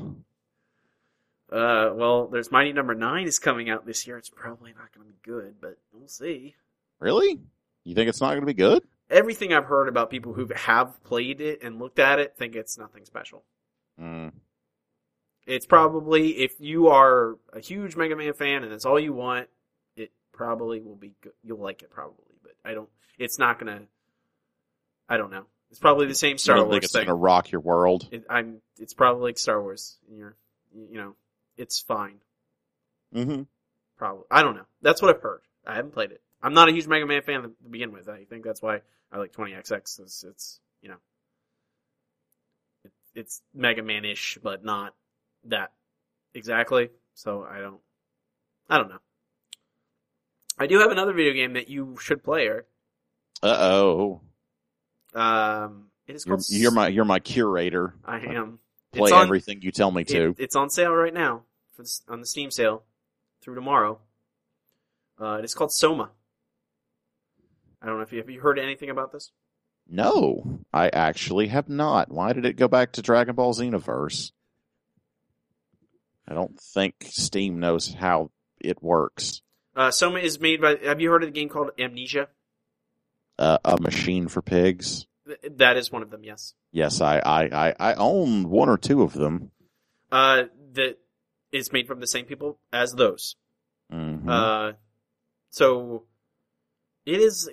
Uh, 1.51 1.91
well, 1.95 2.27
there's 2.27 2.51
Mighty 2.51 2.73
Number 2.73 2.93
Nine 2.93 3.25
is 3.27 3.39
coming 3.39 3.69
out 3.69 3.85
this 3.85 4.05
year. 4.05 4.17
It's 4.17 4.29
probably 4.29 4.71
not 4.71 4.93
going 4.93 5.07
to 5.07 5.13
be 5.13 5.19
good, 5.23 5.55
but 5.59 5.77
we'll 5.91 6.07
see. 6.07 6.55
Really? 6.99 7.39
You 7.85 7.95
think 7.95 8.09
it's 8.09 8.21
not 8.21 8.29
going 8.29 8.41
to 8.41 8.45
be 8.45 8.53
good? 8.53 8.83
Everything 9.09 9.53
I've 9.53 9.65
heard 9.65 9.87
about 9.87 10.11
people 10.11 10.33
who 10.33 10.47
have 10.55 11.03
played 11.03 11.41
it 11.41 11.63
and 11.63 11.79
looked 11.79 11.97
at 11.97 12.19
it 12.19 12.35
think 12.37 12.55
it's 12.55 12.77
nothing 12.77 13.05
special. 13.05 13.43
Mm. 13.99 14.31
It's 15.47 15.65
probably 15.65 16.37
if 16.43 16.53
you 16.59 16.89
are 16.89 17.37
a 17.53 17.59
huge 17.59 17.95
Mega 17.95 18.15
Man 18.15 18.33
fan 18.33 18.63
and 18.63 18.71
that's 18.71 18.85
all 18.85 18.99
you 18.99 19.13
want, 19.13 19.47
it 19.95 20.11
probably 20.31 20.81
will 20.81 20.95
be 20.95 21.15
good. 21.21 21.33
You'll 21.43 21.59
like 21.59 21.81
it 21.81 21.89
probably, 21.89 22.35
but 22.43 22.53
I 22.63 22.75
don't. 22.75 22.89
It's 23.17 23.39
not 23.39 23.57
gonna. 23.57 23.81
I 25.07 25.17
don't 25.17 25.31
know. 25.31 25.45
It's 25.71 25.79
probably 25.79 26.07
the 26.07 26.15
same 26.15 26.37
Star 26.37 26.55
don't 26.55 26.65
Wars 26.65 26.75
think 26.75 26.83
it's 26.85 26.93
thing. 26.93 27.05
to 27.05 27.13
rock 27.13 27.51
your 27.51 27.61
world. 27.61 28.07
It, 28.11 28.25
I'm. 28.29 28.61
It's 28.79 28.93
probably 28.93 29.23
like 29.23 29.37
Star 29.37 29.61
Wars. 29.61 29.97
And 30.09 30.17
you're, 30.17 30.35
you 30.73 30.97
know, 30.97 31.15
it's 31.57 31.79
fine. 31.79 32.17
Mm-hmm. 33.13 33.43
Probably. 33.97 34.23
I 34.31 34.41
don't 34.41 34.55
know. 34.55 34.65
That's 34.81 35.01
what 35.01 35.15
I've 35.15 35.21
heard. 35.21 35.41
I 35.65 35.75
haven't 35.75 35.93
played 35.93 36.11
it. 36.11 36.21
I'm 36.41 36.53
not 36.53 36.69
a 36.69 36.71
huge 36.71 36.87
Mega 36.87 37.05
Man 37.05 37.21
fan 37.21 37.43
to 37.43 37.51
begin 37.69 37.91
with. 37.91 38.09
I 38.09 38.23
think 38.23 38.43
that's 38.43 38.61
why 38.61 38.81
I 39.11 39.17
like 39.17 39.33
20XX. 39.33 39.99
It's, 39.99 40.23
it's 40.23 40.59
you 40.81 40.89
know, 40.89 40.95
it, 42.85 42.91
it's 43.13 43.41
Mega 43.53 43.83
Man-ish, 43.83 44.39
but 44.41 44.63
not 44.63 44.95
that 45.45 45.71
exactly. 46.33 46.89
So 47.13 47.45
I 47.49 47.59
don't, 47.59 47.81
I 48.69 48.77
don't 48.77 48.89
know. 48.89 48.99
I 50.57 50.67
do 50.67 50.79
have 50.79 50.91
another 50.91 51.13
video 51.13 51.33
game 51.33 51.53
that 51.53 51.69
you 51.69 51.97
should 52.01 52.23
play, 52.23 52.45
Eric. 52.47 52.65
Uh 53.43 53.57
oh. 53.59 54.21
Um, 55.13 55.87
it 56.07 56.15
is 56.15 56.25
You're, 56.25 56.39
you're 56.49 56.71
my 56.71 56.87
you're 56.87 57.05
my 57.05 57.19
curator. 57.19 57.93
I 58.05 58.19
am. 58.19 58.59
Play 58.91 59.11
on- 59.11 59.23
everything 59.25 59.61
you 59.61 59.71
tell 59.71 59.91
me 59.91 60.03
to. 60.05 60.29
It, 60.29 60.35
it's 60.39 60.55
on 60.55 60.69
sale 60.69 60.91
right 60.93 61.13
now 61.13 61.43
for 61.75 61.83
the, 61.83 61.99
on 62.09 62.19
the 62.19 62.25
Steam 62.25 62.51
sale 62.51 62.83
through 63.41 63.55
tomorrow. 63.55 63.99
Uh, 65.21 65.37
it 65.39 65.45
is 65.45 65.53
called 65.53 65.71
Soma. 65.71 66.09
I 67.81 67.85
don't 67.85 67.97
know 67.97 68.01
if 68.03 68.11
you 68.11 68.17
have 68.19 68.29
you 68.29 68.39
heard 68.41 68.59
anything 68.59 68.89
about 68.89 69.11
this. 69.11 69.31
no, 69.89 70.59
I 70.73 70.89
actually 70.89 71.47
have 71.47 71.69
not. 71.69 72.11
Why 72.11 72.33
did 72.33 72.45
it 72.45 72.57
go 72.57 72.67
back 72.67 72.93
to 72.93 73.01
Dragon 73.01 73.35
Ball 73.35 73.53
Xenoverse? 73.53 74.31
I 76.27 76.33
don't 76.33 76.59
think 76.59 76.95
Steam 77.09 77.59
knows 77.59 77.93
how 77.93 78.31
it 78.59 78.83
works. 78.83 79.41
Uh, 79.75 79.91
Soma 79.91 80.19
is 80.19 80.39
made 80.39 80.61
by. 80.61 80.77
Have 80.83 80.99
you 81.01 81.09
heard 81.09 81.23
of 81.23 81.29
the 81.29 81.39
game 81.39 81.49
called 81.49 81.71
Amnesia? 81.79 82.27
Uh, 83.39 83.57
a 83.63 83.79
machine 83.79 84.27
for 84.27 84.41
pigs. 84.41 85.07
That 85.49 85.77
is 85.77 85.91
one 85.91 86.01
of 86.01 86.09
them. 86.09 86.23
Yes. 86.25 86.53
Yes, 86.73 86.99
I, 86.99 87.19
I, 87.19 87.67
I, 87.69 87.75
I 87.79 87.93
own 87.93 88.49
one 88.49 88.67
or 88.67 88.77
two 88.77 89.01
of 89.01 89.13
them. 89.13 89.51
Uh, 90.11 90.43
that 90.73 90.97
is 91.51 91.71
made 91.71 91.87
from 91.87 92.01
the 92.01 92.07
same 92.07 92.25
people 92.25 92.59
as 92.73 92.93
those. 92.95 93.37
Mhm. 93.91 94.27
Uh, 94.27 94.73
so 95.49 96.03
it 97.05 97.21
is. 97.21 97.49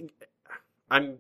I'm. 0.91 1.19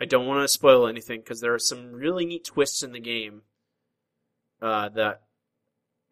I 0.00 0.04
don't 0.04 0.26
want 0.26 0.42
to 0.42 0.48
spoil 0.48 0.86
anything 0.86 1.20
because 1.20 1.40
there 1.40 1.52
are 1.52 1.58
some 1.58 1.92
really 1.92 2.24
neat 2.24 2.44
twists 2.44 2.82
in 2.82 2.92
the 2.92 3.00
game. 3.00 3.42
Uh, 4.62 4.88
that 4.88 5.22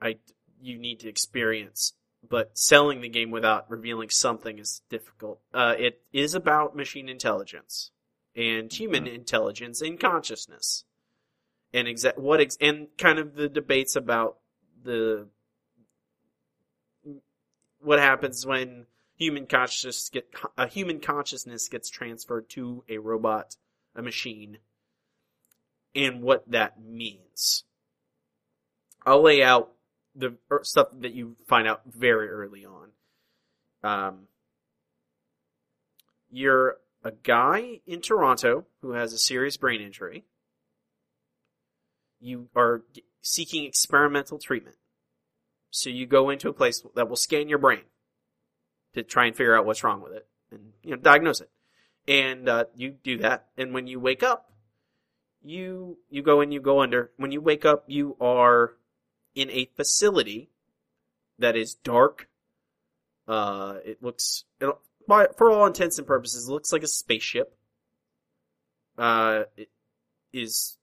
I 0.01 0.17
you 0.61 0.79
need 0.79 1.01
to 1.01 1.09
experience, 1.09 1.95
but 2.29 2.57
selling 2.57 3.01
the 3.01 3.09
game 3.09 3.31
without 3.31 3.71
revealing 3.71 4.11
something 4.11 4.59
is 4.59 4.83
difficult. 4.89 5.41
Uh, 5.53 5.75
it 5.79 6.01
is 6.13 6.35
about 6.35 6.77
machine 6.77 7.09
intelligence 7.09 7.91
and 8.35 8.73
human 8.73 9.07
intelligence 9.07 9.81
and 9.81 9.99
consciousness, 9.99 10.85
and 11.73 11.89
exa- 11.89 12.19
what 12.19 12.41
ex- 12.41 12.59
and 12.61 12.89
kind 12.99 13.19
of 13.19 13.35
the 13.35 13.49
debates 13.49 13.97
about 13.97 14.39
the 14.83 15.27
what 17.81 17.99
happens 17.99 18.45
when 18.45 18.87
human 19.17 19.47
consciousness 19.47 20.11
get 20.11 20.29
a 20.59 20.67
human 20.67 21.01
consciousness 21.01 21.69
gets 21.69 21.89
transferred 21.89 22.49
to 22.51 22.85
a 22.89 22.99
robot, 22.99 23.57
a 23.95 24.03
machine, 24.03 24.59
and 25.95 26.23
what 26.23 26.51
that 26.51 26.81
means. 26.81 27.65
I'll 29.05 29.23
lay 29.23 29.43
out 29.43 29.73
the 30.17 30.37
er, 30.51 30.61
stuff 30.63 30.89
that 31.01 31.13
you 31.13 31.37
find 31.47 31.69
out 31.69 31.83
very 31.87 32.29
early 32.29 32.65
on. 32.65 32.91
Um, 33.83 34.19
you're 36.31 36.79
a 37.05 37.13
guy 37.13 37.81
in 37.87 38.01
Toronto 38.01 38.67
who 38.81 38.93
has 38.93 39.13
a 39.13 39.19
serious 39.19 39.57
brain 39.57 39.81
injury. 39.81 40.25
You 42.21 42.49
are 42.57 42.83
seeking 43.21 43.65
experimental 43.65 44.39
treatment. 44.39 44.77
So 45.71 45.91
you 45.91 46.07
go 46.07 46.31
into 46.31 46.49
a 46.49 46.53
place 46.53 46.83
that 46.95 47.09
will 47.09 47.17
scan 47.17 47.49
your 47.49 47.59
brain 47.59 47.83
to 48.95 49.03
try 49.03 49.27
and 49.27 49.37
figure 49.37 49.57
out 49.57 49.67
what's 49.67 49.85
wrong 49.85 50.01
with 50.01 50.13
it 50.13 50.27
and 50.51 50.73
you 50.83 50.91
know 50.91 50.97
diagnose 50.97 51.41
it. 51.41 51.51
And 52.09 52.49
uh, 52.49 52.65
you 52.75 52.91
do 52.91 53.19
that, 53.19 53.47
and 53.57 53.75
when 53.75 53.89
you 53.89 53.99
wake 53.99 54.23
up, 54.23 54.53
you 55.43 55.99
you 56.09 56.23
go 56.23 56.41
and 56.41 56.53
you 56.53 56.61
go 56.61 56.81
under. 56.81 57.11
When 57.17 57.33
you 57.33 57.41
wake 57.41 57.65
up, 57.65 57.85
you 57.89 58.17
are 58.21 58.75
in 59.37 59.51
a 59.51 59.69
facility 59.77 60.49
that 61.39 61.55
is 61.55 61.75
dark. 61.75 62.29
Uh, 63.29 63.75
it 63.85 64.03
looks, 64.03 64.45
it, 64.61 64.75
by, 65.07 65.29
for 65.37 65.53
all 65.53 65.67
intents 65.67 65.99
and 65.99 66.07
purposes, 66.07 66.49
looks 66.49 66.73
like 66.73 66.83
a 66.83 66.89
spaceship. 66.89 67.57
Uh, 68.99 69.45
it 69.57 69.69
is 70.33 70.79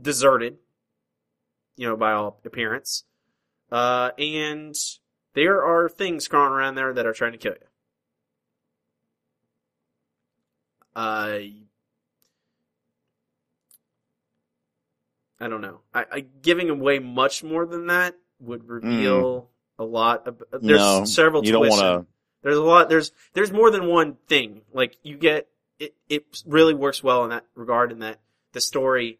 deserted, 0.00 0.58
you 1.76 1.88
know, 1.88 1.96
by 1.96 2.12
all 2.12 2.38
appearance. 2.44 3.04
Uh, 3.72 4.10
and 4.18 4.74
there 5.34 5.64
are 5.64 5.88
things 5.88 6.28
crawling 6.28 6.52
around 6.52 6.74
there 6.74 6.92
that 6.92 7.06
are 7.06 7.14
trying 7.14 7.32
to 7.32 7.38
kill 7.38 7.54
you. 7.54 7.66
Uh, 10.94 11.38
I 15.40 15.48
don't 15.48 15.60
know. 15.60 15.80
I, 15.92 16.04
I 16.10 16.20
giving 16.42 16.70
away 16.70 16.98
much 16.98 17.42
more 17.42 17.66
than 17.66 17.88
that 17.88 18.14
would 18.40 18.62
mm. 18.62 18.82
reveal 18.82 19.50
a 19.78 19.84
lot. 19.84 20.26
Of, 20.26 20.42
uh, 20.52 20.58
there's 20.60 20.78
no, 20.78 21.04
several. 21.04 21.44
you 21.44 21.52
don't 21.52 21.68
want 21.68 21.80
to. 21.80 22.06
There's 22.42 22.56
a 22.56 22.62
lot. 22.62 22.88
There's 22.88 23.12
there's 23.32 23.52
more 23.52 23.70
than 23.70 23.86
one 23.86 24.16
thing. 24.28 24.62
Like 24.72 24.96
you 25.02 25.16
get 25.16 25.48
it. 25.78 25.94
It 26.08 26.24
really 26.46 26.74
works 26.74 27.02
well 27.02 27.24
in 27.24 27.30
that 27.30 27.46
regard. 27.54 27.90
In 27.90 28.00
that 28.00 28.20
the 28.52 28.60
story 28.60 29.18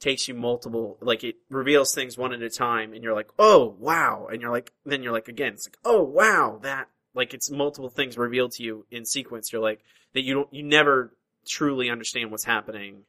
takes 0.00 0.28
you 0.28 0.34
multiple. 0.34 0.96
Like 1.00 1.24
it 1.24 1.36
reveals 1.50 1.94
things 1.94 2.16
one 2.16 2.32
at 2.32 2.42
a 2.42 2.50
time, 2.50 2.94
and 2.94 3.04
you're 3.04 3.14
like, 3.14 3.30
oh 3.38 3.76
wow, 3.78 4.28
and 4.32 4.40
you're 4.40 4.50
like, 4.50 4.72
then 4.84 5.02
you're 5.02 5.12
like 5.12 5.28
again, 5.28 5.52
it's 5.54 5.68
like, 5.68 5.78
oh 5.84 6.02
wow, 6.02 6.58
that 6.62 6.88
like 7.14 7.34
it's 7.34 7.50
multiple 7.50 7.90
things 7.90 8.16
revealed 8.16 8.52
to 8.52 8.62
you 8.62 8.86
in 8.90 9.04
sequence. 9.04 9.52
You're 9.52 9.62
like 9.62 9.80
that 10.14 10.22
you 10.22 10.34
don't 10.34 10.52
you 10.52 10.62
never 10.62 11.14
truly 11.46 11.90
understand 11.90 12.30
what's 12.30 12.44
happening. 12.44 13.02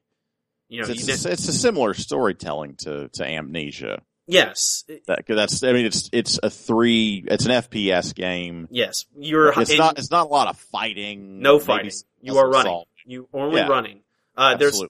You 0.70 0.82
know, 0.84 0.88
It's, 0.90 1.08
ne- 1.26 1.32
it's 1.32 1.48
a 1.48 1.54
similar 1.54 1.94
storytelling 1.94 2.76
to 2.84 3.10
to 3.10 3.26
Amnesia. 3.26 4.02
yes, 4.28 4.86
That, 5.08 5.26
that's 5.28 5.64
I 5.64 5.74
mean 5.74 5.86
it's 5.88 6.10
it's 6.14 6.40
a 6.42 6.50
three 6.50 7.26
it's 7.28 7.46
an 7.46 7.52
FPS 7.52 8.14
game. 8.14 8.68
yes, 8.72 9.06
you're 9.18 9.52
It's 9.60 9.76
not 9.78 9.98
it's 9.98 10.12
not 10.12 10.28
a 10.28 10.30
lot 10.30 10.48
of 10.48 10.58
fighting. 10.58 11.42
no 11.42 11.58
fighting. 11.60 11.92
You 12.22 12.38
are 12.38 12.48
running. 12.48 12.68
assault. 12.72 12.88
You 13.06 13.28
only 13.34 13.58
Yeah. 13.62 13.68
running. 13.68 14.02
Uh, 14.38 14.56
there's 14.56 14.82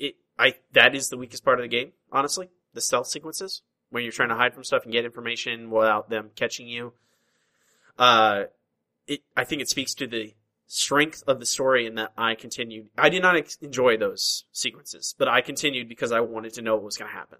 it 0.00 0.16
I 0.38 0.54
that 0.72 0.94
is 0.96 1.08
the 1.08 1.16
weakest 1.16 1.44
part 1.44 1.60
of 1.60 1.62
the 1.64 1.68
game, 1.68 1.92
honestly. 2.10 2.50
The 2.74 2.80
stealth 2.80 3.06
sequences 3.06 3.62
when 3.90 4.02
you're 4.02 4.12
trying 4.12 4.28
to 4.30 4.36
hide 4.36 4.54
from 4.54 4.64
stuff 4.64 4.82
and 4.84 4.92
get 4.92 5.04
information 5.04 5.70
without 5.70 6.10
them 6.10 6.30
catching 6.34 6.66
you. 6.68 6.92
Uh, 7.98 8.44
it 9.06 9.22
I 9.36 9.44
think 9.44 9.62
it 9.62 9.68
speaks 9.68 9.94
to 9.94 10.06
the 10.06 10.34
strength 10.72 11.24
of 11.26 11.40
the 11.40 11.46
story 11.46 11.84
in 11.84 11.96
that 11.96 12.12
I 12.16 12.36
continued. 12.36 12.90
I 12.96 13.08
did 13.08 13.22
not 13.22 13.36
ex- 13.36 13.58
enjoy 13.60 13.96
those 13.96 14.44
sequences, 14.52 15.16
but 15.18 15.26
I 15.26 15.40
continued 15.40 15.88
because 15.88 16.12
I 16.12 16.20
wanted 16.20 16.54
to 16.54 16.62
know 16.62 16.76
what 16.76 16.84
was 16.84 16.96
going 16.96 17.10
to 17.10 17.16
happen. 17.16 17.38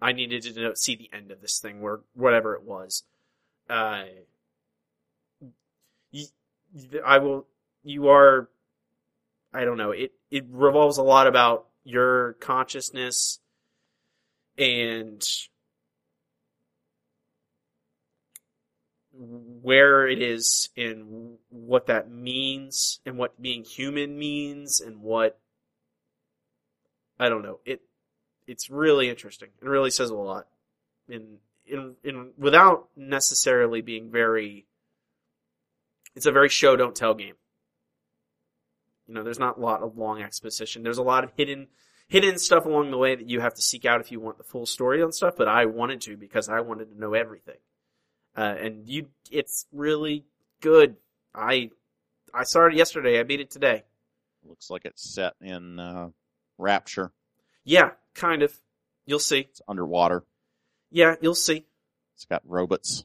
I 0.00 0.12
needed 0.12 0.42
to 0.44 0.58
know, 0.58 0.72
see 0.72 0.96
the 0.96 1.10
end 1.14 1.30
of 1.30 1.42
this 1.42 1.58
thing, 1.58 1.82
where 1.82 2.00
whatever 2.14 2.54
it 2.54 2.62
was. 2.62 3.04
Uh, 3.68 4.04
you, 6.10 6.26
I 7.04 7.18
will. 7.18 7.46
You 7.84 8.08
are. 8.08 8.48
I 9.52 9.66
don't 9.66 9.76
know. 9.76 9.90
It 9.90 10.12
it 10.30 10.46
revolves 10.48 10.96
a 10.96 11.02
lot 11.02 11.26
about 11.26 11.66
your 11.84 12.32
consciousness 12.40 13.40
and 14.56 15.22
where 19.20 20.08
it 20.08 20.22
is 20.22 20.70
and 20.76 21.36
what 21.50 21.86
that 21.86 22.10
means 22.10 23.00
and 23.04 23.18
what 23.18 23.40
being 23.40 23.64
human 23.64 24.18
means 24.18 24.80
and 24.80 25.02
what 25.02 25.38
I 27.18 27.28
don't 27.28 27.42
know. 27.42 27.60
It 27.66 27.82
it's 28.46 28.70
really 28.70 29.10
interesting. 29.10 29.50
It 29.60 29.68
really 29.68 29.90
says 29.90 30.08
a 30.08 30.14
lot. 30.14 30.46
In 31.06 31.38
in 31.66 31.96
in 32.02 32.30
without 32.38 32.88
necessarily 32.96 33.82
being 33.82 34.10
very 34.10 34.66
it's 36.14 36.26
a 36.26 36.32
very 36.32 36.48
show 36.48 36.76
don't 36.76 36.96
tell 36.96 37.14
game. 37.14 37.34
You 39.06 39.14
know, 39.14 39.22
there's 39.22 39.38
not 39.38 39.58
a 39.58 39.60
lot 39.60 39.82
of 39.82 39.98
long 39.98 40.22
exposition. 40.22 40.82
There's 40.82 40.98
a 40.98 41.02
lot 41.02 41.24
of 41.24 41.32
hidden 41.36 41.68
hidden 42.08 42.38
stuff 42.38 42.64
along 42.64 42.90
the 42.90 42.96
way 42.96 43.14
that 43.14 43.28
you 43.28 43.40
have 43.40 43.54
to 43.54 43.62
seek 43.62 43.84
out 43.84 44.00
if 44.00 44.10
you 44.10 44.18
want 44.18 44.38
the 44.38 44.44
full 44.44 44.64
story 44.64 45.02
on 45.02 45.12
stuff, 45.12 45.34
but 45.36 45.46
I 45.46 45.66
wanted 45.66 46.00
to 46.02 46.16
because 46.16 46.48
I 46.48 46.60
wanted 46.60 46.90
to 46.90 46.98
know 46.98 47.12
everything. 47.12 47.58
Uh, 48.36 48.54
and 48.60 48.88
you, 48.88 49.08
it's 49.30 49.66
really 49.72 50.24
good. 50.60 50.96
I, 51.34 51.70
I 52.32 52.44
started 52.44 52.76
yesterday. 52.78 53.18
I 53.18 53.22
beat 53.24 53.40
it 53.40 53.50
today. 53.50 53.84
Looks 54.44 54.70
like 54.70 54.84
it's 54.84 55.02
set 55.02 55.34
in 55.40 55.78
uh, 55.78 56.10
Rapture. 56.58 57.12
Yeah, 57.64 57.90
kind 58.14 58.42
of. 58.42 58.52
You'll 59.06 59.18
see. 59.18 59.40
It's 59.40 59.62
underwater. 59.68 60.24
Yeah, 60.90 61.16
you'll 61.20 61.34
see. 61.34 61.66
It's 62.14 62.24
got 62.26 62.42
robots, 62.44 63.04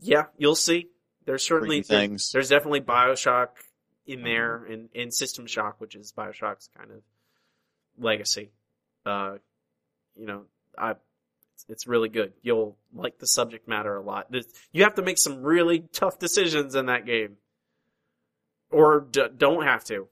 Yeah, 0.00 0.24
you'll 0.38 0.54
see. 0.54 0.88
There's 1.26 1.44
certainly 1.44 1.82
creepy 1.82 1.88
things. 1.88 2.32
there's 2.32 2.48
definitely 2.48 2.80
Bioshock 2.80 3.48
in 4.06 4.22
there, 4.22 4.64
and, 4.64 4.88
and 4.94 5.12
System 5.12 5.46
Shock, 5.46 5.80
which 5.80 5.94
is 5.94 6.12
Bioshock's 6.16 6.68
kind 6.76 6.90
of 6.90 7.02
legacy. 7.98 8.50
Uh, 9.04 9.36
you 10.16 10.26
know, 10.26 10.42
I, 10.78 10.94
it's, 11.68 11.86
really 11.86 12.08
good. 12.08 12.32
You'll 12.42 12.76
like 12.94 13.18
the 13.18 13.26
subject 13.26 13.68
matter 13.68 13.96
a 13.96 14.02
lot. 14.02 14.32
You 14.72 14.84
have 14.84 14.94
to 14.94 15.02
make 15.02 15.18
some 15.18 15.42
really 15.42 15.80
tough 15.92 16.18
decisions 16.18 16.74
in 16.74 16.86
that 16.86 17.06
game, 17.06 17.36
or 18.70 19.06
d- 19.10 19.28
don't 19.36 19.64
have 19.64 19.84
to. 19.84 20.08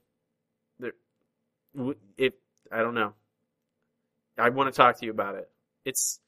It, 2.18 2.34
I 2.70 2.82
don't 2.82 2.94
know. 2.94 3.14
I 4.38 4.48
want 4.50 4.72
to 4.72 4.76
talk 4.76 4.98
to 4.98 5.06
you 5.06 5.10
about 5.10 5.34
it. 5.36 5.48
It's 5.84 6.20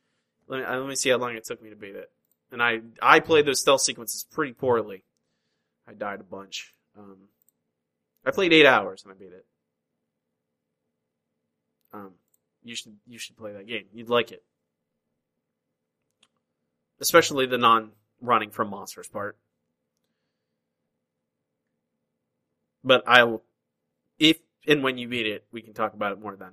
let 0.48 0.60
me, 0.60 0.66
let 0.66 0.86
me 0.88 0.94
see 0.94 1.10
how 1.10 1.18
long 1.18 1.34
it 1.34 1.44
took 1.44 1.62
me 1.62 1.70
to 1.70 1.76
beat 1.76 1.96
it. 1.96 2.10
And 2.50 2.62
I 2.62 2.80
I 3.00 3.20
played 3.20 3.46
those 3.46 3.60
stealth 3.60 3.80
sequences 3.80 4.24
pretty 4.30 4.52
poorly. 4.52 5.04
I 5.86 5.92
died 5.92 6.20
a 6.20 6.24
bunch. 6.24 6.74
Um, 6.98 7.16
I 8.24 8.30
played 8.30 8.52
eight 8.52 8.66
hours 8.66 9.02
and 9.04 9.12
I 9.12 9.16
beat 9.16 9.32
it. 9.32 9.44
Um, 11.92 12.12
you 12.62 12.74
should 12.74 12.96
you 13.06 13.18
should 13.18 13.36
play 13.36 13.52
that 13.52 13.66
game. 13.66 13.84
You'd 13.92 14.08
like 14.08 14.32
it, 14.32 14.42
especially 17.00 17.46
the 17.46 17.58
non 17.58 17.92
running 18.20 18.50
from 18.50 18.70
monsters 18.70 19.08
part. 19.08 19.36
But 22.82 23.02
I'll 23.06 23.42
if 24.18 24.38
and 24.66 24.82
when 24.82 24.98
you 24.98 25.08
beat 25.08 25.26
it, 25.26 25.44
we 25.52 25.62
can 25.62 25.74
talk 25.74 25.94
about 25.94 26.12
it 26.12 26.20
more 26.20 26.36
then. 26.36 26.52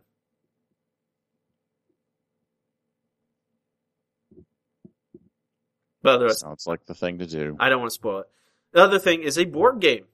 But 6.02 6.16
otherwise, 6.16 6.40
Sounds 6.40 6.66
like 6.66 6.86
the 6.86 6.96
thing 6.96 7.20
to 7.20 7.28
do. 7.28 7.56
I 7.60 7.70
don't 7.70 7.80
want 7.80 7.92
to 7.92 7.96
spoil 7.96 8.20
it. 8.22 8.30
The 8.74 8.82
other 8.82 9.00
thing 9.00 9.22
is 9.22 9.38
a 9.38 9.46
board 9.46 9.80
game. 9.80 10.06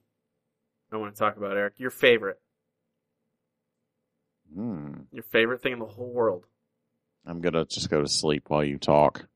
I 0.91 0.97
want 0.97 1.15
to 1.15 1.19
talk 1.19 1.37
about 1.37 1.55
Eric. 1.55 1.73
Your 1.77 1.91
favorite, 1.91 2.39
Hmm. 4.53 5.01
your 5.11 5.23
favorite 5.23 5.61
thing 5.61 5.73
in 5.73 5.79
the 5.79 5.85
whole 5.85 6.11
world. 6.11 6.45
I'm 7.25 7.41
gonna 7.41 7.65
just 7.65 7.89
go 7.89 8.01
to 8.01 8.07
sleep 8.07 8.49
while 8.49 8.63
you 8.63 8.77
talk. 8.77 9.27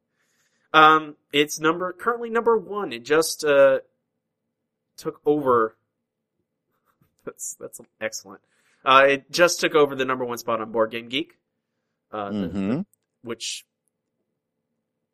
Um, 0.74 1.16
it's 1.34 1.60
number 1.60 1.92
currently 1.94 2.30
number 2.30 2.58
one. 2.58 2.94
It 2.94 3.04
just 3.04 3.44
uh 3.44 3.80
took 4.98 5.20
over. 5.26 5.76
That's 7.26 7.56
that's 7.60 7.80
excellent. 8.00 8.42
Uh, 8.84 9.04
it 9.08 9.32
just 9.32 9.60
took 9.60 9.76
over 9.76 9.96
the 9.96 10.06
number 10.06 10.26
one 10.26 10.40
spot 10.40 10.60
on 10.60 10.72
Board 10.72 10.92
Game 10.92 11.08
Geek. 11.10 11.38
Uh, 12.12 12.32
the- 12.32 12.48
hmm 12.48 12.82
which 13.24 13.66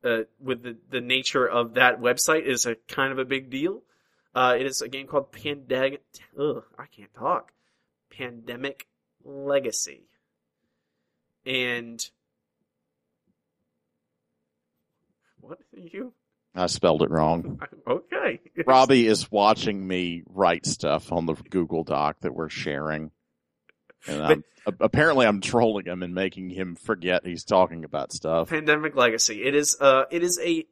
uh, 0.02 0.20
with 0.40 0.62
the, 0.62 0.76
the 0.90 1.00
nature 1.02 1.46
of 1.46 1.74
that 1.74 2.00
website 2.00 2.46
is 2.46 2.64
a 2.64 2.74
kind 2.88 3.12
of 3.12 3.18
a 3.18 3.24
big 3.26 3.50
deal. 3.50 3.82
Uh, 4.34 4.56
it 4.58 4.64
is 4.64 4.80
a 4.80 4.88
game 4.88 5.06
called 5.06 5.30
Pandemic. 5.30 6.02
Ugh, 6.38 6.64
I 6.78 6.86
can't 6.86 7.12
talk. 7.12 7.52
Pandemic 8.10 8.86
Legacy, 9.24 10.02
and 11.44 12.08
what 15.48 15.58
you? 15.72 16.12
I 16.54 16.66
spelled 16.66 17.02
it 17.02 17.10
wrong. 17.10 17.60
Okay, 17.88 18.40
Robbie 18.66 19.06
is 19.06 19.30
watching 19.30 19.86
me 19.86 20.22
write 20.28 20.66
stuff 20.66 21.10
on 21.10 21.24
the 21.24 21.32
Google 21.32 21.84
Doc 21.84 22.18
that 22.20 22.34
we're 22.34 22.50
sharing. 22.50 23.10
And 24.06 24.22
I'm, 24.22 24.44
apparently 24.80 25.26
I'm 25.26 25.40
trolling 25.40 25.86
him 25.86 26.02
and 26.02 26.14
making 26.14 26.50
him 26.50 26.76
forget 26.76 27.24
he's 27.24 27.44
talking 27.44 27.84
about 27.84 28.12
stuff. 28.12 28.50
Pandemic 28.50 28.94
Legacy. 28.94 29.42
It 29.42 29.54
is 29.54 29.78
uh 29.80 30.04
it 30.10 30.22
is 30.22 30.38
a 30.44 30.66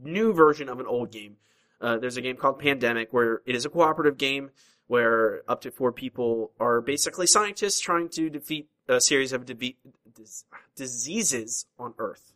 new 0.00 0.32
version 0.32 0.68
of 0.68 0.78
an 0.78 0.86
old 0.86 1.10
game. 1.10 1.38
Uh, 1.80 1.98
there's 1.98 2.16
a 2.16 2.22
game 2.22 2.36
called 2.36 2.60
Pandemic 2.60 3.12
where 3.12 3.42
it 3.46 3.56
is 3.56 3.64
a 3.64 3.68
cooperative 3.70 4.16
game 4.16 4.50
where 4.86 5.42
up 5.48 5.62
to 5.62 5.72
four 5.72 5.90
people 5.90 6.52
are 6.60 6.80
basically 6.80 7.26
scientists 7.26 7.80
trying 7.80 8.08
to 8.10 8.30
defeat 8.30 8.68
a 8.88 9.00
series 9.00 9.32
of 9.32 9.44
de- 9.44 9.76
dis- 10.14 10.44
diseases 10.76 11.66
on 11.78 11.94
Earth 11.98 12.29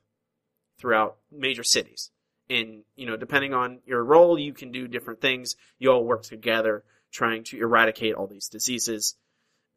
throughout 0.85 1.17
major 1.33 1.65
cities. 1.65 2.11
And 2.51 2.83
you 2.95 3.07
know, 3.07 3.17
depending 3.17 3.55
on 3.55 3.79
your 3.87 4.05
role, 4.05 4.39
you 4.39 4.53
can 4.53 4.71
do 4.71 4.87
different 4.87 5.23
things. 5.23 5.57
You 5.79 5.91
all 5.91 6.05
work 6.05 6.25
together 6.25 6.85
trying 7.11 7.43
to 7.45 7.59
eradicate 7.59 8.15
all 8.15 8.27
these 8.27 8.49
diseases. 8.49 9.17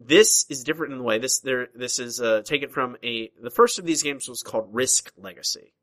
This 0.01 0.45
is 0.49 0.65
different 0.65 0.91
in 0.91 0.99
the 0.99 1.05
way 1.05 1.17
this 1.17 1.39
there 1.39 1.69
this 1.73 1.97
is 1.97 2.19
uh, 2.19 2.41
taken 2.41 2.69
from 2.69 2.97
a 3.01 3.31
the 3.41 3.49
first 3.49 3.79
of 3.79 3.85
these 3.85 4.03
games 4.03 4.27
was 4.27 4.43
called 4.43 4.67
Risk 4.73 5.13
Legacy, 5.15 5.73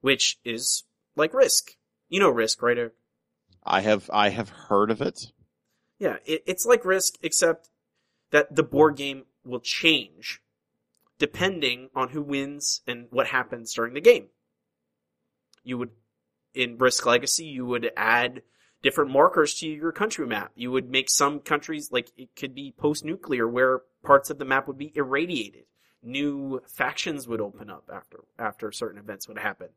which 0.00 0.38
is 0.42 0.84
like 1.16 1.34
Risk. 1.34 1.76
You 2.08 2.20
know 2.20 2.30
Risk, 2.30 2.62
right? 2.62 2.90
I 3.62 3.82
have 3.82 4.08
I 4.10 4.30
have 4.30 4.48
heard 4.48 4.90
of 4.90 5.02
it. 5.02 5.32
Yeah, 5.98 6.16
it, 6.24 6.44
it's 6.46 6.64
like 6.64 6.86
Risk, 6.86 7.16
except 7.20 7.68
that 8.30 8.56
the 8.56 8.62
board 8.62 8.96
game 8.96 9.24
will 9.44 9.60
change 9.60 10.40
depending 11.18 11.90
on 11.94 12.08
who 12.08 12.22
wins 12.22 12.80
and 12.86 13.06
what 13.10 13.26
happens 13.26 13.74
during 13.74 13.92
the 13.92 14.00
game. 14.00 14.28
You 15.64 15.78
would, 15.78 15.90
in 16.54 16.78
Risk 16.78 17.06
Legacy, 17.06 17.44
you 17.44 17.64
would 17.66 17.90
add 17.96 18.42
different 18.82 19.10
markers 19.10 19.54
to 19.54 19.68
your 19.68 19.92
country 19.92 20.26
map. 20.26 20.52
You 20.54 20.72
would 20.72 20.90
make 20.90 21.08
some 21.08 21.40
countries, 21.40 21.92
like 21.92 22.10
it 22.16 22.34
could 22.34 22.54
be 22.54 22.74
post-nuclear, 22.76 23.46
where 23.46 23.82
parts 24.02 24.30
of 24.30 24.38
the 24.38 24.44
map 24.44 24.66
would 24.66 24.78
be 24.78 24.92
irradiated. 24.94 25.64
New 26.02 26.60
factions 26.66 27.28
would 27.28 27.40
open 27.40 27.70
up 27.70 27.88
after, 27.92 28.24
after 28.38 28.72
certain 28.72 28.98
events 28.98 29.28
would 29.28 29.38
happen. 29.38 29.68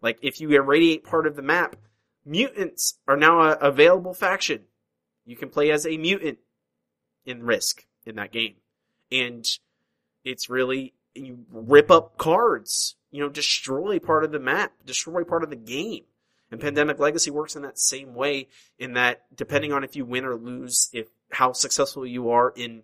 Like 0.00 0.18
if 0.22 0.40
you 0.40 0.50
irradiate 0.50 1.04
part 1.04 1.28
of 1.28 1.36
the 1.36 1.42
map, 1.42 1.76
mutants 2.24 2.98
are 3.06 3.16
now 3.16 3.40
a 3.40 3.52
available 3.52 4.14
faction. 4.14 4.62
You 5.24 5.36
can 5.36 5.50
play 5.50 5.70
as 5.70 5.86
a 5.86 5.96
mutant 5.96 6.38
in 7.24 7.44
Risk 7.44 7.86
in 8.04 8.16
that 8.16 8.32
game. 8.32 8.56
And 9.12 9.46
it's 10.24 10.50
really, 10.50 10.94
you 11.14 11.44
rip 11.48 11.92
up 11.92 12.18
cards, 12.18 12.96
you 13.12 13.20
know, 13.20 13.28
destroy 13.28 14.00
part 14.00 14.24
of 14.24 14.32
the 14.32 14.40
map, 14.40 14.72
destroy 14.84 15.22
part 15.22 15.44
of 15.44 15.50
the 15.50 15.56
game. 15.56 16.02
And 16.50 16.58
mm-hmm. 16.58 16.66
Pandemic 16.66 16.98
Legacy 16.98 17.30
works 17.30 17.54
in 17.54 17.62
that 17.62 17.78
same 17.78 18.14
way 18.14 18.48
in 18.78 18.94
that 18.94 19.22
depending 19.36 19.72
on 19.72 19.84
if 19.84 19.94
you 19.94 20.04
win 20.04 20.24
or 20.24 20.34
lose, 20.34 20.90
if 20.92 21.06
how 21.30 21.52
successful 21.52 22.04
you 22.04 22.30
are 22.30 22.52
in 22.56 22.82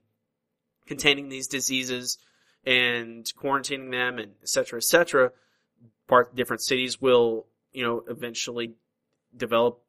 containing 0.86 1.28
these 1.28 1.48
diseases 1.48 2.18
and 2.64 3.24
quarantining 3.42 3.90
them 3.90 4.18
and 4.18 4.32
et 4.42 4.48
cetera, 4.48 4.78
et 4.78 4.84
cetera, 4.84 5.32
part 6.06 6.36
different 6.36 6.62
cities 6.62 7.00
will, 7.00 7.46
you 7.72 7.82
know, 7.82 8.04
eventually 8.08 8.74
develop 9.36 9.80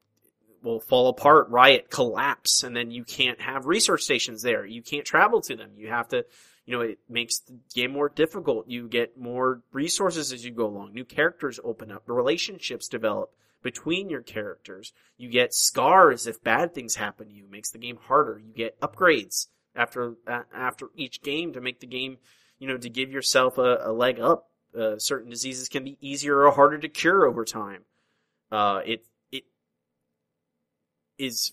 will 0.62 0.80
fall 0.82 1.08
apart, 1.08 1.50
riot, 1.50 1.90
collapse, 1.90 2.64
and 2.64 2.76
then 2.76 2.92
you 2.92 3.04
can't 3.04 3.40
have 3.40 3.66
research 3.66 4.02
stations 4.02 4.42
there. 4.42 4.66
You 4.66 4.82
can't 4.82 5.06
travel 5.06 5.42
to 5.42 5.56
them. 5.56 5.72
You 5.78 5.90
have 5.90 6.10
to, 6.10 6.26
you 6.70 6.78
know, 6.78 6.82
it 6.82 7.00
makes 7.10 7.40
the 7.40 7.58
game 7.74 7.94
more 7.94 8.10
difficult. 8.10 8.68
You 8.68 8.88
get 8.88 9.18
more 9.18 9.64
resources 9.72 10.32
as 10.32 10.46
you 10.46 10.52
go 10.52 10.68
along. 10.68 10.94
New 10.94 11.04
characters 11.04 11.60
open 11.64 11.92
up. 11.92 12.04
Relationships 12.06 12.88
develop 12.88 13.32
between 13.64 14.08
your 14.08 14.22
characters. 14.22 14.94
You 15.18 15.30
get 15.30 15.56
scars 15.56 16.28
if 16.28 16.44
bad 16.44 16.76
things 16.76 16.94
happen 16.94 17.30
to 17.30 17.34
you. 17.34 17.46
It 17.46 17.52
makes 17.52 17.72
the 17.72 17.80
game 17.80 17.98
harder. 18.00 18.38
You 18.38 18.54
get 18.54 18.80
upgrades 18.82 19.48
after 19.76 20.14
uh, 20.28 20.44
after 20.54 20.90
each 20.96 21.24
game 21.24 21.54
to 21.54 21.60
make 21.60 21.80
the 21.80 21.88
game, 21.88 22.20
you 22.60 22.68
know, 22.68 22.78
to 22.78 22.88
give 22.88 23.12
yourself 23.12 23.58
a, 23.58 23.80
a 23.86 23.92
leg 23.92 24.20
up. 24.20 24.52
Uh, 24.80 25.00
certain 25.00 25.32
diseases 25.32 25.70
can 25.70 25.84
be 25.84 25.98
easier 26.02 26.46
or 26.46 26.52
harder 26.52 26.78
to 26.78 26.88
cure 26.88 27.26
over 27.26 27.46
time. 27.46 27.82
Uh, 28.52 28.82
it 28.86 29.08
it 29.32 29.46
is. 31.18 31.52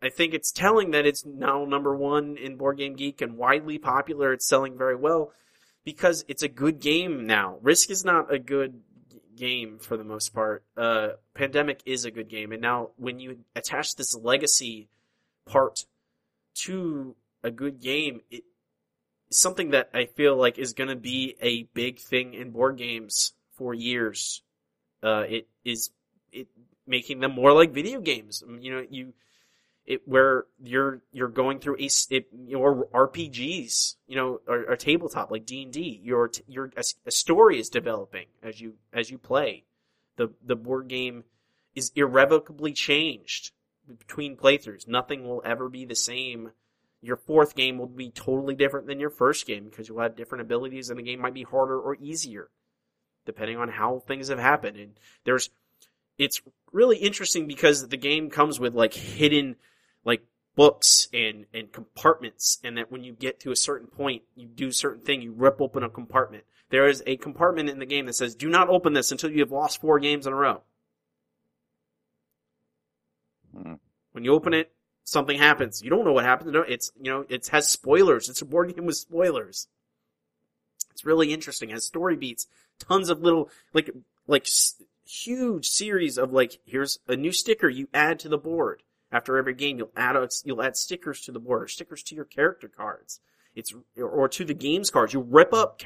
I 0.00 0.10
think 0.10 0.34
it's 0.34 0.52
telling 0.52 0.92
that 0.92 1.06
it's 1.06 1.24
now 1.24 1.64
number 1.64 1.94
one 1.94 2.36
in 2.36 2.56
Board 2.56 2.78
Game 2.78 2.94
Geek 2.94 3.20
and 3.20 3.36
widely 3.36 3.78
popular. 3.78 4.32
It's 4.32 4.46
selling 4.46 4.78
very 4.78 4.94
well 4.94 5.32
because 5.84 6.24
it's 6.28 6.42
a 6.42 6.48
good 6.48 6.80
game 6.80 7.26
now. 7.26 7.58
Risk 7.62 7.90
is 7.90 8.04
not 8.04 8.32
a 8.32 8.38
good 8.38 8.80
game 9.36 9.78
for 9.78 9.96
the 9.96 10.04
most 10.04 10.34
part. 10.34 10.64
Uh, 10.76 11.10
Pandemic 11.34 11.80
is 11.84 12.04
a 12.04 12.10
good 12.10 12.28
game, 12.28 12.52
and 12.52 12.62
now 12.62 12.90
when 12.96 13.18
you 13.18 13.38
attach 13.56 13.96
this 13.96 14.14
legacy 14.14 14.88
part 15.46 15.84
to 16.54 17.16
a 17.42 17.50
good 17.50 17.80
game, 17.80 18.20
it 18.30 18.44
something 19.30 19.70
that 19.70 19.90
I 19.92 20.06
feel 20.06 20.36
like 20.36 20.58
is 20.58 20.72
going 20.72 20.88
to 20.88 20.96
be 20.96 21.36
a 21.40 21.64
big 21.74 21.98
thing 21.98 22.34
in 22.34 22.50
board 22.50 22.78
games 22.78 23.32
for 23.52 23.74
years. 23.74 24.42
Uh, 25.02 25.24
it 25.28 25.48
is 25.64 25.90
it 26.32 26.48
making 26.86 27.20
them 27.20 27.32
more 27.32 27.52
like 27.52 27.72
video 27.72 28.00
games. 28.00 28.42
You 28.60 28.74
know, 28.74 28.86
you 28.88 29.12
it 29.88 30.06
where 30.06 30.44
you're 30.62 31.00
you're 31.12 31.28
going 31.28 31.58
through 31.58 31.76
a 31.80 31.88
it, 32.10 32.28
your 32.46 32.86
RPGs, 32.92 33.96
you 34.06 34.16
know, 34.16 34.40
or, 34.46 34.66
or 34.68 34.76
tabletop 34.76 35.30
like 35.30 35.46
D 35.46 35.62
and 35.62 35.72
D. 35.72 36.00
Your 36.04 36.30
your 36.46 36.70
a, 36.76 36.84
a 37.06 37.10
story 37.10 37.58
is 37.58 37.70
developing 37.70 38.26
as 38.42 38.60
you 38.60 38.74
as 38.92 39.10
you 39.10 39.16
play. 39.16 39.64
The 40.16 40.30
the 40.44 40.56
board 40.56 40.88
game 40.88 41.24
is 41.74 41.90
irrevocably 41.96 42.74
changed 42.74 43.52
between 43.98 44.36
playthroughs. 44.36 44.86
Nothing 44.86 45.26
will 45.26 45.40
ever 45.42 45.70
be 45.70 45.86
the 45.86 45.96
same. 45.96 46.50
Your 47.00 47.16
fourth 47.16 47.54
game 47.54 47.78
will 47.78 47.86
be 47.86 48.10
totally 48.10 48.54
different 48.54 48.88
than 48.88 49.00
your 49.00 49.10
first 49.10 49.46
game 49.46 49.64
because 49.64 49.88
you'll 49.88 50.00
have 50.00 50.16
different 50.16 50.42
abilities 50.42 50.90
and 50.90 50.98
the 50.98 51.02
game 51.02 51.20
might 51.20 51.34
be 51.34 51.44
harder 51.44 51.80
or 51.80 51.96
easier 51.96 52.50
depending 53.28 53.58
on 53.58 53.68
how 53.68 53.98
things 53.98 54.28
have 54.28 54.38
happened. 54.38 54.78
And 54.78 54.98
there's, 55.24 55.50
it's 56.16 56.40
really 56.72 56.96
interesting 56.96 57.46
because 57.46 57.86
the 57.86 57.98
game 57.98 58.30
comes 58.30 58.58
with 58.58 58.74
like 58.74 58.94
hidden, 58.94 59.56
like 60.04 60.22
books 60.56 61.08
and, 61.12 61.46
and 61.54 61.72
compartments. 61.72 62.58
And 62.64 62.76
that 62.78 62.90
when 62.90 63.04
you 63.04 63.12
get 63.12 63.40
to 63.40 63.52
a 63.52 63.56
certain 63.56 63.86
point, 63.86 64.22
you 64.34 64.46
do 64.46 64.72
certain 64.72 65.02
thing, 65.02 65.22
you 65.22 65.32
rip 65.32 65.60
open 65.60 65.82
a 65.82 65.88
compartment. 65.88 66.44
There 66.70 66.88
is 66.88 67.02
a 67.06 67.16
compartment 67.16 67.70
in 67.70 67.78
the 67.78 67.86
game 67.86 68.06
that 68.06 68.14
says, 68.14 68.34
do 68.34 68.48
not 68.48 68.68
open 68.68 68.92
this 68.92 69.12
until 69.12 69.30
you 69.30 69.40
have 69.40 69.52
lost 69.52 69.80
four 69.80 69.98
games 69.98 70.26
in 70.26 70.32
a 70.32 70.36
row. 70.36 70.62
Hmm. 73.56 73.74
When 74.12 74.24
you 74.24 74.34
open 74.34 74.52
it, 74.52 74.72
something 75.04 75.38
happens. 75.38 75.82
You 75.82 75.90
don't 75.90 76.04
know 76.04 76.12
what 76.12 76.24
happens. 76.24 76.54
It's, 76.68 76.92
you 77.00 77.10
know, 77.10 77.24
it 77.28 77.46
has 77.48 77.68
spoilers. 77.68 78.28
It's 78.28 78.42
a 78.42 78.44
board 78.44 78.74
game 78.74 78.84
with 78.84 78.96
spoilers. 78.96 79.68
It's 80.90 81.04
really 81.04 81.32
interesting. 81.32 81.70
It 81.70 81.74
has 81.74 81.86
story 81.86 82.16
beats, 82.16 82.46
tons 82.78 83.08
of 83.08 83.22
little, 83.22 83.48
like, 83.72 83.90
like 84.26 84.42
s- 84.42 84.82
huge 85.06 85.68
series 85.68 86.18
of 86.18 86.32
like, 86.32 86.58
here's 86.66 86.98
a 87.06 87.16
new 87.16 87.32
sticker 87.32 87.68
you 87.68 87.88
add 87.94 88.18
to 88.18 88.28
the 88.28 88.36
board. 88.36 88.82
After 89.10 89.38
every 89.38 89.54
game, 89.54 89.78
you'll 89.78 89.92
add, 89.96 90.16
you'll 90.44 90.62
add 90.62 90.76
stickers 90.76 91.22
to 91.22 91.32
the 91.32 91.40
board 91.40 91.62
or 91.62 91.68
stickers 91.68 92.02
to 92.04 92.14
your 92.14 92.26
character 92.26 92.68
cards. 92.68 93.20
It's, 93.54 93.74
or 93.96 94.28
to 94.28 94.44
the 94.44 94.54
games 94.54 94.90
cards. 94.90 95.14
You 95.14 95.20
rip 95.20 95.52
up 95.52 95.80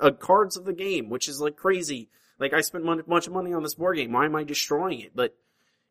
uh, 0.00 0.10
cards 0.12 0.56
of 0.56 0.64
the 0.64 0.72
game, 0.72 1.10
which 1.10 1.28
is 1.28 1.40
like 1.40 1.56
crazy. 1.56 2.08
Like, 2.38 2.54
I 2.54 2.62
spent 2.62 2.88
a 2.88 3.02
bunch 3.02 3.26
of 3.26 3.32
money 3.32 3.52
on 3.52 3.62
this 3.62 3.74
board 3.74 3.96
game. 3.96 4.12
Why 4.12 4.24
am 4.24 4.36
I 4.36 4.44
destroying 4.44 5.00
it? 5.00 5.14
But 5.14 5.36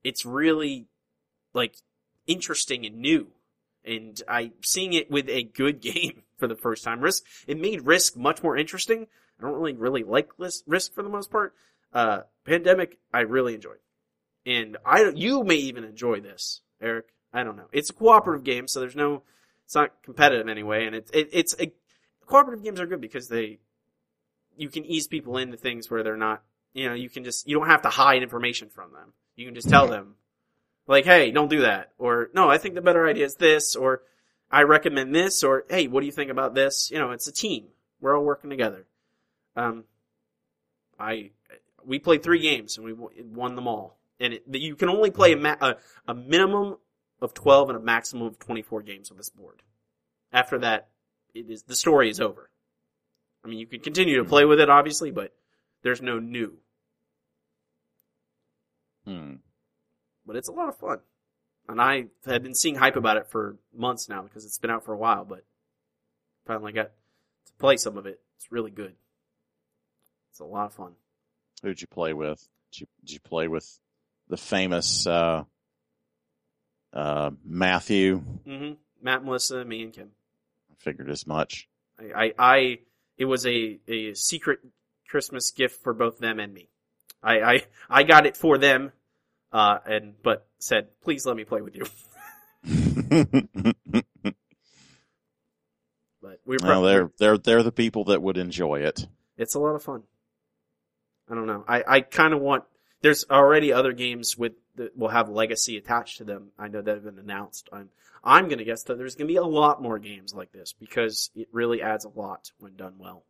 it's 0.04 0.26
really, 0.26 0.88
like, 1.54 1.76
interesting 2.26 2.86
and 2.86 2.98
new. 2.98 3.28
And 3.86 4.22
I 4.28 4.52
seeing 4.64 4.94
it 4.94 5.12
with 5.12 5.30
a 5.30 5.44
good 5.44 5.82
game 5.82 6.24
for 6.38 6.48
the 6.48 6.56
first 6.56 6.84
time. 6.84 7.02
Risk 7.02 7.24
it 7.48 7.60
made 7.60 7.86
Risk 7.86 8.16
much 8.16 8.42
more 8.42 8.58
interesting. 8.58 9.08
I 9.40 9.44
don't 9.44 9.54
really 9.54 9.74
really 9.74 10.04
like 10.04 10.30
Risk 10.38 10.94
for 10.94 11.04
the 11.04 11.10
most 11.10 11.32
part. 11.32 11.54
Uh, 11.94 12.22
Pandemic 12.46 12.98
I 13.14 13.22
really 13.22 13.56
enjoyed, 13.56 13.80
and 14.46 14.78
I 14.86 15.12
you 15.16 15.44
may 15.44 15.56
even 15.56 15.84
enjoy 15.84 16.20
this, 16.20 16.62
Eric. 16.82 17.08
I 17.34 17.44
don't 17.44 17.58
know. 17.58 17.68
It's 17.72 17.90
a 17.90 17.94
cooperative 17.94 18.44
game, 18.44 18.68
so 18.68 18.80
there's 18.80 18.96
no. 18.96 19.24
It's 19.66 19.76
not 19.76 20.02
competitive 20.02 20.48
anyway, 20.48 20.86
and 20.86 20.96
it's 20.96 21.12
it, 21.12 21.30
it's 21.32 21.56
a 21.60 21.72
cooperative 22.26 22.64
games 22.64 22.80
are 22.80 22.88
good 22.88 23.02
because 23.02 23.28
they 23.28 23.60
you 24.58 24.70
can 24.70 24.84
ease 24.86 25.08
people 25.08 25.38
into 25.38 25.58
things 25.58 25.92
where 25.92 26.04
they're 26.04 26.18
not. 26.18 26.42
You 26.74 26.90
know, 26.90 26.96
you 26.96 27.10
can 27.10 27.24
just 27.24 27.48
you 27.48 27.58
don't 27.58 27.68
have 27.68 27.84
to 27.84 27.90
hide 27.90 28.24
information 28.24 28.70
from 28.70 28.94
them. 28.94 29.14
You 29.36 29.46
can 29.46 29.56
just 29.56 29.70
tell 29.70 29.88
them 29.88 30.16
like, 30.90 31.06
hey, 31.06 31.30
don't 31.30 31.52
do 31.52 31.62
that. 31.62 31.92
Or, 32.00 32.30
no, 32.34 32.50
I 32.50 32.58
think 32.58 32.74
the 32.74 32.82
better 32.82 33.08
idea 33.08 33.26
is 33.26 33.36
this. 33.36 33.76
Or, 33.76 34.02
I 34.52 34.64
recommend 34.64 35.14
this. 35.14 35.44
Or, 35.44 35.64
hey, 35.70 35.88
what 35.88 36.00
do 36.00 36.08
you 36.08 36.12
think 36.12 36.32
about 36.32 36.56
this? 36.56 36.90
You 36.92 36.98
know, 36.98 37.12
it's 37.12 37.28
a 37.28 37.32
team. 37.32 37.68
We're 38.02 38.18
all 38.18 38.26
working 38.26 38.50
together. 38.50 38.88
Um, 39.56 39.84
I, 41.00 41.30
we 41.86 42.00
played 42.00 42.24
three 42.24 42.40
games 42.40 42.76
and 42.76 42.86
we 42.86 42.94
won 42.94 43.56
them 43.56 43.68
all. 43.68 43.99
And 44.20 44.34
it, 44.34 44.44
you 44.52 44.76
can 44.76 44.90
only 44.90 45.12
play 45.12 45.34
a, 45.34 45.38
ma- 45.38 45.56
a, 45.62 45.76
a 46.08 46.14
minimum 46.14 46.78
of 47.22 47.34
12 47.34 47.70
and 47.70 47.78
a 47.78 47.82
maximum 47.82 48.28
of 48.28 48.40
24 48.40 48.82
games 48.82 49.12
on 49.12 49.18
this 49.18 49.30
board. 49.30 49.62
After 50.32 50.60
that, 50.60 50.90
it 51.34 51.50
is, 51.50 51.64
the 51.64 51.76
story 51.76 52.10
is 52.10 52.20
over. 52.20 52.50
I 53.44 53.48
mean, 53.48 53.60
you 53.60 53.68
can 53.68 53.80
continue 53.80 54.18
to 54.18 54.26
play 54.26 54.46
with 54.46 54.60
it, 54.60 54.70
obviously, 54.70 55.12
but 55.12 55.34
there's 55.84 56.02
no 56.02 56.20
new. 56.20 56.58
Hmm. 59.06 59.36
but 60.24 60.36
it's 60.36 60.50
a 60.50 60.52
lot 60.52 60.70
of 60.70 60.78
fun. 60.78 61.00
And 61.68 61.82
I 61.82 62.08
had 62.26 62.44
been 62.44 62.54
seeing 62.54 62.76
hype 62.76 62.96
about 62.96 63.18
it 63.18 63.26
for 63.28 63.56
months 63.76 64.08
now 64.08 64.22
because 64.22 64.46
it's 64.46 64.60
been 64.60 64.70
out 64.70 64.86
for 64.86 64.94
a 64.94 64.98
while, 64.98 65.26
but 65.26 65.46
finally 66.46 66.74
got 66.74 66.92
to 67.46 67.54
play 67.58 67.78
some 67.78 67.98
of 67.98 68.06
it. 68.06 68.20
It's 68.38 68.52
really 68.52 68.70
good. 68.70 68.94
It's 70.32 70.40
a 70.40 70.46
lot 70.46 70.68
of 70.68 70.74
fun. 70.74 70.92
Who'd 71.64 71.82
you 71.82 71.88
play 71.88 72.14
with? 72.14 72.48
Did 72.72 72.82
you, 72.82 72.88
did 73.02 73.14
you 73.14 73.20
play 73.22 73.48
with 73.48 73.80
the 74.30 74.38
famous 74.38 75.06
uh, 75.08 75.44
uh, 76.94 77.32
Matthew? 77.44 78.18
hmm 78.18 78.72
Matt, 79.02 79.24
Melissa, 79.24 79.64
me, 79.64 79.84
and 79.84 79.94
Kim. 79.94 80.12
I 80.72 80.76
figured 80.78 81.10
as 81.10 81.26
much. 81.26 81.68
I, 82.00 82.24
I, 82.26 82.34
I 82.38 82.80
it 83.18 83.26
was 83.26 83.46
a, 83.46 83.80
a 83.88 84.14
secret 84.14 84.60
Christmas 85.08 85.52
gift 85.52 85.82
for 85.84 85.94
both 85.94 86.20
them 86.20 86.40
and 86.40 86.54
me. 86.54 86.70
I, 87.24 87.40
I, 87.42 87.62
I 87.90 88.04
got 88.04 88.26
it 88.26 88.38
for 88.38 88.58
them, 88.58 88.92
uh, 89.52 89.80
and, 89.86 90.14
but 90.22 90.48
said, 90.60 90.88
please 91.02 91.26
let 91.26 91.36
me 91.36 91.44
play 91.44 91.62
with 91.62 91.76
you. 91.76 91.86
But 96.22 96.42
we 96.46 96.58
were 96.62 96.82
they're 96.86 97.12
they're 97.18 97.38
they're 97.38 97.64
the 97.64 97.72
people 97.72 98.06
that 98.06 98.22
would 98.22 98.38
enjoy 98.38 98.82
it. 98.82 99.08
It's 99.38 99.56
a 99.56 99.60
lot 99.60 99.76
of 99.76 99.84
fun. 99.84 100.04
I 101.30 101.36
don't 101.36 101.48
know. 101.48 101.64
I, 101.68 101.84
I 101.88 102.02
kind 102.02 102.34
of 102.34 102.42
want. 102.42 102.64
There's 103.02 103.26
already 103.30 103.72
other 103.72 103.94
games 103.94 104.38
with 104.38 104.54
that 104.76 104.98
will 104.98 105.10
have 105.10 105.30
legacy 105.30 105.78
attached 105.78 106.18
to 106.18 106.24
them. 106.24 106.52
I 106.58 106.68
know 106.68 106.82
that 106.82 106.96
have 106.96 107.04
been 107.04 107.20
announced. 107.20 107.70
I'm 107.72 107.90
I'm 108.24 108.50
gonna 108.50 108.64
guess 108.64 108.84
that 108.84 108.98
there's 108.98 109.16
gonna 109.16 109.28
be 109.28 109.38
a 109.38 109.44
lot 109.44 109.82
more 109.82 110.00
games 110.00 110.34
like 110.34 110.52
this 110.52 110.74
because 110.74 111.30
it 111.36 111.48
really 111.52 111.82
adds 111.82 112.06
a 112.06 112.10
lot 112.10 112.52
when 112.60 112.76
done 112.76 112.96
well. 112.98 113.24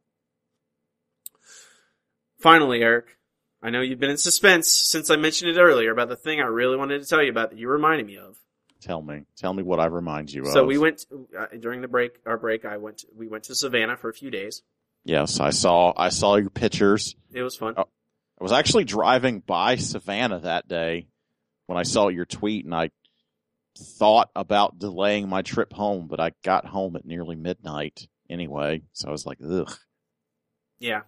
Finally, 2.39 2.81
Eric, 2.81 3.17
I 3.61 3.69
know 3.69 3.81
you've 3.81 3.99
been 3.99 4.09
in 4.09 4.17
suspense 4.17 4.71
since 4.71 5.09
I 5.09 5.17
mentioned 5.17 5.51
it 5.55 5.59
earlier 5.59 5.91
about 5.91 6.09
the 6.09 6.15
thing 6.15 6.39
I 6.39 6.45
really 6.45 6.77
wanted 6.77 7.01
to 7.01 7.07
tell 7.07 7.21
you 7.21 7.29
about 7.29 7.51
that 7.51 7.59
you 7.59 7.67
reminded 7.67 8.07
me 8.07 8.17
of. 8.17 8.37
Tell 8.81 9.01
me, 9.01 9.23
tell 9.35 9.53
me 9.53 9.61
what 9.61 9.81
I 9.81 9.87
remind 9.87 10.31
you 10.31 10.43
of. 10.43 10.53
So 10.53 10.65
we 10.65 10.77
went 10.77 11.05
uh, 11.37 11.47
during 11.59 11.81
the 11.81 11.89
break. 11.89 12.17
Our 12.25 12.37
break, 12.37 12.63
I 12.63 12.77
went. 12.77 13.03
we 13.13 13.27
went 13.27 13.43
to 13.45 13.55
Savannah 13.55 13.97
for 13.97 14.09
a 14.09 14.13
few 14.13 14.31
days. 14.31 14.63
Yes, 15.03 15.41
I 15.41 15.49
saw. 15.49 15.93
I 15.97 16.09
saw 16.09 16.35
your 16.35 16.49
pictures. 16.49 17.15
It 17.33 17.41
was 17.41 17.57
fun. 17.57 17.75
I 18.39 18.43
was 18.43 18.51
actually 18.51 18.85
driving 18.85 19.39
by 19.39 19.75
Savannah 19.75 20.39
that 20.41 20.67
day 20.67 21.07
when 21.65 21.77
I 21.77 21.83
saw 21.83 22.07
your 22.07 22.25
tweet, 22.25 22.65
and 22.65 22.73
I 22.73 22.89
thought 23.77 24.29
about 24.35 24.79
delaying 24.79 25.27
my 25.27 25.41
trip 25.41 25.73
home, 25.73 26.07
but 26.07 26.19
I 26.19 26.31
got 26.43 26.65
home 26.65 26.95
at 26.95 27.05
nearly 27.05 27.35
midnight 27.35 28.07
anyway. 28.29 28.81
So 28.93 29.07
I 29.07 29.11
was 29.11 29.25
like, 29.25 29.39
ugh. 29.43 29.71
Yeah. 30.79 31.01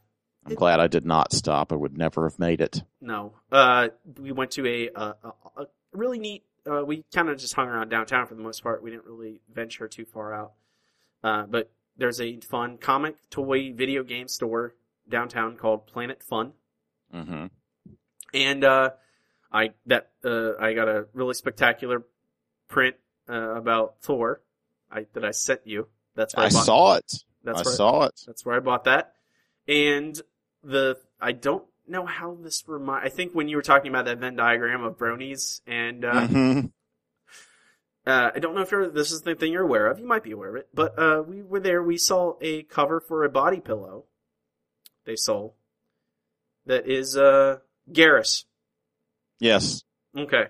I'm 0.46 0.56
glad 0.56 0.80
I 0.80 0.88
did 0.88 1.06
not 1.06 1.34
stop. 1.34 1.72
I 1.72 1.76
would 1.76 1.98
never 1.98 2.28
have 2.28 2.40
made 2.40 2.62
it. 2.62 2.84
No. 3.00 3.34
Uh, 3.52 3.90
we 4.20 4.32
went 4.32 4.52
to 4.52 4.68
a, 4.68 4.90
a, 4.96 5.16
a 5.58 5.68
really 5.94 6.20
neat, 6.20 6.44
uh, 6.70 6.84
we 6.84 7.06
kind 7.14 7.30
of 7.30 7.38
just 7.38 7.54
hung 7.54 7.68
around 7.68 7.90
downtown 7.90 8.28
for 8.28 8.36
the 8.36 8.42
most 8.42 8.64
part. 8.64 8.84
We 8.84 8.90
didn't 8.90 9.06
really 9.06 9.42
venture 9.54 9.88
too 9.88 10.06
far 10.06 10.34
out. 10.34 10.54
Uh, 11.24 11.44
but 11.44 11.72
there's 11.98 12.20
a 12.20 12.40
fun 12.40 12.78
comic, 12.78 13.16
toy, 13.30 13.72
video 13.74 14.04
game 14.04 14.28
store 14.28 14.76
downtown 15.08 15.58
called 15.58 15.88
Planet 15.88 16.24
Fun. 16.24 16.54
Mm-hmm. 17.14 17.46
And, 18.34 18.64
uh, 18.64 18.92
I, 19.52 19.72
that, 19.88 20.12
uh, 20.24 20.54
I 20.60 20.74
got 20.74 20.88
a 20.88 21.08
really 21.14 21.34
spectacular 21.34 22.04
print, 22.68 22.96
uh, 23.30 23.56
about 23.56 23.96
Thor. 24.02 24.42
I, 24.92 25.06
that 25.14 25.24
I 25.24 25.32
sent 25.32 25.62
you. 25.66 25.88
That's 26.16 26.36
where 26.36 26.44
I, 26.44 26.48
I 26.48 26.50
saw 26.50 26.96
it. 26.96 27.14
That's 27.44 27.62
I 27.62 27.64
where, 27.64 27.74
saw 27.76 28.04
it. 28.04 28.22
That's 28.28 28.46
where 28.46 28.56
I 28.56 28.60
bought 28.60 28.84
that. 28.84 29.14
And 29.68 30.20
the 30.64 30.98
I 31.20 31.32
don't 31.32 31.64
know 31.88 32.06
how 32.06 32.38
this 32.42 32.64
remind. 32.68 33.06
I 33.06 33.10
think 33.10 33.34
when 33.34 33.48
you 33.48 33.56
were 33.56 33.62
talking 33.62 33.90
about 33.90 34.06
that 34.06 34.18
Venn 34.18 34.36
diagram 34.36 34.84
of 34.84 34.98
bronies, 34.98 35.62
and 35.66 36.04
uh, 36.04 36.28
Mhm. 36.28 36.72
uh, 38.06 38.32
I 38.36 38.40
don't 38.40 38.54
know 38.54 38.62
if 38.62 38.72
you're, 38.72 38.90
this 38.90 39.12
is 39.12 39.22
the 39.22 39.36
thing 39.36 39.54
you're 39.54 39.64
aware 39.64 39.88
of. 39.88 39.98
You 39.98 40.06
might 40.06 40.24
be 40.24 40.32
aware 40.32 40.50
of 40.50 40.56
it, 40.58 40.68
but 40.74 41.00
uh, 41.00 41.24
we 41.26 41.42
were 41.42 41.60
there. 41.60 41.82
We 41.82 41.98
saw 41.98 42.36
a 42.42 42.64
cover 42.64 43.00
for 43.00 43.24
a 43.24 43.30
body 43.30 43.60
pillow. 43.60 44.06
They 45.06 45.16
sold 45.16 45.54
that 46.66 46.88
is 46.88 47.18
uh 47.18 47.58
Garrus. 47.92 48.46
Yes, 49.40 49.84
Okay, 50.18 50.46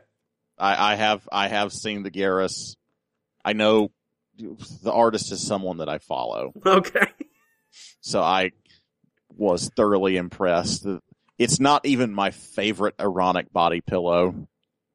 I, 0.57 0.93
I 0.93 0.95
have. 0.95 1.27
I 1.31 1.47
have 1.47 1.71
seen 1.71 2.03
the 2.03 2.11
Garrus. 2.11 2.75
I 3.45 3.53
know 3.53 3.91
the 4.37 4.91
artist 4.91 5.31
is 5.31 5.45
someone 5.45 5.77
that 5.77 5.89
I 5.89 5.99
follow, 5.99 6.51
okay, 6.65 7.07
so 8.01 8.21
I 8.21 8.51
was 9.29 9.69
thoroughly 9.75 10.17
impressed. 10.17 10.85
It's 11.37 11.59
not 11.59 11.85
even 11.85 12.13
my 12.13 12.31
favorite 12.31 12.95
ironic 12.99 13.51
body 13.53 13.81
pillow. 13.81 14.47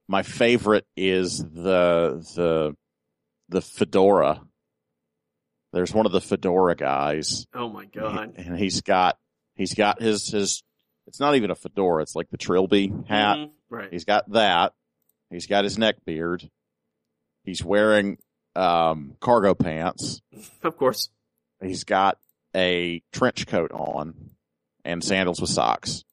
My 0.09 0.23
favorite 0.23 0.87
is 0.97 1.39
the 1.39 2.25
the 2.37 2.77
the 3.49 3.63
fedora. 3.63 4.43
There's 5.73 5.93
one 5.95 6.07
of 6.07 6.13
the 6.13 6.21
fedora 6.21 6.75
guys, 6.77 7.47
oh 7.55 7.69
my 7.69 7.87
god, 7.87 8.35
and 8.37 8.59
he's 8.59 8.83
got 8.83 9.17
he's 9.55 9.75
got 9.75 10.03
his 10.03 10.29
his. 10.31 10.63
It's 11.07 11.21
not 11.21 11.37
even 11.37 11.51
a 11.51 11.55
fedora. 11.55 12.03
It's 12.03 12.17
like 12.17 12.31
the 12.31 12.37
trilby 12.37 12.93
hat. 13.09 13.37
Mhm, 13.39 13.51
right? 13.71 13.89
He's 13.93 14.05
got 14.05 14.31
that. 14.33 14.75
He's 15.31 15.47
got 15.47 15.65
his 15.65 15.79
neck 15.79 15.97
beard. 16.05 16.49
He's 17.45 17.65
wearing 17.65 18.19
um, 18.55 19.17
cargo 19.21 19.55
pants. 19.55 20.21
Of 20.63 20.77
course, 20.77 21.11
He's 21.61 21.85
got 21.85 22.19
a 22.55 23.03
trench 23.13 23.47
coat 23.47 23.71
on 23.73 24.31
and 24.85 25.03
sandals 25.03 25.41
with 25.41 25.51
socks. 25.51 26.05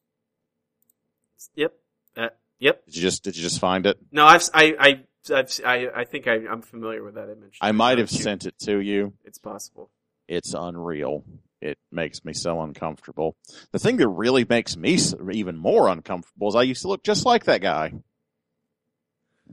yep, 1.54 1.72
uh, 2.16 2.28
yep. 2.58 2.84
Did 2.86 2.96
you 2.96 3.02
just 3.02 3.22
did 3.24 3.36
you 3.36 3.42
just 3.42 3.60
find 3.60 3.86
it? 3.86 3.98
No, 4.12 4.24
I've 4.26 4.48
I 4.54 4.74
I 4.78 5.34
I've, 5.34 5.60
I, 5.64 5.88
I 5.94 6.04
think 6.04 6.26
I, 6.28 6.46
I'm 6.50 6.62
familiar 6.62 7.02
with 7.02 7.14
that 7.14 7.30
image. 7.30 7.58
I 7.60 7.72
might 7.72 7.98
have 7.98 8.10
sent 8.10 8.44
it 8.46 8.58
to 8.60 8.78
you. 8.78 9.14
It's 9.24 9.38
possible. 9.38 9.90
It's 10.28 10.54
unreal. 10.54 11.24
It 11.64 11.78
makes 11.90 12.26
me 12.26 12.34
so 12.34 12.60
uncomfortable. 12.60 13.36
The 13.72 13.78
thing 13.78 13.96
that 13.96 14.08
really 14.08 14.44
makes 14.46 14.76
me 14.76 14.98
even 15.32 15.56
more 15.56 15.88
uncomfortable 15.88 16.48
is 16.48 16.54
I 16.54 16.62
used 16.62 16.82
to 16.82 16.88
look 16.88 17.02
just 17.02 17.24
like 17.24 17.44
that 17.44 17.62
guy. 17.62 17.94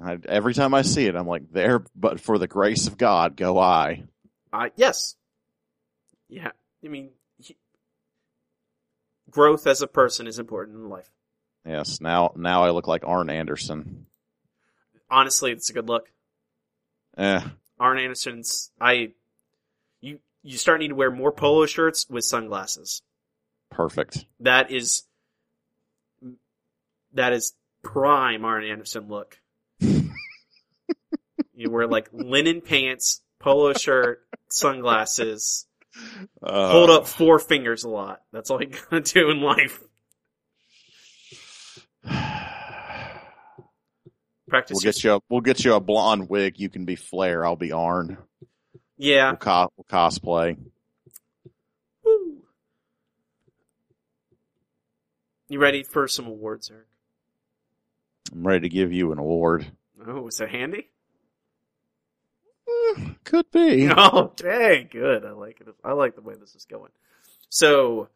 I, 0.03 0.17
every 0.25 0.53
time 0.53 0.73
I 0.73 0.81
see 0.81 1.05
it, 1.05 1.15
I'm 1.15 1.25
like, 1.25 1.51
there, 1.53 1.85
but 1.95 2.19
for 2.19 2.37
the 2.37 2.47
grace 2.47 2.85
of 2.87 2.97
God, 2.97 3.37
go 3.37 3.57
I. 3.57 4.03
Uh, 4.51 4.67
yes. 4.75 5.15
Yeah. 6.27 6.51
I 6.83 6.87
mean, 6.89 7.11
he, 7.37 7.55
growth 9.29 9.65
as 9.65 9.81
a 9.81 9.87
person 9.87 10.27
is 10.27 10.37
important 10.37 10.79
in 10.79 10.89
life. 10.89 11.09
Yes, 11.65 12.01
now 12.01 12.33
now 12.35 12.65
I 12.65 12.71
look 12.71 12.87
like 12.87 13.05
Arn 13.05 13.29
Anderson. 13.29 14.07
Honestly, 15.09 15.51
it's 15.51 15.69
a 15.69 15.73
good 15.73 15.87
look. 15.87 16.11
Eh, 17.17 17.41
Arn 17.79 17.99
Anderson's, 17.99 18.71
I, 18.81 19.11
you, 20.43 20.57
start 20.57 20.79
need 20.79 20.89
to 20.89 20.95
wear 20.95 21.11
more 21.11 21.31
polo 21.31 21.65
shirts 21.65 22.05
with 22.09 22.23
sunglasses. 22.23 23.01
perfect. 23.69 24.25
That 24.39 24.71
is, 24.71 25.03
that 27.13 27.33
is 27.33 27.53
prime 27.83 28.45
Arn 28.45 28.63
Anderson 28.65 29.07
look. 29.07 29.37
you 29.79 31.69
wear 31.69 31.87
like 31.87 32.09
linen 32.11 32.61
pants, 32.61 33.21
polo 33.39 33.73
shirt, 33.73 34.21
sunglasses, 34.49 35.65
Uh, 36.41 36.71
hold 36.71 36.89
up 36.89 37.05
four 37.07 37.37
fingers 37.39 37.83
a 37.83 37.89
lot. 37.89 38.21
That's 38.31 38.49
all 38.49 38.61
you 38.61 38.69
gotta 38.89 39.01
do 39.01 39.29
in 39.29 39.41
life. 39.41 39.81
Practice. 44.47 44.75
We'll 44.75 44.91
get 44.91 45.03
you. 45.03 45.13
A, 45.15 45.19
we'll 45.29 45.41
get 45.41 45.63
you 45.63 45.73
a 45.75 45.79
blonde 45.79 46.29
wig. 46.29 46.59
You 46.59 46.69
can 46.69 46.83
be 46.85 46.95
Flair. 46.95 47.45
I'll 47.45 47.55
be 47.55 47.71
Arn. 47.71 48.17
Yeah. 49.01 49.31
We'll, 49.31 49.37
co- 49.37 49.71
we'll 49.75 49.85
cosplay. 49.89 50.57
Woo. 52.05 52.37
You 55.49 55.59
ready 55.59 55.81
for 55.81 56.07
some 56.07 56.27
awards, 56.27 56.69
Eric? 56.69 56.85
I'm 58.31 58.45
ready 58.45 58.61
to 58.61 58.69
give 58.69 58.93
you 58.93 59.11
an 59.11 59.17
award. 59.17 59.71
Oh, 60.05 60.27
is 60.27 60.37
that 60.37 60.49
handy? 60.51 60.87
Eh, 62.69 63.09
Could 63.23 63.49
be. 63.51 63.89
Oh, 63.97 64.33
dang, 64.35 64.87
good. 64.91 65.25
I 65.25 65.31
like 65.31 65.59
it. 65.61 65.67
I 65.83 65.93
like 65.93 66.15
the 66.15 66.21
way 66.21 66.35
this 66.39 66.53
is 66.53 66.65
going. 66.65 66.91
So, 67.49 68.07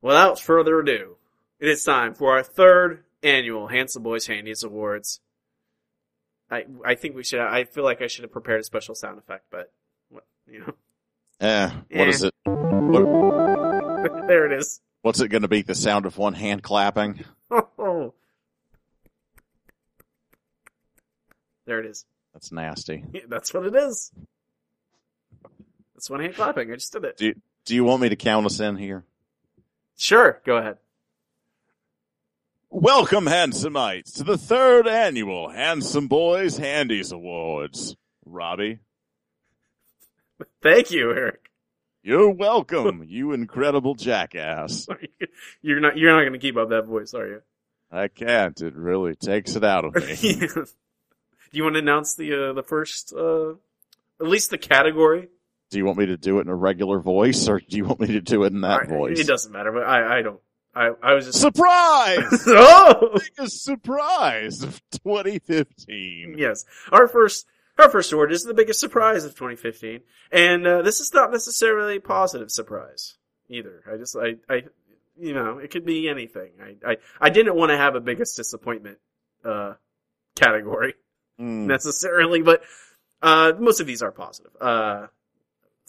without 0.00 0.38
further 0.38 0.78
ado, 0.78 1.16
it 1.58 1.68
is 1.68 1.82
time 1.84 2.14
for 2.14 2.30
our 2.32 2.44
third 2.44 3.02
annual 3.24 3.66
Handsome 3.66 4.04
Boys 4.04 4.28
Handies 4.28 4.62
Awards. 4.62 5.20
I 6.50 6.66
I 6.84 6.94
think 6.94 7.16
we 7.16 7.24
should. 7.24 7.40
I 7.40 7.64
feel 7.64 7.84
like 7.84 8.00
I 8.00 8.06
should 8.06 8.22
have 8.22 8.32
prepared 8.32 8.60
a 8.60 8.64
special 8.64 8.94
sound 8.94 9.18
effect, 9.18 9.46
but 9.50 9.72
you 10.50 10.60
know, 10.60 10.74
Eh, 11.40 11.70
Eh. 11.90 11.98
what 11.98 12.08
is 12.08 12.22
it? 12.22 12.34
What, 12.44 13.02
there 14.28 14.46
it 14.46 14.52
is. 14.58 14.80
what's 15.02 15.20
it 15.20 15.28
going 15.28 15.42
to 15.42 15.48
be? 15.48 15.62
The 15.62 15.74
sound 15.74 16.06
of 16.06 16.18
one 16.18 16.34
hand 16.34 16.62
clapping? 16.62 17.24
Oh, 17.50 18.14
there 21.66 21.80
it 21.80 21.86
is. 21.86 22.04
That's 22.32 22.52
nasty. 22.52 23.04
Yeah, 23.12 23.22
that's 23.28 23.52
what 23.54 23.66
it 23.66 23.74
is. 23.74 24.12
That's 25.94 26.10
one 26.10 26.20
hand 26.20 26.34
clapping. 26.34 26.70
I 26.70 26.74
just 26.74 26.92
did 26.92 27.04
it. 27.04 27.16
Do 27.16 27.34
Do 27.64 27.74
you 27.74 27.84
want 27.84 28.02
me 28.02 28.08
to 28.10 28.16
count 28.16 28.46
us 28.46 28.60
in 28.60 28.76
here? 28.76 29.04
Sure, 29.96 30.40
go 30.46 30.56
ahead. 30.56 30.78
Welcome, 32.70 33.26
Handsomites, 33.26 34.16
to 34.18 34.24
the 34.24 34.38
third 34.38 34.86
annual 34.86 35.50
Handsome 35.50 36.06
Boys 36.06 36.56
Handies 36.56 37.10
Awards. 37.12 37.96
Robbie, 38.24 38.78
Thank 40.62 40.90
you, 40.90 41.10
Eric. 41.10 41.50
you're 42.02 42.30
welcome, 42.30 43.04
you 43.08 43.32
incredible 43.32 43.94
jackass. 43.94 44.86
You're 45.62 45.80
not. 45.80 45.96
You're 45.96 46.12
not 46.12 46.20
going 46.20 46.32
to 46.32 46.38
keep 46.38 46.56
up 46.56 46.70
that 46.70 46.86
voice, 46.86 47.14
are 47.14 47.26
you? 47.26 47.42
I 47.90 48.08
can't. 48.08 48.60
It 48.60 48.74
really 48.74 49.16
takes 49.16 49.56
it 49.56 49.64
out 49.64 49.84
of 49.84 49.94
me. 49.94 50.16
Do 51.52 51.58
you 51.58 51.64
want 51.64 51.74
to 51.74 51.80
announce 51.80 52.14
the 52.14 52.50
uh, 52.50 52.52
the 52.52 52.62
first, 52.62 53.12
uh, 53.12 53.50
at 54.20 54.28
least 54.28 54.50
the 54.50 54.58
category? 54.58 55.28
Do 55.70 55.78
you 55.78 55.84
want 55.84 55.98
me 55.98 56.06
to 56.06 56.16
do 56.16 56.38
it 56.38 56.42
in 56.42 56.48
a 56.48 56.54
regular 56.54 57.00
voice, 57.00 57.48
or 57.48 57.60
do 57.60 57.76
you 57.76 57.84
want 57.84 58.00
me 58.00 58.08
to 58.08 58.20
do 58.20 58.44
it 58.44 58.52
in 58.52 58.60
that 58.60 58.82
right, 58.82 58.88
voice? 58.88 59.20
It 59.20 59.26
doesn't 59.26 59.52
matter, 59.52 59.72
but 59.72 59.82
I 59.82 60.18
I 60.18 60.22
don't. 60.22 60.40
I 60.74 60.90
I 61.02 61.14
was 61.14 61.26
just. 61.26 61.40
Surprise! 61.40 62.44
oh 62.46 63.18
Biggest 63.36 63.64
surprise 63.64 64.62
of 64.62 64.80
2015. 64.92 66.36
yes, 66.38 66.64
our 66.92 67.08
first 67.08 67.46
our 67.80 67.90
first 67.90 68.12
award 68.12 68.32
is 68.32 68.44
the 68.44 68.54
biggest 68.54 68.80
surprise 68.80 69.24
of 69.24 69.32
2015, 69.32 70.00
and 70.32 70.66
uh, 70.66 70.82
this 70.82 71.00
is 71.00 71.12
not 71.12 71.30
necessarily 71.32 71.96
a 71.96 72.00
positive 72.00 72.50
surprise 72.50 73.16
either. 73.48 73.82
I 73.90 73.96
just 73.96 74.16
I 74.16 74.36
I 74.48 74.62
you 75.20 75.34
know, 75.34 75.58
it 75.58 75.70
could 75.70 75.84
be 75.84 76.08
anything. 76.08 76.50
I, 76.62 76.92
I, 76.92 76.96
I 77.20 77.30
didn't 77.30 77.54
want 77.54 77.70
to 77.70 77.76
have 77.76 77.94
a 77.94 78.00
biggest 78.00 78.36
disappointment, 78.36 78.98
uh, 79.44 79.74
category 80.34 80.94
Mm. 81.38 81.66
necessarily, 81.66 82.42
but, 82.42 82.62
uh, 83.22 83.52
most 83.58 83.80
of 83.80 83.86
these 83.86 84.02
are 84.02 84.12
positive. 84.12 84.50
Uh, 84.60 85.06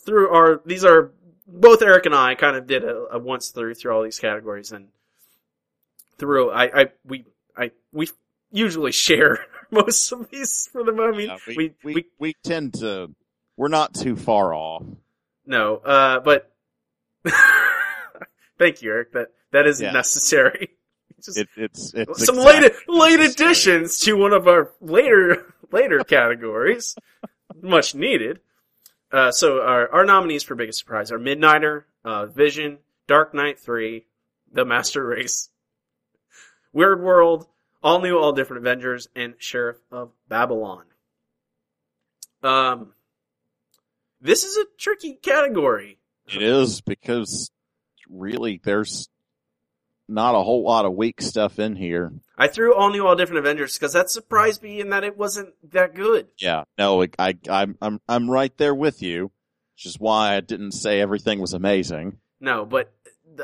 through 0.06 0.30
our, 0.30 0.62
these 0.66 0.86
are, 0.86 1.12
both 1.46 1.82
Eric 1.82 2.06
and 2.06 2.16
I 2.16 2.36
kind 2.36 2.56
of 2.56 2.68
did 2.68 2.86
a, 2.86 3.08
a 3.12 3.20
once 3.20 3.50
through, 3.50 3.74
through 3.76 3.94
all 3.94 4.02
these 4.04 4.20
categories 4.20 4.72
and 4.72 4.88
through, 6.18 6.52
I, 6.52 6.82
I, 6.82 6.86
we, 7.06 7.26
I, 7.58 7.72
we 7.92 8.08
usually 8.52 8.92
share 8.94 9.46
most 9.86 10.12
of 10.12 10.30
these 10.30 10.68
for 10.72 10.84
the 10.84 10.92
moment. 10.92 11.28
Yeah, 11.30 11.38
we, 11.48 11.56
we, 11.56 11.74
we, 11.84 11.94
we, 11.94 12.06
we 12.20 12.34
tend 12.44 12.76
to, 12.76 13.12
we're 13.58 13.68
not 13.70 13.94
too 13.94 14.16
far 14.16 14.54
off. 14.54 14.84
no, 15.46 15.78
uh, 15.78 16.20
but, 16.20 16.52
thank 18.58 18.82
you, 18.82 18.92
Eric. 18.92 19.14
That, 19.14 19.28
that 19.52 19.68
isn't 19.68 19.86
Yeah. 19.86 19.92
necessary. 19.92 20.70
Just, 21.24 21.38
It, 21.38 21.50
it's, 21.56 21.94
it's 21.94 22.26
some 22.26 22.40
exactly 22.40 22.70
late 22.88 23.20
late 23.20 23.30
additions 23.30 24.00
to 24.00 24.14
one 24.18 24.34
of 24.34 24.48
our 24.48 24.72
later 24.82 25.54
later 25.72 26.04
categories, 26.04 26.96
much 27.62 27.94
needed. 27.94 28.40
Uh, 29.12 29.30
so 29.32 29.62
our 29.62 29.88
our 29.92 30.04
nominees 30.04 30.42
for 30.42 30.56
biggest 30.56 30.80
surprise 30.80 31.12
are 31.12 31.20
Midnighter, 31.20 31.84
uh, 32.04 32.26
Vision, 32.26 32.80
Dark 33.06 33.36
Knight 33.36 33.60
Three, 33.60 34.08
The 34.52 34.66
Master 34.66 35.06
Race, 35.06 35.50
Weird 36.74 37.04
World, 37.04 37.46
All 37.84 38.02
New, 38.02 38.18
All 38.18 38.32
Different 38.34 38.66
Avengers, 38.66 39.08
and 39.16 39.36
Sheriff 39.38 39.78
of 39.92 40.12
Babylon. 40.28 40.84
Um, 42.44 42.94
this 44.20 44.44
is 44.44 44.58
a 44.58 44.66
tricky 44.78 45.14
category. 45.14 45.98
It 46.28 46.42
is 46.42 46.82
because 46.82 47.52
really 48.10 48.62
there's 48.64 49.10
not 50.08 50.36
a 50.36 50.44
whole 50.44 50.64
lot 50.64 50.86
of 50.86 50.94
weak 50.94 51.22
stuff 51.22 51.60
in 51.60 51.76
here. 51.76 52.12
I 52.38 52.48
threw 52.48 52.76
All 52.76 52.92
New, 52.92 53.06
All 53.06 53.16
Different 53.16 53.40
Avengers 53.40 53.78
because 53.78 53.94
that 53.94 54.10
surprised 54.10 54.62
me 54.62 54.80
in 54.80 54.90
that 54.90 55.04
it 55.04 55.18
wasn't 55.18 55.54
that 55.72 55.96
good. 55.96 56.28
Yeah, 56.38 56.64
no, 56.78 57.06
I, 57.18 57.36
I'm, 57.50 57.78
I'm, 57.82 58.00
I'm 58.08 58.30
right 58.30 58.56
there 58.58 58.76
with 58.76 59.02
you, 59.02 59.32
which 59.76 59.86
is 59.86 60.00
why 60.00 60.36
I 60.36 60.40
didn't 60.42 60.74
say 60.74 61.02
everything 61.02 61.40
was 61.40 61.54
amazing. 61.54 62.18
No, 62.40 62.66
but 62.66 62.92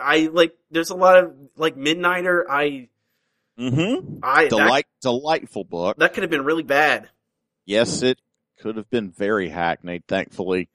I 0.01 0.29
like. 0.31 0.55
There's 0.71 0.89
a 0.89 0.95
lot 0.95 1.17
of 1.17 1.33
like 1.55 1.77
Midnighter. 1.77 2.43
I 2.49 2.89
Mm-hmm. 3.59 4.19
I 4.23 4.43
that, 4.43 4.49
Delight, 4.49 4.85
delightful 5.01 5.63
book. 5.63 5.97
that 5.97 6.13
could 6.13 6.23
have 6.23 6.29
been 6.29 6.45
really 6.45 6.63
bad. 6.63 7.09
Yes, 7.65 8.01
it 8.03 8.19
could 8.61 8.77
have 8.77 8.89
been 8.89 9.11
very 9.11 9.49
hackneyed. 9.49 10.03
Thankfully, 10.07 10.69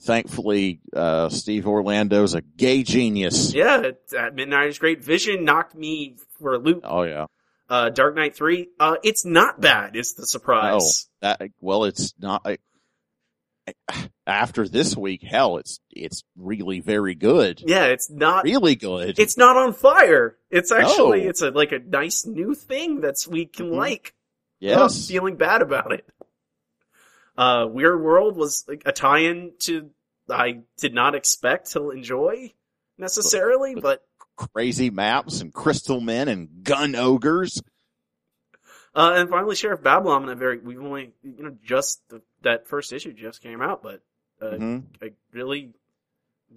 thankfully, 0.00 0.80
uh, 0.94 1.28
Steve 1.28 1.66
Orlando's 1.66 2.34
a 2.34 2.40
gay 2.40 2.82
genius. 2.82 3.52
Yeah, 3.54 3.80
it- 3.80 4.08
that 4.10 4.34
Midnighter's 4.34 4.78
great. 4.78 5.02
Vision 5.02 5.44
knocked 5.44 5.74
me 5.74 6.16
for 6.38 6.54
a 6.54 6.58
loop. 6.58 6.80
Oh 6.84 7.02
yeah. 7.02 7.26
Uh, 7.68 7.90
Dark 7.90 8.14
Knight 8.14 8.34
Three. 8.34 8.68
Uh, 8.80 8.96
it's 9.02 9.24
not 9.26 9.60
bad. 9.60 9.94
It's 9.96 10.14
the 10.14 10.26
surprise. 10.26 11.08
That 11.20 11.42
well, 11.60 11.84
it's 11.84 12.14
not. 12.18 12.42
I- 12.44 12.58
after 14.26 14.66
this 14.68 14.96
week, 14.96 15.22
hell, 15.22 15.56
it's 15.58 15.80
it's 15.90 16.24
really 16.36 16.80
very 16.80 17.14
good. 17.14 17.62
Yeah, 17.66 17.86
it's 17.86 18.10
not. 18.10 18.44
Really 18.44 18.76
good. 18.76 19.18
It's 19.18 19.36
not 19.36 19.56
on 19.56 19.72
fire. 19.72 20.36
It's 20.50 20.70
actually 20.72 21.24
No. 21.24 21.30
it's 21.30 21.42
a 21.42 21.50
like 21.50 21.72
a 21.72 21.78
nice 21.78 22.26
new 22.26 22.54
thing 22.54 23.00
that's 23.00 23.26
we 23.26 23.46
can 23.46 23.70
Mhm. 23.70 23.76
like. 23.76 24.14
yes. 24.60 25.08
feeling 25.08 25.36
bad 25.36 25.62
about 25.62 25.92
it. 25.92 26.04
Uh, 27.36 27.66
Weird 27.70 28.02
World 28.02 28.36
was 28.36 28.64
like, 28.66 28.82
a 28.86 28.92
tie-in 28.92 29.52
to 29.60 29.90
I 30.28 30.62
did 30.78 30.92
not 30.94 31.14
expect 31.14 31.70
to 31.72 31.90
enjoy 31.90 32.52
necessarily, 32.98 33.74
but 33.76 34.02
Crazy 34.36 34.90
maps 34.90 35.40
and 35.40 35.52
crystal 35.52 36.00
men 36.00 36.28
and 36.28 36.62
gun 36.62 36.94
ogres. 36.94 37.60
uh, 38.94 39.12
and 39.16 39.28
finally 39.30 39.56
Sheriff 39.56 39.82
Babylon. 39.82 40.22
And 40.22 40.32
a 40.32 40.34
very 40.36 40.58
we've 40.58 40.80
only 40.80 41.12
you 41.22 41.42
know 41.42 41.56
just 41.64 42.00
the, 42.08 42.22
that 42.42 42.66
first 42.66 42.92
issue 42.92 43.12
just 43.12 43.42
came 43.42 43.60
out, 43.62 43.82
but 43.82 44.00
uh, 44.40 44.52
Mhm. 44.52 44.84
I 45.02 45.12
really, 45.32 45.72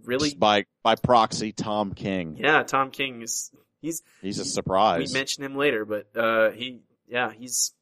really, 0.04 0.30
Just 0.30 0.40
by 0.40 0.66
by 0.84 0.96
proxy, 0.96 1.52
Tom 1.52 1.94
King. 1.94 2.38
yeah. 2.38 2.64
Tom 2.64 2.92
King 2.92 3.22
is 3.22 3.52
he's 3.82 4.04
He's 4.22 4.40
a 4.40 4.46
surprise. 4.46 5.08
we 5.12 5.14
mention 5.14 5.44
him 5.44 5.56
later, 5.56 5.86
but 5.86 6.08
uh, 6.16 6.52
he 6.52 6.82
yeah 7.08 7.32
he's 7.32 7.74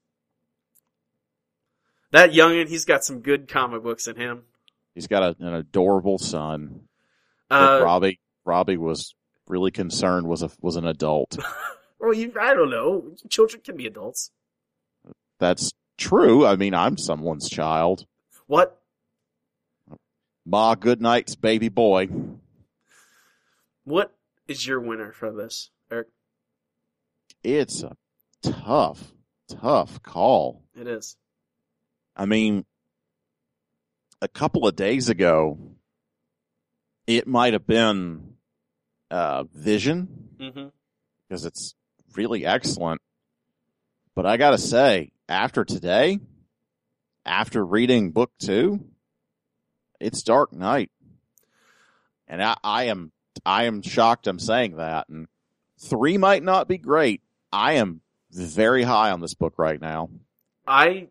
that 2.11 2.31
youngin. 2.31 2.67
He's 2.67 2.85
got 2.85 3.03
some 3.03 3.19
good 3.21 3.47
comic 3.47 3.83
books 3.83 4.07
in 4.07 4.15
him. 4.15 4.43
He's 4.95 5.07
got 5.07 5.23
a, 5.23 5.35
an 5.45 5.53
adorable 5.53 6.17
son. 6.17 6.87
Uh, 7.51 7.81
Robbie 7.83 8.19
Robbie 8.45 8.77
was 8.77 9.15
really 9.47 9.71
concerned 9.71 10.27
was 10.27 10.41
a 10.43 10.49
was 10.61 10.75
an 10.75 10.85
adult. 10.85 11.37
well, 11.99 12.13
you 12.13 12.33
I 12.39 12.53
don't 12.53 12.69
know. 12.69 13.15
Children 13.29 13.61
can 13.63 13.75
be 13.77 13.85
adults. 13.87 14.31
That's 15.39 15.73
true. 15.99 16.45
I 16.45 16.55
mean, 16.55 16.73
I'm 16.73 16.97
someone's 16.97 17.49
child. 17.49 18.05
What? 18.47 18.81
Ma 20.45 20.73
Goodnight's 20.75 21.35
baby 21.35 21.69
boy. 21.69 22.07
What 23.83 24.15
is 24.47 24.65
your 24.65 24.79
winner 24.79 25.11
for 25.11 25.31
this, 25.31 25.69
Eric? 25.91 26.07
It's 27.43 27.83
a 27.83 27.95
tough, 28.41 29.13
tough 29.47 30.01
call. 30.01 30.63
It 30.75 30.87
is. 30.87 31.15
I 32.15 32.25
mean, 32.25 32.65
a 34.21 34.27
couple 34.27 34.67
of 34.67 34.75
days 34.75 35.09
ago, 35.09 35.57
it 37.07 37.27
might 37.27 37.53
have 37.53 37.67
been 37.67 38.33
uh, 39.11 39.43
Vision 39.53 40.07
Mm-hmm. 40.39 40.67
because 41.27 41.43
it's 41.45 41.75
really 42.15 42.45
excellent. 42.45 43.01
But 44.15 44.25
I 44.25 44.37
gotta 44.37 44.57
say, 44.57 45.11
after 45.29 45.63
today, 45.63 46.19
after 47.25 47.63
reading 47.63 48.11
book 48.11 48.31
two, 48.39 48.83
it's 49.99 50.23
Dark 50.23 50.51
Knight, 50.51 50.89
and 52.27 52.43
I, 52.43 52.57
I 52.63 52.83
am 52.85 53.11
I 53.45 53.65
am 53.65 53.81
shocked 53.81 54.27
I'm 54.27 54.39
saying 54.39 54.77
that. 54.77 55.07
And 55.07 55.27
three 55.77 56.17
might 56.17 56.43
not 56.43 56.67
be 56.67 56.77
great. 56.77 57.21
I 57.53 57.73
am 57.73 58.01
very 58.31 58.83
high 58.83 59.11
on 59.11 59.21
this 59.21 59.35
book 59.35 59.53
right 59.57 59.79
now. 59.79 60.09
I 60.67 61.07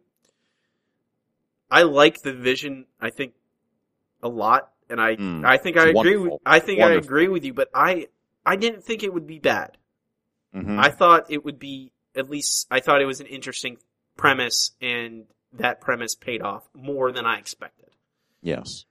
I 1.70 1.82
like 1.82 2.23
the 2.23 2.32
vision. 2.32 2.86
I 3.01 3.11
think 3.11 3.35
a 4.23 4.28
lot, 4.28 4.73
and 4.90 5.01
I 5.01 5.16
Mm, 5.16 5.45
I 5.45 5.57
think 5.59 5.77
I 5.77 5.89
agree. 5.89 6.16
With, 6.16 6.31
wonderful. 6.31 6.43
I 6.45 6.59
think 6.59 6.81
I 6.81 6.93
agree 6.95 7.28
with 7.28 7.45
you, 7.45 7.55
but 7.55 7.70
I 7.73 8.09
I 8.45 8.57
didn't 8.57 8.85
think 8.85 9.03
it 9.05 9.15
would 9.15 9.27
be 9.27 9.39
bad. 9.39 9.77
Mhm. 10.55 10.78
I 10.78 10.90
thought 10.90 11.31
it 11.31 11.45
would 11.45 11.59
be 11.59 11.93
at 12.16 12.28
least. 12.28 12.66
I 12.70 12.81
thought 12.81 13.01
it 13.01 13.07
was 13.07 13.20
an 13.20 13.27
interesting 13.27 13.78
premise, 14.19 14.73
and 14.82 15.24
that 15.55 15.81
premise 15.81 16.15
paid 16.15 16.43
off 16.43 16.69
more 16.74 17.11
than 17.12 17.24
I 17.24 17.39
expected. 17.39 17.86
yes. 18.43 18.85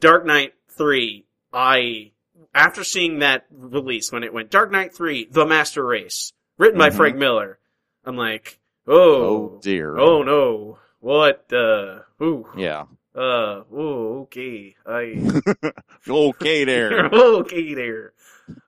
Dark 0.00 0.24
Knight 0.24 0.54
3, 0.70 1.26
I, 1.52 2.12
after 2.54 2.84
seeing 2.84 3.18
that 3.18 3.46
release 3.50 4.10
when 4.12 4.22
it 4.22 4.32
went 4.32 4.50
Dark 4.50 4.70
Knight 4.70 4.94
3, 4.94 5.26
The 5.30 5.44
Master 5.44 5.84
Race, 5.84 6.32
written 6.56 6.78
by 6.78 6.90
Mhm. 6.90 6.96
Frank 6.96 7.16
Miller, 7.16 7.58
I'm 8.04 8.16
like, 8.16 8.58
Oh, 8.86 8.94
oh, 8.96 9.60
dear. 9.62 9.98
oh 9.98 10.22
no, 10.22 10.78
what, 11.00 11.52
uh, 11.52 12.00
ooh, 12.22 12.46
Yeah. 12.56 12.86
uh, 13.14 13.62
ooh, 13.72 14.20
okay, 14.22 14.76
I, 14.86 15.24
Okay 16.08 16.64
there. 16.64 17.06
okay 17.12 17.74
there. 17.74 18.12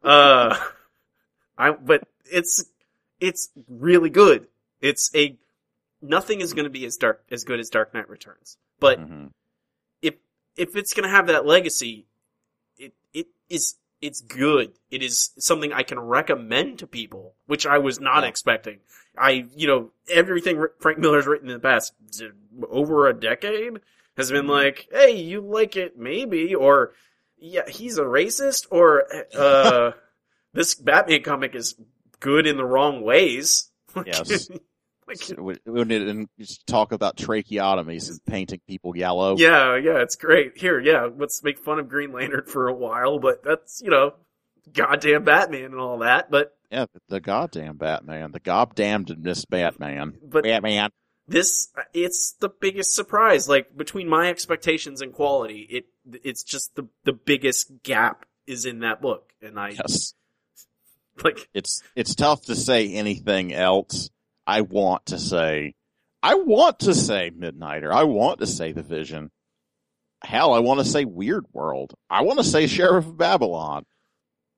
Uh, 0.03 0.59
I, 1.57 1.71
but 1.73 2.03
it's, 2.27 2.65
it's 3.21 3.51
really 3.69 4.11
good. 4.11 4.49
It's 4.85 5.11
a, 5.15 5.37
nothing 6.03 6.41
is 6.43 6.53
gonna 6.53 6.69
be 6.69 6.85
as 6.85 6.97
dark, 6.99 7.25
as 7.31 7.43
good 7.45 7.59
as 7.59 7.71
Dark 7.71 7.95
Knight 7.95 8.09
Returns. 8.09 8.59
But 8.79 9.01
Mhm. 9.01 9.31
if 10.03 10.15
if 10.57 10.77
it's 10.77 10.93
gonna 10.93 11.09
have 11.09 11.27
that 11.29 11.47
legacy, 11.47 12.07
it 12.79 12.93
it 13.15 13.29
is 13.49 13.77
it's 14.03 14.21
good. 14.21 14.75
It 14.91 15.03
is 15.03 15.31
something 15.39 15.73
I 15.73 15.83
can 15.85 15.99
recommend 15.99 16.79
to 16.81 16.87
people, 16.87 17.35
which 17.47 17.65
I 17.67 17.79
was 17.79 17.99
not 17.99 18.23
Yeah. 18.25 18.29
expecting. 18.29 18.81
I 19.17 19.47
you 19.57 19.67
know 19.67 19.91
everything 20.09 20.63
Frank 20.81 20.99
Miller's 20.99 21.27
written 21.27 21.49
in 21.49 21.55
the 21.55 21.61
past 21.61 21.95
over 22.69 23.09
a 23.09 23.15
decade 23.15 23.81
has 24.19 24.31
been 24.31 24.47
like, 24.47 24.87
hey, 24.93 25.17
you 25.17 25.41
like 25.41 25.77
it 25.77 25.97
maybe, 25.97 26.55
or 26.55 26.93
yeah, 27.39 27.67
he's 27.69 27.97
a 27.99 28.05
racist, 28.05 28.67
or 28.71 29.05
uh, 29.35 29.93
this 30.53 30.75
Batman 30.75 31.23
comic 31.23 31.55
is 31.55 31.75
good 32.21 32.47
in 32.47 32.57
the 32.59 32.65
wrong 32.67 33.01
ways. 33.01 33.71
Yes. 34.05 34.51
We 35.07 35.57
we 35.67 35.85
need 35.85 36.29
to 36.41 36.65
talk 36.67 36.93
about 36.93 37.17
tracheotomies 37.17 38.09
and 38.11 38.25
painting 38.27 38.61
people 38.67 38.97
yellow. 38.97 39.37
Yeah, 39.37 39.77
yeah, 39.77 39.99
it's 39.99 40.17
great. 40.17 40.57
Here, 40.57 40.81
yeah, 40.81 41.09
let's 41.17 41.43
make 41.43 41.59
fun 41.59 41.79
of 41.79 41.89
Green 41.89 42.13
Lantern 42.13 42.45
for 42.47 42.69
a 42.69 42.75
while, 42.75 43.19
but 43.19 43.43
that's, 43.45 43.81
you 43.83 43.91
know, 43.91 44.15
goddamn 44.73 45.25
Batman 45.25 45.65
and 45.67 45.79
all 45.81 45.99
that, 45.99 46.31
but, 46.31 46.57
Yeah, 46.71 46.87
the, 46.93 47.01
the 47.09 47.21
goddamn 47.21 47.77
Batman, 47.77 48.33
the 48.33 48.41
goddamnedness 48.41 49.49
Batman, 49.49 50.19
but 50.23 50.45
Batman. 50.45 50.91
this, 51.29 51.69
it's 51.93 52.33
the 52.41 52.49
biggest 52.49 52.95
surprise. 52.95 53.49
Like, 53.49 53.77
between 53.77 54.09
my 54.09 54.29
expectations 54.31 55.01
and 55.03 55.13
quality, 55.13 55.67
it, 55.71 55.85
it's 56.25 56.43
just 56.43 56.75
the, 56.77 56.89
the 57.05 57.13
biggest 57.13 57.83
gap 57.83 58.25
is 58.47 58.65
in 58.65 58.81
that 58.81 59.01
book, 59.03 59.33
and 59.43 59.59
I 59.59 59.71
Yes. 59.71 60.15
like 61.25 61.49
It's 61.55 61.81
it's 61.95 62.15
tough 62.15 62.47
to 62.47 62.57
say 62.57 62.93
anything 62.95 63.53
else. 63.55 64.11
I 64.47 64.61
want 64.63 65.07
to 65.07 65.19
say 65.19 65.75
I 66.23 66.35
want 66.37 66.81
to 66.81 66.95
say 66.95 67.31
Midnighter. 67.31 67.93
I 67.93 68.05
want 68.05 68.41
to 68.41 68.47
say 68.47 68.73
The 68.73 68.83
Vision. 68.83 69.31
Hell, 70.23 70.55
I 70.55 70.61
want 70.61 70.81
to 70.81 70.87
say 70.87 71.05
Weird 71.05 71.45
World. 71.53 71.93
I 72.09 72.23
want 72.23 72.39
to 72.39 72.45
say 72.45 72.67
Sheriff 72.67 73.07
of 73.07 73.19
Babylon. 73.19 73.85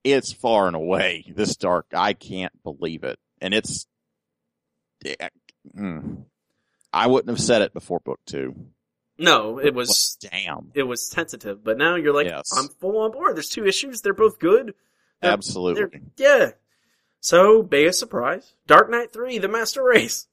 It's 0.05 0.33
far 0.33 0.69
and 0.69 0.77
away 0.77 1.25
this 1.35 1.57
dark. 1.57 1.87
I 1.93 2.13
can't 2.13 2.53
believe 2.63 3.03
it. 3.03 3.19
And 3.41 3.53
it's 3.53 3.87
hmm. 5.75 6.15
I 6.93 7.07
wouldn't 7.09 7.31
have 7.31 7.41
said 7.41 7.63
it 7.63 7.75
before 7.75 7.99
book 8.01 8.21
two. 8.27 8.55
no, 9.19 9.59
it 9.59 9.75
was 9.75 10.17
Damn. 10.21 10.71
it 10.75 10.85
was 10.85 11.09
tentative, 11.09 11.65
but 11.65 11.79
now 11.79 11.97
you're 11.97 12.15
like, 12.15 12.29
Yes. 12.29 12.57
I'm 12.57 12.69
full 12.81 12.99
on 12.99 13.11
board. 13.11 13.35
There's 13.37 13.49
two 13.49 13.67
issues. 13.67 14.03
They're 14.03 14.15
both 14.15 14.39
good. 14.39 14.75
They're- 15.21 15.33
Absolutely. 15.33 16.01
Yeah. 16.17 16.51
So, 17.21 17.63
biggest 17.63 17.99
surprise. 17.99 18.53
Dark 18.67 18.91
Knight 18.91 19.13
3, 19.13 19.39
The 19.39 19.49
Master 19.49 19.83
Race. 19.83 20.29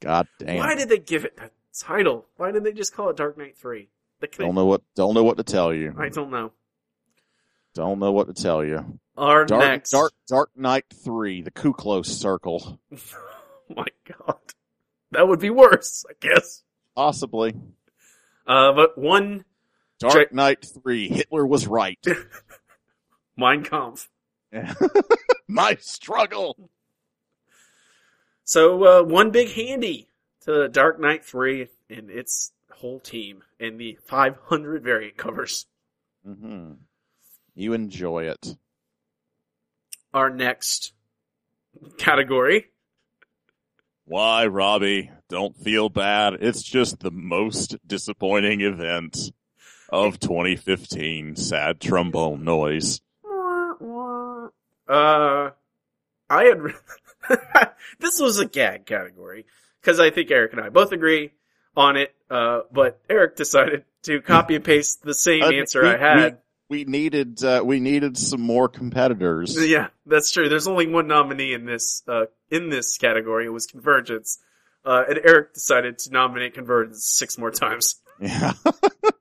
God 0.00 0.26
damn. 0.38 0.58
Why 0.58 0.74
did 0.74 0.88
they 0.88 0.98
give 0.98 1.24
it 1.24 1.36
that 1.36 1.52
title? 1.78 2.26
Why 2.36 2.50
did 2.50 2.64
they 2.64 2.72
just 2.72 2.94
call 2.94 3.10
it 3.10 3.16
Dark 3.16 3.38
Knight 3.38 3.56
3? 3.56 3.88
They 4.20 4.28
don't 4.38 4.54
know 4.54 4.64
what 4.66 4.82
don't 4.94 5.14
know 5.14 5.24
what 5.24 5.36
to 5.36 5.42
tell 5.42 5.72
you. 5.74 5.94
I 5.98 6.08
don't 6.08 6.30
know. 6.30 6.52
Don't 7.74 7.98
know 7.98 8.12
what 8.12 8.28
to 8.28 8.32
tell 8.42 8.64
you. 8.64 8.98
Our 9.16 9.44
Dark 9.44 9.60
next. 9.62 9.90
Dark 9.90 10.12
Dark 10.28 10.50
Knight 10.56 10.84
3, 11.04 11.42
the 11.42 11.50
Ku 11.50 11.72
Klux 11.72 12.08
Circle. 12.08 12.78
Oh 13.70 13.74
my 13.76 13.86
god. 14.04 14.36
That 15.12 15.26
would 15.26 15.40
be 15.40 15.48
worse, 15.48 16.04
I 16.08 16.12
guess. 16.20 16.62
Possibly. 16.94 17.54
Uh, 18.46 18.72
but 18.74 18.98
one, 18.98 19.46
Dark 19.98 20.34
Knight 20.34 20.66
3, 20.84 21.08
Hitler 21.08 21.46
was 21.46 21.66
right. 21.66 21.98
Mein 23.38 23.64
Kampf. 23.64 24.06
My 25.48 25.76
struggle. 25.80 26.70
So, 28.44 28.84
uh, 28.84 29.02
one 29.02 29.30
big 29.30 29.50
handy 29.52 30.08
to 30.42 30.68
Dark 30.68 31.00
Knight 31.00 31.24
3 31.24 31.68
and 31.90 32.10
its 32.10 32.52
whole 32.70 33.00
team 33.00 33.42
and 33.58 33.78
the 33.80 33.98
500 34.06 34.82
variant 34.82 35.16
covers. 35.16 35.66
hmm 36.24 36.72
You 37.54 37.72
enjoy 37.72 38.24
it. 38.24 38.56
Our 40.12 40.30
next 40.30 40.92
category. 41.98 42.66
Why, 44.04 44.46
Robbie? 44.46 45.10
Don't 45.30 45.56
feel 45.56 45.88
bad. 45.88 46.34
It's 46.40 46.62
just 46.62 47.00
the 47.00 47.10
most 47.10 47.76
disappointing 47.86 48.60
event 48.60 49.16
of 49.88 50.20
2015. 50.20 51.36
Sad 51.36 51.80
trombone 51.80 52.44
noise. 52.44 53.00
Uh, 54.88 55.50
I 56.30 56.44
had, 56.44 56.60
this 57.98 58.20
was 58.20 58.38
a 58.38 58.46
gag 58.46 58.86
category 58.86 59.46
because 59.80 60.00
I 60.00 60.10
think 60.10 60.30
Eric 60.30 60.52
and 60.52 60.60
I 60.60 60.68
both 60.68 60.92
agree 60.92 61.32
on 61.76 61.96
it. 61.96 62.14
Uh, 62.30 62.60
but 62.72 63.00
Eric 63.08 63.36
decided 63.36 63.84
to 64.02 64.20
copy 64.20 64.56
and 64.56 64.64
paste 64.64 65.02
the 65.02 65.14
same 65.14 65.42
Uh, 65.42 65.50
answer 65.52 65.82
we- 65.82 65.88
I 65.88 65.96
had. 65.96 66.38
We 66.70 66.84
needed 66.84 67.44
uh, 67.44 67.60
we 67.62 67.78
needed 67.78 68.16
some 68.16 68.40
more 68.40 68.70
competitors. 68.70 69.54
Yeah, 69.68 69.88
that's 70.06 70.32
true. 70.32 70.48
There's 70.48 70.66
only 70.66 70.88
one 70.88 71.06
nominee 71.06 71.52
in 71.52 71.66
this 71.66 72.02
uh, 72.08 72.24
in 72.50 72.70
this 72.70 72.96
category. 72.96 73.44
It 73.44 73.50
was 73.50 73.66
Convergence, 73.66 74.38
uh, 74.82 75.04
and 75.06 75.20
Eric 75.22 75.52
decided 75.52 75.98
to 75.98 76.10
nominate 76.10 76.54
Convergence 76.54 77.04
six 77.04 77.36
more 77.36 77.50
times. 77.50 77.96
Yeah. 78.18 78.54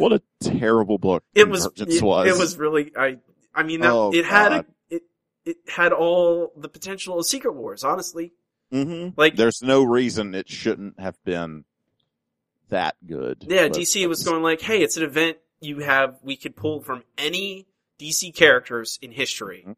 what 0.00 0.12
a 0.12 0.22
terrible 0.40 0.98
book 0.98 1.22
It 1.34 1.48
was 1.48 1.66
it, 1.76 2.02
was. 2.02 2.26
it 2.28 2.38
was 2.38 2.56
really 2.56 2.92
I 2.96 3.18
I 3.54 3.62
mean 3.62 3.80
that, 3.80 3.92
Oh, 3.92 4.12
it 4.12 4.24
had 4.24 4.52
a, 4.52 4.64
it 4.88 5.02
it 5.44 5.56
had 5.68 5.92
all 5.92 6.52
the 6.56 6.68
potential 6.68 7.18
of 7.18 7.26
Secret 7.26 7.52
Wars. 7.54 7.84
Honestly, 7.84 8.32
hmm 8.70 9.08
like 9.16 9.36
There's 9.36 9.62
no 9.62 9.82
reason 9.82 10.34
it 10.34 10.48
shouldn't 10.48 10.98
have 11.00 11.22
been 11.24 11.64
that 12.68 12.96
good. 13.06 13.44
Yeah, 13.48 13.68
But 13.68 13.78
DC 13.78 14.08
was 14.08 14.22
going 14.22 14.42
like, 14.42 14.60
hey, 14.60 14.82
it's 14.82 14.96
an 14.96 15.02
event 15.02 15.38
you 15.60 15.80
have, 15.80 16.18
we 16.22 16.36
could 16.36 16.56
pull 16.56 16.80
from 16.80 17.02
any 17.18 17.66
DC 17.98 18.34
characters 18.34 18.98
in 19.02 19.12
history. 19.12 19.64
Mhm. 19.66 19.76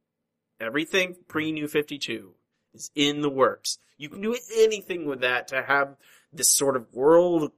Everything 0.61 1.17
pre 1.27 1.51
New 1.51 1.67
52 1.67 2.35
is 2.75 2.91
in 2.95 3.21
the 3.21 3.31
works. 3.31 3.79
You 3.97 4.09
can 4.09 4.21
do 4.21 4.37
anything 4.57 5.07
with 5.07 5.21
that 5.21 5.49
to 5.49 5.63
have 5.63 5.97
this 6.33 6.51
sort 6.51 6.77
of 6.77 6.93
world, 6.93 7.53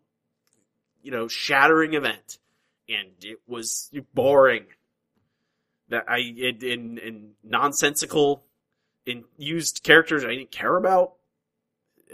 you 1.02 1.10
know, 1.10 1.28
shattering 1.28 1.94
event. 1.94 2.38
And 2.88 3.08
it 3.22 3.38
was 3.46 3.90
boring. 4.12 4.66
That 5.88 6.04
I, 6.08 6.18
it, 6.18 6.62
in, 6.62 6.98
in 6.98 7.30
nonsensical, 7.42 8.44
in 9.06 9.24
used 9.36 9.82
characters 9.82 10.24
I 10.24 10.28
didn't 10.28 10.50
care 10.50 10.76
about 10.76 11.12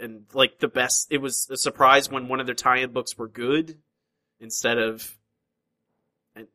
and 0.01 0.23
like 0.33 0.59
the 0.59 0.67
best 0.67 1.07
it 1.09 1.19
was 1.19 1.47
a 1.49 1.57
surprise 1.57 2.09
when 2.09 2.27
one 2.27 2.39
of 2.39 2.45
their 2.45 2.55
tie-in 2.55 2.91
books 2.91 3.17
were 3.17 3.27
good 3.27 3.77
instead 4.39 4.77
of 4.77 5.17
and 6.35 6.47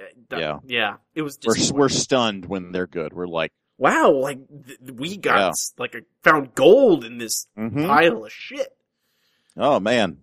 uh, 0.00 0.04
that- 0.30 0.40
Yeah. 0.40 0.58
yeah 0.66 0.96
it 1.14 1.22
was 1.22 1.38
We're, 1.44 1.78
we're 1.78 1.88
stunned 1.88 2.44
when 2.46 2.72
they're 2.72 2.86
good. 2.86 3.12
We're 3.12 3.26
like, 3.26 3.52
wow 3.78 4.10
like 4.10 4.38
th- 4.66 4.78
we 4.92 5.16
got 5.16 5.38
Yeah. 5.38 5.52
like 5.78 5.94
a, 5.94 6.00
found 6.22 6.54
gold 6.54 7.04
in 7.04 7.18
this 7.18 7.46
mhm. 7.56 7.86
pile 7.86 8.24
of 8.24 8.32
shit 8.32 8.76
oh 9.56 9.80
man, 9.80 10.18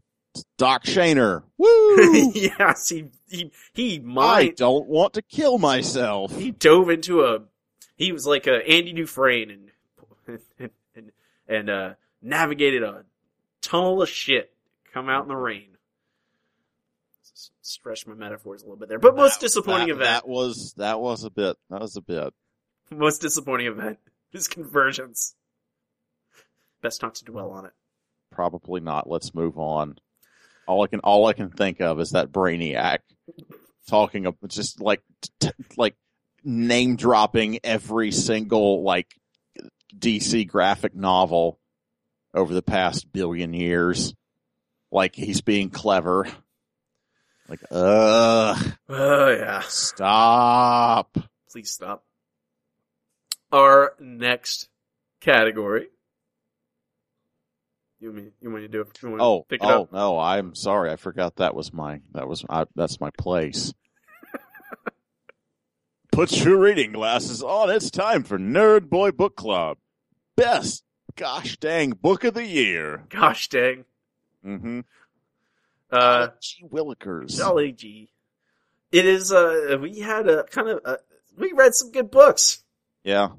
Doc 0.58 0.84
Shaner. 0.84 1.44
Woo! 1.58 2.32
yes 2.34 2.90
he 2.90 3.06
he 3.30 3.52
he 3.74 4.04
I 4.18 4.50
don't 4.56 4.88
want 4.88 5.14
to 5.14 5.22
kill 5.22 5.58
myself. 5.58 6.36
he 6.38 6.52
dove 6.52 6.90
into 6.90 7.22
a 7.24 7.40
he 7.96 8.12
was 8.12 8.26
like 8.28 8.48
a 8.48 8.68
Andy 8.68 8.94
Dufresne 8.94 9.50
and 10.28 10.40
and 10.58 10.70
and, 10.96 11.12
and 11.48 11.70
uh 11.70 11.94
navigated 12.22 12.84
a 12.84 13.06
tunnel 13.62 14.02
of 14.02 14.10
shit 14.10 14.54
come 14.94 15.10
out 15.10 15.24
in 15.24 15.28
the 15.30 15.36
rain 15.36 15.70
stretch 17.62 18.06
my 18.06 18.14
metaphors 18.14 18.62
a 18.62 18.66
little 18.66 18.78
bit 18.78 18.90
there 18.90 19.00
but 19.00 19.16
most 19.16 19.40
That- 19.40 19.48
disappointing 19.48 19.88
that, 19.88 19.94
event 19.96 20.10
That 20.24 20.28
was 20.28 20.74
that 20.78 21.00
was 21.00 21.24
a 21.24 21.30
bit. 21.30 21.58
That 21.70 21.82
was 21.82 21.96
a 21.98 22.02
bit. 22.02 22.34
most 22.92 23.22
disappointing 23.22 23.68
event 23.68 23.98
is 24.34 24.48
convergence 24.48 25.36
best 26.82 27.02
not 27.02 27.16
to 27.16 27.26
dwell 27.26 27.52
on 27.52 27.66
it 27.66 27.72
Probably 28.32 28.82
not. 28.82 29.10
Let's 29.10 29.34
move 29.34 29.58
on. 29.58 29.98
All 30.68 30.84
I 30.84 30.88
can 30.88 31.00
all 31.02 31.28
I 31.28 31.34
can 31.34 31.50
think 31.50 31.82
of 31.82 32.00
is 32.00 32.12
that 32.12 32.32
Brainiac 32.32 33.00
talking 33.88 34.26
of 34.26 34.36
just 34.48 34.82
like 34.82 35.02
t- 35.40 35.52
like 35.78 35.96
name 36.44 36.96
dropping 36.96 37.60
every 37.64 38.12
single 38.12 38.84
like 38.84 39.16
DC 39.98 40.48
graphic 40.48 40.96
novel 40.96 41.60
over 42.34 42.54
the 42.54 42.62
past 42.62 43.12
billion 43.12 43.54
years. 43.54 44.14
Like 44.92 45.16
he's 45.16 45.42
being 45.42 45.70
clever. 45.70 46.28
Like, 47.48 47.62
uh, 47.70 48.60
oh 48.90 49.30
yeah 49.30 49.62
stop. 49.68 51.16
please 51.52 51.72
stop 51.72 52.04
our 53.52 53.94
next 54.00 54.70
category 55.22 55.88
you 58.06 58.12
want 58.12 58.24
me 58.26 58.32
you 58.42 58.52
want 58.52 58.64
to 58.64 58.68
do 58.68 58.82
it 58.82 59.00
you 59.02 59.18
Oh, 59.20 59.46
pick 59.50 59.62
it 59.64 59.66
oh 59.66 59.84
up 59.84 59.92
no, 59.94 60.20
I'm 60.20 60.54
sorry. 60.56 60.92
I 60.92 60.96
forgot 60.96 61.38
that 61.38 61.56
was 61.56 61.74
my 61.74 62.02
that 62.14 62.28
was 62.28 62.46
I, 62.50 62.66
that's 62.76 63.00
my 63.00 63.10
place. 63.18 63.74
Put 66.12 66.32
your 66.46 66.58
reading 66.60 66.92
glasses 66.92 67.42
on. 67.42 67.70
It's 67.70 67.90
time 67.90 68.24
for 68.24 68.38
Nerd 68.38 68.90
Boy 68.90 69.12
Book 69.12 69.36
Club. 69.36 69.78
Best 70.38 70.84
gosh 71.16 71.58
dang 71.58 71.92
book 71.92 72.24
of 72.24 72.34
the 72.34 72.46
year. 72.46 73.06
gosh 73.10 73.50
dang 73.50 73.86
Mm-hmm. 74.46 74.82
uh 75.92 76.28
Gee 76.40 76.66
Willikers. 76.72 77.40
Golly 77.40 77.72
gee. 77.72 78.12
It 78.92 79.06
is, 79.08 79.32
uh, 79.34 79.78
we 79.82 80.00
had 80.00 80.30
a 80.30 80.44
kind 80.44 80.70
of, 80.70 80.80
uh, 80.86 80.98
we 81.38 81.52
read 81.54 81.74
some 81.74 81.92
good 81.92 82.12
books. 82.12 82.64
Yeah. 83.04 83.30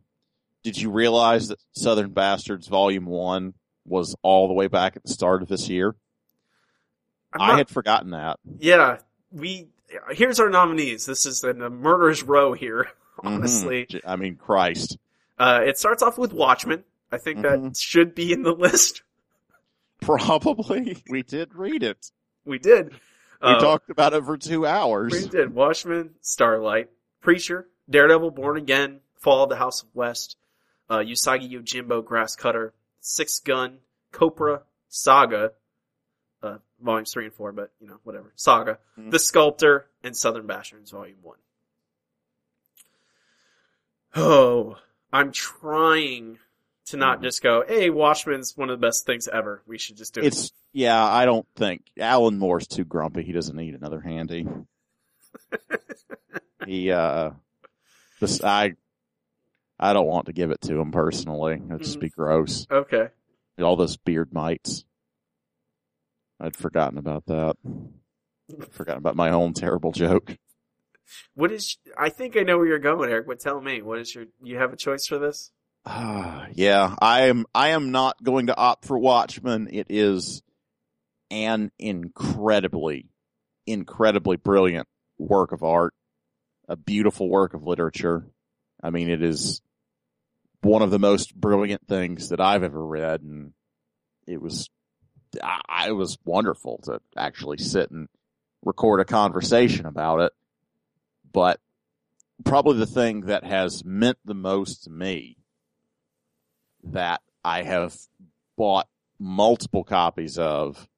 Did 0.65 0.77
you 0.77 0.91
realize 0.91 1.49
that 1.49 1.59
Southern 1.73 2.11
Bastards 2.11 2.67
Volume 2.67 3.07
One 3.07 3.55
was 3.87 4.17
all 4.23 4.49
the 4.49 4.55
way 4.55 4.67
back 4.69 4.97
at 4.97 5.03
the 5.03 5.09
start 5.13 5.43
of 5.43 5.49
this 5.49 5.69
year? 5.69 5.95
I'm 7.33 7.51
I 7.53 7.57
had 7.59 7.69
forgotten 7.69 8.11
that. 8.11 8.39
yeah, 8.59 8.99
we, 9.31 9.69
here's 10.11 10.41
our 10.41 10.49
nominees. 10.51 11.05
This 11.07 11.27
is 11.27 11.45
in 11.45 11.61
a 11.61 11.69
murderer's 11.71 12.23
row 12.23 12.53
here, 12.55 12.89
Mhm. 13.19 13.27
honestly. 13.27 13.87
J- 13.89 14.01
I 14.07 14.17
mean, 14.17 14.37
Christ. 14.37 14.99
Uh, 15.39 15.61
it 15.65 15.79
starts 15.79 16.03
off 16.03 16.17
with 16.19 16.33
Watchmen. 16.33 16.85
I 17.13 17.19
think 17.19 17.43
that 17.43 17.59
Mhm. 17.59 17.79
should 17.81 18.15
be 18.15 18.33
in 18.33 18.43
the 18.43 18.53
list. 18.59 19.03
Probably. 20.01 21.03
We 21.09 21.23
did 21.23 21.55
read 21.55 21.83
it. 21.83 22.11
We 22.45 22.59
did. 22.59 22.93
We 23.43 23.49
Uh, 23.53 23.59
talked 23.61 23.91
about 23.91 24.15
it 24.15 24.25
for 24.25 24.37
two 24.39 24.67
hours. 24.67 25.13
We 25.13 25.29
did. 25.29 25.55
Watchmen, 25.55 26.15
Starlight, 26.21 26.89
Preacher, 27.21 27.69
Daredevil, 27.91 28.31
Born 28.31 28.57
Again, 28.57 29.01
Fall 29.19 29.45
of 29.45 29.51
the 29.51 29.57
House 29.57 29.83
of 29.83 29.89
West, 29.95 30.37
uh, 30.89 30.99
Usagi 30.99 31.51
Yojimbo, 31.51 32.05
Grass 32.05 32.35
Cutter, 32.37 32.73
Six 33.09 33.39
Gun, 33.39 33.79
Copra, 34.11 34.63
Saga, 34.89 35.53
uh, 36.43 36.59
volumes 36.81 37.13
three 37.13 37.27
and 37.27 37.33
four, 37.35 37.53
but 37.53 37.71
you 37.81 37.87
know, 37.87 38.01
whatever. 38.03 38.33
Saga, 38.35 38.79
Mhm. 38.99 39.13
The 39.13 39.21
Sculptor, 39.21 39.87
and 40.03 40.17
Southern 40.17 40.47
Bastards, 40.49 40.91
volume 40.91 41.19
one. 41.23 41.39
Oh, 44.17 44.77
I'm 45.13 45.31
trying 45.31 46.39
to 46.87 46.97
not 46.97 47.21
Mhm. 47.21 47.23
just 47.23 47.43
go, 47.45 47.65
"Hey, 47.67 47.91
Watchmen's 47.91 48.57
one 48.57 48.71
of 48.71 48.81
the 48.81 48.85
best 48.87 49.07
things 49.07 49.29
ever. 49.29 49.63
We 49.67 49.79
should 49.79 49.97
just 49.97 50.15
do 50.15 50.23
it." 50.23 50.27
It's 50.27 50.53
yeah. 50.73 51.05
I 51.05 51.27
don't 51.27 51.47
think 51.55 51.85
Alan 51.99 52.39
Moore's 52.39 52.67
too 52.67 52.85
grumpy. 52.85 53.23
He 53.23 53.33
doesn't 53.33 53.57
need 53.57 53.75
another 53.77 54.01
handy. 54.01 54.49
he 56.67 56.91
uh, 56.91 57.31
this 58.21 58.43
I 58.43 58.75
I 59.79 59.93
don't 59.93 60.07
want 60.07 60.27
to 60.27 60.33
give 60.33 60.51
it 60.51 60.61
to 60.63 60.81
him 60.81 60.91
personally. 60.91 61.61
It'd 61.69 61.83
just 61.83 62.01
be 62.01 62.09
gross. 62.09 62.67
Okay. 62.71 63.09
All 63.61 63.77
those 63.77 63.97
beard 63.97 64.33
mites. 64.33 64.85
I'd 66.41 66.57
forgotten 66.57 66.99
about 66.99 67.27
that. 67.27 67.57
Forgotten 68.71 68.99
about 68.99 69.17
my 69.17 69.31
own 69.31 69.55
terrible 69.55 69.93
joke. 69.93 70.37
What 71.35 71.53
is? 71.53 71.77
I 71.97 72.09
think 72.09 72.37
I 72.37 72.43
know 72.43 72.59
where 72.59 72.67
you're 72.67 72.79
going, 72.79 73.11
Eric. 73.11 73.27
But 73.27 73.41
tell 73.41 73.61
me, 73.61 73.81
what 73.81 73.99
is 73.99 74.15
your? 74.15 74.27
You 74.43 74.59
have 74.59 74.73
a 74.73 74.77
choice 74.77 75.07
for 75.07 75.19
this? 75.19 75.51
Ah, 75.85 76.49
yeah, 76.53 76.95
I 76.99 77.29
am. 77.29 77.47
I 77.55 77.69
am 77.69 77.93
not 77.93 78.23
going 78.23 78.49
to 78.49 78.57
opt 78.57 78.85
for 78.85 78.99
Watchmen. 78.99 79.69
It 79.71 79.87
is 79.89 80.43
an 81.31 81.71
incredibly, 81.79 83.09
incredibly 83.67 84.37
brilliant 84.37 84.89
work 85.19 85.53
of 85.53 85.63
art, 85.63 85.95
a 86.69 86.77
beautiful 86.77 87.29
work 87.29 87.55
of 87.55 87.63
literature. 87.63 88.27
I 88.83 88.91
mean, 88.91 89.09
it 89.09 89.23
is 89.23 89.63
one 90.67 90.83
of 90.83 90.91
the 90.91 90.99
most 90.99 91.35
brilliant 91.35 91.87
things 91.87 92.31
that 92.31 92.41
I've 92.41 92.63
ever 92.63 92.85
read, 92.85 93.23
and 93.23 93.53
it 94.27 94.43
was, 94.43 94.69
I, 95.43 95.93
was 95.93 96.19
wonderful 96.25 96.81
to 96.85 97.01
actually 97.17 97.59
sit 97.59 97.91
and 97.91 98.09
record 98.65 99.01
a 99.01 99.05
conversation 99.05 99.87
about 99.87 100.21
it. 100.21 100.33
But 101.33 101.61
probably 102.45 102.79
the 102.79 102.87
thing 102.87 103.23
that 103.23 103.45
has 103.45 103.85
meant 103.85 104.19
the 104.25 104.35
most 104.35 104.85
to 104.85 104.91
me 104.91 105.37
that 106.85 107.21
I 107.45 107.63
have 107.63 107.97
bought 108.57 108.89
multiple 109.19 109.85
copies 109.85 110.37
of 110.37 110.89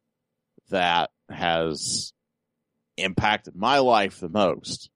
that 0.71 1.11
has 1.31 2.13
impacted 2.97 3.55
my 3.55 3.79
life 3.79 4.21
the 4.21 4.29
most 4.29 4.91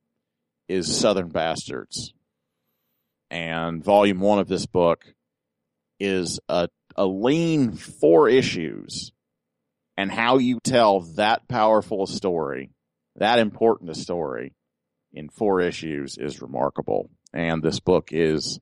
is 0.69 0.99
Southern 0.99 1.29
Bastards. 1.29 2.15
And 3.33 3.83
volume 3.83 4.21
one 4.21 4.41
of 4.41 4.47
this 4.47 4.67
book 4.67 5.07
is 5.99 6.39
a, 6.51 6.69
a 6.97 7.07
lean 7.07 7.73
four 7.73 8.29
issues 8.29 9.11
and 9.97 10.13
how 10.13 10.37
you 10.37 10.61
tell 10.61 11.01
that 11.17 11.49
powerful 11.49 12.05
a 12.05 12.07
story, 12.07 12.73
that 13.17 13.39
important 13.39 13.89
a 13.89 13.95
story 13.95 14.53
in 15.15 15.31
four 15.31 15.63
issues 15.63 16.19
is 16.19 16.43
remarkable. 16.43 17.09
And 17.33 17.63
this 17.63 17.81
book 17.81 18.11
is 18.13 18.61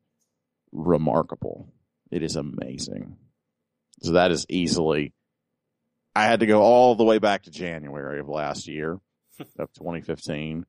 remarkable. 0.71 1.73
It 2.13 2.23
is 2.23 2.37
amazing. 2.37 3.17
So 4.03 4.13
that 4.13 4.31
is 4.31 4.47
easily, 4.49 5.13
I 6.15 6.27
had 6.27 6.41
to 6.41 6.47
go 6.47 6.63
all 6.63 6.95
the 6.95 7.03
way 7.03 7.19
back 7.19 7.43
to 7.43 7.51
January 7.51 8.21
of 8.21 8.29
last 8.29 8.69
year 8.69 9.01
of 9.59 9.73
2015. 9.73 10.65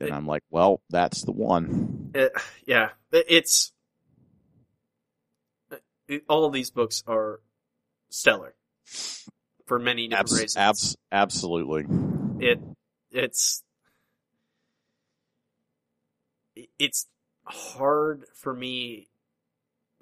And 0.00 0.10
I'm 0.12 0.26
like, 0.26 0.42
well, 0.50 0.80
that's 0.90 1.22
the 1.22 1.32
one. 1.32 2.10
It, 2.14 2.32
yeah, 2.66 2.90
it's 3.12 3.72
it- 6.08 6.24
all 6.28 6.44
of 6.44 6.52
these 6.52 6.70
books 6.70 7.02
are 7.06 7.40
stellar 8.10 8.54
for 9.66 9.78
many 9.78 10.08
different 10.08 10.30
Abs- 10.30 10.40
reasons. 10.40 10.56
abs- 10.56 10.96
absolutely. 11.10 11.86
it 12.40 12.60
it's 13.10 13.62
it's 16.78 17.06
hard 17.44 18.24
for 18.34 18.52
me 18.54 19.08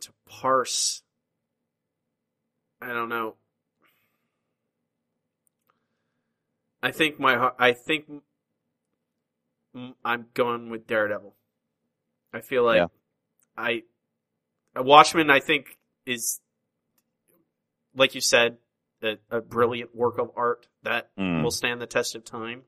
to 0.01 0.11
parse 0.29 1.03
i 2.81 2.89
don't 2.93 3.09
know 3.09 3.37
i 6.83 6.91
think 6.91 7.21
my 7.21 7.37
heart- 7.37 7.57
i 7.59 7.73
think 7.73 8.07
i'm 10.05 10.27
going 10.35 10.71
with 10.71 10.87
daredevil 10.87 11.35
i 12.33 12.41
feel 12.41 12.65
like 12.65 12.77
Yeah. 12.79 12.87
i 13.57 13.83
a 14.75 14.83
Watchmen 14.83 15.31
i 15.31 15.41
think 15.41 15.79
is 16.07 16.41
like 17.95 18.15
you 18.15 18.21
said 18.21 18.59
a, 19.03 19.19
a 19.31 19.41
brilliant 19.41 19.95
work 19.95 20.19
of 20.19 20.31
art 20.37 20.67
that 20.83 21.11
Mm, 21.19 21.43
will 21.43 21.51
stand 21.51 21.81
the 21.81 21.87
test 21.87 22.15
of 22.15 22.25
time 22.25 22.63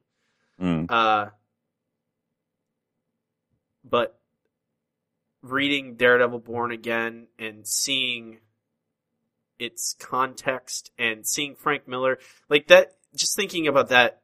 mm. 0.61 0.87
uh, 0.91 1.31
but 3.85 4.19
reading 5.43 5.97
Daredevil 5.97 6.39
Born 6.41 6.71
Again 6.71 7.27
and 7.39 7.67
seeing 7.67 8.39
its 9.59 9.95
context 9.99 10.91
and 10.99 11.27
seeing 11.27 11.55
Frank 11.55 11.87
Miller, 11.87 12.19
like 12.49 12.69
that, 12.69 12.97
just 13.15 13.37
thinking 13.37 13.69
about 13.69 13.89
that 13.89 14.22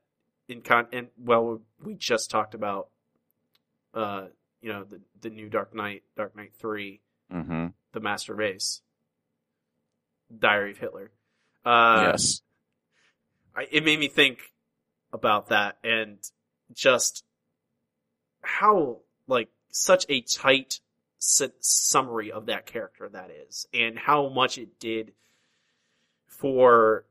in 0.48 0.62
con, 0.62 0.86
and 0.92 1.08
well, 1.18 1.60
we 1.82 1.94
just 1.94 2.30
talked 2.30 2.54
about, 2.54 2.88
uh, 3.94 4.26
you 4.60 4.72
know, 4.72 4.84
the, 4.84 5.00
the 5.20 5.30
new 5.30 5.48
Dark 5.48 5.74
Knight, 5.74 6.02
Dark 6.16 6.36
Knight 6.36 6.52
3, 6.58 7.00
hmm 7.30 7.66
The 7.92 8.00
Master 8.00 8.34
Race, 8.34 8.80
Diary 10.36 10.72
of 10.72 10.78
Hitler. 10.78 11.10
Uh, 11.64 12.08
yes. 12.10 12.40
I, 13.54 13.66
it 13.70 13.84
made 13.84 13.98
me 13.98 14.08
think 14.08 14.38
about 15.12 15.48
that 15.48 15.78
and 15.82 16.18
just 16.72 17.24
how 18.42 18.98
like 19.26 19.48
such 19.70 20.04
a 20.08 20.20
tight 20.20 20.80
su- 21.18 21.52
summary 21.60 22.30
of 22.30 22.46
that 22.46 22.66
character 22.66 23.08
that 23.08 23.30
is 23.30 23.66
and 23.72 23.98
how 23.98 24.28
much 24.28 24.58
it 24.58 24.78
did 24.78 25.12
for 26.26 27.04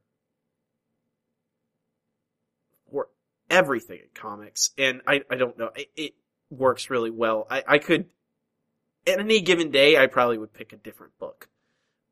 for 2.90 3.08
everything 3.50 4.00
in 4.00 4.10
comics 4.14 4.72
and 4.78 5.02
i 5.08 5.22
i 5.30 5.36
don't 5.36 5.58
know 5.58 5.70
it, 5.76 5.90
it 5.96 6.14
works 6.50 6.90
really 6.90 7.12
well 7.12 7.48
i 7.50 7.64
i 7.68 7.78
could 7.78 8.06
at 9.06 9.20
any 9.20 9.42
given 9.42 9.72
day 9.72 9.98
i 9.98 10.08
probably 10.08 10.38
would 10.38 10.54
pick 10.54 10.74
a 10.74 10.78
different 10.78 11.18
book 11.20 11.48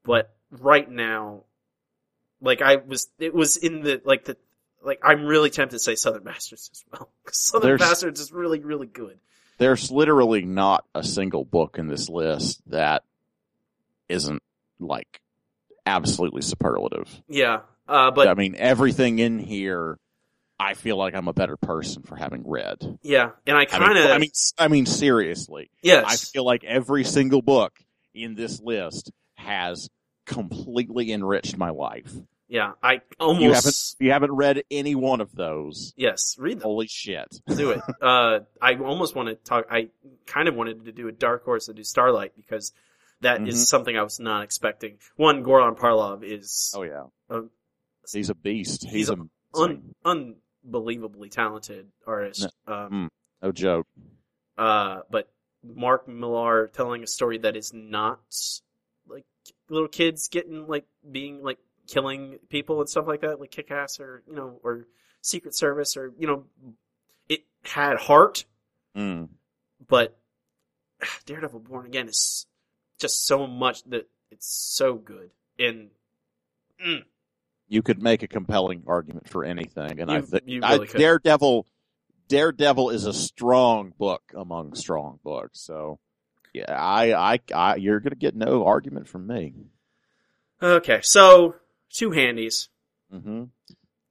but 0.04 0.34
right 0.52 0.90
now 0.90 1.44
like 2.42 2.62
I 2.62 2.78
was, 2.78 3.10
it 3.20 3.34
was 3.34 3.58
in 3.58 3.82
the 3.82 4.02
like 4.06 4.26
the 4.26 4.38
like 4.84 5.00
I'm 5.04 5.26
really 5.26 5.50
tempted 5.50 5.76
to 5.76 5.80
say 5.80 5.96
Southern 5.96 6.24
Bastards 6.24 6.70
as 6.72 6.84
well. 6.92 7.10
Southern 7.32 7.70
There's- 7.70 7.82
Bastards 7.82 8.20
is 8.20 8.32
really 8.32 8.60
really 8.60 8.88
good. 8.88 9.20
There's 9.58 9.90
literally 9.90 10.44
not 10.44 10.86
a 10.94 11.02
single 11.02 11.46
book 11.46 11.78
in 11.80 11.88
this 11.88 12.10
list 12.10 12.62
that 12.70 13.04
isn't 14.10 14.44
like 14.80 15.22
absolutely 15.86 16.42
superlative. 16.42 17.10
Yeah, 17.30 17.62
uh, 17.88 18.12
but 18.12 18.28
I 18.28 18.34
mean, 18.34 18.56
everything 18.58 19.20
in 19.20 19.40
here, 19.40 19.98
I 20.60 20.74
feel 20.74 20.96
like 20.98 21.14
I'm 21.16 21.28
a 21.28 21.34
better 21.34 21.58
person 21.58 22.04
for 22.04 22.16
having 22.16 22.44
read. 22.48 22.98
yeah, 23.02 23.32
and 23.46 23.58
I 23.58 23.62
I 23.62 23.66
kind 23.66 23.98
of 23.98 24.06
I 24.12 24.18
mean, 24.18 24.32
I 24.58 24.68
mean, 24.70 24.86
seriously, 24.86 25.70
yes, 25.82 26.06
I 26.08 26.16
feel 26.16 26.46
like 26.46 26.64
every 26.64 27.04
single 27.04 27.42
book 27.42 27.74
in 28.14 28.36
this 28.36 28.62
list 28.62 29.12
has 29.36 29.90
completely 30.26 31.12
enriched 31.12 31.58
my 31.58 31.70
life. 31.70 32.12
yeah, 32.48 32.74
I 32.82 32.94
You 32.94 33.00
haven't, 33.00 33.20
almost 33.20 33.96
you 34.00 34.12
haven't 34.12 34.32
read 34.32 34.64
any 34.72 34.96
one 34.96 35.22
of 35.22 35.34
those. 35.36 35.94
yes 35.98 36.36
read 36.40 36.60
them. 36.60 36.64
Holy 36.64 36.88
shit! 36.88 37.28
do 37.56 37.72
it. 37.72 37.82
Uh, 38.02 38.40
I 38.62 38.76
almost 38.76 39.16
want 39.16 39.30
to 39.30 39.36
talk. 39.36 39.66
I 39.72 39.90
kind 40.26 40.48
of 40.48 40.56
wanted 40.56 40.86
to 40.86 40.92
do 40.92 41.08
a 41.08 41.12
dark 41.12 41.44
horse 41.46 41.66
to 41.68 41.74
do 41.74 41.84
Starlight 41.84 42.34
because 42.36 42.72
that 43.22 43.48
is 43.48 43.56
Mhm. 43.56 43.66
something 43.68 43.98
I 43.98 44.04
was 44.04 44.20
not 44.20 44.44
expecting. 44.44 44.98
One, 45.16 45.44
Goran 45.44 45.78
Parlov 45.78 46.24
is 46.24 46.74
Oh 46.76 46.84
yeah, 46.84 47.04
Um, 47.30 47.50
he's 48.12 48.30
a 48.30 48.36
beast. 48.36 48.84
he's 48.84 48.92
He's, 48.94 49.10
a- 49.10 49.14
a 49.56 49.80
un- 50.06 50.36
unbelievably 50.66 51.30
talented 51.30 51.88
artist. 52.06 52.48
Um, 52.68 53.10
no 53.42 53.52
joke. 53.52 53.88
uh, 54.58 55.02
but 55.10 55.32
Mark 55.64 56.08
Millar 56.08 56.68
telling 56.68 57.04
a 57.04 57.08
story 57.08 57.38
that 57.40 57.56
is 57.56 57.74
not 57.74 58.20
like 59.08 59.26
little 59.70 59.88
kids 59.88 60.28
getting 60.28 60.68
like 60.68 60.86
being 61.10 61.42
like 61.44 61.60
killing 61.88 62.40
people 62.50 62.80
and 62.82 62.90
stuff 62.90 63.08
like 63.08 63.22
that, 63.22 63.40
like 63.40 63.52
kick 63.52 63.72
ass 63.72 64.00
or 64.00 64.24
you 64.28 64.36
know 64.36 64.60
or 64.64 64.88
Secret 65.22 65.56
Service 65.56 65.98
or 65.98 66.12
you 66.18 66.28
know 66.28 66.46
it 67.30 67.44
had 67.64 67.98
heart, 67.98 68.46
Mm. 68.96 69.30
but 69.88 70.18
Daredevil 71.26 71.60
Born 71.62 71.86
Again 71.86 72.08
is 72.08 72.46
just 73.00 73.26
so 73.28 73.46
much 73.46 73.84
that 73.86 74.08
it's 74.32 74.48
so 74.48 74.94
good 74.96 75.32
and 75.60 75.90
You 77.68 77.82
could 77.82 78.02
make 78.02 78.22
a 78.24 78.28
compelling 78.28 78.84
argument 78.88 79.28
for 79.30 79.44
anything, 79.44 80.00
and 80.00 80.12
I 80.12 80.18
You- 80.18 80.22
think 80.24 80.44
I- 80.64 80.74
really. 80.76 80.88
Daredevil, 80.88 81.66
Daredevil 82.28 82.90
is 82.92 83.06
a 83.06 83.14
strong 83.14 83.94
book 83.98 84.22
among 84.36 84.76
strong 84.76 85.20
books. 85.24 85.62
So, 85.62 86.00
yeah, 86.54 86.72
I, 86.78 87.34
I, 87.34 87.40
I 87.54 87.76
you're 87.78 88.00
gonna 88.00 88.16
get 88.16 88.36
no 88.36 88.66
argument 88.66 89.08
from 89.08 89.28
me. 89.28 89.54
okay. 90.62 91.00
So 91.04 91.56
two 91.90 92.12
handies. 92.12 92.70
hmm 93.12 93.46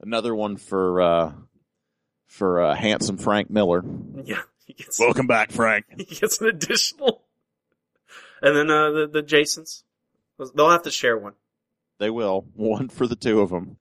Another 0.00 0.34
one 0.34 0.56
for 0.56 1.00
uh, 1.00 1.32
for 2.26 2.60
uh, 2.60 2.74
handsome 2.74 3.16
Frank 3.16 3.48
Miller. 3.50 3.82
Yeah, 4.24 4.42
gets 4.76 4.98
Welcome 5.00 5.26
back, 5.26 5.50
Frank. 5.52 5.86
he 5.96 6.04
gets 6.04 6.40
an 6.40 6.48
additional. 6.48 7.22
And 8.42 8.54
then 8.56 8.70
uh, 8.70 8.90
the 8.90 9.06
the 9.06 9.22
Jasons, 9.22 9.84
they'll 10.54 10.70
have 10.70 10.82
to 10.82 10.90
share 10.90 11.16
one. 11.16 11.34
They 11.98 12.10
will 12.10 12.46
one 12.54 12.88
for 12.88 13.06
the 13.06 13.16
two 13.16 13.40
of 13.40 13.50
them. 13.50 13.76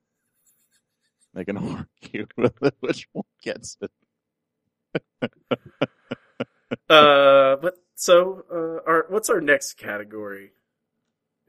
They 1.34 1.46
can 1.46 1.58
argue 2.04 2.28
which 2.80 3.08
one 3.12 3.26
gets 3.42 3.78
it. 3.82 3.92
Uh, 6.90 7.56
but 7.58 7.76
so 7.96 8.44
uh, 8.52 8.90
our 8.90 9.06
what's 9.10 9.30
our 9.30 9.40
next 9.42 9.74
category? 9.78 10.52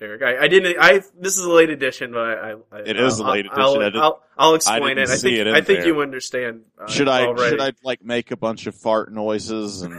Eric, 0.01 0.23
I, 0.23 0.45
I 0.45 0.49
didn't. 0.49 0.77
I 0.79 1.01
this 1.19 1.39
is 1.39 1.45
a 1.45 1.51
late 1.51 1.71
edition, 1.71 2.13
but 2.13 2.21
I. 2.39 2.55
I 2.71 2.79
It 2.85 2.99
is 3.01 3.21
a 3.21 3.25
I'll- 3.25 3.33
late 3.33 3.47
I'll, 3.51 3.81
edition. 3.81 4.01
I'll, 4.03 4.23
I'll 4.37 4.55
explain 4.55 4.99
it. 4.99 5.09
I 5.09 5.17
think 5.17 5.39
it 5.39 5.47
I 5.47 5.63
think 5.63 5.79
there. 5.81 5.87
you 5.87 6.03
understand. 6.03 6.63
Uh, 6.79 6.89
Should 6.89 7.09
I 7.09 7.25
already. 7.25 7.51
should 7.57 7.61
I 7.61 7.73
like 7.83 8.05
make 8.05 8.33
a 8.33 8.37
bunch 8.37 8.67
of 8.67 8.75
fart 8.75 9.13
noises 9.13 9.81
and 9.83 9.95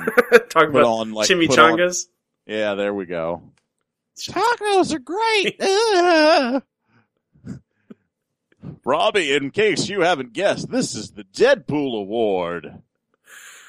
talk 0.49 0.69
about 0.69 0.83
on 0.85 1.11
like 1.13 1.27
put 1.27 1.35
on- 1.57 1.77
chimichangas? 1.79 2.05
Yeah, 2.45 2.75
there 2.75 2.93
we 2.93 3.07
go. 3.07 3.41
Tacos 4.17 4.93
are 4.93 4.99
great. 4.99 5.59
Robbie, 8.85 9.33
in 9.33 9.51
case 9.51 9.89
you 9.89 10.01
haven't 10.01 10.33
guessed, 10.33 10.69
this 10.69 10.95
is 10.95 11.11
the 11.11 11.23
Deadpool 11.23 11.99
Award. 11.99 12.81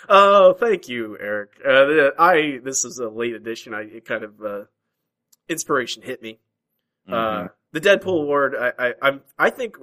Oh, 0.09 0.55
thank 0.55 0.89
you, 0.89 1.17
Eric. 1.19 1.51
Uh, 1.67 2.11
I 2.19 2.61
this 2.63 2.85
is 2.85 2.99
a 2.99 3.09
late 3.09 3.35
edition. 3.35 3.75
I 3.75 3.83
it 3.83 4.05
kind 4.05 4.25
of 4.25 4.43
uh, 4.43 4.65
inspiration 5.49 6.03
hit 6.03 6.23
me. 6.23 6.39
Mm-hmm. 7.09 7.15
Uh, 7.15 7.49
the 7.73 7.81
Deadpool 7.81 8.23
award. 8.23 8.55
I, 8.59 8.73
I 8.79 8.95
I'm 9.03 9.21
I 9.39 9.51
think 9.51 9.77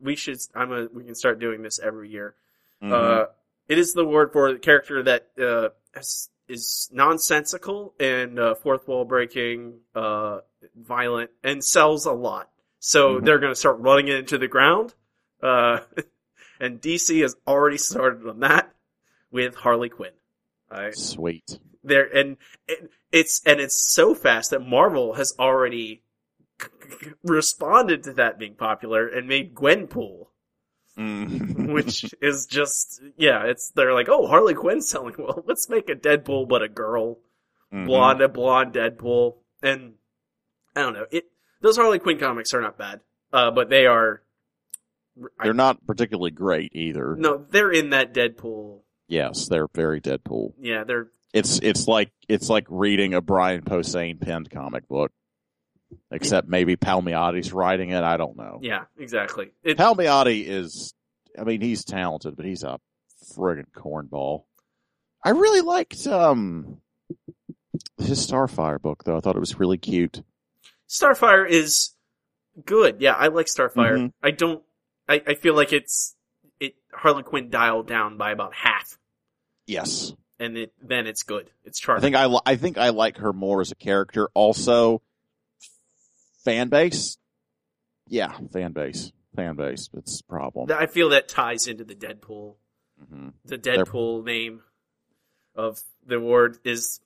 we 0.00 0.16
should. 0.16 0.38
I'm 0.54 0.72
a 0.72 0.86
we 0.92 1.04
can 1.04 1.14
start 1.14 1.40
doing 1.40 1.62
this 1.62 1.78
every 1.78 2.10
year. 2.10 2.34
Mhm. 2.82 2.92
Uh, 2.92 3.26
it 3.68 3.78
is 3.78 3.92
the 3.92 4.02
award 4.02 4.32
for 4.32 4.52
the 4.52 4.58
character 4.58 5.02
that 5.02 5.28
uh, 5.40 5.68
is, 5.98 6.28
is 6.50 6.88
nonsensical 6.92 7.94
and 8.00 8.38
uh, 8.38 8.54
fourth 8.56 8.86
wall 8.88 9.04
breaking, 9.04 9.80
uh, 9.94 10.40
violent, 10.76 11.30
and 11.44 11.64
sells 11.64 12.06
a 12.06 12.12
lot. 12.12 12.50
So 12.78 13.20
Mhm. 13.20 13.24
they're 13.24 13.38
going 13.38 13.52
to 13.52 13.58
start 13.58 13.78
running 13.78 14.08
it 14.08 14.16
into 14.16 14.38
the 14.38 14.48
ground. 14.48 14.94
Uh, 15.42 15.80
and 16.60 16.80
DC 16.80 17.20
has 17.22 17.36
already 17.46 17.78
started 17.78 18.26
on 18.28 18.40
that 18.40 18.72
with 19.30 19.54
Harley 19.54 19.88
Quinn. 19.88 20.12
I, 20.70 20.90
Sweet. 20.92 21.58
there 21.82 22.04
and 22.16 22.36
it, 22.68 22.90
it's 23.10 23.40
and 23.44 23.58
it's 23.60 23.74
so 23.74 24.14
fast 24.14 24.50
that 24.50 24.60
Marvel 24.60 25.14
has 25.14 25.34
already 25.38 26.02
responded 27.24 28.04
to 28.04 28.12
that 28.14 28.38
being 28.38 28.54
popular 28.54 29.06
and 29.08 29.26
made 29.26 29.54
Gwenpool 29.54 30.26
Mhm. 31.00 31.72
which 31.72 32.14
is 32.20 32.46
just 32.46 33.02
yeah, 33.16 33.44
it's 33.46 33.70
they're 33.70 33.94
like, 33.94 34.08
oh, 34.10 34.26
Harley 34.26 34.54
Quinn's 34.54 34.88
selling 34.88 35.14
well. 35.18 35.42
Let's 35.46 35.68
make 35.68 35.88
a 35.88 35.94
Deadpool 35.94 36.48
but 36.48 36.62
a 36.62 36.68
girl, 36.68 37.18
Mhm. 37.72 37.86
blonde, 37.86 38.20
a 38.20 38.28
blonde 38.28 38.74
Deadpool, 38.74 39.36
and 39.62 39.94
I 40.76 40.82
don't 40.82 40.92
know. 40.94 41.06
It 41.10 41.24
those 41.62 41.76
Harley 41.76 41.98
Quinn 41.98 42.18
comics 42.18 42.52
are 42.54 42.60
not 42.60 42.76
bad, 42.78 43.00
uh, 43.32 43.50
but 43.50 43.70
they 43.70 43.86
are 43.86 44.22
they're 45.42 45.52
not 45.54 45.84
particularly 45.86 46.30
great 46.30 46.72
either. 46.74 47.16
no, 47.16 47.44
they're 47.50 47.72
in 47.72 47.90
that 47.90 48.14
Deadpool. 48.14 48.80
Yes, 49.08 49.48
they're 49.48 49.68
very 49.74 50.00
Deadpool. 50.00 50.54
Yeah, 50.58 50.84
they're 50.84 51.08
It's 51.32 51.58
it's 51.62 51.88
like 51.88 52.10
it's 52.28 52.48
like 52.48 52.66
reading 52.68 53.14
a 53.14 53.20
Brian 53.20 53.62
Posehn 53.62 54.20
penned 54.20 54.50
comic 54.50 54.86
book. 54.88 55.12
Except 56.10 56.48
maybe 56.48 56.76
Palmiotti's 56.76 57.52
writing 57.52 57.90
it. 57.90 58.02
I 58.02 58.16
don't 58.16 58.36
know. 58.36 58.58
yeah, 58.62 58.84
exactly. 58.98 59.50
It, 59.62 59.76
Palmiotti 59.78 60.44
is, 60.46 60.94
I 61.38 61.44
mean, 61.44 61.60
he's 61.60 61.84
talented, 61.84 62.36
but 62.36 62.44
he's 62.44 62.62
a 62.64 62.78
friggin' 63.36 63.70
cornball. 63.74 64.44
I 65.24 65.30
really 65.30 65.60
liked 65.60 66.06
um 66.06 66.78
his 67.98 68.26
Starfire 68.26 68.80
book 68.80 69.04
though. 69.04 69.16
I 69.16 69.20
thought 69.20 69.36
it 69.36 69.40
was 69.40 69.58
really 69.58 69.78
cute. 69.78 70.22
Starfire 70.88 71.48
is 71.48 71.90
good. 72.64 73.00
Yeah, 73.00 73.12
I 73.12 73.28
like 73.28 73.46
Starfire. 73.46 73.96
Mhm. 73.96 74.12
I 74.22 74.30
don't. 74.32 74.62
I, 75.08 75.22
I 75.26 75.34
feel 75.34 75.54
like 75.54 75.72
it's 75.72 76.16
it 76.58 76.74
Harley 76.92 77.22
Quinn 77.22 77.50
dialed 77.50 77.86
down 77.86 78.16
by 78.16 78.32
about 78.32 78.54
half, 78.54 78.98
Yes, 79.66 80.12
and 80.38 80.56
it 80.56 80.72
then 80.82 81.06
it's 81.06 81.22
good. 81.22 81.50
It's 81.64 81.78
charming. 81.78 82.14
I 82.14 82.26
think 82.26 82.34
I, 82.46 82.52
I 82.52 82.56
think 82.56 82.78
I 82.78 82.88
like 82.90 83.18
her 83.18 83.32
more 83.32 83.60
as 83.60 83.70
a 83.70 83.76
character. 83.76 84.28
Also, 84.34 85.02
fan 86.44 86.68
base. 86.68 87.18
Yeah, 88.08 88.36
fan 88.52 88.72
base, 88.72 89.12
fan 89.36 89.56
base. 89.56 89.88
It's 89.94 90.20
a 90.20 90.24
problem. 90.24 90.70
I 90.72 90.86
feel 90.86 91.10
that 91.10 91.28
ties 91.28 91.66
into 91.66 91.84
the 91.84 91.94
Deadpool. 91.94 92.54
hmm 93.08 93.28
The 93.44 93.58
Deadpool 93.58 94.24
name 94.24 94.62
of 95.54 95.80
the 96.06 96.16
award 96.16 96.58
is. 96.64 97.00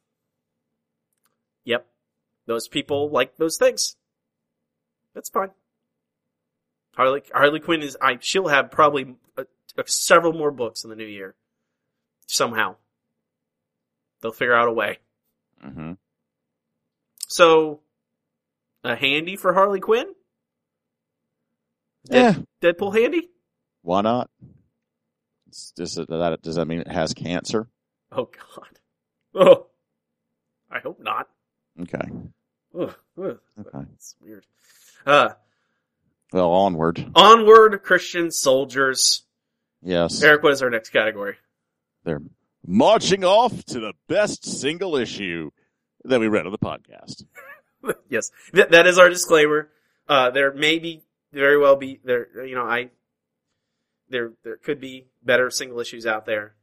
Yep, 1.64 1.86
those 2.46 2.68
people 2.68 3.10
like 3.10 3.36
those 3.36 3.56
things. 3.56 3.96
That's 5.14 5.30
fine. 5.30 5.50
Harley 6.96 7.22
Harley 7.32 7.60
Quinn 7.60 7.82
is. 7.82 7.96
I 8.00 8.18
she'll 8.20 8.48
have 8.48 8.70
probably 8.70 9.14
uh 9.36 9.44
uh 9.78 9.82
several 9.86 10.32
more 10.32 10.50
books 10.50 10.84
in 10.84 10.90
the 10.90 10.96
new 10.96 11.06
year. 11.06 11.34
Somehow, 12.26 12.76
they'll 14.20 14.32
figure 14.32 14.54
out 14.54 14.68
a 14.68 14.72
way. 14.72 14.98
hmm 15.62 15.92
So, 17.26 17.80
a 18.84 18.94
handy 18.94 19.34
for 19.36 19.52
Harley 19.54 19.80
Quinn. 19.80 20.06
Yeah, 22.10 22.34
Deadpool 22.62 22.94
handy. 23.00 23.30
why 23.82 24.02
not? 24.02 24.30
Does 25.76 25.96
it, 25.98 26.08
that 26.08 26.42
does 26.42 26.56
that 26.56 26.66
mean 26.66 26.80
it 26.80 26.88
has 26.88 27.14
cancer? 27.14 27.68
Oh 28.12 28.28
God. 28.54 28.68
Oh, 29.36 29.66
I 30.70 30.78
hope 30.80 31.00
not. 31.00 31.28
Okay, 31.80 31.98
Ugh, 32.78 32.94
ugh. 33.20 33.38
okay. 33.58 33.86
It's 33.94 34.14
weird. 34.20 34.46
Uh, 35.06 35.30
Well, 36.32 36.50
onward. 36.52 37.04
onward, 37.16 37.82
Christian 37.82 38.30
soldiers. 38.30 39.22
Yes, 39.82 40.22
Eric, 40.22 40.42
what 40.44 40.52
is 40.52 40.62
our 40.62 40.70
next 40.70 40.90
category? 40.90 41.36
they're 42.04 42.22
Marching 42.66 43.24
off 43.24 43.64
to 43.66 43.80
the 43.80 43.92
best 44.08 44.44
single 44.46 44.96
issue 44.96 45.50
that 46.04 46.18
we 46.20 46.28
read 46.28 46.46
on 46.46 46.52
the 46.52 46.58
podcast. 46.58 47.24
yes, 48.08 48.30
Th- 48.54 48.68
that 48.68 48.86
is 48.86 48.98
our 48.98 49.08
disclaimer. 49.08 49.70
Uh, 50.08 50.30
there 50.30 50.52
may 50.52 50.78
be 50.78 51.02
very 51.32 51.58
well 51.58 51.76
be 51.76 52.00
there. 52.04 52.44
You 52.46 52.54
know, 52.54 52.64
I 52.64 52.90
there 54.08 54.32
there 54.44 54.56
could 54.56 54.80
be 54.80 55.06
better 55.22 55.50
single 55.50 55.80
issues 55.80 56.06
out 56.06 56.26
there. 56.26 56.54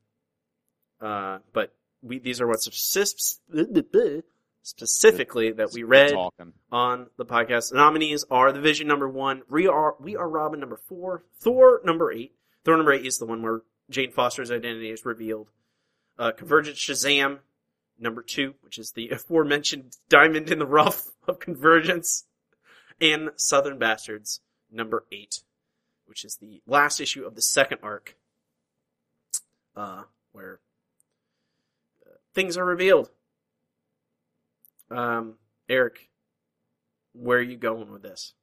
Uh, 1.02 1.40
but 1.54 1.74
we 2.02 2.20
these 2.20 2.42
are 2.42 2.48
what 2.48 2.62
subsists 2.62 3.40
specifically 4.64 5.52
that 5.52 5.72
we 5.74 5.84
read 5.84 6.14
on 6.72 7.08
the 7.18 7.26
podcast. 7.26 7.72
The 7.72 7.78
nominees 7.78 8.26
are 8.30 8.52
The 8.52 8.62
Vision 8.62 8.88
number 8.88 9.10
one, 9.10 9.42
We 9.50 9.68
Are 9.68 9.96
We 10.00 10.16
Are 10.16 10.30
Robin 10.30 10.60
number 10.60 10.80
four, 10.88 11.24
Thor 11.40 11.82
number 11.84 12.12
eight. 12.12 12.34
Thor 12.64 12.78
number 12.78 12.94
eight 12.94 13.06
is 13.06 13.18
the 13.18 13.26
one 13.26 13.42
where 13.42 13.62
Jane 13.90 14.12
Foster's 14.12 14.52
identity 14.52 14.92
is 14.92 15.06
revealed. 15.06 15.50
Uh, 16.18 16.32
Convergence 16.32 16.78
Shazam 16.78 17.40
number 18.02 18.22
two, 18.22 18.56
which 18.62 18.78
is 18.78 18.92
the 18.92 19.10
aforementioned 19.12 19.98
diamond 20.10 20.52
in 20.52 20.60
the 20.60 20.66
rough 20.66 21.10
of 21.28 21.40
Convergence, 21.40 22.26
and 23.00 23.32
Southern 23.36 23.78
Bastards 23.78 24.42
number 24.72 25.06
eight, 25.12 25.44
which 26.06 26.26
is 26.26 26.36
the 26.36 26.62
last 26.68 27.00
issue 27.00 27.26
of 27.26 27.36
the 27.36 27.42
second 27.42 27.80
arc, 27.82 28.16
uh, 29.76 30.04
where 30.32 30.60
uh, 32.06 32.16
things 32.34 32.58
are 32.58 32.66
revealed. 32.66 33.10
Um, 34.90 35.36
Eric, 35.70 36.10
where 37.14 37.40
are 37.40 37.42
you 37.44 37.58
going 37.58 37.92
with 37.92 38.02
this? 38.02 38.34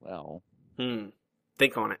Well, 0.00 0.42
Hmm. 0.78 1.06
Think 1.58 1.76
on 1.76 1.90
it. 1.90 2.00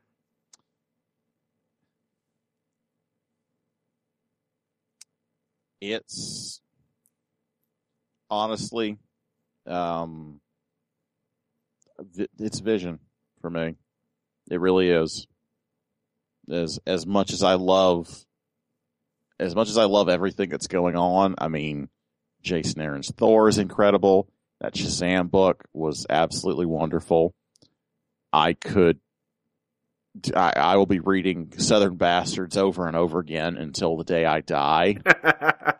It's 5.80 6.60
honestly, 8.30 8.98
um, 9.66 10.40
it's 12.38 12.60
vision 12.60 12.98
for 13.40 13.50
me. 13.50 13.74
It 14.50 14.60
really 14.60 14.90
is. 14.90 15.26
As 16.50 16.78
as 16.86 17.06
much 17.06 17.32
as 17.32 17.42
I 17.42 17.54
love, 17.54 18.08
as 19.38 19.54
much 19.54 19.68
as 19.68 19.76
I 19.76 19.84
love 19.84 20.08
everything 20.08 20.48
that's 20.48 20.66
going 20.66 20.96
on, 20.96 21.34
I 21.38 21.48
mean, 21.48 21.88
Jason 22.42 22.80
Aaron's 22.80 23.12
Thor 23.12 23.48
is 23.48 23.58
incredible. 23.58 24.28
That 24.60 24.74
Shazam 24.74 25.30
book 25.30 25.64
was 25.72 26.06
absolutely 26.08 26.66
wonderful. 26.66 27.34
I 28.32 28.54
could, 28.54 28.98
I, 30.34 30.52
I 30.56 30.76
will 30.76 30.86
be 30.86 31.00
reading 31.00 31.52
Southern 31.58 31.96
Bastards 31.96 32.56
over 32.56 32.86
and 32.86 32.96
over 32.96 33.18
again 33.18 33.56
until 33.56 33.96
the 33.96 34.04
day 34.04 34.24
I 34.24 34.40
die. 34.40 34.98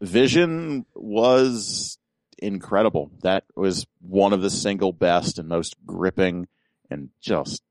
Vision 0.00 0.86
was 0.94 1.98
incredible. 2.38 3.10
That 3.22 3.44
was 3.54 3.86
one 4.00 4.32
of 4.32 4.42
the 4.42 4.50
single 4.50 4.92
best 4.92 5.38
and 5.38 5.48
most 5.48 5.76
gripping 5.84 6.48
and 6.90 7.10
just 7.20 7.62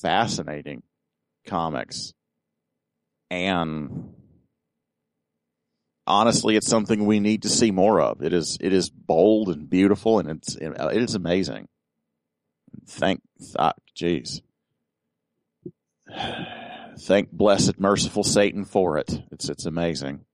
fascinating 0.00 0.82
comics. 1.46 2.12
And 3.30 4.12
honestly, 6.06 6.56
it's 6.56 6.68
something 6.68 7.06
we 7.06 7.20
need 7.20 7.42
to 7.42 7.48
see 7.48 7.70
more 7.70 8.00
of. 8.00 8.22
It 8.22 8.32
is, 8.32 8.58
it 8.60 8.72
is 8.72 8.90
bold 8.90 9.48
and 9.48 9.70
beautiful 9.70 10.18
and 10.18 10.28
it's, 10.28 10.56
it 10.56 11.02
is 11.02 11.14
amazing. 11.14 11.68
Thank, 12.86 13.20
jeez. 13.96 14.40
Thank 17.00 17.32
blessed 17.32 17.80
merciful 17.80 18.22
Satan 18.24 18.64
for 18.64 18.98
it. 18.98 19.22
It's, 19.30 19.48
it's 19.48 19.66
amazing. 19.66 20.24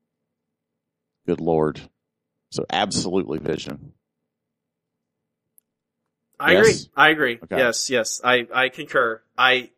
Good 1.26 1.40
Lord. 1.40 1.80
So 2.50 2.64
absolutely 2.70 3.38
vision. 3.38 3.92
I 6.40 6.52
Yes? 6.52 6.60
agree. 6.60 6.90
I 6.96 7.08
agree. 7.10 7.38
Okay. 7.44 7.58
Yes, 7.58 7.90
yes. 7.90 8.20
I, 8.22 8.46
I 8.52 8.68
concur. 8.68 9.22
I, 9.36 9.70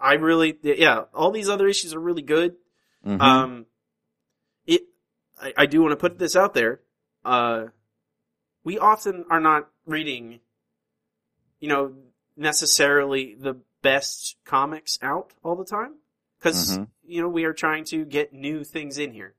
I 0.00 0.14
really, 0.14 0.56
yeah, 0.62 1.04
all 1.14 1.30
these 1.30 1.48
other 1.48 1.66
issues 1.66 1.94
are 1.94 2.00
really 2.00 2.22
good. 2.22 2.54
Mhm. 3.06 3.20
Um, 3.20 3.66
it, 4.66 4.82
I, 5.40 5.52
I 5.58 5.66
do 5.66 5.82
want 5.82 5.92
to 5.92 5.96
put 5.96 6.18
this 6.18 6.36
out 6.36 6.54
there. 6.54 6.80
Uh, 7.24 7.66
we 8.64 8.78
often 8.78 9.24
are 9.30 9.40
not 9.40 9.68
reading, 9.86 10.40
you 11.60 11.68
know, 11.68 11.94
necessarily 12.36 13.34
the 13.38 13.56
best 13.82 14.36
comics 14.44 14.98
out 15.02 15.32
all 15.42 15.56
the 15.56 15.64
time. 15.64 15.94
because 16.38 16.78
Mhm. 16.78 16.88
you 17.04 17.20
know 17.20 17.28
we 17.28 17.44
are 17.44 17.52
trying 17.52 17.84
to 17.84 18.02
get 18.06 18.32
new 18.32 18.64
things 18.64 18.96
in 18.96 19.12
here. 19.12 19.34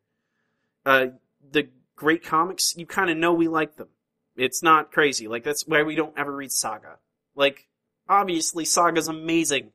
Uh, 0.86 1.08
the 1.42 1.68
great 1.96 2.24
comics, 2.24 2.76
you 2.78 2.86
kind 2.86 3.10
of 3.10 3.18
know 3.18 3.34
we 3.34 3.48
like 3.48 3.76
them. 3.78 3.90
It's 4.36 4.62
not 4.62 4.92
crazy. 4.92 5.28
Like 5.28 5.44
that's 5.44 5.66
why 5.66 5.82
we 5.82 5.96
don't 5.96 6.16
ever 6.16 6.32
read 6.36 6.52
Saga. 6.52 7.00
Like 7.34 7.68
obviously 8.08 8.66
Saga's 8.66 9.08
amazing, 9.08 9.74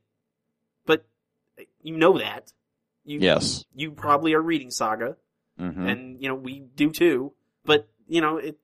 but 0.84 1.04
you 1.82 1.96
know 1.96 2.16
that. 2.18 2.52
You, 3.04 3.18
Yes. 3.20 3.64
You 3.74 3.90
probably 3.90 4.34
are 4.34 4.42
reading 4.42 4.70
Saga, 4.70 5.16
hmm 5.58 5.84
and 5.86 6.22
you 6.22 6.28
know 6.28 6.34
we 6.36 6.60
do 6.60 6.90
too. 6.92 7.32
But 7.64 7.88
you 8.06 8.20
know 8.20 8.36
it. 8.36 8.56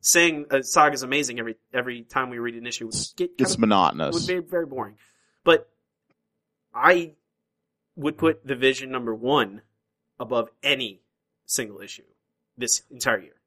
Saying 0.00 0.46
uh, 0.50 0.62
Saga's 0.62 1.02
amazing 1.02 1.38
every 1.40 1.56
every 1.72 2.02
time 2.02 2.28
we 2.30 2.38
read 2.38 2.54
an 2.54 2.66
issue 2.66 2.84
would 2.86 2.94
get 3.16 3.30
It's 3.38 3.54
of- 3.54 3.60
would 4.14 4.26
be 4.28 4.38
very 4.40 4.66
boring. 4.66 4.96
But 5.48 5.66
I 6.74 7.12
would 7.96 8.18
put 8.18 8.46
the 8.46 8.54
Vision 8.54 8.90
number 8.90 9.14
one 9.14 9.62
above 10.20 10.50
any 10.62 11.00
single 11.46 11.80
issue 11.80 12.04
this 12.58 12.82
entire 12.90 13.20
year 13.20 13.40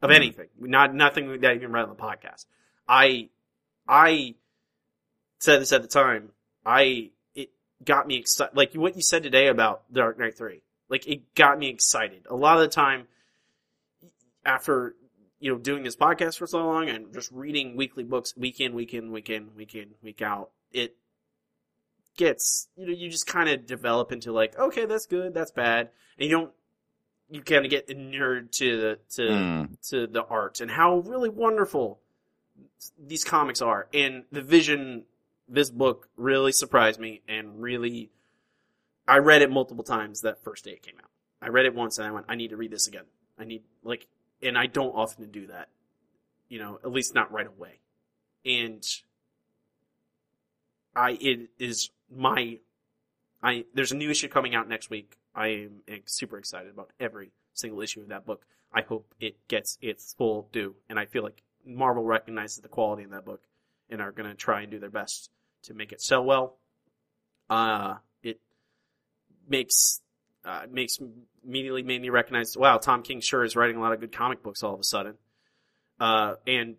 of 0.00 0.08
Mhm. 0.08 0.14
anything. 0.14 0.48
Not 0.58 0.94
nothing 0.94 1.38
that 1.42 1.54
even 1.54 1.70
read 1.70 1.82
on 1.82 1.90
the 1.90 1.94
podcast. 1.94 2.46
I 2.88 3.28
I 3.86 4.36
said 5.40 5.60
this 5.60 5.74
at 5.74 5.82
the 5.82 5.88
time. 5.88 6.32
I 6.64 7.10
it 7.34 7.50
got 7.84 8.06
me 8.06 8.16
excited. 8.16 8.56
Like 8.56 8.72
what 8.72 8.96
you 8.96 9.02
said 9.02 9.22
today 9.22 9.48
about 9.48 9.92
Dark 9.92 10.18
Knight 10.18 10.34
Three. 10.38 10.62
Like 10.88 11.06
it 11.06 11.34
got 11.34 11.58
me 11.58 11.68
excited. 11.68 12.24
A 12.30 12.34
lot 12.34 12.56
of 12.56 12.62
the 12.62 12.68
time, 12.74 13.08
after 14.46 14.96
you 15.38 15.52
know 15.52 15.58
doing 15.58 15.82
this 15.82 15.96
podcast 15.96 16.38
for 16.38 16.46
so 16.46 16.64
long 16.64 16.88
and 16.88 17.12
just 17.12 17.30
reading 17.30 17.76
weekly 17.76 18.04
books 18.04 18.34
week 18.38 18.58
in, 18.58 18.72
week 18.74 18.94
in, 18.94 19.12
week 19.12 19.28
in, 19.28 19.54
week 19.54 19.74
in, 19.74 19.94
week 20.00 20.22
out, 20.22 20.50
it 20.72 20.96
gets 22.16 22.68
you 22.76 22.86
know 22.86 22.92
you 22.92 23.08
just 23.08 23.26
kind 23.26 23.48
of 23.48 23.66
develop 23.66 24.12
into 24.12 24.32
like 24.32 24.58
okay 24.58 24.84
that's 24.84 25.06
good 25.06 25.32
that's 25.32 25.50
bad 25.50 25.88
and 26.18 26.28
you 26.28 26.36
don't 26.36 26.52
you 27.30 27.40
kind 27.40 27.64
of 27.64 27.70
get 27.70 27.88
inured 27.88 28.52
to 28.52 28.80
the 28.80 28.98
to 29.08 29.22
Mm. 29.22 29.88
to 29.88 30.06
the 30.06 30.22
art 30.24 30.60
and 30.60 30.70
how 30.70 30.98
really 30.98 31.30
wonderful 31.30 32.00
these 32.98 33.24
comics 33.24 33.62
are. 33.62 33.88
And 33.94 34.24
the 34.30 34.42
vision, 34.42 35.04
this 35.48 35.70
book 35.70 36.08
really 36.16 36.52
surprised 36.52 37.00
me 37.00 37.22
and 37.28 37.60
really, 37.62 38.10
I 39.08 39.18
read 39.18 39.42
it 39.42 39.50
multiple 39.50 39.84
times 39.84 40.20
that 40.22 40.42
first 40.42 40.64
day 40.64 40.72
it 40.72 40.82
came 40.82 40.96
out. 41.02 41.10
I 41.40 41.48
read 41.48 41.64
it 41.64 41.74
once 41.74 41.98
and 41.98 42.06
I 42.06 42.10
went, 42.10 42.26
I 42.28 42.34
need 42.34 42.48
to 42.50 42.56
read 42.56 42.70
this 42.70 42.86
again. 42.86 43.04
I 43.38 43.44
need, 43.44 43.62
like, 43.82 44.06
and 44.42 44.58
I 44.58 44.66
don't 44.66 44.92
often 44.94 45.30
do 45.30 45.46
that, 45.46 45.68
you 46.48 46.58
know, 46.58 46.78
at 46.84 46.92
least 46.92 47.14
not 47.14 47.32
right 47.32 47.46
away. 47.46 47.80
And 48.44 48.84
I, 50.94 51.12
it 51.20 51.50
is 51.58 51.90
my, 52.14 52.58
I, 53.42 53.64
there's 53.74 53.92
a 53.92 53.96
new 53.96 54.10
issue 54.10 54.28
coming 54.28 54.54
out 54.54 54.68
next 54.68 54.90
week. 54.90 55.16
I 55.34 55.48
am 55.48 56.02
super 56.06 56.38
excited 56.38 56.70
about 56.70 56.90
every 57.00 57.32
single 57.54 57.80
issue 57.80 58.00
of 58.00 58.08
that 58.08 58.26
book. 58.26 58.44
I 58.72 58.82
hope 58.82 59.14
it 59.20 59.36
gets 59.48 59.78
its 59.80 60.14
full 60.14 60.48
due, 60.52 60.74
and 60.88 60.98
I 60.98 61.06
feel 61.06 61.22
like 61.22 61.42
Marvel 61.64 62.04
recognizes 62.04 62.58
the 62.58 62.68
quality 62.68 63.02
in 63.02 63.10
that 63.10 63.24
book 63.24 63.42
and 63.90 64.00
are 64.00 64.12
going 64.12 64.28
to 64.28 64.34
try 64.34 64.62
and 64.62 64.70
do 64.70 64.78
their 64.78 64.90
best 64.90 65.30
to 65.64 65.74
make 65.74 65.92
it 65.92 66.00
sell 66.00 66.24
well. 66.24 66.56
Uh, 67.50 67.96
it 68.22 68.40
makes 69.48 70.00
uh, 70.44 70.62
makes 70.70 70.98
immediately 71.44 71.82
made 71.82 72.02
me 72.02 72.08
recognize, 72.08 72.56
wow, 72.56 72.78
Tom 72.78 73.02
King 73.02 73.20
sure 73.20 73.44
is 73.44 73.54
writing 73.54 73.76
a 73.76 73.80
lot 73.80 73.92
of 73.92 74.00
good 74.00 74.12
comic 74.12 74.42
books 74.42 74.62
all 74.62 74.74
of 74.74 74.80
a 74.80 74.84
sudden. 74.84 75.14
Uh, 76.00 76.34
and 76.46 76.76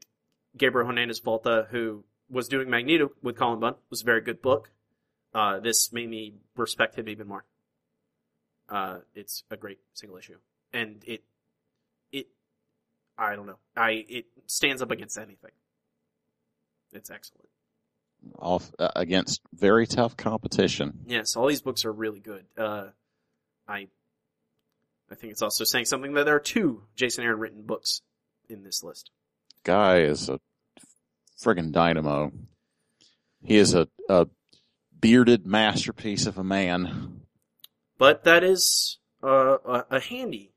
Gabriel 0.58 0.88
Hernandez 0.88 1.22
Walta, 1.22 1.68
who 1.70 2.04
was 2.34 2.48
doing 2.48 2.70
Magneto 2.70 3.12
with 3.22 3.38
Cullen 3.38 3.60
Bunn, 3.60 3.76
was 3.90 4.02
a 4.02 4.06
very 4.06 4.22
good 4.22 4.42
book. 4.42 4.72
Uh, 5.34 5.60
this 5.60 5.94
made 5.94 6.10
me 6.10 6.34
respect 6.56 6.98
him 6.98 7.08
even 7.08 7.28
more. 7.28 7.46
Uh, 8.70 9.00
it's 9.14 9.44
a 9.52 9.58
great 9.58 9.80
single 9.94 10.18
issue, 10.18 10.38
and 10.72 11.04
it, 11.06 11.24
it, 12.12 12.28
I 13.18 13.36
don't 13.36 13.46
know, 13.46 13.58
I 13.76 14.06
it 14.08 14.26
stands 14.48 14.82
up 14.82 14.92
against 14.92 15.18
anything. 15.18 15.52
It's 16.94 17.10
excellent. 17.10 17.50
Off 18.40 18.72
uh, 18.80 18.90
against 18.96 19.42
very 19.54 19.86
tough 19.86 20.16
competition. 20.16 21.00
Yes, 21.08 21.36
all 21.36 21.48
these 21.48 21.62
books 21.62 21.84
are 21.84 21.92
really 21.92 22.20
good. 22.22 22.46
Uh, 22.58 22.88
I, 23.68 23.88
I 25.12 25.16
think 25.16 25.34
it's 25.34 25.42
also 25.42 25.66
saying 25.66 25.86
something 25.86 26.14
that 26.14 26.24
there 26.26 26.36
are 26.36 26.40
two 26.40 26.84
Jason 26.96 27.26
Aaron 27.26 27.40
written 27.40 27.64
books 27.64 28.02
in 28.50 28.64
this 28.64 28.82
list. 28.84 29.12
Guy 29.64 30.02
is 30.02 30.30
a 30.30 30.40
friggin' 31.44 31.72
dynamo. 31.72 32.32
He 33.44 33.58
is 33.58 33.74
a, 33.74 33.88
a 34.10 34.28
bearded 35.00 35.46
masterpiece 35.46 36.26
of 36.26 36.38
a 36.38 36.44
man. 36.44 37.22
But 37.98 38.24
that 38.24 38.44
is 38.44 38.98
uh, 39.24 39.58
a, 39.66 39.86
a 39.92 40.00
handy, 40.00 40.54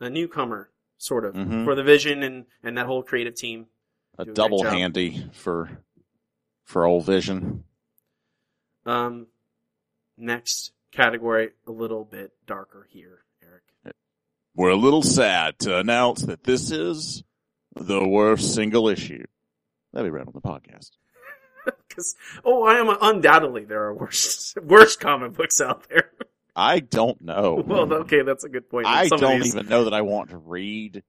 a 0.00 0.08
newcomer 0.10 0.70
sort 0.98 1.24
of 1.24 1.34
Mhm. 1.34 1.64
for 1.64 1.74
the 1.74 1.82
Vision 1.82 2.22
and 2.22 2.46
and 2.62 2.76
that 2.78 2.86
whole 2.86 3.02
creative 3.02 3.34
team. 3.34 3.66
A 4.18 4.24
Do 4.24 4.32
double 4.34 4.62
job. 4.62 4.72
handy 4.72 5.30
for 5.32 5.82
for 6.64 6.84
old 6.84 7.06
Vision. 7.06 7.64
Um, 8.86 9.26
next 10.16 10.72
category, 10.92 11.50
a 11.66 11.70
little 11.72 12.04
bit 12.04 12.32
darker 12.46 12.86
here, 12.90 13.24
Eric. 13.42 13.94
We're 14.54 14.70
a 14.70 14.76
little 14.76 15.02
sad 15.02 15.58
to 15.60 15.78
announce 15.78 16.22
that 16.22 16.44
this 16.44 16.70
is 16.70 17.22
the 17.74 18.06
worst 18.06 18.54
single 18.54 18.88
issue. 18.88 19.24
That'd 19.92 20.06
be 20.06 20.10
read 20.10 20.26
on 20.26 20.32
the 20.34 20.40
podcast. 20.40 20.90
Because 21.88 22.16
oh, 22.44 22.62
I 22.64 22.74
am 22.80 22.88
undoubtedly 23.02 23.64
there 23.64 23.82
are 23.84 23.94
worse 23.94 24.54
worse 24.62 24.96
comic 24.96 25.34
books 25.34 25.60
out 25.60 25.86
there. 25.90 26.10
I 26.56 26.80
don't 26.80 27.20
know. 27.20 27.62
well, 27.66 27.92
okay, 27.92 28.22
that's 28.22 28.44
a 28.44 28.48
good 28.48 28.70
point. 28.70 28.86
I 28.86 29.08
Some 29.08 29.20
don't 29.20 29.40
these- 29.40 29.54
even 29.54 29.68
know 29.68 29.84
that 29.84 29.92
I 29.92 30.00
want 30.00 30.30
to 30.30 30.38
read 30.38 31.02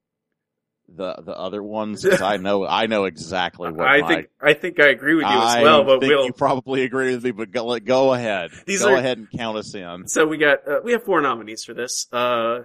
the 0.93 1.15
the 1.15 1.31
other 1.31 1.63
ones 1.63 2.03
'cause 2.03 2.21
I 2.21 2.35
know 2.35 2.65
I 2.67 2.87
know 2.87 3.05
exactly 3.05 3.71
what 3.71 3.87
I 3.87 4.01
my, 4.01 4.07
think 4.07 4.27
I 4.41 4.53
think 4.53 4.79
I 4.81 4.89
agree 4.89 5.15
with 5.15 5.23
you 5.23 5.29
as 5.31 5.55
I 5.55 5.63
well, 5.63 5.85
but 5.85 6.01
think 6.01 6.11
we'll. 6.13 6.25
you 6.25 6.33
probably 6.33 6.83
agree 6.83 7.13
with 7.15 7.23
me. 7.23 7.31
But 7.31 7.51
go, 7.51 7.79
go 7.79 8.13
ahead. 8.13 8.51
These 8.65 8.81
go 8.83 8.89
are- 8.93 8.97
ahead 8.97 9.17
and 9.19 9.31
count 9.31 9.57
us 9.57 9.73
in. 9.73 10.09
So 10.09 10.27
we 10.27 10.37
got 10.37 10.67
uh, 10.67 10.81
we 10.83 10.91
have 10.91 11.03
four 11.05 11.21
nominees 11.21 11.63
for 11.63 11.73
this. 11.73 12.07
Uh, 12.11 12.63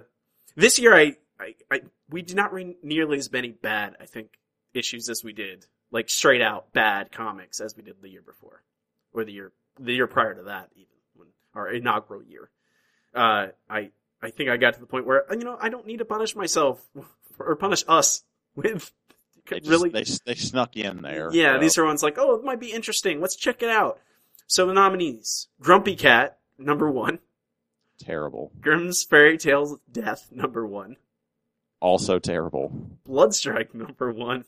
this 0.57 0.77
year, 0.77 0.93
I, 0.93 1.15
I, 1.39 1.55
I 1.71 1.81
we 2.09 2.21
did 2.21 2.35
not 2.35 2.51
read 2.51 2.75
nearly 2.83 3.17
as 3.17 3.31
many 3.31 3.51
bad 3.51 3.95
I 4.01 4.05
think 4.07 4.27
issues 4.73 5.07
as 5.09 5.23
we 5.23 5.31
did, 5.31 5.65
like 5.91 6.09
straight 6.09 6.41
out 6.41 6.73
bad 6.73 7.11
comics 7.11 7.59
as 7.59 7.75
we 7.75 7.83
did 7.83 7.95
the 8.01 8.09
year 8.09 8.21
before, 8.21 8.63
or 9.13 9.23
the 9.23 9.31
year 9.31 9.51
the 9.79 9.93
year 9.93 10.07
prior 10.07 10.33
to 10.35 10.43
that, 10.43 10.69
even 10.75 10.95
when 11.15 11.27
our 11.53 11.69
inaugural 11.69 12.23
year. 12.23 12.49
Uh, 13.13 13.47
I 13.69 13.91
I 14.21 14.29
think 14.31 14.49
I 14.49 14.57
got 14.57 14.73
to 14.75 14.79
the 14.79 14.85
point 14.85 15.05
where 15.05 15.25
you 15.31 15.43
know 15.43 15.57
I 15.59 15.69
don't 15.69 15.85
need 15.87 15.99
to 15.99 16.05
punish 16.05 16.35
myself 16.35 16.85
or 17.39 17.55
punish 17.55 17.83
us 17.87 18.23
with 18.55 18.91
They 19.49 19.59
just, 19.59 19.69
really 19.69 19.89
they 19.89 20.03
they 20.25 20.35
snuck 20.35 20.75
in 20.75 21.01
there. 21.01 21.29
yeah, 21.31 21.55
so. 21.55 21.59
these 21.59 21.77
are 21.77 21.85
ones 21.85 22.03
like, 22.03 22.17
oh, 22.17 22.35
it 22.35 22.43
might 22.43 22.59
be 22.59 22.71
interesting. 22.71 23.21
Let's 23.21 23.35
check 23.35 23.61
it 23.61 23.69
out. 23.69 23.99
So 24.47 24.65
the 24.65 24.73
nominees: 24.73 25.47
Grumpy 25.61 25.95
Cat, 25.95 26.39
number 26.57 26.89
one; 26.89 27.19
terrible. 27.99 28.51
Grimm's 28.61 29.03
Fairy 29.03 29.37
Tales 29.37 29.73
of 29.73 29.79
Death, 29.91 30.29
number 30.31 30.65
one; 30.65 30.95
Also 31.79 32.17
terrible. 32.19 32.71
Bloodstrike, 33.07 33.73
number 33.73 34.11
one; 34.11 34.45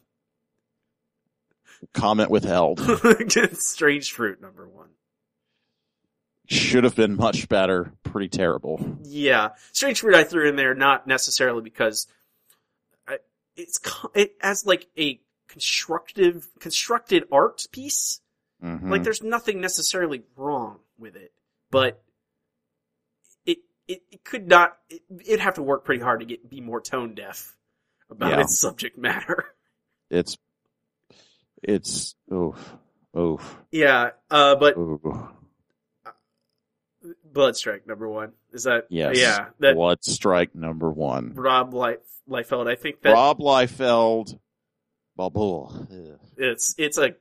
Comment 1.94 2.30
withheld. 2.30 2.80
Strange 3.54 4.12
Fruit, 4.14 4.42
number 4.42 4.68
one. 4.68 4.90
Should 6.48 6.84
have 6.84 6.96
been 6.96 7.16
much 7.16 7.48
better. 7.48 7.94
Pretty 8.04 8.28
terrible. 8.30 8.98
Yeah, 9.04 9.50
Strange 9.72 10.00
Fruit 10.02 10.16
I 10.16 10.24
threw 10.24 10.50
in 10.50 10.56
there 10.56 10.74
not 10.74 11.06
necessarily 11.08 11.62
because 11.62 12.08
I, 13.08 13.18
it's 13.56 13.80
it 14.16 14.34
has 14.42 14.66
like 14.66 14.88
a 14.98 15.20
constructive 15.48 16.48
constructed 16.60 17.26
art 17.32 17.66
piece. 17.72 18.22
Mhm. 18.64 18.90
Like 18.90 19.04
there's 19.04 19.22
nothing 19.22 19.62
necessarily 19.62 20.24
wrong 20.36 20.80
with 20.98 21.16
it, 21.16 21.32
but 21.70 22.02
it 23.46 23.60
it, 23.88 24.02
it 24.12 24.24
could 24.24 24.48
not. 24.48 24.76
It, 24.90 25.02
it'd 25.28 25.40
have 25.40 25.54
to 25.56 25.64
work 25.64 25.86
pretty 25.86 26.02
hard 26.02 26.20
to 26.22 26.26
get 26.26 26.50
be 26.50 26.62
more 26.62 26.82
tone 26.82 27.14
deaf 27.14 27.56
about 28.10 28.32
Yeah. 28.32 28.42
its 28.42 28.60
subject 28.60 28.98
matter. 28.98 29.46
it's 30.10 30.36
it's 31.64 32.16
oof 32.32 32.76
oof 33.18 33.58
yeah, 33.72 34.12
uh, 34.30 34.56
but 34.56 34.78
oof. 34.78 35.02
Bloodstrike 37.32 37.88
number 37.88 38.10
one 38.10 38.34
is 38.52 38.64
that? 38.64 38.88
Yes. 38.90 39.18
yeah. 39.18 39.48
That 39.60 39.76
Blood 39.76 40.04
Strike 40.04 40.56
number 40.56 40.92
one. 40.92 41.34
Rob 41.36 41.74
Life 41.74 42.00
Liefeld. 42.30 42.70
I 42.70 42.76
think 42.76 43.02
that 43.02 43.14
Rob 43.14 43.40
Liefeld. 43.40 44.38
Bubble. 45.16 45.88
it's 46.38 46.76
it's 46.78 46.98
a 46.98 47.16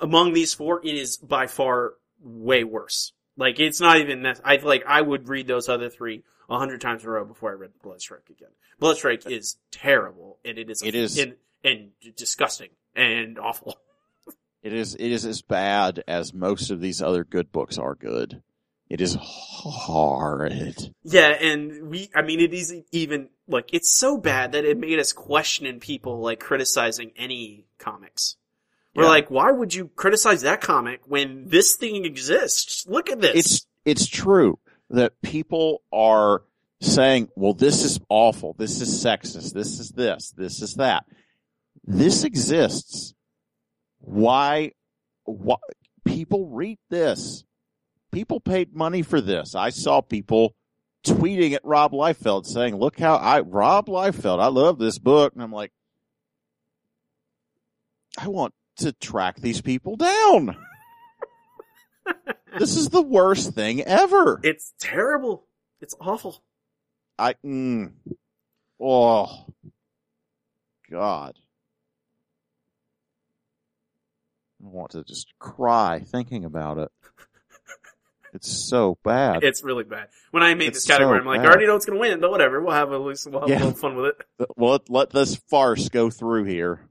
among 0.00 0.32
these 0.32 0.54
four. 0.54 0.80
It 0.84 0.94
is 0.94 1.16
by 1.16 1.46
far 1.46 1.94
way 2.20 2.64
worse. 2.64 3.12
Like 3.36 3.58
it's 3.60 3.80
not 3.80 3.98
even. 3.98 4.22
nec- 4.22 4.40
I 4.44 4.56
like 4.56 4.84
I 4.86 5.00
would 5.00 5.28
read 5.28 5.46
those 5.46 5.68
other 5.68 5.90
three 5.90 6.22
a 6.48 6.58
hundred 6.58 6.80
times 6.80 7.02
in 7.02 7.08
a 7.08 7.12
row 7.12 7.24
before 7.24 7.50
I 7.50 7.54
read 7.54 7.70
Bloodstrike 7.84 8.30
again. 8.30 8.50
Bloodstrike 8.80 9.28
is 9.30 9.56
terrible, 9.70 10.38
and 10.44 10.58
it 10.58 10.70
is 10.70 10.82
It 10.82 10.94
is- 10.94 11.18
and, 11.18 11.34
and 11.64 11.90
disgusting 12.16 12.70
and 12.98 13.38
awful. 13.38 13.76
It 14.62 14.72
is 14.72 14.94
it 14.94 15.12
is 15.12 15.24
as 15.24 15.40
bad 15.40 16.02
as 16.08 16.34
most 16.34 16.70
of 16.70 16.80
these 16.80 17.00
other 17.00 17.24
good 17.24 17.52
books 17.52 17.78
are 17.78 17.94
good. 17.94 18.42
It 18.90 19.00
is 19.00 19.16
horrid. 19.20 20.94
Yeah, 21.04 21.28
and 21.28 21.88
we, 21.90 22.10
I 22.14 22.22
mean, 22.22 22.40
it 22.40 22.54
is 22.54 22.74
even, 22.90 23.28
like, 23.46 23.68
it's 23.74 23.90
so 23.94 24.16
bad 24.16 24.52
that 24.52 24.64
it 24.64 24.78
made 24.78 24.98
us 24.98 25.12
question 25.12 25.78
people, 25.78 26.20
like, 26.20 26.40
criticizing 26.40 27.12
any 27.16 27.66
comics. 27.78 28.36
We're 28.94 29.02
Yeah. 29.02 29.10
like, 29.10 29.30
why 29.30 29.52
would 29.52 29.74
you 29.74 29.88
criticize 29.88 30.40
that 30.40 30.62
comic 30.62 31.02
when 31.06 31.48
this 31.48 31.76
thing 31.76 32.06
exists? 32.06 32.86
Look 32.88 33.10
at 33.10 33.20
this. 33.20 33.36
It's 33.36 33.66
it's 33.84 34.06
true 34.06 34.58
that 34.90 35.20
people 35.20 35.82
are 35.92 36.42
saying, 36.80 37.28
"Well, 37.36 37.54
this 37.54 37.84
is 37.84 38.00
awful. 38.08 38.54
This 38.58 38.80
is 38.80 38.88
sexist. 39.04 39.52
This 39.52 39.78
is 39.78 39.90
this. 39.90 40.30
This 40.36 40.62
is 40.62 40.74
that." 40.74 41.04
This 41.90 42.22
exists. 42.22 43.14
Why? 44.00 44.72
Why 45.24 45.56
people 46.04 46.46
read 46.50 46.78
this? 46.90 47.44
People 48.12 48.40
paid 48.40 48.76
money 48.76 49.00
for 49.00 49.22
this. 49.22 49.54
I 49.54 49.70
saw 49.70 50.02
people 50.02 50.54
tweeting 51.02 51.54
at 51.54 51.64
Rob 51.64 51.92
Liefeld 51.92 52.44
saying, 52.44 52.76
"Look 52.76 52.98
how 52.98 53.16
I 53.16 53.40
Rob 53.40 53.86
Liefeld. 53.86 54.38
I 54.38 54.48
love 54.48 54.78
this 54.78 54.98
book," 54.98 55.32
and 55.32 55.42
I'm 55.42 55.50
like, 55.50 55.72
I 58.18 58.28
want 58.28 58.52
to 58.76 58.92
track 58.92 59.36
these 59.36 59.62
people 59.62 59.96
down. 59.96 60.56
this 62.58 62.76
is 62.76 62.90
the 62.90 63.00
worst 63.02 63.54
thing 63.54 63.80
ever. 63.80 64.40
It's 64.42 64.74
terrible. 64.78 65.46
It's 65.80 65.94
awful. 65.98 66.42
I, 67.18 67.34
mm, 67.44 67.92
oh, 68.78 69.46
God. 70.90 71.38
I 74.62 74.68
want 74.68 74.90
to 74.92 75.04
just 75.04 75.32
cry 75.38 76.00
thinking 76.00 76.44
about 76.44 76.78
it. 76.78 76.90
It's 78.34 78.52
so 78.52 78.98
bad. 79.02 79.42
It's 79.42 79.64
really 79.64 79.84
bad. 79.84 80.08
When 80.32 80.42
I 80.42 80.52
made 80.52 80.68
It's 80.68 80.80
this 80.80 80.86
category, 80.86 81.16
so 81.16 81.20
I'm 81.22 81.26
like, 81.26 81.38
bad. 81.40 81.46
I 81.46 81.48
already 81.48 81.66
know 81.66 81.76
it's 81.76 81.86
gonna 81.86 81.98
win, 81.98 82.20
but 82.20 82.30
whatever. 82.30 82.60
We'll 82.60 82.74
have 82.74 82.92
at 82.92 83.00
least, 83.00 83.26
we'll 83.26 83.40
have 83.40 83.48
Yeah. 83.48 83.56
a 83.56 83.64
little 83.64 83.72
fun 83.72 83.96
with 83.96 84.16
it. 84.38 84.50
well, 84.54 84.78
let, 84.90 85.08
this 85.08 85.36
farce 85.36 85.88
go 85.88 86.10
through 86.10 86.44
here. 86.44 86.86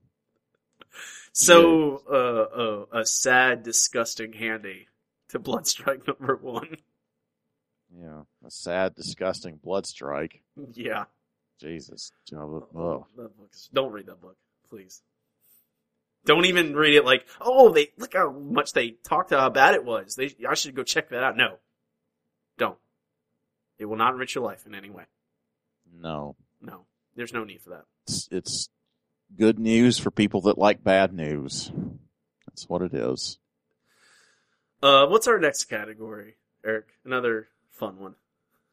So, 1.33 2.01
uh, 2.11 2.95
uh, 2.95 3.01
a 3.01 3.05
sad, 3.05 3.61
disgusting 3.61 4.33
handy 4.33 4.87
to 5.29 5.39
Bloodstrike 5.39 6.07
number 6.19 6.35
one. 6.37 6.77
Yeah, 7.95 8.21
a 8.43 8.49
sad, 8.49 8.95
disgusting 8.95 9.57
blood 9.63 9.85
strike. 9.85 10.41
Yeah. 10.73 11.05
Jesus. 11.61 12.11
Oh. 12.33 13.05
That 13.15 13.37
book 13.37 13.49
is- 13.53 13.69
don't 13.71 13.91
read 13.91 14.07
that 14.07 14.19
book, 14.21 14.37
please. 14.71 15.03
Don't 16.27 16.45
even 16.45 16.75
read 16.75 16.95
it 16.95 17.05
like, 17.05 17.25
oh, 17.39 17.69
they 17.69 17.93
look 17.97 18.13
how 18.13 18.31
much 18.31 18.73
they 18.73 18.91
talked 18.91 19.31
about 19.31 19.41
how 19.41 19.49
bad 19.49 19.75
it 19.75 19.85
was. 19.85 20.15
They, 20.15 20.35
I 20.47 20.55
should 20.55 20.75
go 20.75 20.83
check 20.83 21.09
that 21.09 21.23
out. 21.23 21.37
No, 21.37 21.55
don't. 22.57 22.77
It 23.79 23.85
will 23.85 23.95
not 23.95 24.13
enrich 24.13 24.35
your 24.35 24.43
life 24.43 24.65
in 24.65 24.75
any 24.75 24.89
way. 24.89 25.05
No. 25.89 26.35
No, 26.61 26.81
there's 27.15 27.31
no 27.31 27.45
need 27.45 27.61
for 27.61 27.69
that. 27.69 27.85
It's, 28.05 28.27
it's 28.29 28.69
good 29.37 29.57
news 29.57 29.99
for 29.99 30.11
people 30.11 30.41
that 30.41 30.57
like 30.57 30.83
bad 30.83 31.13
news. 31.13 31.71
That's 32.45 32.67
what 32.67 32.81
it 32.81 32.93
is. 32.93 33.39
Uh, 34.83 35.07
what's 35.07 35.29
our 35.29 35.39
next 35.39 35.65
category, 35.65 36.35
Eric? 36.65 36.87
Another 37.05 37.47
fun 37.71 37.99
one. 37.99 38.15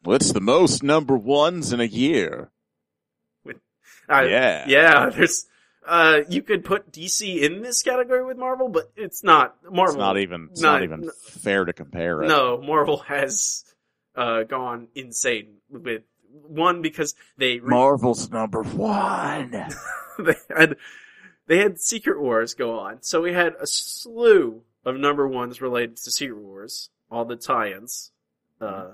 What's 0.03 0.33
the 0.33 0.41
most 0.41 0.83
number 0.83 1.17
ones 1.17 1.73
in 1.73 1.81
a 1.81 1.85
year? 1.85 2.51
Uh, 4.07 4.21
yeah. 4.21 4.65
yeah. 4.69 5.09
There's, 5.09 5.47
uh, 5.87 6.21
you 6.29 6.43
could 6.43 6.65
put 6.65 6.93
DC 6.93 7.41
in 7.43 7.63
this 7.63 7.83
category 7.83 8.25
with 8.25 8.37
Marvel, 8.37 8.69
but 8.69 8.91
it's 8.97 9.23
not 9.23 9.57
Marvel. 9.65 9.95
It's 9.95 9.97
not 9.97 10.19
even 10.19 10.49
it's 10.51 10.61
not- 10.61 10.73
not, 10.75 10.83
even 10.83 11.11
fair 11.23 11.65
to 11.65 11.73
compare 11.73 12.23
it. 12.23 12.29
No, 12.29 12.61
Marvel 12.61 12.99
has 12.99 13.65
uh, 14.17 14.45
gone 14.45 14.89
insane 14.95 15.57
with 15.69 16.03
one 16.31 16.83
because 16.83 17.15
they 17.37 17.59
re- 17.59 17.69
Marvel's 17.71 18.31
number 18.31 18.63
one. 18.63 19.51
they 20.19 20.35
had 20.49 20.77
they 21.47 21.59
had 21.59 21.81
Secret 21.81 22.21
Wars 22.21 22.55
go 22.55 22.79
on, 22.79 23.03
so 23.03 23.21
we 23.21 23.33
had 23.33 23.55
a 23.61 23.67
slew 23.67 24.63
of 24.85 24.97
number 24.97 25.27
ones 25.27 25.61
related 25.61 25.97
to 25.97 26.11
Secret 26.11 26.39
Wars, 26.39 26.91
all 27.11 27.25
the 27.25 27.37
tie-ins, 27.37 28.11
uh, 28.61 28.93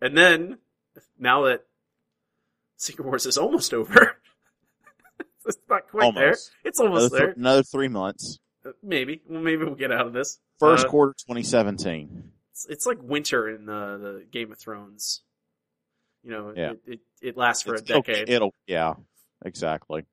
and 0.00 0.16
then 0.16 0.58
now 1.18 1.44
that 1.44 1.64
Secret 2.76 3.04
Wars 3.06 3.26
is 3.26 3.38
almost 3.38 3.74
over, 3.74 4.17
it's 5.56 5.58
not 5.68 5.88
quite 5.90 6.14
there. 6.14 6.24
Almost. 6.26 6.50
It's 6.64 6.80
almost 6.80 7.12
Another, 7.12 7.26
there. 7.26 7.34
another 7.36 7.62
three 7.62 7.88
months. 7.88 8.38
Uh, 8.64 8.70
Maybe, 8.82 9.22
well, 9.28 9.40
maybe 9.40 9.64
we'll 9.64 9.74
get 9.74 9.92
out 9.92 10.06
of 10.06 10.12
this. 10.12 10.38
First 10.58 10.86
Uh, 10.86 10.90
quarter 10.90 11.12
2017. 11.14 12.32
It's, 12.52 12.66
it's 12.68 12.86
like 12.86 12.98
winter 13.02 13.48
in 13.48 13.66
the, 13.66 13.98
the 13.98 14.26
Game 14.30 14.50
of 14.52 14.58
Thrones. 14.58 15.22
You 16.24 16.30
know, 16.32 16.52
Yeah. 16.56 16.70
it, 16.72 16.80
it, 16.86 17.00
it 17.22 17.36
lasts 17.36 17.62
for 17.62 17.74
It's 17.74 17.82
a 17.82 17.94
decade. 17.94 18.28
It'll 18.28 18.52
yeah, 18.66 18.94
exactly. 19.44 20.04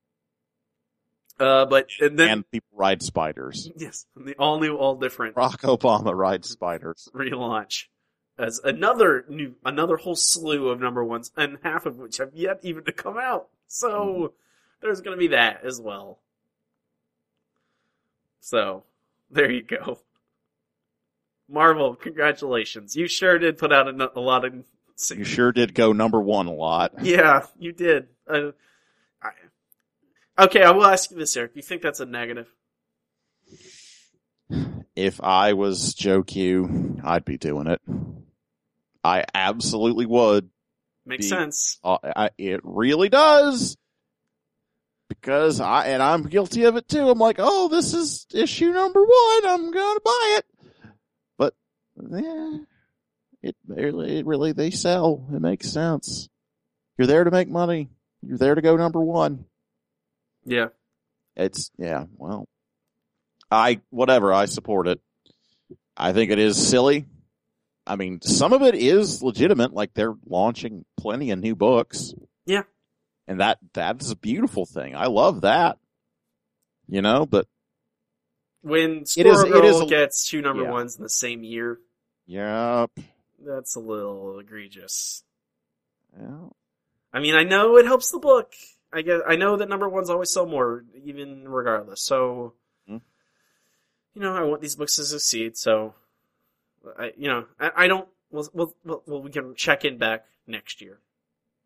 Uh, 1.39 1.65
but 1.65 1.87
and 1.99 2.17
then 2.17 2.29
and 2.29 2.51
people 2.51 2.69
ride 2.73 3.01
spiders. 3.01 3.69
yes, 3.77 4.05
the 4.15 4.35
all 4.35 4.59
new, 4.59 4.75
all 4.77 4.95
different 4.95 5.35
Barack 5.35 5.59
Obama 5.77 6.15
rides 6.15 6.49
spiders. 6.49 7.09
relaunch 7.15 7.85
as 8.37 8.59
another 8.63 9.25
new, 9.27 9.55
another 9.65 9.97
whole 9.97 10.15
slew 10.15 10.69
of 10.69 10.79
number 10.79 11.03
ones, 11.03 11.31
and 11.35 11.57
half 11.63 11.85
of 11.85 11.97
which 11.97 12.17
have 12.17 12.29
yet 12.33 12.59
even 12.63 12.83
to 12.85 12.91
come 12.93 13.17
out. 13.17 13.47
So 13.67 13.89
Mm-hmm. 13.89 14.25
There's 14.81 15.01
going 15.01 15.15
to 15.15 15.19
be 15.19 15.29
that 15.29 15.63
as 15.63 15.79
well. 15.79 16.19
So 18.41 18.83
there 19.31 19.49
you 19.49 19.63
go. 19.63 19.99
Marvel, 21.49 21.95
congratulations! 21.95 22.95
You 22.95 23.07
sure 23.07 23.37
did 23.37 23.57
put 23.57 23.71
out 23.71 23.87
a, 23.87 24.11
a 24.15 24.19
lot 24.19 24.45
of. 24.45 24.53
You 25.13 25.23
sure 25.25 25.51
did 25.51 25.73
go 25.75 25.91
number 25.91 26.21
one 26.21 26.47
a 26.47 26.53
lot. 26.53 26.93
Yeah, 27.01 27.45
you 27.59 27.71
did. 27.71 28.07
Uh, 28.27 28.51
I, 29.21 29.31
okay, 30.45 30.63
I 30.63 30.71
will 30.71 30.85
ask 30.85 31.11
you 31.11 31.17
this, 31.17 31.35
Eric. 31.35 31.53
Do 31.53 31.59
you 31.59 31.63
think 31.63 31.81
that's 31.81 31.99
a 31.99 32.05
negative? 32.05 32.47
If 34.95 35.21
I 35.21 35.53
was 35.53 35.93
Joe 35.93 36.23
Q, 36.23 37.01
I'd 37.03 37.25
be 37.25 37.37
doing 37.37 37.67
it. 37.67 37.81
I 39.03 39.25
absolutely 39.33 40.05
would. 40.05 40.49
Makes 41.05 41.25
Be- 41.25 41.29
sense. 41.29 41.79
Uh, 41.83 41.97
I, 42.03 42.29
it 42.37 42.61
really 42.63 43.09
does. 43.09 43.77
Because 45.07 45.59
I, 45.59 45.87
and 45.87 46.01
I'm 46.01 46.23
guilty 46.23 46.63
of 46.63 46.75
it 46.77 46.87
too. 46.87 47.09
I'm 47.09 47.19
like, 47.19 47.37
oh, 47.39 47.67
this 47.67 47.93
is 47.93 48.25
issue 48.33 48.71
number 48.71 49.03
one. 49.03 49.45
I'm 49.45 49.71
gonna 49.71 49.99
buy 50.03 50.39
it. 50.39 50.45
But, 51.37 51.53
yeah, 52.11 52.57
it 53.43 53.55
really, 53.67 54.19
it 54.19 54.25
really, 54.25 54.51
they 54.51 54.71
sell. 54.71 55.27
It 55.31 55.41
makes 55.41 55.69
sense. 55.69 56.29
You're 56.97 57.07
there 57.07 57.23
to 57.23 57.31
make 57.31 57.49
money. 57.49 57.89
You're 58.21 58.37
there 58.37 58.55
to 58.55 58.61
go 58.61 58.75
number 58.77 58.99
one. 58.99 59.45
Yeah. 60.45 60.67
It's, 61.35 61.69
yeah, 61.77 62.05
well, 62.17 62.47
I, 63.51 63.81
whatever, 63.89 64.33
I 64.33 64.45
support 64.45 64.87
it. 64.87 65.01
I 65.95 66.13
think 66.13 66.31
it 66.31 66.39
is 66.39 66.67
silly. 66.67 67.05
I 67.85 67.95
mean, 67.95 68.21
some 68.21 68.53
of 68.53 68.63
it 68.63 68.73
is 68.73 69.21
legitimate, 69.21 69.73
like 69.73 69.93
they're 69.93 70.15
launching 70.25 70.85
plenty 70.97 71.31
of 71.31 71.39
new 71.39 71.55
books. 71.55 72.13
Yeah. 72.45 72.63
And 73.27 73.39
that, 73.39 73.57
that's 73.73 74.11
a 74.11 74.15
beautiful 74.15 74.65
thing. 74.65 74.95
I 74.95 75.07
love 75.07 75.41
that. 75.41 75.77
You 76.87 77.01
know, 77.01 77.25
but 77.25 77.47
When 78.61 78.99
It 79.01 79.07
Squirrel 79.09 79.37
is- 79.45 79.51
Girl 79.51 79.65
is 79.65 79.81
a- 79.81 79.85
gets 79.87 80.27
two 80.29 80.41
number 80.41 80.63
yeah. 80.63 80.71
ones 80.71 80.95
in 80.97 81.03
the 81.03 81.09
same 81.09 81.43
year, 81.43 81.79
yep. 82.27 82.91
that's 83.43 83.75
a 83.75 83.79
little 83.79 84.37
egregious. 84.39 85.23
Yeah. 86.19 86.49
I 87.11 87.19
mean, 87.19 87.33
I 87.35 87.43
know 87.43 87.77
it 87.77 87.85
helps 87.85 88.11
the 88.11 88.19
book. 88.19 88.53
I 88.93 89.01
guess 89.01 89.21
I 89.27 89.35
know 89.35 89.57
that 89.57 89.67
number 89.67 89.89
ones 89.89 90.09
always 90.09 90.31
sell 90.31 90.45
more, 90.45 90.85
even 91.03 91.47
regardless. 91.49 92.01
So, 92.01 92.53
Hmm. 92.87 92.97
you 94.13 94.21
know, 94.21 94.35
I 94.35 94.43
want 94.43 94.61
these 94.61 94.75
books 94.75 94.95
to 94.97 95.03
succeed. 95.05 95.57
So, 95.57 95.95
I, 96.97 97.13
you 97.17 97.27
know, 97.27 97.45
I, 97.59 97.71
I 97.75 97.87
don't. 97.87 98.07
Well, 98.31 98.47
well, 98.53 99.03
well, 99.05 99.21
we 99.21 99.31
can 99.31 99.55
check 99.55 99.85
in 99.85 99.97
back 99.97 100.25
next 100.47 100.81
year. 100.81 100.99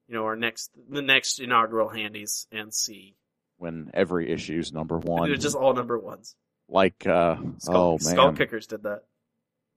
You 0.09 0.15
know, 0.15 0.25
our 0.25 0.35
next, 0.35 0.71
the 0.89 1.01
next 1.03 1.39
inaugural 1.39 1.87
handies, 1.87 2.47
and 2.51 2.73
see. 2.73 3.15
When 3.57 3.91
every 3.93 4.31
issue's 4.31 4.73
number 4.73 4.97
one. 4.97 5.33
just 5.39 5.55
all 5.55 5.73
number 5.73 5.97
ones. 5.99 6.35
like, 6.67 7.05
uh, 7.05 7.35
Skull, 7.59 7.75
oh 7.75 7.91
man. 7.91 7.99
Skull 8.15 8.33
Kickers 8.33 8.65
did 8.67 8.83
that. 8.83 9.03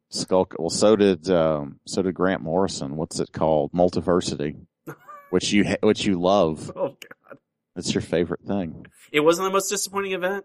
Skull. 0.09 0.49
Well, 0.59 0.71
so 0.71 0.97
did 0.97 1.29
um, 1.31 1.81
so 1.87 2.01
did 2.03 2.15
Grant 2.15 2.43
Morrison. 2.43 2.97
What's 2.97 3.21
it 3.21 3.33
called? 3.33 3.73
Multiversity, 3.73 4.57
which 5.31 5.53
you 5.53 5.65
ha- 5.65 5.77
which 5.83 6.05
you 6.07 6.19
love. 6.21 6.71
Oh 6.77 6.97
god, 7.29 7.39
It's 7.77 7.93
your 7.95 8.03
favorite 8.03 8.43
thing. 8.47 8.87
it 9.11 9.21
wasn't 9.21 9.47
the 9.49 9.53
most 9.53 9.69
disappointing 9.69 10.13
event. 10.13 10.45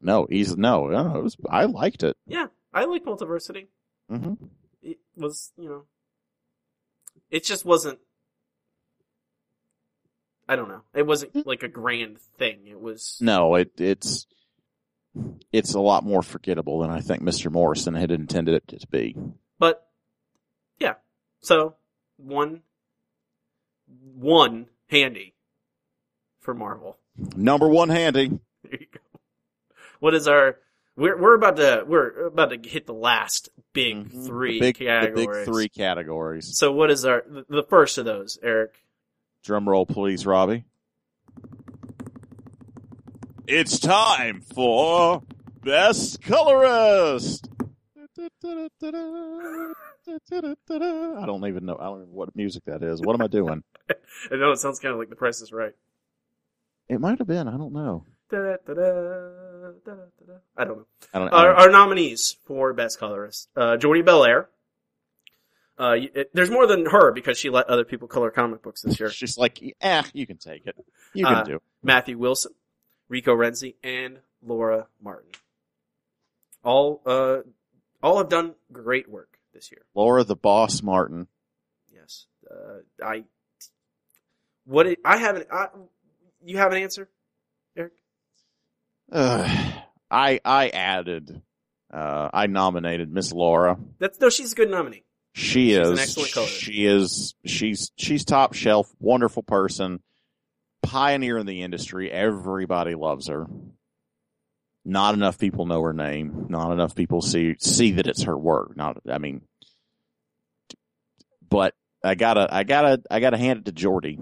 No, 0.00 0.26
he's 0.28 0.56
no. 0.56 0.88
no 0.88 1.20
was, 1.22 1.36
I 1.48 1.64
liked 1.64 2.02
it. 2.02 2.16
Yeah, 2.26 2.46
I 2.72 2.84
like 2.84 3.04
Multiversity. 3.04 3.68
hmm 4.10 4.34
It 4.82 4.98
was, 5.16 5.52
you 5.56 5.68
know, 5.68 5.84
it 7.30 7.44
just 7.44 7.64
wasn't. 7.64 7.98
I 10.48 10.56
don't 10.56 10.68
know. 10.68 10.82
It 10.94 11.06
wasn't 11.06 11.46
like 11.46 11.62
a 11.62 11.68
grand 11.68 12.20
thing. 12.38 12.66
It 12.66 12.80
was. 12.80 13.18
No, 13.20 13.54
it 13.54 13.72
it's 13.78 14.26
it's 15.52 15.74
a 15.74 15.80
lot 15.80 16.04
more 16.04 16.22
forgettable 16.22 16.80
than 16.80 16.90
I 16.90 17.00
think 17.00 17.22
Mr. 17.22 17.50
Morrison 17.50 17.94
had 17.94 18.10
intended 18.10 18.54
it 18.54 18.78
to 18.80 18.86
be. 18.88 19.16
But 19.58 19.86
yeah, 20.78 20.94
so 21.40 21.76
one 22.16 22.62
one 24.14 24.66
handy 24.88 25.34
for 26.40 26.54
Marvel. 26.54 26.98
Number 27.36 27.68
one 27.68 27.88
handy. 27.88 28.38
There 28.64 28.80
you 28.80 28.86
go. 28.90 29.00
What 30.00 30.14
is 30.14 30.26
our? 30.26 30.56
We're 30.96 31.20
we're 31.20 31.34
about 31.34 31.56
to 31.56 31.84
we're 31.86 32.28
about 32.28 32.48
to 32.50 32.66
hit 32.68 32.86
the 32.86 32.94
last 32.94 33.50
big 33.74 34.10
Mhm. 34.10 34.26
three 34.26 34.54
the 34.54 34.60
big, 34.60 34.78
the 34.78 34.84
categories. 34.86 35.26
big 35.26 35.44
three 35.54 35.68
categories. 35.68 36.56
So 36.58 36.72
what 36.72 36.90
is 36.90 37.04
our 37.04 37.22
the- 37.28 37.44
the 37.48 37.62
first 37.62 37.98
of 37.98 38.06
those, 38.06 38.38
Eric? 38.42 38.72
Drum 39.44 39.68
roll, 39.68 39.84
please, 39.84 40.24
Robbie. 40.24 40.64
It's 43.46 43.78
time 43.78 44.40
for 44.40 45.22
Best 45.62 46.22
Colorist. 46.22 47.50
I 48.18 48.30
don't 51.26 51.46
even 51.46 51.66
know. 51.66 51.76
I 51.78 51.84
don't 51.84 52.00
know 52.00 52.06
what 52.10 52.34
music 52.34 52.64
that 52.64 52.82
is. 52.82 53.02
What 53.02 53.12
am 53.12 53.20
I 53.20 53.26
doing? 53.26 53.62
I 53.90 54.36
know 54.36 54.50
it 54.50 54.56
sounds 54.56 54.80
kind 54.80 54.94
of 54.94 54.98
like 54.98 55.10
The 55.10 55.16
Price 55.16 55.42
is 55.42 55.52
Right. 55.52 55.74
It 56.88 56.98
might 57.00 57.18
have 57.18 57.28
been. 57.28 57.46
I 57.46 57.58
don't 57.58 57.74
know. 57.74 58.06
I 58.32 58.36
don't 58.64 58.78
know. 58.78 59.74
I 60.56 60.64
don't. 60.64 60.86
I 61.12 61.18
Our, 61.18 61.54
our 61.54 61.70
nominees 61.70 62.38
for 62.44 62.72
Best 62.72 62.98
Colorist: 62.98 63.50
uh, 63.56 63.76
Jordie 63.76 64.02
Bellaire. 64.02 64.46
Uh, 65.78 65.96
it, 66.14 66.30
there's 66.34 66.50
more 66.50 66.66
than 66.66 66.86
her 66.86 67.10
because 67.12 67.36
she 67.38 67.50
let 67.50 67.66
other 67.68 67.84
people 67.84 68.06
color 68.06 68.30
comic 68.30 68.62
books 68.62 68.82
this 68.82 69.00
year. 69.00 69.10
She's 69.10 69.36
like, 69.36 69.60
eh, 69.80 70.02
you 70.12 70.26
can 70.26 70.36
take 70.38 70.66
it. 70.66 70.76
You 71.12 71.24
can 71.26 71.34
Uh, 71.34 71.42
do. 71.42 71.62
Matthew 71.82 72.16
Wilson, 72.18 72.52
Rico 73.08 73.34
Renzi, 73.34 73.74
and 73.82 74.18
Laura 74.42 74.86
Martin. 75.02 75.30
All 76.62 77.02
uh, 77.04 77.38
all 78.02 78.18
have 78.18 78.28
done 78.28 78.54
great 78.72 79.08
work 79.10 79.38
this 79.52 79.70
year. 79.72 79.82
Laura 79.94 80.24
the 80.24 80.36
Boss 80.36 80.82
Martin. 80.82 81.26
Yes, 81.92 82.26
uh, 82.50 82.78
I. 83.04 83.24
What 84.64 84.86
it, 84.86 84.98
I 85.04 85.18
haven't. 85.18 85.46
I, 85.52 85.66
you 86.42 86.56
have 86.58 86.72
an 86.72 86.78
answer, 86.82 87.08
Eric? 87.76 87.92
Ugh. 89.12 89.72
I 90.10 90.40
I 90.44 90.68
added. 90.68 91.42
Uh, 91.92 92.30
I 92.32 92.46
nominated 92.46 93.12
Miss 93.12 93.30
Laura. 93.32 93.76
That's 93.98 94.18
no. 94.20 94.30
She's 94.30 94.52
a 94.52 94.56
good 94.56 94.70
nominee. 94.70 95.03
She 95.36 95.74
She's 95.74 95.78
is. 95.78 96.48
She 96.48 96.86
is. 96.86 97.34
She's 97.44 97.90
she's 97.98 98.24
top 98.24 98.54
shelf. 98.54 98.88
Wonderful 99.00 99.42
person. 99.42 100.00
Pioneer 100.80 101.38
in 101.38 101.46
the 101.46 101.62
industry. 101.62 102.10
Everybody 102.10 102.94
loves 102.94 103.26
her. 103.26 103.48
Not 104.84 105.14
enough 105.14 105.36
people 105.36 105.66
know 105.66 105.82
her 105.82 105.92
name. 105.92 106.46
Not 106.48 106.70
enough 106.70 106.94
people 106.94 107.20
see 107.20 107.56
see 107.58 107.92
that 107.92 108.06
it's 108.06 108.22
her 108.22 108.38
work. 108.38 108.76
Not. 108.76 108.98
I 109.10 109.18
mean. 109.18 109.40
But 111.48 111.74
I 112.04 112.14
gotta. 112.14 112.46
I 112.54 112.62
gotta. 112.62 113.02
I 113.10 113.18
gotta 113.18 113.36
hand 113.36 113.60
it 113.60 113.64
to 113.64 113.72
Jordie. 113.72 114.20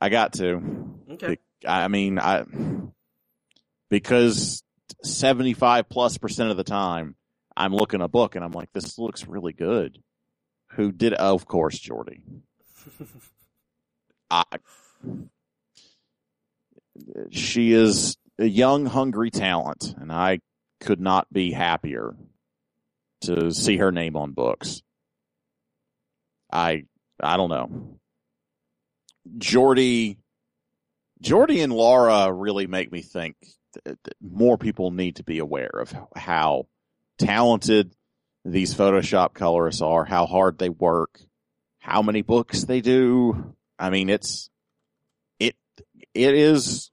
I 0.00 0.10
got 0.10 0.34
to. 0.34 0.62
Okay. 1.10 1.38
I 1.66 1.88
mean, 1.88 2.20
I 2.20 2.44
because 3.90 4.62
seventy 5.02 5.54
five 5.54 5.88
plus 5.88 6.18
percent 6.18 6.52
of 6.52 6.56
the 6.56 6.62
time 6.62 7.16
I'm 7.58 7.74
looking 7.74 8.00
a 8.00 8.08
book 8.08 8.36
and 8.36 8.44
I'm 8.44 8.52
like, 8.52 8.72
this 8.72 8.98
looks 8.98 9.26
really 9.26 9.52
good. 9.52 9.98
Who 10.72 10.92
did? 10.92 11.12
Oh, 11.18 11.34
of 11.34 11.44
course, 11.44 11.76
Jordie. 11.76 12.22
I, 14.30 14.44
she 17.30 17.72
is 17.72 18.16
a 18.38 18.46
young, 18.46 18.86
hungry 18.86 19.30
talent, 19.30 19.94
and 19.98 20.12
I 20.12 20.40
could 20.80 21.00
not 21.00 21.32
be 21.32 21.50
happier 21.50 22.14
to 23.22 23.50
see 23.50 23.78
her 23.78 23.90
name 23.90 24.16
on 24.16 24.32
books. 24.32 24.82
I 26.52 26.84
I 27.20 27.36
don't 27.36 27.50
know. 27.50 27.98
Jordie 29.36 30.18
Jordie 31.20 31.62
and 31.62 31.72
Laura 31.72 32.32
really 32.32 32.68
make 32.68 32.92
me 32.92 33.02
think 33.02 33.34
that 33.84 33.98
more 34.20 34.56
people 34.56 34.92
need 34.92 35.16
to 35.16 35.24
be 35.24 35.40
aware 35.40 35.70
of 35.74 35.92
how 36.14 36.66
talented 37.18 37.94
these 38.44 38.74
Photoshop 38.74 39.34
colorists 39.34 39.82
are, 39.82 40.04
how 40.04 40.26
hard 40.26 40.58
they 40.58 40.68
work, 40.68 41.20
how 41.78 42.02
many 42.02 42.22
books 42.22 42.64
they 42.64 42.80
do. 42.80 43.54
I 43.78 43.90
mean, 43.90 44.08
it's, 44.08 44.50
it, 45.38 45.56
it 46.14 46.34
is, 46.34 46.90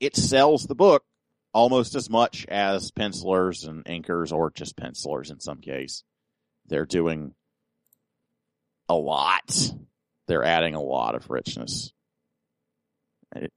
it 0.00 0.16
sells 0.16 0.66
the 0.66 0.74
book 0.74 1.04
almost 1.52 1.94
as 1.94 2.10
much 2.10 2.46
as 2.48 2.90
pencilers 2.90 3.64
and 3.64 3.84
inkers 3.84 4.32
or 4.32 4.50
just 4.50 4.76
pencilers 4.76 5.30
in 5.30 5.40
some 5.40 5.60
case. 5.60 6.02
They're 6.66 6.86
doing 6.86 7.34
a 8.88 8.94
lot. 8.94 9.72
They're 10.26 10.44
adding 10.44 10.74
a 10.74 10.82
lot 10.82 11.14
of 11.14 11.30
richness. 11.30 11.92
It, 13.36 13.52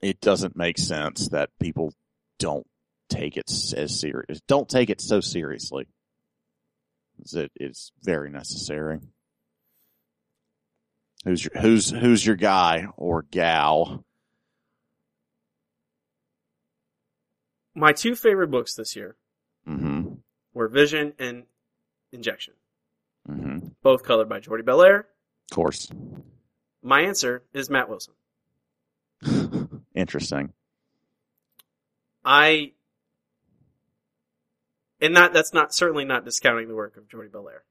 it 0.00 0.20
doesn't 0.20 0.56
make 0.56 0.78
sense 0.78 1.28
that 1.28 1.50
people 1.60 1.92
don't 2.38 2.66
take 3.08 3.36
it 3.36 3.50
as 3.76 3.98
serious. 4.00 4.40
Don't 4.46 4.68
take 4.68 4.90
it 4.90 5.00
so 5.00 5.20
seriously. 5.20 5.86
It 7.32 7.50
is 7.56 7.92
very 8.02 8.30
necessary. 8.30 8.98
Who's 11.24 11.44
your 11.44 11.60
who's 11.60 11.90
who's 11.90 12.24
your 12.26 12.36
guy 12.36 12.86
or 12.96 13.22
gal? 13.22 14.04
My 17.74 17.92
two 17.92 18.14
favorite 18.14 18.50
books 18.50 18.74
this 18.74 18.96
year 18.96 19.16
Mm-hmm. 19.68 20.14
were 20.54 20.68
Vision 20.68 21.12
and 21.18 21.44
Injection, 22.12 22.54
Mm-hmm. 23.28 23.68
both 23.82 24.04
colored 24.04 24.28
by 24.28 24.38
Jordie 24.40 24.62
Bellaire. 24.62 25.00
Of 25.50 25.54
course. 25.54 25.88
My 26.82 27.00
answer 27.02 27.42
is 27.52 27.68
Matt 27.68 27.88
Wilson. 27.88 28.14
Interesting. 29.94 30.52
I 32.24 32.72
and 35.00 35.14
not 35.14 35.32
that's 35.32 35.52
not 35.52 35.74
certainly 35.74 36.04
not 36.04 36.24
discounting 36.24 36.68
the 36.68 36.74
work 36.74 36.96
of 36.96 37.08
Jordie 37.08 37.28
Bellaire 37.30 37.62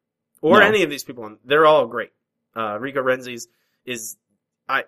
or 0.41 0.59
No. 0.59 0.65
any 0.65 0.83
of 0.83 0.89
these 0.89 1.03
people. 1.03 1.23
On, 1.23 1.37
they're 1.45 1.65
all 1.65 1.87
great. 1.87 2.11
Uh, 2.55 2.77
Rico 2.79 3.01
Renzi's 3.01 3.47
is 3.85 4.17
I 4.67 4.85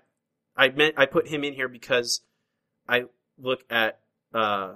I 0.56 0.70
meant 0.70 0.96
I 0.98 1.06
put 1.06 1.28
him 1.28 1.44
in 1.44 1.54
here 1.54 1.68
because 1.68 2.22
I 2.88 3.06
look 3.38 3.64
at 3.70 4.00
uh, 4.34 4.76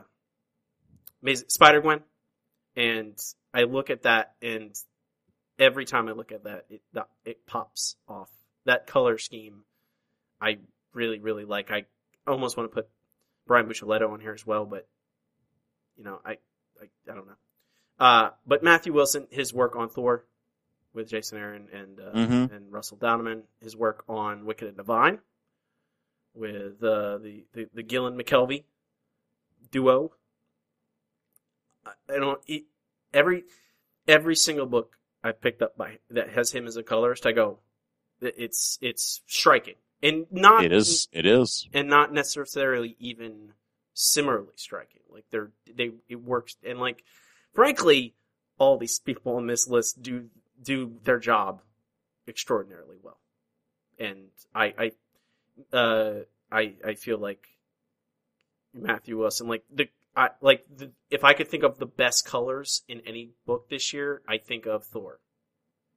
Spider 1.48 1.82
Gwen 1.82 2.02
and 2.76 3.18
I 3.54 3.64
look 3.64 3.90
at 3.90 4.04
that 4.04 4.34
and 4.42 4.76
every 5.60 5.86
time 5.86 6.08
I 6.08 6.12
look 6.14 6.32
at 6.32 6.44
that 6.46 6.66
it 6.70 6.82
it 7.26 7.46
pops 7.46 7.96
off 8.08 8.30
that 8.66 8.88
color 8.88 9.18
scheme. 9.18 9.64
I 10.40 10.58
really 10.94 11.20
really 11.20 11.46
like. 11.46 11.72
I 11.72 11.86
almost 12.28 12.58
want 12.58 12.70
to 12.72 12.74
put 12.74 12.90
Brian 13.48 13.68
Buccellato 13.68 14.10
on 14.12 14.20
here 14.20 14.34
as 14.34 14.46
well, 14.46 14.66
but 14.66 14.88
you 15.98 16.04
know, 16.04 16.20
I, 16.26 16.32
I, 16.82 16.86
I 17.10 17.16
don't 17.16 17.28
know. 17.28 17.34
Uh, 18.02 18.32
but 18.48 18.64
Matthew 18.64 18.92
Wilson, 18.94 19.28
his 19.30 19.54
work 19.54 19.76
on 19.76 19.88
Thor 19.88 20.26
with 20.92 21.08
Jason 21.08 21.38
Aaron 21.38 21.68
and 21.72 22.00
uh, 22.00 22.12
Mhm. 22.14 22.52
and 22.52 22.72
Russell 22.72 22.98
Donovan, 22.98 23.44
his 23.62 23.76
work 23.78 24.04
on 24.10 24.44
Wicked 24.44 24.68
and 24.68 24.76
Divine 24.76 25.20
with 26.34 26.84
uh, 26.84 27.20
the, 27.20 27.46
the 27.54 27.70
the 27.74 27.84
Gillen 27.84 28.18
McKelvey 28.18 28.64
duo. 29.70 30.14
I, 31.86 31.92
don't 32.18 32.42
every 33.14 33.44
every 34.08 34.36
single 34.36 34.66
book 34.66 34.98
I 35.24 35.32
picked 35.32 35.62
up 35.62 35.78
by 35.78 36.00
that 36.10 36.30
has 36.32 36.52
him 36.52 36.66
as 36.68 36.78
a 36.78 36.84
colorist. 36.84 37.26
I 37.28 37.32
go, 37.34 37.60
It's 38.22 38.80
it's 38.82 39.22
striking 39.28 39.76
and 40.02 40.26
not 40.32 40.66
It 40.66 40.72
is. 40.72 41.08
It 41.12 41.26
is. 41.28 41.70
and 41.72 41.88
not 41.88 42.12
necessarily 42.12 42.96
even 43.00 43.54
similarly 43.94 44.54
striking. 44.56 45.02
Like 45.10 45.26
they're 45.30 45.52
they 45.72 45.92
it 46.10 46.16
works 46.16 46.56
and 46.66 46.80
like 46.80 47.04
frankly, 47.54 48.16
all 48.58 48.78
these 48.78 49.00
people 49.00 49.36
on 49.36 49.48
this 49.48 49.68
list 49.68 50.02
do 50.02 50.30
do 50.62 51.00
their 51.04 51.20
job 51.20 51.62
extraordinarily 52.28 52.98
well, 53.02 53.20
and 54.00 54.30
I 54.54 54.92
I 55.74 55.76
uh 55.76 56.14
I 56.52 56.74
I 56.86 56.94
feel 56.96 57.18
like 57.18 57.48
Matthew 58.74 59.18
Wilson 59.18 59.48
like 59.48 59.64
the. 59.74 59.90
I 60.14 60.32
like 60.42 60.66
the, 60.76 60.92
if 61.10 61.24
I 61.24 61.32
could 61.32 61.48
think 61.48 61.64
of 61.64 61.78
the 61.78 61.86
best 61.86 62.26
colors 62.26 62.84
in 62.90 63.00
any 63.08 63.30
book 63.46 63.70
this 63.70 63.94
year, 63.94 64.22
I 64.28 64.40
think 64.40 64.66
of 64.66 64.84
Thor. 64.84 65.22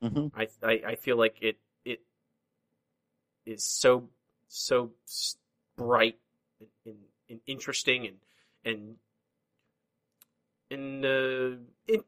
hmm 0.01 0.29
I, 0.37 0.47
I 0.63 0.73
I 0.87 0.95
feel 0.95 1.17
like 1.17 1.37
it 1.41 1.59
it 1.85 2.01
is 3.45 3.65
so 3.65 4.09
so 4.47 4.91
bright 5.77 6.19
and, 6.61 6.69
and, 6.87 6.97
and 7.29 7.41
interesting 7.47 8.07
and 8.07 8.17
and 8.65 8.97
and 10.75 11.05
uh, 11.05 11.57
it, 11.87 12.05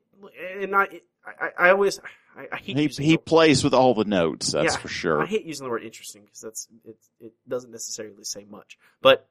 and 0.60 0.74
I 0.74 0.88
I, 1.24 1.50
I 1.58 1.70
always 1.70 2.00
I, 2.36 2.46
I 2.52 2.56
hate 2.56 2.76
He 2.76 3.04
he 3.04 3.16
plays 3.16 3.64
with 3.64 3.74
all 3.74 3.94
the 3.94 4.04
notes. 4.04 4.52
That's 4.52 4.74
Yeah, 4.74 4.80
for 4.80 4.88
sure. 4.88 5.22
I 5.22 5.26
hate 5.26 5.44
using 5.44 5.64
the 5.64 5.70
word 5.70 5.82
interesting 5.82 6.22
because 6.24 6.40
that's 6.40 6.68
it 6.84 6.96
it 7.20 7.32
doesn't 7.48 7.70
necessarily 7.70 8.24
say 8.24 8.44
much, 8.48 8.78
but 9.00 9.28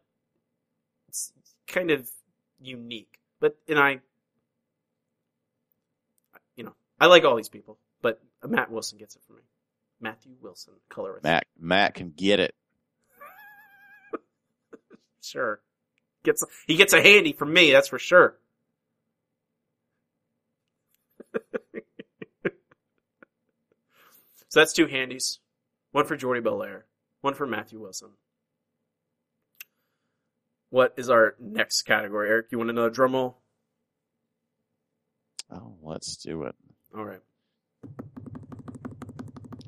it's 1.07 1.32
kind 1.68 1.91
of 1.91 2.10
unique. 2.60 3.20
But 3.40 3.57
and 3.68 3.80
I 3.80 3.99
you 6.56 6.64
know 6.64 6.74
I 6.99 7.07
like 7.07 7.24
all 7.26 7.36
these 7.36 7.49
people, 7.49 7.78
but 8.02 8.22
Matt 8.45 8.72
Wilson 8.72 8.98
gets 8.98 9.16
it 9.16 9.22
for 9.28 9.34
me. 9.34 9.44
Matthew 10.02 10.34
Wilson, 10.41 10.74
colorist. 10.90 11.24
Matt 11.24 11.45
Matt 11.60 11.94
can 11.94 12.12
get 12.16 12.40
it. 12.40 12.56
Sure. 15.22 15.60
Gets 16.24 16.44
he 16.68 16.76
gets 16.76 16.94
a 16.94 17.02
handy 17.02 17.34
from 17.34 17.52
me, 17.52 17.72
that's 17.72 17.88
for 17.88 17.98
sure. 17.98 18.38
So 24.56 24.61
that's 24.61 24.72
two 24.72 24.88
handies. 24.88 25.40
One 25.91 26.06
for 26.06 26.15
Jordie 26.15 26.40
Bellaire, 26.40 26.86
one 27.19 27.34
for 27.34 27.45
Matthew 27.45 27.77
Wilson. 27.77 28.11
What 30.69 30.94
is 30.95 31.10
our 31.10 31.36
next 31.41 31.82
category, 31.82 32.30
Eric? 32.30 32.45
You 32.52 32.60
want 32.60 32.69
another 32.69 32.90
drum 32.90 33.11
roll? 33.11 33.38
Oh, 35.52 35.76
let's 35.84 36.15
do 36.15 36.44
it. 36.44 36.56
All 36.98 37.03
right. 37.03 37.19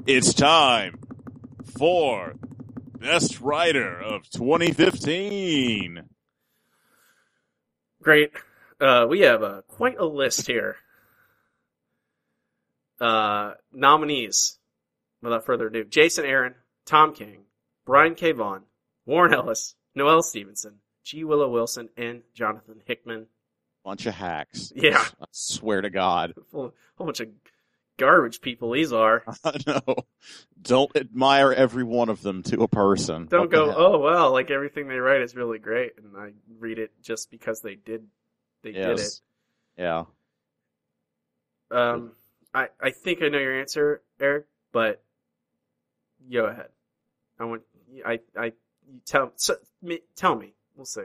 It's 0.06 0.34
time 0.34 1.00
for 1.78 2.36
Best 2.98 3.42
Writer 3.42 4.00
of 4.00 4.30
2015. 4.30 6.04
Great. 8.02 8.32
Uh, 8.80 9.06
we 9.10 9.20
have 9.20 9.44
uh, 9.44 9.64
quite 9.68 9.98
a 9.98 10.06
list 10.06 10.48
here. 10.48 10.78
Uh, 13.02 13.56
nominees, 13.74 14.57
without 15.28 15.46
further 15.46 15.68
ado, 15.68 15.84
Jason 15.84 16.26
Aaron, 16.26 16.56
Tom 16.86 17.14
King, 17.14 17.44
Brian 17.86 18.16
K. 18.16 18.32
Vaughan, 18.32 18.64
Warren 19.06 19.34
Ellis, 19.34 19.76
Noelle 19.96 20.24
Stevenson, 20.24 20.76
G. 21.04 21.24
Willow 21.24 21.50
Wilson, 21.50 21.90
and 21.98 22.22
Jonathan 22.34 22.82
Hickman. 22.86 23.28
Bunch 23.84 24.06
of 24.06 24.14
hacks. 24.14 24.72
Yeah. 24.76 25.04
I 25.22 25.26
swear 25.32 25.82
to 25.82 25.90
God. 25.90 26.34
A 26.54 26.58
whole 26.58 26.74
bunch 26.98 27.20
of 27.20 27.30
garbage 27.98 28.42
people 28.42 28.72
these 28.72 28.94
are. 28.94 29.24
I 29.44 29.58
know. 29.66 29.96
Don't 30.62 30.96
admire 30.96 31.52
every 31.52 31.84
one 31.84 32.10
of 32.10 32.22
them 32.22 32.44
to 32.44 32.64
a 32.64 32.68
person. 32.68 33.28
Don't 33.28 33.42
What 33.42 33.52
go, 33.52 33.74
oh 33.76 34.00
well, 34.00 34.32
like 34.32 34.52
everything 34.52 34.88
they 34.88 34.98
write 34.98 35.22
is 35.22 35.36
really 35.36 35.60
great, 35.60 35.94
and 35.98 36.16
I 36.18 36.32
read 36.60 36.80
it 36.80 36.92
just 37.02 37.32
because 37.32 37.62
they 37.62 37.76
did, 37.76 38.06
they 38.64 38.72
did 38.72 39.00
it. 39.00 39.22
Yeah. 39.78 40.06
Um, 41.70 42.14
I, 42.54 42.70
I 42.82 42.92
think 42.92 43.22
I 43.22 43.28
know 43.28 43.40
your 43.40 43.60
answer, 43.60 44.02
Eric, 44.20 44.46
but 44.72 45.04
go 46.32 46.46
ahead. 46.46 46.70
I 47.40 47.46
want 47.46 47.64
I 48.06 48.20
I 48.38 48.46
you 48.88 49.02
tell 49.06 49.32
so, 49.36 49.56
me, 49.82 50.00
tell 50.16 50.36
me. 50.36 50.54
We'll 50.76 50.86
see. 50.86 51.02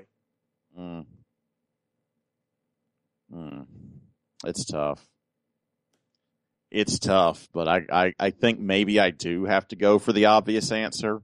Mm. 0.79 1.07
Mm. 3.35 3.67
It's 4.45 4.65
tough. 4.65 5.05
It's 6.71 6.99
tough, 6.99 7.49
but 7.53 7.69
I, 7.69 7.83
I, 7.93 8.13
I 8.19 8.31
think 8.31 8.59
maybe 8.59 8.99
I 8.99 9.11
do 9.11 9.45
have 9.45 9.69
to 9.69 9.77
go 9.77 9.99
for 9.99 10.13
the 10.13 10.27
obvious 10.27 10.73
answer 10.73 11.21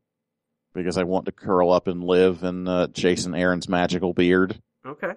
because 0.74 0.98
I 0.98 1.04
want 1.04 1.24
to 1.26 1.32
curl 1.32 1.72
up 1.72 1.86
and 1.86 2.04
live 2.04 2.42
in 2.42 2.68
uh, 2.68 2.88
Jason 2.88 3.34
Aaron's 3.34 3.68
magical 3.68 4.12
beard. 4.12 4.60
Okay. 4.86 5.12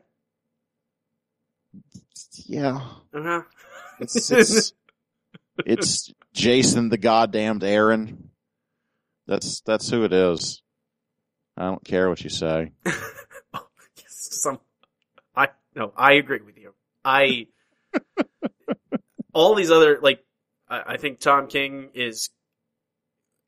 Yeah, 2.46 2.80
Uh 3.14 3.22
huh. 3.24 3.42
it's 4.00 4.32
it's, 4.32 4.74
it's 5.66 6.14
Jason 6.34 6.90
the 6.90 6.98
goddamned 6.98 7.64
Aaron. 7.64 8.31
That's 9.32 9.62
that's 9.62 9.90
who 9.90 10.04
it 10.04 10.12
is. 10.12 10.62
I 11.56 11.64
don't 11.64 11.86
care 11.86 12.10
what 12.10 12.22
you 12.22 12.30
say. 12.30 12.74
Some, 14.06 14.60
I 15.34 15.48
no, 15.74 15.94
I 15.96 16.16
agree 16.16 16.42
with 16.46 16.58
you. 16.58 16.74
I 17.06 17.48
all 19.34 19.56
these 19.56 19.72
other 19.72 20.00
like 20.02 20.22
I, 20.68 20.82
I 20.86 20.98
think 20.98 21.22
Tom 21.22 21.48
King 21.48 21.92
is 21.94 22.30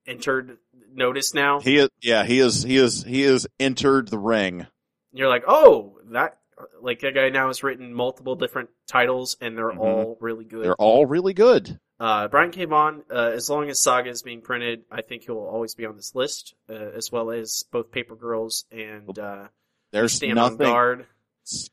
entered 0.07 0.57
notice 0.93 1.33
now. 1.33 1.59
He 1.59 1.75
is, 1.75 1.89
yeah, 2.01 2.23
he 2.23 2.39
is 2.39 2.63
he 2.63 2.77
is 2.77 3.03
he 3.03 3.23
is 3.23 3.45
entered 3.59 4.07
the 4.07 4.17
ring. 4.17 4.67
you're 5.11 5.27
like, 5.27 5.43
oh, 5.49 5.97
that 6.11 6.37
like 6.81 6.99
that 7.01 7.13
guy 7.13 7.29
now 7.29 7.47
has 7.47 7.63
written 7.63 7.93
multiple 7.93 8.35
different 8.35 8.69
titles, 8.87 9.37
and 9.41 9.57
they're 9.57 9.71
Mhm. 9.71 9.79
all 9.79 10.17
really 10.19 10.45
good. 10.45 10.63
They're 10.65 10.75
all 10.75 11.05
really 11.05 11.33
good. 11.33 11.79
Uh, 11.99 12.27
Brian 12.27 12.51
K. 12.51 12.65
Vaughan, 12.65 13.03
uh, 13.09 13.31
as 13.33 13.49
long 13.49 13.69
as 13.69 13.81
Saga 13.81 14.09
is 14.09 14.23
being 14.23 14.41
printed, 14.41 14.83
I 14.91 15.01
think 15.01 15.23
he'll 15.23 15.37
always 15.37 15.75
be 15.75 15.85
on 15.85 15.95
this 15.95 16.13
list, 16.15 16.53
uh, 16.69 16.73
as 16.73 17.11
well 17.11 17.31
as 17.31 17.63
both 17.71 17.91
Paper 17.91 18.15
Girls 18.15 18.65
and 18.71 19.17
uh, 19.17 19.47
There's 19.91 20.11
Stand 20.13 20.37
on. 20.39 20.57
Guard. 20.57 21.05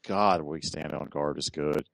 God, 0.07 0.43
we 0.43 0.61
stand 0.63 0.93
on 0.93 1.07
guard 1.09 1.39
is 1.39 1.49
good, 1.49 1.89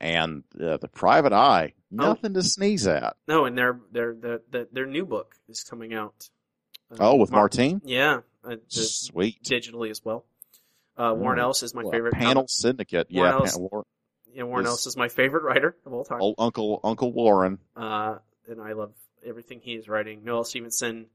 and 0.00 0.44
uh, 0.60 0.76
the 0.78 0.88
Private 0.88 1.32
Eye, 1.32 1.74
nothing 1.90 2.34
to 2.34 2.42
sneeze 2.42 2.86
at. 2.86 3.16
No, 3.28 3.44
and 3.44 3.56
their 3.56 3.80
their 3.92 4.14
their 4.14 4.40
their, 4.50 4.66
their 4.72 4.86
new 4.86 5.04
book 5.06 5.36
is 5.48 5.62
coming 5.62 5.94
out. 5.94 6.28
Uh, 6.90 6.96
Oh, 7.00 7.16
with 7.16 7.30
Mar- 7.30 7.42
Martine, 7.42 7.80
Yeah, 7.84 8.20
uh, 8.44 8.56
sweet. 8.68 9.42
digitally 9.44 9.90
as 9.90 10.04
well. 10.04 10.24
Uh, 11.00 11.14
Warren 11.14 11.38
Mm. 11.38 11.42
Ellis 11.42 11.62
is 11.62 11.74
my 11.74 11.82
Well, 11.82 11.92
favorite. 11.92 12.12
panel 12.14 12.46
syndicate. 12.46 13.08
Warren 13.10 13.30
Yeah, 13.32 13.38
Ellis- 13.38 13.56
Pan- 13.56 13.68
War- 13.70 13.86
Yeah, 14.32 14.42
Warren 14.42 14.64
is- 14.66 14.68
Ellis 14.68 14.86
is 14.86 14.96
my 14.96 15.08
favorite 15.08 15.42
writer 15.44 15.76
of 15.86 15.92
all 15.94 16.04
time. 16.04 16.20
old 16.20 16.34
Uncle 16.38 16.80
Uncle 16.84 17.12
Warren. 17.12 17.58
Uh, 17.74 18.18
and 18.46 18.60
I 18.60 18.72
love 18.74 18.92
everything 19.24 19.60
he 19.60 19.74
is 19.74 19.88
writing. 19.88 20.24
Noelle 20.24 20.44
Stevenson, 20.44 21.08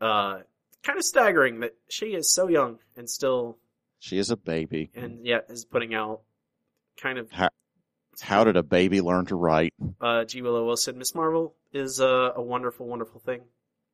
uh, 0.00 0.40
kind 0.82 0.98
of 0.98 1.04
staggering 1.04 1.60
that 1.60 1.74
she 1.88 2.14
is 2.14 2.32
so 2.32 2.48
young 2.48 2.78
and 2.96 3.08
still, 3.10 3.58
She 3.98 4.16
is 4.18 4.30
a 4.30 4.36
baby. 4.36 4.90
and 4.94 5.26
yet 5.26 5.46
is 5.50 5.64
putting 5.66 5.92
out 5.94 6.22
kind 6.96 7.18
of, 7.18 7.30
How 8.20 8.44
did 8.44 8.56
a 8.56 8.62
baby 8.62 9.00
learn 9.00 9.26
to 9.26 9.36
write? 9.36 9.74
uh, 10.00 10.24
G. 10.24 10.40
Willow 10.42 10.64
Wilson. 10.64 10.96
Miss 10.98 11.14
Marvel 11.14 11.54
is 11.72 12.00
a, 12.00 12.32
a 12.34 12.42
wonderful, 12.42 12.86
wonderful 12.86 13.20
thing. 13.20 13.42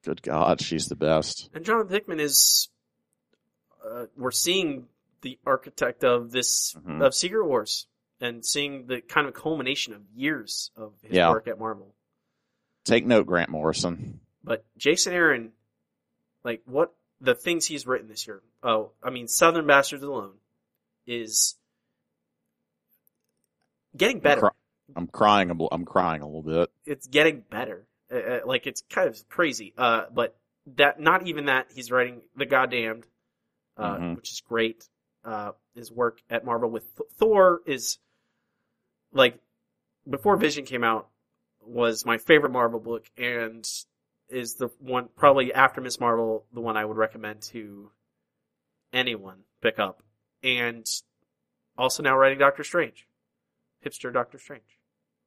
Good 0.04 0.22
God, 0.22 0.60
she's 0.60 0.86
the 0.88 0.96
best. 0.96 1.50
And 1.54 1.64
Jonathan 1.64 1.92
Hickman 1.92 2.20
is, 2.20 2.68
uh, 3.84 4.06
we're 4.16 4.30
seeing 4.30 4.88
the 5.24 5.38
architect 5.44 6.04
of 6.04 6.30
this, 6.30 6.74
Mhm. 6.74 7.04
of 7.04 7.14
Secret 7.14 7.44
Wars 7.44 7.88
and 8.20 8.44
seeing 8.46 8.86
the 8.86 9.00
kind 9.00 9.26
of 9.26 9.34
culmination 9.34 9.92
of 9.94 10.02
years 10.14 10.70
of 10.76 10.94
his 11.02 11.16
Yeah. 11.16 11.30
work 11.30 11.48
at 11.48 11.58
Marvel. 11.58 11.94
Take 12.84 13.04
note, 13.06 13.26
Grant 13.26 13.50
Morrison. 13.50 14.20
But 14.44 14.64
Jason 14.76 15.12
Aaron, 15.14 15.52
like 16.44 16.62
what 16.66 16.94
the 17.20 17.34
things 17.34 17.66
he's 17.66 17.86
written 17.86 18.06
this 18.08 18.26
year. 18.26 18.42
Oh, 18.62 18.92
I 19.02 19.10
mean, 19.10 19.26
Southern 19.26 19.66
Bastards 19.66 20.02
alone 20.02 20.38
is 21.06 21.56
getting 23.96 24.20
better. 24.20 24.50
I'm 24.94 25.06
crying. 25.06 25.50
a 25.50 25.54
bl- 25.54 25.68
I'm 25.72 25.86
crying 25.86 26.20
a 26.20 26.26
little 26.26 26.42
bit. 26.42 26.70
It's 26.84 27.06
getting 27.06 27.40
better. 27.40 27.86
Uh, 28.12 28.16
uh, 28.16 28.40
like 28.44 28.66
it's 28.66 28.82
kind 28.90 29.08
of 29.08 29.28
crazy. 29.30 29.72
Uh, 29.78 30.04
but 30.10 30.38
that 30.66 31.00
not 31.00 31.26
even 31.26 31.46
that 31.46 31.72
he's 31.72 31.90
writing 31.90 32.22
the 32.36 32.44
goddamned, 32.46 33.06
uh, 33.78 33.96
Mhm. 33.96 34.16
which 34.16 34.30
is 34.32 34.40
great. 34.42 34.86
Uh, 35.24 35.52
his 35.74 35.90
work 35.90 36.20
at 36.28 36.44
Marvel 36.44 36.68
with 36.70 36.84
Th- 36.96 37.08
Thor 37.16 37.62
is 37.66 37.98
like 39.12 39.38
before 40.08 40.36
Vision 40.36 40.64
came 40.66 40.84
out 40.84 41.08
was 41.64 42.04
my 42.04 42.18
favorite 42.18 42.52
Marvel 42.52 42.78
book 42.78 43.06
and 43.16 43.66
is 44.28 44.54
the 44.56 44.68
one 44.80 45.08
probably 45.16 45.52
after 45.54 45.80
Miss 45.80 45.98
Marvel 45.98 46.44
the 46.52 46.60
one 46.60 46.76
I 46.76 46.84
would 46.84 46.98
recommend 46.98 47.40
to 47.42 47.90
anyone 48.92 49.38
pick 49.62 49.78
up. 49.78 50.02
And 50.42 50.86
also 51.78 52.02
now 52.02 52.16
writing 52.16 52.38
Doctor 52.38 52.64
Strange 52.64 53.06
hipster 53.84 54.12
Doctor 54.12 54.38
Strange. 54.38 54.78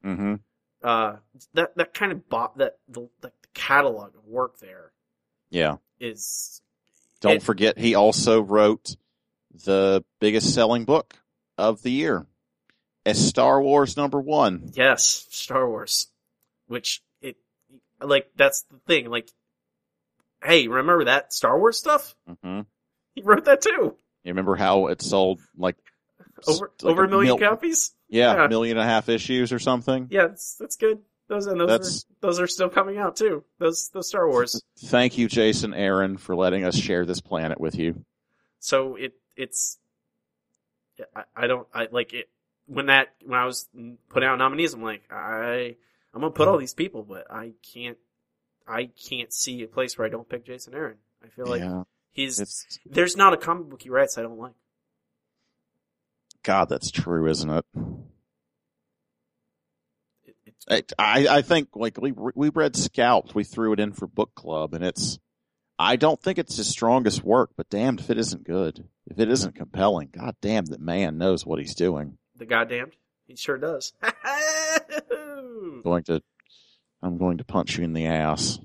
Hmm 0.02 0.34
uh 0.80 1.16
that 1.54 1.74
that 1.76 1.92
kind 1.92 2.12
of 2.12 2.28
bo- 2.28 2.52
that 2.54 2.78
the, 2.88 3.08
the 3.20 3.32
catalog 3.52 4.14
of 4.14 4.24
work 4.26 4.60
there 4.60 4.92
Yeah. 5.50 5.78
is 5.98 6.62
Don't 7.20 7.36
It- 7.38 7.42
forget, 7.42 7.76
he 7.78 7.96
also 7.96 8.40
wrote 8.40 8.94
the 9.64 10.04
biggest 10.20 10.54
selling 10.54 10.84
book 10.84 11.14
of 11.56 11.82
the 11.82 11.90
year, 11.90 12.26
as 13.06 13.24
Star 13.26 13.60
Wars 13.62 13.96
number 13.96 14.20
one. 14.20 14.70
yes, 14.74 15.26
Star 15.30 15.68
Wars, 15.68 16.08
which 16.66 17.02
it 17.20 17.36
like 18.00 18.30
that's 18.36 18.62
the 18.62 18.78
thing. 18.86 19.10
Like, 19.10 19.30
hey, 20.44 20.68
remember 20.68 21.04
that 21.06 21.32
Star 21.32 21.58
Wars 21.58 21.78
stuff? 21.78 22.14
hmm 22.42 22.60
He 23.14 23.22
wrote 23.22 23.44
that 23.46 23.60
too. 23.62 23.96
You 24.24 24.32
remember 24.32 24.56
how 24.56 24.88
it 24.88 25.00
sold 25.02 25.40
like 25.56 25.76
Over 26.46 26.70
like 26.82 26.90
over 26.92 27.04
a 27.04 27.08
million 27.08 27.36
mil- 27.38 27.48
copies. 27.48 27.92
Yeah, 28.08 28.34
Yeah. 28.34 28.44
a 28.44 28.48
million 28.48 28.76
and 28.78 28.84
a 28.84 28.90
half 28.90 29.08
issues 29.08 29.52
or 29.52 29.58
something. 29.58 30.08
Yeah, 30.10 30.28
that's 30.28 30.56
that's 30.56 30.76
good. 30.76 30.98
Those 31.28 31.46
and 31.46 31.60
those 31.60 31.68
That's- 31.68 32.04
are 32.04 32.14
those 32.20 32.40
are 32.40 32.46
still 32.46 32.68
coming 32.70 32.96
out 32.98 33.16
too. 33.16 33.44
Those 33.58 33.90
those 33.90 34.08
Star 34.08 34.28
Wars. 34.28 34.62
Thank 34.78 35.18
you, 35.18 35.28
Jason 35.28 35.74
Aaron, 35.74 36.16
for 36.16 36.34
letting 36.34 36.64
us 36.64 36.76
share 36.76 37.04
this 37.04 37.20
planet 37.20 37.60
with 37.60 37.74
you. 37.74 38.04
So 38.60 38.96
it 38.96 39.12
it's 39.38 39.78
I, 41.14 41.22
I 41.34 41.46
don't 41.46 41.66
I 41.72 41.88
like 41.90 42.12
it 42.12 42.28
when 42.66 42.86
that 42.86 43.14
when 43.24 43.38
I 43.38 43.46
was 43.46 43.68
putting 44.10 44.28
out 44.28 44.36
nominees. 44.38 44.74
I'm 44.74 44.82
like 44.82 45.02
I 45.10 45.76
I'm 46.12 46.20
gonna 46.20 46.30
put 46.30 46.48
all 46.48 46.58
these 46.58 46.74
people, 46.74 47.02
but 47.02 47.30
I 47.30 47.52
can't 47.74 47.96
I 48.66 48.90
can't 49.08 49.32
see 49.32 49.62
a 49.62 49.68
place 49.68 49.96
where 49.96 50.06
I 50.06 50.10
don't 50.10 50.28
pick 50.28 50.44
Jason 50.44 50.74
Aaron. 50.74 50.98
I 51.24 51.28
feel 51.28 51.46
like 51.46 51.60
yeah, 51.60 51.84
he's 52.12 52.80
there's 52.84 53.16
not 53.16 53.32
a 53.32 53.36
comic 53.36 53.70
book 53.70 53.82
he 53.82 53.90
writes 53.90 54.18
I 54.18 54.22
don't 54.22 54.38
like. 54.38 54.54
God, 56.42 56.68
that's 56.68 56.90
true, 56.90 57.28
isn't 57.28 57.50
it? 57.50 57.64
I 60.98 61.28
I 61.28 61.42
think 61.42 61.70
like 61.74 61.98
we 62.00 62.12
we 62.12 62.50
read 62.50 62.76
Scalped, 62.76 63.34
we 63.34 63.44
threw 63.44 63.72
it 63.72 63.80
in 63.80 63.92
for 63.92 64.06
book 64.06 64.34
club, 64.34 64.74
and 64.74 64.84
it's 64.84 65.18
I 65.78 65.96
don't 65.96 66.20
think 66.20 66.38
it's 66.38 66.56
his 66.56 66.68
strongest 66.68 67.22
work, 67.22 67.50
but 67.56 67.70
damned 67.70 68.00
if 68.00 68.10
it 68.10 68.18
isn't 68.18 68.44
good, 68.44 68.88
if 69.06 69.18
it 69.18 69.30
isn't 69.30 69.54
compelling. 69.54 70.08
God 70.12 70.34
damn, 70.40 70.64
that 70.66 70.80
man 70.80 71.18
knows 71.18 71.46
what 71.46 71.58
he's 71.60 71.74
doing. 71.74 72.18
the 72.36 72.46
goddamned. 72.46 72.92
He 73.26 73.36
sure 73.36 73.58
does. 73.58 73.92
going 75.84 76.02
to, 76.04 76.22
I'm 77.02 77.18
going 77.18 77.38
to 77.38 77.44
punch 77.44 77.76
you 77.76 77.84
in 77.84 77.92
the 77.92 78.06
ass. 78.06 78.58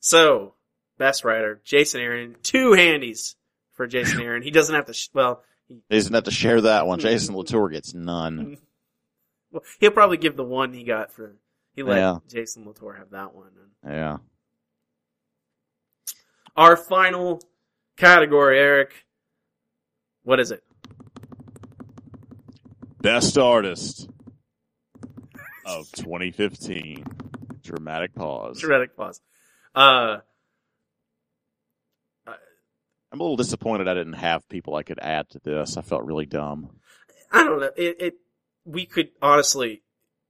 so 0.00 0.54
best 0.98 1.24
writer 1.24 1.60
Jason 1.64 2.00
Aaron. 2.00 2.36
Two 2.42 2.72
handies 2.72 3.36
for 3.74 3.86
Jason 3.86 4.20
Aaron. 4.20 4.42
He 4.42 4.50
doesn't 4.50 4.74
have 4.74 4.86
to. 4.86 4.94
Sh- 4.94 5.10
well, 5.12 5.42
he, 5.68 5.80
doesn't 5.90 6.14
have 6.14 6.24
to 6.24 6.30
share 6.30 6.62
that 6.62 6.86
one. 6.86 6.98
Jason 7.00 7.36
Latour 7.36 7.68
gets 7.68 7.94
none. 7.94 8.56
well, 9.52 9.62
he'll 9.78 9.90
probably 9.90 10.16
give 10.16 10.36
the 10.36 10.44
one 10.44 10.72
he 10.72 10.84
got 10.84 11.12
for. 11.12 11.36
He 11.74 11.82
let 11.82 11.98
Yeah. 11.98 12.18
Jason 12.28 12.66
Latour 12.66 12.94
have 12.94 13.10
that 13.10 13.34
one. 13.34 13.50
Yeah. 13.84 14.18
Our 16.56 16.76
final 16.76 17.42
category, 17.96 18.58
Eric. 18.58 19.06
What 20.22 20.40
is 20.40 20.50
it? 20.50 20.62
Best 23.00 23.36
artist 23.36 24.08
of 25.66 25.90
2015. 25.92 27.04
Dramatic 27.62 28.14
pause. 28.14 28.60
Dramatic 28.60 28.96
pause. 28.96 29.20
Uh, 29.74 30.18
I'm 33.14 33.20
a 33.20 33.22
little 33.22 33.36
disappointed 33.36 33.86
I 33.86 33.94
didn't 33.94 34.14
have 34.14 34.48
people 34.48 34.74
I 34.74 34.82
could 34.82 34.98
add 35.00 35.30
to 35.30 35.38
this. 35.38 35.76
I 35.76 35.82
felt 35.82 36.02
really 36.02 36.26
dumb. 36.26 36.70
I 37.30 37.44
don't 37.44 37.60
know. 37.60 37.70
It, 37.76 37.96
it 38.00 38.14
we 38.64 38.86
could 38.86 39.10
honestly. 39.22 39.82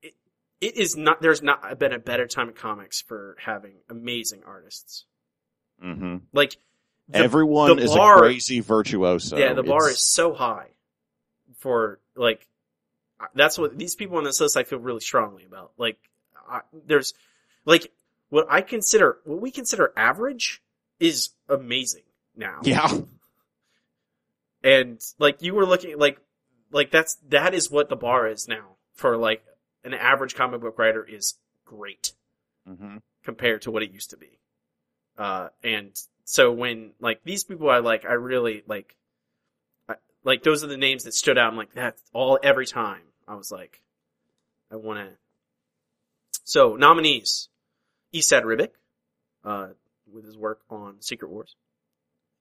It, 0.03 0.13
it 0.61 0.77
is 0.77 0.95
not. 0.95 1.23
There's 1.23 1.41
not 1.41 1.79
been 1.79 1.95
a 1.95 1.99
better 1.99 2.27
time 2.27 2.49
in 2.49 2.55
comics 2.55 3.01
for 3.01 3.37
having 3.43 3.77
amazing 3.89 4.43
artists. 4.47 5.07
Hmm 5.81 6.17
Like 6.33 6.57
the, 7.09 7.19
Everyone 7.19 7.77
the 7.77 7.83
is 7.83 7.91
bar- 7.95 8.17
a 8.17 8.21
crazy 8.21 8.61
virtuoso. 8.61 9.37
yeah, 9.37 9.53
the 9.53 9.63
bar 9.63 9.85
It's- 9.89 10.01
is 10.01 10.07
so 10.07 10.33
high 10.35 10.69
for 11.59 12.01
like. 12.17 12.47
That's 13.35 13.57
what 13.57 13.79
these 13.79 13.95
people 13.95 14.19
on 14.19 14.25
this 14.25 14.41
list 14.41 14.57
I 14.57 14.65
feel 14.65 14.79
really 14.81 15.01
strongly 15.01 15.45
about. 15.45 15.73
Like, 15.79 15.97
I, 16.49 16.61
there's 16.87 17.15
like 17.65 17.91
what 18.29 18.47
I 18.51 18.61
consider 18.61 19.19
what 19.25 19.41
we 19.41 19.51
consider 19.51 19.93
average 19.97 20.63
is 21.01 21.31
amazing 21.49 22.03
now. 22.37 22.61
Yeah. 22.65 23.01
and 24.63 25.01
like 25.19 25.43
you 25.43 25.55
were 25.55 25.67
looking 25.67 25.97
like 25.99 26.19
like 26.71 26.91
that's 26.91 27.15
that 27.29 27.55
is 27.55 27.71
what 27.71 27.89
the 27.89 27.97
bar 27.97 28.27
is 28.27 28.49
now 28.49 28.77
for 28.95 29.17
like 29.17 29.45
an 29.85 29.95
average 29.95 30.35
comic 30.35 30.61
book 30.61 30.79
writer 30.79 31.05
is 31.05 31.35
great 31.65 32.13
hmm 32.67 32.97
compared 33.25 33.63
to 33.63 33.71
what 33.71 33.83
it 33.83 33.91
used 33.91 34.11
to 34.11 34.17
be 34.17 34.39
uh 35.19 35.49
and 35.63 35.91
so 36.25 36.53
when 36.53 36.91
like 37.01 37.21
these 37.25 37.45
people 37.45 37.71
i 37.71 37.79
like 37.79 38.05
i 38.05 38.13
really 38.15 38.63
like 38.67 38.97
I, 39.89 39.95
like 40.25 40.43
those 40.43 40.65
are 40.65 40.69
the 40.69 40.77
names 40.77 41.05
that 41.05 41.15
stood 41.15 41.39
out 41.39 41.51
i'm 41.51 41.57
like 41.57 41.73
that's 41.73 42.03
all 42.13 42.39
every 42.43 42.67
time 42.67 43.03
i 43.29 43.35
was 43.35 43.51
like 43.53 43.83
i 44.71 44.77
want 44.77 44.99
to 44.99 45.09
so 46.45 46.77
nominees 46.77 47.49
Esad 48.13 48.43
Ribic, 48.45 48.71
uh 49.45 49.69
with 50.13 50.25
his 50.25 50.37
work 50.37 50.61
on 50.71 50.97
secret 51.01 51.31
wars 51.31 51.57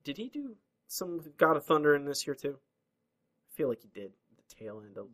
did 0.04 0.18
he 0.18 0.30
do 0.30 0.56
some 0.88 1.22
God 1.38 1.58
of 1.58 1.66
Thunder 1.66 1.95
in 1.95 2.06
this 2.06 2.28
year 2.28 2.36
too? 2.36 2.58
I 2.58 3.50
feel 3.56 3.70
like 3.70 3.82
he 3.82 3.88
did 3.94 4.12
the 4.36 4.56
tail 4.56 4.82
end 4.86 4.98
of 4.98 5.08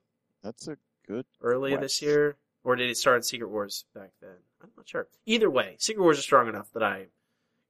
That's 0.44 0.68
a 0.68 0.78
good. 1.08 1.26
earlier 1.42 1.76
What? 1.76 1.82
this 1.82 2.02
year, 2.02 2.38
or 2.64 2.76
did 2.76 2.90
it 2.90 2.98
start 2.98 3.18
in 3.18 3.24
Secret 3.24 3.50
Wars 3.50 3.86
back 3.94 4.10
then? 4.22 4.36
I'm 4.62 4.70
not 4.76 4.88
sure. 4.90 5.08
Either 5.26 5.50
way, 5.50 5.76
Secret 5.78 6.02
Wars 6.04 6.18
is 6.18 6.24
strong 6.24 6.48
enough 6.48 6.72
that 6.74 6.84
I'm 6.84 7.08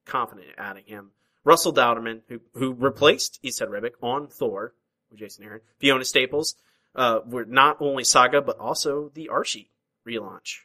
confident 0.10 0.48
in 0.48 0.54
adding 0.58 0.86
him. 0.86 1.12
Russell 1.46 1.74
Dauterman, 1.74 2.22
who 2.28 2.42
who 2.54 2.74
replaced 2.74 3.40
Esad 3.44 3.70
Ribic 3.70 3.92
on 4.02 4.28
Thor 4.28 4.74
with 5.10 5.20
Jason 5.20 5.46
Aaron. 5.46 5.62
Fiona 5.78 6.04
Staples, 6.04 6.56
uh, 6.96 7.20
were 7.26 7.46
not 7.46 7.78
only 7.80 8.04
Saga 8.04 8.42
but 8.42 8.58
also 8.60 9.10
the 9.14 9.30
Archie 9.30 9.72
relaunch. 10.08 10.60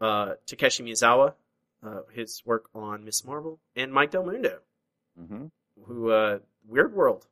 Uh, 0.00 0.34
Takeshi 0.46 0.82
Miyazawa, 0.82 1.34
uh, 1.82 2.00
his 2.12 2.42
work 2.44 2.68
on 2.74 3.04
Miss 3.04 3.24
Marvel, 3.24 3.60
and 3.74 3.92
Mike 3.92 4.10
Del 4.10 4.24
Mundo, 4.26 4.58
hmm 5.16 5.46
who 5.86 6.10
uh 6.10 6.38
Weird 6.66 6.94
World. 6.94 7.26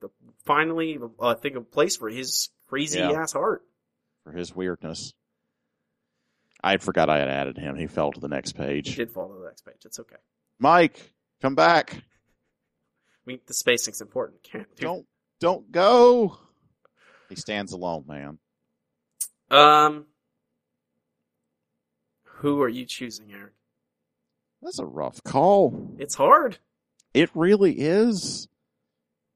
The 0.00 0.08
finally 0.44 0.98
uh, 1.20 1.26
I 1.28 1.34
think 1.34 1.56
a 1.56 1.60
place 1.60 1.96
for 1.96 2.08
his 2.08 2.48
crazy 2.68 2.98
Yeah. 3.00 3.10
ass 3.12 3.34
art. 3.34 3.62
For 4.24 4.32
his 4.32 4.54
weirdness. 4.54 5.12
I 6.62 6.76
forgot 6.76 7.08
I 7.08 7.18
had 7.18 7.28
added 7.28 7.56
him. 7.56 7.76
He 7.76 7.86
fell 7.86 8.12
to 8.12 8.20
the 8.20 8.28
next 8.28 8.52
page. 8.52 8.88
He 8.88 8.96
did 8.96 9.10
fall 9.10 9.28
to 9.28 9.38
the 9.38 9.46
next 9.46 9.64
page. 9.64 9.84
It's 9.84 9.98
okay. 9.98 10.16
Mike, 10.58 11.12
come 11.40 11.54
back. 11.54 11.94
I 11.94 12.00
mean 13.26 13.40
the 13.46 13.54
spacing's 13.54 14.00
important. 14.00 14.42
Can't 14.50 14.74
do 14.76 14.82
Don't 14.82 15.06
don't 15.40 15.72
go. 15.72 16.38
He 17.28 17.36
stands 17.36 17.72
alone, 17.72 18.04
man. 18.06 18.38
Um 19.50 20.06
who 22.24 22.62
are 22.62 22.68
you 22.68 22.86
choosing, 22.86 23.32
Eric? 23.32 23.52
That's 24.62 24.78
a 24.78 24.86
rough 24.86 25.22
call. 25.22 25.94
It's 25.98 26.14
hard. 26.14 26.58
It 27.14 27.30
really 27.34 27.72
is. 27.72 28.48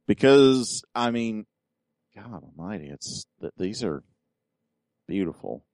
Because 0.07 0.85
I 0.95 1.11
mean, 1.11 1.47
God 2.15 2.43
Almighty, 2.45 2.89
it's 2.89 3.27
th- 3.41 3.53
these 3.57 3.83
are 3.83 4.03
beautiful. 5.09 5.65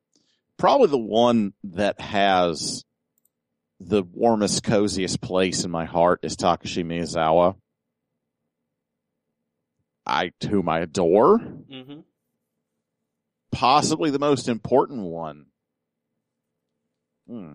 Probably 0.61 0.89
the 0.89 0.99
one 0.99 1.55
that 1.65 1.99
has 2.03 2.85
the 3.81 4.03
warmest, 4.03 4.63
coziest 4.63 5.23
place 5.23 5.65
in 5.65 5.71
my 5.71 5.87
heart 5.87 6.21
is 6.23 6.37
Takeshi 6.37 6.85
Miyazawa. 6.85 7.57
I 10.05 10.33
whom 10.47 10.69
I 10.69 10.81
adore. 10.81 11.39
Mm-hmm. 11.39 12.01
Possibly 13.51 14.11
the 14.11 14.19
most 14.19 14.49
important 14.49 15.01
one. 15.01 15.47
Hmm. 17.27 17.55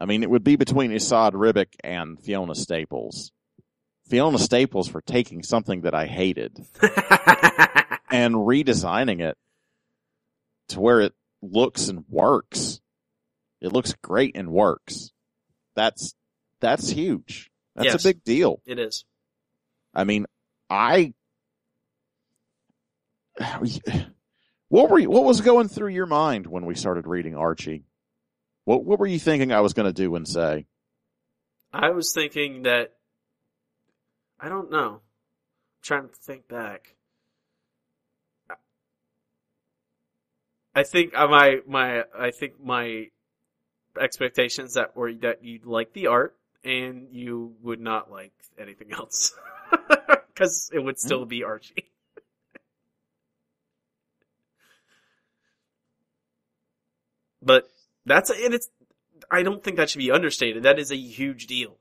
I 0.00 0.06
mean, 0.06 0.24
it 0.24 0.30
would 0.30 0.42
be 0.42 0.56
between 0.56 0.90
Esad 0.90 1.34
Ribic 1.34 1.74
and 1.84 2.18
Fiona 2.18 2.56
Staples. 2.56 3.30
Fiona 4.08 4.40
Staples 4.40 4.88
for 4.88 5.00
taking 5.00 5.44
something 5.44 5.82
that 5.82 5.94
I 5.94 6.06
hated 6.06 6.56
and 8.10 8.34
redesigning 8.34 9.20
it 9.20 9.38
to 10.70 10.80
where 10.80 11.02
it 11.02 11.14
looks 11.42 11.88
and 11.88 12.04
works. 12.08 12.80
It 13.60 13.72
looks 13.72 13.94
great 14.02 14.36
and 14.36 14.50
works. 14.50 15.12
That's 15.76 16.14
that's 16.60 16.88
huge. 16.90 17.50
That's 17.74 17.86
Yes. 17.92 18.04
a 18.04 18.08
big 18.08 18.24
deal. 18.24 18.60
it 18.66 18.78
is. 18.78 19.04
I 19.94 20.04
mean, 20.04 20.26
I 20.68 21.14
what 24.68 24.90
were 24.90 24.98
you, 24.98 25.10
what 25.10 25.24
was 25.24 25.40
going 25.40 25.68
through 25.68 25.88
your 25.88 26.06
mind 26.06 26.46
when 26.46 26.66
we 26.66 26.74
started 26.74 27.06
reading 27.06 27.34
Archie? 27.34 27.84
What 28.64 28.84
what 28.84 28.98
were 28.98 29.06
you 29.06 29.18
thinking 29.18 29.52
I 29.52 29.60
was 29.60 29.72
going 29.72 29.86
to 29.86 29.92
do 29.92 30.14
and 30.16 30.26
say? 30.28 30.66
I 31.72 31.90
was 31.90 32.12
thinking 32.12 32.62
that 32.62 32.92
I 34.38 34.48
don't 34.48 34.70
know. 34.70 34.94
I'm 34.94 35.00
trying 35.82 36.08
to 36.08 36.14
think 36.14 36.48
back. 36.48 36.94
I 40.74 40.82
think 40.82 41.16
uh, 41.16 41.28
my 41.28 41.60
my 41.66 42.04
I 42.16 42.30
think 42.30 42.62
my 42.62 43.08
expectations 44.00 44.74
that 44.74 44.96
were 44.96 45.12
that 45.14 45.44
you'd 45.44 45.66
like 45.66 45.92
the 45.92 46.06
art 46.06 46.36
and 46.64 47.08
you 47.10 47.54
would 47.62 47.80
not 47.80 48.10
like 48.10 48.32
anything 48.58 48.92
else 48.92 49.32
because 50.32 50.70
it 50.72 50.78
would 50.78 50.98
still 50.98 51.24
be 51.24 51.44
Archie. 51.44 51.90
but 57.42 57.68
that's 58.06 58.30
and 58.30 58.54
it's. 58.54 58.68
I 59.30 59.42
don't 59.42 59.62
think 59.62 59.76
that 59.76 59.90
should 59.90 59.98
be 59.98 60.10
understated. 60.10 60.64
That 60.64 60.78
is 60.78 60.90
a 60.90 60.96
huge 60.96 61.46
deal. 61.46 61.76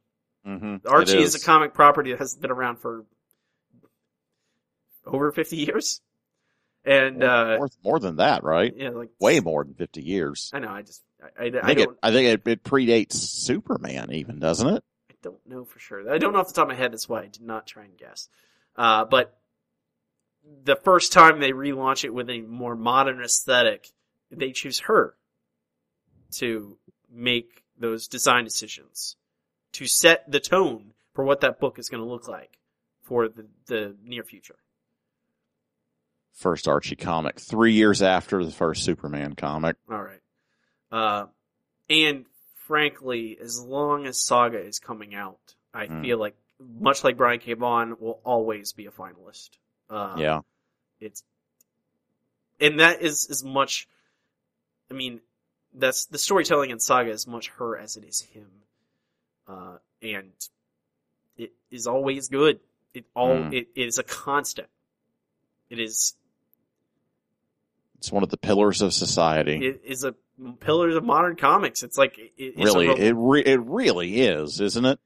Mm-hmm. 0.45 0.87
Archie 0.87 1.21
is. 1.21 1.35
a 1.35 1.39
comic 1.39 1.73
property 1.73 2.11
that 2.11 2.19
has 2.19 2.35
been 2.35 2.51
around 2.51 2.77
for 2.77 3.05
over 5.05 5.31
fifty 5.31 5.57
years, 5.57 6.01
and 6.85 7.23
uh, 7.23 7.57
more, 7.57 7.69
more 7.83 7.99
than 7.99 8.17
that, 8.17 8.43
right? 8.43 8.73
yeah, 8.75 8.89
like 8.89 9.09
Way 9.19 9.39
more 9.39 9.63
than 9.63 9.73
fifty 9.73 10.01
years. 10.01 10.49
I 10.53 10.59
know. 10.59 10.69
I 10.69 10.81
just 10.81 11.03
I, 11.21 11.45
I, 11.45 11.51
I 11.63 11.67
think 11.67 11.79
it. 11.79 11.89
I 12.01 12.11
think 12.11 12.27
it, 12.27 12.47
it 12.47 12.63
predates 12.63 13.13
Superman, 13.13 14.11
even 14.13 14.39
doesn't 14.39 14.67
it? 14.67 14.83
I 15.09 15.15
don't 15.21 15.45
know 15.47 15.65
for 15.65 15.79
sure. 15.79 16.11
I 16.11 16.17
don't 16.17 16.33
know 16.33 16.39
off 16.39 16.47
the 16.47 16.53
top 16.53 16.63
of 16.63 16.69
my 16.69 16.75
head. 16.75 16.93
That's 16.93 17.09
why 17.09 17.21
I 17.21 17.27
did 17.27 17.41
not 17.41 17.67
try 17.67 17.83
and 17.83 17.97
guess. 17.97 18.29
Uh, 18.75 19.05
but 19.05 19.37
the 20.63 20.75
first 20.75 21.11
time 21.11 21.39
they 21.39 21.51
relaunch 21.51 22.03
it 22.03 22.13
with 22.13 22.29
a 22.29 22.41
more 22.41 22.75
modern 22.75 23.21
aesthetic, 23.21 23.89
they 24.31 24.51
choose 24.51 24.79
her 24.79 25.15
to 26.31 26.77
make 27.11 27.63
those 27.77 28.07
design 28.07 28.43
decisions 28.43 29.15
to 29.73 29.85
set 29.85 30.29
the 30.31 30.39
tone 30.39 30.93
for 31.13 31.23
what 31.23 31.41
that 31.41 31.59
book 31.59 31.79
is 31.79 31.89
going 31.89 32.03
to 32.03 32.09
look 32.09 32.27
like 32.27 32.57
for 33.03 33.27
the, 33.27 33.45
the 33.67 33.95
near 34.03 34.23
future. 34.23 34.55
First 36.33 36.67
Archie 36.67 36.95
comic, 36.95 37.39
three 37.39 37.73
years 37.73 38.01
after 38.01 38.43
the 38.45 38.51
first 38.51 38.83
Superman 38.83 39.35
comic. 39.35 39.75
All 39.89 40.01
right. 40.01 40.21
Uh, 40.91 41.27
and 41.89 42.25
frankly, 42.55 43.37
as 43.41 43.61
long 43.61 44.05
as 44.05 44.21
Saga 44.21 44.59
is 44.59 44.79
coming 44.79 45.13
out, 45.15 45.55
I 45.73 45.87
Mm. 45.87 46.01
feel 46.01 46.17
like, 46.17 46.35
much 46.59 47.03
like 47.03 47.17
Brian 47.17 47.39
K. 47.39 47.53
Vaughan, 47.53 47.97
will 47.99 48.21
always 48.23 48.73
be 48.73 48.85
a 48.85 48.91
finalist. 48.91 49.49
Uh, 49.89 50.15
yeah, 50.17 50.41
It's, 50.99 51.23
and 52.59 52.79
that 52.79 53.01
is 53.01 53.27
as 53.29 53.43
much, 53.43 53.87
I 54.91 54.93
mean, 54.93 55.21
that's, 55.73 56.05
the 56.05 56.17
storytelling 56.17 56.69
in 56.69 56.79
Saga 56.79 57.09
is 57.11 57.27
much 57.27 57.49
her 57.49 57.77
as 57.77 57.97
it 57.97 58.03
is 58.03 58.21
him. 58.21 58.49
Uh, 59.47 59.77
and 60.01 60.31
it 61.37 61.53
is 61.71 61.87
always 61.87 62.29
good. 62.29 62.59
It 62.93 63.05
all, 63.15 63.35
Mm. 63.35 63.53
it, 63.53 63.69
it 63.75 63.87
is 63.87 63.97
a 63.97 64.03
constant. 64.03 64.69
It 65.69 65.79
is 65.79 66.15
it's 67.99 68.11
one 68.11 68.23
of 68.23 68.29
the 68.29 68.37
pillars 68.37 68.81
of 68.81 68.93
society. 68.93 69.65
it 69.65 69.81
is 69.85 70.03
a 70.03 70.15
pillars 70.59 70.95
of 70.95 71.03
modern 71.03 71.35
comics. 71.35 71.83
It's 71.83 71.97
like 71.97 72.17
it, 72.17 72.31
it's 72.37 72.57
really, 72.57 72.87
a, 72.87 72.93
it 72.95 73.13
re- 73.15 73.43
it 73.45 73.59
really 73.61 74.21
is, 74.21 74.59
isn't 74.59 74.85
it? 74.85 74.99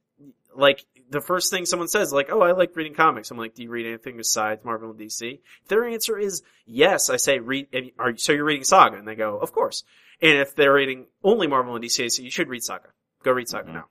like 0.55 0.85
the 1.09 1.19
first 1.21 1.51
thing 1.51 1.65
someone 1.65 1.87
says, 1.87 2.13
like, 2.13 2.29
"Oh, 2.31 2.41
I 2.41 2.51
like 2.51 2.75
reading 2.75 2.93
comics." 2.93 3.29
I'm 3.31 3.37
like, 3.37 3.55
"Do 3.55 3.63
you 3.63 3.69
read 3.69 3.87
anything 3.87 4.17
besides 4.17 4.63
Marvel 4.63 4.91
and 4.91 4.99
DC?" 4.99 5.39
If 5.63 5.67
their 5.67 5.83
answer 5.85 6.17
is 6.17 6.43
yes, 6.67 7.09
I 7.09 7.17
say, 7.17 7.39
"Read." 7.39 7.67
and 7.73 7.91
Are 7.97 8.15
so 8.15 8.31
you're 8.33 8.45
reading 8.45 8.63
Saga? 8.63 8.97
And 8.97 9.07
they 9.07 9.15
go, 9.15 9.37
"Of 9.39 9.51
course." 9.51 9.83
And 10.21 10.37
if 10.37 10.55
they're 10.55 10.73
reading 10.73 11.07
only 11.23 11.47
Marvel 11.47 11.75
and 11.75 11.83
DC, 11.83 12.03
I 12.03 12.07
say, 12.07 12.23
"You 12.23 12.29
should 12.31 12.47
read 12.49 12.63
Saga. 12.63 12.89
Go 13.23 13.31
read 13.31 13.49
Saga 13.49 13.69
Mhm. 13.69 13.73
now." 13.73 13.85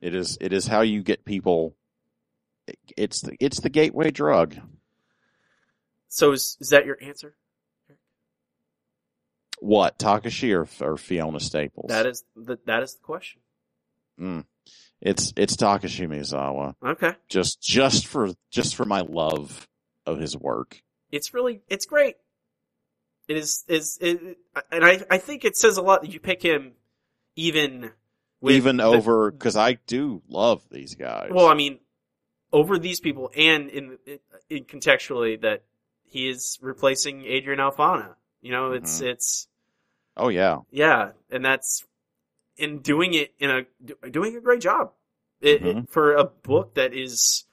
It 0.00 0.14
is. 0.14 0.38
It 0.40 0.52
is 0.52 0.66
how 0.68 0.82
you 0.82 1.02
get 1.02 1.24
people. 1.24 1.74
It's 2.96 3.20
the 3.22 3.36
it's 3.40 3.58
the 3.60 3.68
gateway 3.70 4.12
drug. 4.12 4.56
So 6.08 6.30
is 6.32 6.56
is 6.60 6.68
that 6.70 6.86
your 6.86 6.98
answer? 7.02 7.34
What 9.64 9.96
Takeshi 9.96 10.52
or, 10.52 10.66
or 10.80 10.96
Fiona 10.96 11.38
Staples? 11.38 11.86
That 11.90 12.04
is 12.06 12.24
the 12.34 12.58
that 12.66 12.82
is 12.82 12.94
the 12.96 13.00
question. 13.02 13.40
Mm. 14.20 14.44
It's 15.00 15.32
it's 15.36 15.54
Takeshi 15.56 16.06
Miyazawa. 16.08 16.74
Okay, 16.84 17.14
Just 17.28 17.62
just 17.62 18.06
for 18.08 18.30
just 18.50 18.74
for 18.74 18.84
my 18.84 19.02
love 19.02 19.68
of 20.04 20.18
his 20.18 20.36
work. 20.36 20.82
it's 21.12 21.32
really 21.32 21.62
it's 21.68 21.86
great. 21.86 22.16
It 23.28 23.36
is 23.36 23.64
is 23.68 23.98
it, 24.00 24.36
and 24.72 24.84
I 24.84 25.04
I 25.08 25.18
think 25.18 25.44
it 25.44 25.56
says 25.56 25.76
a 25.76 25.82
lot 25.82 26.02
that 26.02 26.12
you 26.12 26.18
pick 26.18 26.42
him, 26.42 26.72
even 27.36 27.92
with 28.40 28.56
Even 28.56 28.78
the- 28.78 28.84
over 28.84 29.30
because 29.30 29.56
I 29.56 29.74
do 29.86 30.22
love 30.28 30.62
these 30.72 30.96
guys. 30.96 31.30
Well, 31.32 31.46
I 31.46 31.54
mean, 31.54 31.78
over 32.52 32.78
these 32.78 32.98
people, 32.98 33.30
and 33.36 33.68
in, 33.70 33.98
in 34.50 34.64
contextually 34.64 35.40
that 35.42 35.62
he 36.04 36.28
is 36.28 36.58
replacing 36.60 37.24
Adrian 37.26 37.60
Alphona. 37.60 38.16
You 38.40 38.50
know, 38.50 38.72
it's 38.72 39.00
Mhm. 39.00 39.06
it's 39.12 39.46
oh 40.16 40.28
yeah, 40.28 40.58
yeah, 40.70 41.12
and 41.30 41.44
that's 41.44 41.84
in 42.56 42.78
doing 42.80 43.14
it 43.14 43.32
in 43.38 43.50
a 43.50 44.08
doing 44.10 44.36
a 44.36 44.40
great 44.40 44.60
job 44.60 44.92
it, 45.40 45.64
it- 45.66 45.76
Mhm. 45.76 45.88
for 45.88 46.14
a 46.14 46.24
book 46.24 46.74
that 46.74 46.92
is 46.94 47.44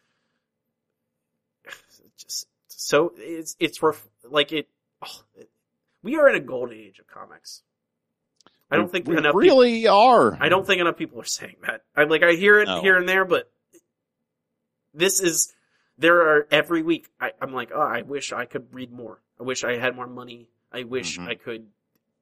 just 2.17 2.47
so 2.67 3.13
it's 3.17 3.55
it's 3.59 3.81
ref, 3.81 4.07
like 4.23 4.51
it, 4.51 4.67
oh, 5.01 5.21
it. 5.35 5.49
We 6.01 6.15
are 6.17 6.29
in 6.29 6.35
a 6.35 6.39
golden 6.39 6.77
age 6.77 6.99
of 6.99 7.07
comics. 7.07 7.61
I 8.71 8.75
don't 8.77 8.85
We- 8.85 8.91
think 8.91 9.07
we 9.07 9.17
enough 9.17 9.33
people- 9.33 9.39
really 9.39 9.87
are. 9.87 10.37
I 10.39 10.49
don't 10.49 10.65
think 10.65 10.79
enough 10.81 10.97
people 10.97 11.19
are 11.19 11.25
saying 11.25 11.57
that. 11.65 11.83
I 11.95 12.03
like 12.03 12.23
I 12.23 12.33
hear 12.33 12.59
it 12.59 12.67
No. 12.67 12.81
here 12.81 12.97
and 12.97 13.07
there, 13.07 13.25
but 13.25 13.51
this 14.93 15.19
is 15.21 15.53
there 15.97 16.21
are 16.21 16.47
every 16.51 16.81
week. 16.81 17.09
I, 17.19 17.31
I'm 17.41 17.53
like, 17.53 17.71
oh, 17.73 17.81
I 17.81 18.01
wish 18.03 18.31
I 18.31 18.45
could 18.45 18.73
read 18.73 18.91
more. 18.91 19.21
I 19.39 19.43
wish 19.43 19.63
I 19.63 19.77
had 19.77 19.95
more 19.95 20.07
money. 20.07 20.47
I 20.71 20.83
wish 20.83 21.17
Mhm. 21.17 21.27
I 21.27 21.35
could 21.35 21.67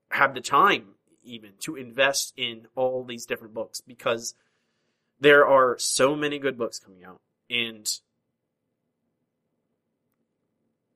have 0.09 0.33
the 0.33 0.41
time 0.41 0.95
even 1.23 1.51
to 1.59 1.75
invest 1.75 2.33
in 2.37 2.67
all 2.75 3.03
these 3.03 3.25
different 3.25 3.53
books 3.53 3.81
because 3.81 4.33
there 5.19 5.45
are 5.45 5.77
so 5.77 6.15
many 6.15 6.39
good 6.39 6.57
books 6.57 6.79
coming 6.79 7.03
out 7.03 7.19
and 7.49 7.99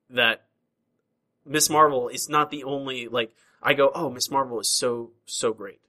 that 0.10 0.46
Miss 1.46 1.70
Marvel 1.70 2.08
is 2.10 2.30
not 2.30 2.52
the 2.52 2.64
only 2.64 3.08
like 3.08 3.34
I 3.62 3.74
go, 3.74 3.92
oh, 3.94 4.10
Miss 4.10 4.30
Marvel 4.30 4.60
is 4.60 4.70
so 4.70 5.12
so 5.26 5.54
great. 5.54 5.80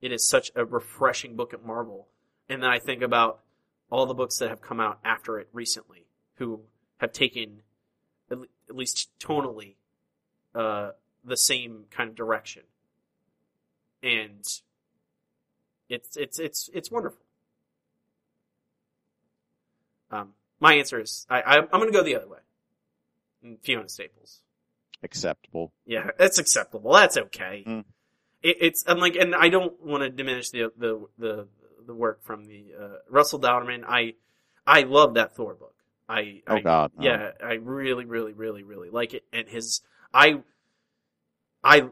It 0.00 0.12
is 0.12 0.28
such 0.28 0.50
a 0.54 0.64
refreshing 0.64 1.36
book 1.36 1.54
at 1.54 1.64
Marvel, 1.64 2.08
and 2.48 2.62
then 2.62 2.70
I 2.70 2.78
think 2.78 3.02
about 3.02 3.40
all 3.90 4.06
the 4.06 4.14
books 4.14 4.38
that 4.38 4.50
have 4.50 4.60
come 4.60 4.80
out 4.80 4.98
after 5.04 5.38
it 5.38 5.48
recently, 5.52 6.06
who 6.34 6.60
have 6.98 7.12
taken 7.12 7.62
at 8.30 8.38
least 8.70 9.08
tonally 9.18 9.74
uh, 10.54 10.90
the 11.26 11.36
same 11.36 11.84
kind 11.90 12.08
of 12.08 12.16
direction, 12.16 12.62
and 14.02 14.44
it's 15.88 16.16
it's 16.16 16.38
it's 16.38 16.70
it's 16.72 16.90
wonderful. 16.90 17.20
Um, 20.10 20.34
my 20.60 20.74
answer 20.74 21.00
is 21.00 21.26
I, 21.28 21.42
I 21.42 21.56
I'm 21.58 21.68
going 21.68 21.86
to 21.86 21.92
go 21.92 22.02
the 22.04 22.16
other 22.16 22.28
way. 22.28 22.38
Fiona 23.62 23.88
Staples. 23.88 24.40
acceptable. 25.02 25.72
Yeah, 25.84 26.10
that's 26.18 26.38
acceptable. 26.38 26.92
That's 26.92 27.16
okay. 27.16 27.64
Mm. 27.66 27.84
It, 28.42 28.56
it's 28.60 28.84
I'm 28.86 28.98
like, 28.98 29.16
and 29.16 29.34
I 29.34 29.48
don't 29.48 29.80
want 29.82 30.02
to 30.02 30.10
diminish 30.10 30.50
the 30.50 30.72
the 30.76 31.06
the 31.18 31.48
the 31.86 31.94
work 31.94 32.24
from 32.24 32.46
the 32.46 32.72
uh, 32.80 32.88
Russell 33.08 33.40
Dauterman. 33.40 33.84
I 33.86 34.14
I 34.66 34.82
love 34.82 35.14
that 35.14 35.36
Thor 35.36 35.54
book. 35.54 35.74
I 36.08 36.42
Oh 36.48 36.56
I, 36.56 36.60
God, 36.60 36.92
yeah, 37.00 37.32
I 37.42 37.54
really 37.54 38.04
really 38.04 38.32
really 38.32 38.62
really 38.62 38.90
like 38.90 39.14
it. 39.14 39.24
And 39.32 39.48
his 39.48 39.82
I 40.12 40.42
I 41.66 41.88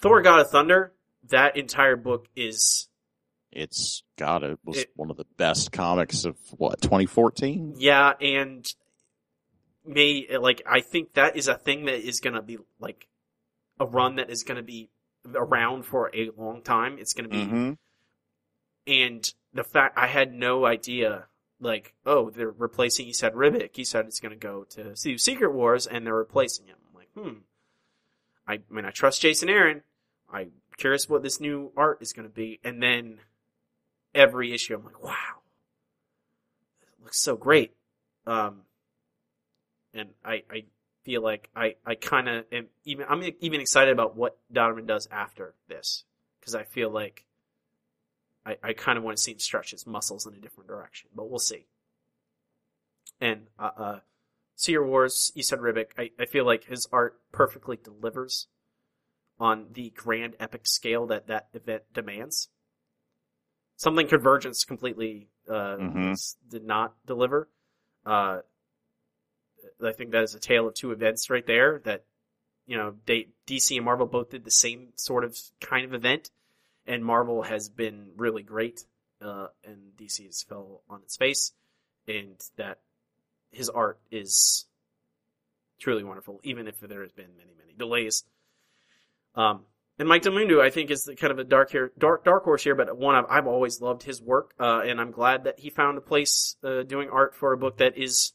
Thor 0.00 0.22
God 0.22 0.40
of 0.40 0.50
Thunder. 0.50 0.92
That 1.28 1.56
entire 1.56 1.96
book 1.96 2.26
is 2.36 2.88
It's 3.50 4.02
God. 4.16 4.42
It 4.44 4.58
was 4.64 4.78
It- 4.78 4.90
one 4.96 5.10
of 5.10 5.16
the 5.16 5.26
best 5.36 5.72
comics 5.72 6.24
of 6.24 6.36
what 6.56 6.80
2014. 6.80 7.74
Yeah, 7.76 8.14
and 8.20 8.72
may 9.84 10.26
like 10.38 10.62
I 10.66 10.80
think 10.80 11.14
that 11.14 11.36
is 11.36 11.48
a 11.48 11.56
thing 11.56 11.84
that 11.86 12.00
is 12.06 12.20
gonna 12.20 12.42
be 12.42 12.58
like 12.78 13.08
a 13.80 13.86
run 13.86 14.16
that 14.16 14.30
is 14.30 14.44
gonna 14.44 14.62
be 14.62 14.90
around 15.34 15.82
for 15.84 16.10
a 16.14 16.30
long 16.30 16.62
time. 16.62 16.98
It's 16.98 17.14
gonna 17.14 17.28
be 17.28 17.36
Mm-hmm. 17.44 17.72
and 18.86 19.34
the 19.52 19.64
fact 19.64 19.98
I 19.98 20.06
had 20.06 20.32
no 20.32 20.64
idea 20.64 21.26
like, 21.60 21.94
oh, 22.06 22.30
they're 22.30 22.50
replacing 22.50 23.06
Esad 23.06 23.34
Ribic. 23.34 23.76
He 23.76 23.84
said 23.84 24.06
it's 24.06 24.18
gonna 24.20 24.34
go 24.36 24.64
to 24.70 24.96
see 24.96 25.16
Secret 25.18 25.52
Wars 25.52 25.86
and 25.86 26.06
they're 26.06 26.14
replacing 26.14 26.66
him. 26.66 26.76
I'm 26.88 26.94
like, 26.94 27.10
hmm. 27.14 27.38
I, 28.46 28.60
mean 28.70 28.84
I 28.84 28.90
trust 28.90 29.22
Jason 29.22 29.48
Aaron. 29.48 29.82
I'm 30.32 30.52
curious 30.76 31.08
what 31.08 31.22
this 31.22 31.40
new 31.40 31.72
art 31.76 31.98
is 32.00 32.12
gonna 32.12 32.28
be. 32.28 32.60
And 32.64 32.82
then 32.82 33.18
every 34.14 34.52
issue 34.52 34.74
I'm 34.74 34.84
like, 34.84 35.02
wow. 35.02 35.42
It 36.82 37.04
looks 37.04 37.20
so 37.20 37.36
great. 37.36 37.72
Um 38.26 38.62
and 39.94 40.10
I, 40.24 40.42
I 40.50 40.64
feel 41.04 41.22
like 41.22 41.50
I, 41.54 41.74
I 41.84 41.94
kind 41.94 42.28
of 42.28 42.44
am 42.52 42.66
even 42.84 43.06
I'm 43.08 43.22
even 43.40 43.60
excited 43.60 43.92
about 43.92 44.16
what 44.16 44.38
Donovan 44.50 44.86
does 44.86 45.08
after 45.10 45.54
this 45.68 46.04
because 46.40 46.54
I 46.54 46.64
feel 46.64 46.90
like 46.90 47.24
I, 48.44 48.56
I 48.62 48.72
kind 48.72 48.98
of 48.98 49.04
want 49.04 49.16
to 49.16 49.22
see 49.22 49.32
him 49.32 49.38
stretch 49.38 49.70
his 49.70 49.86
muscles 49.86 50.26
in 50.26 50.34
a 50.34 50.38
different 50.38 50.68
direction, 50.68 51.10
but 51.14 51.30
we'll 51.30 51.38
see. 51.38 51.66
And 53.20 53.46
uh, 53.58 53.70
uh 53.76 53.98
Seer 54.62 54.86
Wars, 54.86 55.32
Esad 55.36 55.58
Ribic, 55.58 55.86
I, 55.98 56.12
I 56.20 56.24
feel 56.24 56.46
like 56.46 56.62
his 56.64 56.86
art 56.92 57.20
perfectly 57.32 57.76
delivers 57.76 58.46
on 59.40 59.66
the 59.72 59.90
grand 59.90 60.36
epic 60.38 60.68
scale 60.68 61.04
that 61.08 61.26
that 61.26 61.48
event 61.52 61.82
demands. 61.92 62.48
Something 63.74 64.06
Convergence 64.06 64.64
completely 64.64 65.28
uh, 65.48 65.78
Mhm. 65.78 66.36
did 66.48 66.62
not 66.62 66.94
deliver. 67.04 67.48
Uh, 68.06 68.42
I 69.84 69.92
think 69.92 70.12
that 70.12 70.22
is 70.22 70.36
a 70.36 70.38
tale 70.38 70.68
of 70.68 70.74
two 70.74 70.92
events 70.92 71.28
right 71.28 71.44
there. 71.44 71.80
That 71.80 72.04
you 72.64 72.76
know, 72.76 72.94
they, 73.06 73.30
DC 73.48 73.74
and 73.74 73.84
Marvel 73.84 74.06
both 74.06 74.30
did 74.30 74.44
the 74.44 74.50
same 74.52 74.92
sort 74.94 75.24
of 75.24 75.36
kind 75.60 75.84
of 75.84 75.92
event, 75.92 76.30
and 76.86 77.04
Marvel 77.04 77.42
has 77.42 77.68
been 77.68 78.12
really 78.14 78.44
great, 78.44 78.86
uh, 79.20 79.48
and 79.64 79.96
DC 79.96 80.24
has 80.26 80.44
fell 80.44 80.84
on 80.88 81.02
its 81.02 81.16
face, 81.16 81.52
and 82.06 82.40
that 82.54 82.78
his 83.52 83.68
art 83.68 84.00
is 84.10 84.66
truly 85.78 86.04
wonderful, 86.04 86.40
even 86.42 86.66
if 86.66 86.80
there 86.80 87.02
has 87.02 87.12
been 87.12 87.36
many, 87.36 87.52
many 87.56 87.74
delays. 87.76 88.24
Um, 89.34 89.62
and 89.98 90.08
Mike 90.08 90.22
Del 90.22 90.32
Mundo, 90.32 90.60
I 90.60 90.70
think, 90.70 90.90
is 90.90 91.08
kind 91.18 91.30
of 91.30 91.38
a 91.38 91.44
dark 91.44 91.70
here, 91.70 91.92
dark, 91.98 92.24
dark 92.24 92.44
horse 92.44 92.64
here, 92.64 92.74
but 92.74 92.96
one 92.96 93.14
I've, 93.14 93.26
I've 93.28 93.46
always 93.46 93.80
loved 93.80 94.02
his 94.02 94.20
work, 94.22 94.54
uh, 94.58 94.80
and 94.84 95.00
I'm 95.00 95.10
glad 95.10 95.44
that 95.44 95.60
he 95.60 95.70
found 95.70 95.98
a 95.98 96.00
place 96.00 96.56
uh, 96.64 96.82
doing 96.82 97.08
art 97.10 97.34
for 97.34 97.52
a 97.52 97.58
book 97.58 97.76
that 97.78 97.96
is 97.96 98.32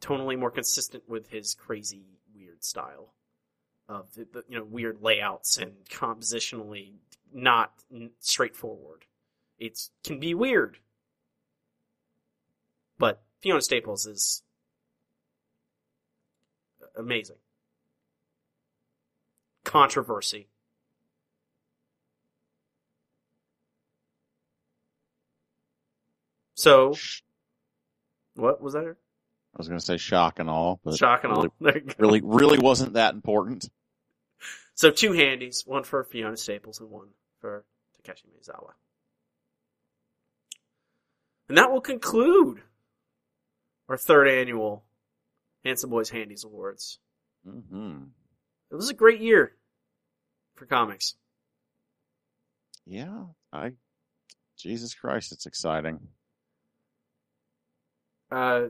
tonally 0.00 0.38
more 0.38 0.50
consistent 0.50 1.08
with 1.08 1.28
his 1.28 1.54
crazy, 1.54 2.04
weird 2.34 2.64
style 2.64 3.12
of 3.88 4.12
the, 4.14 4.26
the 4.32 4.44
you 4.48 4.58
know 4.58 4.64
weird 4.64 5.00
layouts 5.00 5.58
and 5.58 5.72
compositionally 5.90 6.94
not 7.32 7.72
straightforward. 8.20 9.04
It 9.58 9.78
can 10.04 10.20
be 10.20 10.34
weird, 10.34 10.78
but 12.98 13.22
Fiona 13.46 13.62
Staples 13.62 14.06
is 14.06 14.42
amazing. 16.96 17.36
Controversy. 19.62 20.48
So, 26.56 26.96
what 28.34 28.60
was 28.60 28.72
that? 28.72 28.80
I 28.84 29.56
was 29.56 29.68
going 29.68 29.78
to 29.78 29.86
say 29.86 29.96
shock 29.96 30.40
and 30.40 30.50
all, 30.50 30.80
but 30.82 30.96
Shock 30.96 31.22
and 31.22 31.32
all. 31.32 31.46
really, 31.60 31.82
really, 32.00 32.20
really 32.24 32.58
wasn't 32.58 32.94
that 32.94 33.14
important. 33.14 33.70
So 34.74 34.90
two 34.90 35.12
handies, 35.12 35.62
one 35.64 35.84
for 35.84 36.02
Fiona 36.02 36.36
Staples 36.36 36.80
and 36.80 36.90
one 36.90 37.10
for 37.40 37.64
Takeshi 38.02 38.26
Miyazawa. 38.26 38.72
And 41.48 41.56
that 41.56 41.70
will 41.70 41.80
conclude 41.80 42.62
our 43.88 43.96
third 43.96 44.28
annual 44.28 44.84
Handsome 45.64 45.90
Boys 45.90 46.10
Handies 46.10 46.44
Awards. 46.44 46.98
hmm 47.44 48.04
It 48.70 48.74
was 48.74 48.90
a 48.90 48.94
great 48.94 49.20
year 49.20 49.52
for 50.54 50.66
comics. 50.66 51.14
Yeah, 52.86 53.24
I. 53.52 53.72
Jesus 54.56 54.94
Christ, 54.94 55.32
it's 55.32 55.46
exciting. 55.46 55.98
Uh, 58.30 58.66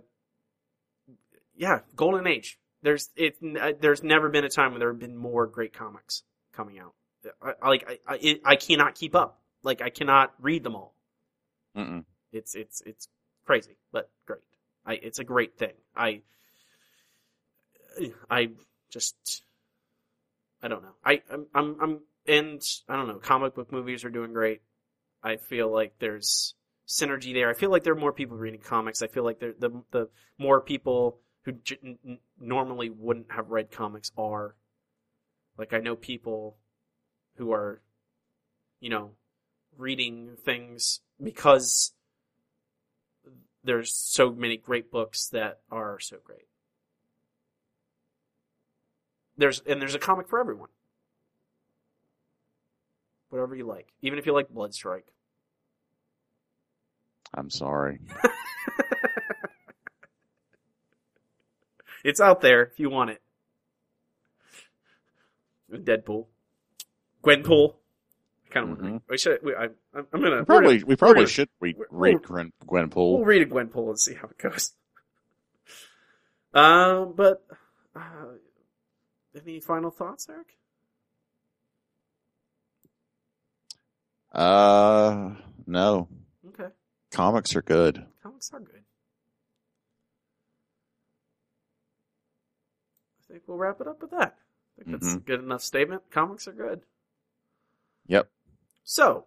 yeah, 1.57 1.81
golden 1.95 2.27
age. 2.27 2.59
There's 2.83 3.11
it. 3.17 3.37
uh, 3.61 3.73
There's 3.81 4.03
never 4.03 4.29
been 4.29 4.45
a 4.45 4.49
time 4.49 4.73
when 4.73 4.81
there 4.81 4.91
have 4.91 4.99
been 4.99 5.17
more 5.17 5.47
great 5.47 5.73
comics 5.73 6.23
coming 6.53 6.79
out. 6.79 6.95
I, 7.43 7.53
I 7.63 7.69
like 7.69 8.01
I, 8.07 8.15
I 8.15 8.41
I 8.45 8.57
cannot 8.57 8.95
keep 8.95 9.15
up. 9.15 9.41
Like 9.63 9.81
I 9.81 9.91
cannot 9.91 10.35
read 10.41 10.63
them 10.63 10.77
all. 10.77 10.95
Mm-mm. 11.77 12.05
It's 12.33 12.55
it's 12.55 12.83
it's 12.85 13.09
crazy, 13.45 13.77
but 13.93 14.11
great. 14.27 14.41
I 14.87 14.95
it's 14.95 15.19
a 15.19 15.25
great 15.25 15.59
thing. 15.59 15.73
I 15.97 16.23
I 18.31 18.51
just 18.91 19.43
I 20.63 20.69
don't 20.69 20.83
know. 20.83 20.95
I 21.05 21.23
I'm 21.31 21.47
I'm, 21.55 21.77
I'm 21.81 22.01
and 22.27 22.63
I 22.89 22.97
don't 22.97 23.09
know. 23.09 23.19
Comic 23.19 23.55
book 23.55 23.73
movies 23.73 24.05
are 24.05 24.11
doing 24.11 24.33
great. 24.33 24.63
I 25.23 25.37
feel 25.37 25.73
like 25.73 25.95
there's 25.99 26.55
synergy 26.87 27.35
there. 27.35 27.51
I 27.51 27.55
feel 27.55 27.71
like 27.71 27.83
there 27.83 27.93
are 27.93 27.97
more 27.99 28.13
people 28.13 28.37
reading 28.37 28.61
comics. 28.61 29.03
I 29.03 29.09
feel 29.09 29.25
like 29.25 29.41
there 29.41 29.55
the 29.59 29.83
the 29.91 30.09
more 30.39 30.61
people 30.61 31.21
who 31.43 31.53
j- 31.53 31.79
n- 31.85 32.19
normally 32.39 32.91
wouldn't 32.91 33.33
have 33.33 33.51
read 33.51 33.71
comics 33.71 34.13
are. 34.17 34.57
Like 35.59 35.73
I 35.73 35.79
know 35.79 35.97
people 35.97 36.59
who 37.37 37.53
are, 37.53 37.81
you 38.81 38.91
know, 38.91 39.13
reading 39.77 40.37
things 40.45 41.01
because 41.23 41.93
there's 43.67 43.93
so 43.93 44.33
many 44.33 44.57
great 44.57 44.91
books 44.91 45.29
that 45.29 45.61
are 45.71 46.01
so 46.01 46.17
great. 46.25 46.47
There's 49.37 49.61
and 49.67 49.81
there's 49.81 49.95
a 49.95 49.99
comic 49.99 50.29
for 50.29 50.41
everyone. 50.41 50.71
Whatever 53.29 53.55
you 53.55 53.67
like. 53.67 53.93
Even 54.01 54.19
if 54.19 54.27
you 54.27 54.33
like 54.33 54.49
Bloodstrike. 54.49 55.11
I'm 57.35 57.51
sorry. 57.51 57.99
It's 62.07 62.21
out 62.21 62.41
there 62.41 62.63
if 62.63 62.79
you 62.79 62.89
want 62.89 63.11
it. 63.11 63.21
Deadpool. 65.73 66.27
Gwenpool. 67.25 67.75
Kind 68.57 68.73
of 68.73 68.79
Mhm. 68.79 68.83
to. 68.99 69.03
We 69.11 69.19
should. 69.19 69.43
We, 69.43 69.55
I, 69.55 69.65
I'm 69.65 70.07
I'm 70.13 70.21
gonna 70.23 70.39
We 70.39 70.45
probably, 70.45 70.77
gonna- 70.79 70.87
we 70.87 70.97
probably 70.97 71.15
gonna- 71.17 71.27
should 71.29 71.49
read, 71.61 71.77
read 71.91 72.23
Gwen, 72.23 72.53
We'll 72.95 73.25
read 73.25 73.43
a 73.43 73.47
Gwenpool 73.47 73.89
and 73.91 74.01
see 74.01 74.15
how 74.15 74.29
it 74.29 74.39
goes. 74.39 74.73
Um, 76.55 77.13
but 77.15 77.45
uh, 77.95 78.01
any 79.35 79.61
final 79.61 79.91
thoughts, 79.91 80.27
Eric? 80.31 80.57
Uh, 84.33 85.35
no. 85.67 86.09
Okay, 86.49 86.69
Comics 87.11 87.55
are 87.57 87.61
good. 87.63 88.07
comics 88.23 88.51
are 88.55 88.61
good. 88.61 88.85
I 93.21 93.33
think 93.33 93.43
we'll 93.47 93.59
wrap 93.59 93.81
it 93.83 93.87
up 93.89 94.01
with 94.01 94.13
that. 94.13 94.39
I 94.81 94.85
think 94.85 95.01
that's 95.01 95.15
a 95.15 95.19
Mhm. 95.19 95.25
good 95.27 95.41
enough 95.41 95.63
statement. 95.63 96.11
Comics 96.11 96.49
are 96.49 96.53
good. 96.53 96.83
Yep. 98.07 98.31
So, 98.87 99.25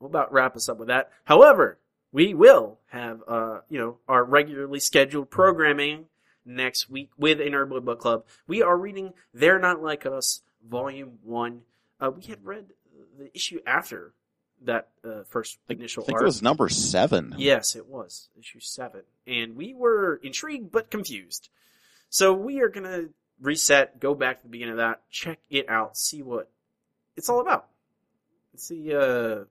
we'll 0.00 0.10
about 0.10 0.32
wrap 0.32 0.56
us 0.56 0.68
up 0.68 0.78
with 0.78 0.88
that. 0.88 1.10
However, 1.24 1.78
we 2.10 2.34
will 2.34 2.80
have, 2.88 3.22
uh, 3.28 3.60
you 3.68 3.78
know, 3.78 3.98
our 4.08 4.24
regularly 4.24 4.80
scheduled 4.80 5.30
programming 5.30 6.06
next 6.44 6.90
week 6.90 7.10
with 7.16 7.40
a 7.40 7.44
Nerd 7.44 7.68
Boy 7.68 7.78
Book 7.78 8.00
Club. 8.00 8.24
We 8.48 8.60
are 8.60 8.76
reading 8.76 9.12
They're 9.32 9.60
Not 9.60 9.80
Like 9.80 10.04
Us, 10.04 10.42
Volume 10.68 11.20
1. 11.22 11.60
Uh, 12.00 12.10
we 12.10 12.22
had 12.24 12.44
read 12.44 12.72
the 13.16 13.30
issue 13.32 13.60
after 13.64 14.14
that 14.64 14.88
uh, 15.04 15.22
first 15.28 15.58
initial 15.68 16.02
I 16.02 16.06
think 16.06 16.16
arc. 16.16 16.22
it 16.22 16.26
was 16.26 16.42
number 16.42 16.68
seven. 16.68 17.36
Yes, 17.38 17.76
it 17.76 17.86
was 17.86 18.30
issue 18.36 18.58
seven, 18.60 19.02
and 19.28 19.54
we 19.54 19.74
were 19.74 20.16
intrigued 20.24 20.72
but 20.72 20.90
confused. 20.90 21.48
So 22.08 22.32
we 22.32 22.60
are 22.60 22.68
gonna 22.68 23.10
reset, 23.40 24.00
go 24.00 24.14
back 24.14 24.38
to 24.38 24.42
the 24.46 24.50
beginning 24.50 24.72
of 24.72 24.78
that, 24.78 25.02
check 25.10 25.38
it 25.50 25.68
out, 25.68 25.96
see 25.96 26.22
what 26.22 26.50
it's 27.16 27.28
all 27.28 27.40
about, 27.40 27.68
see, 28.56 28.94
uh, 28.94 29.44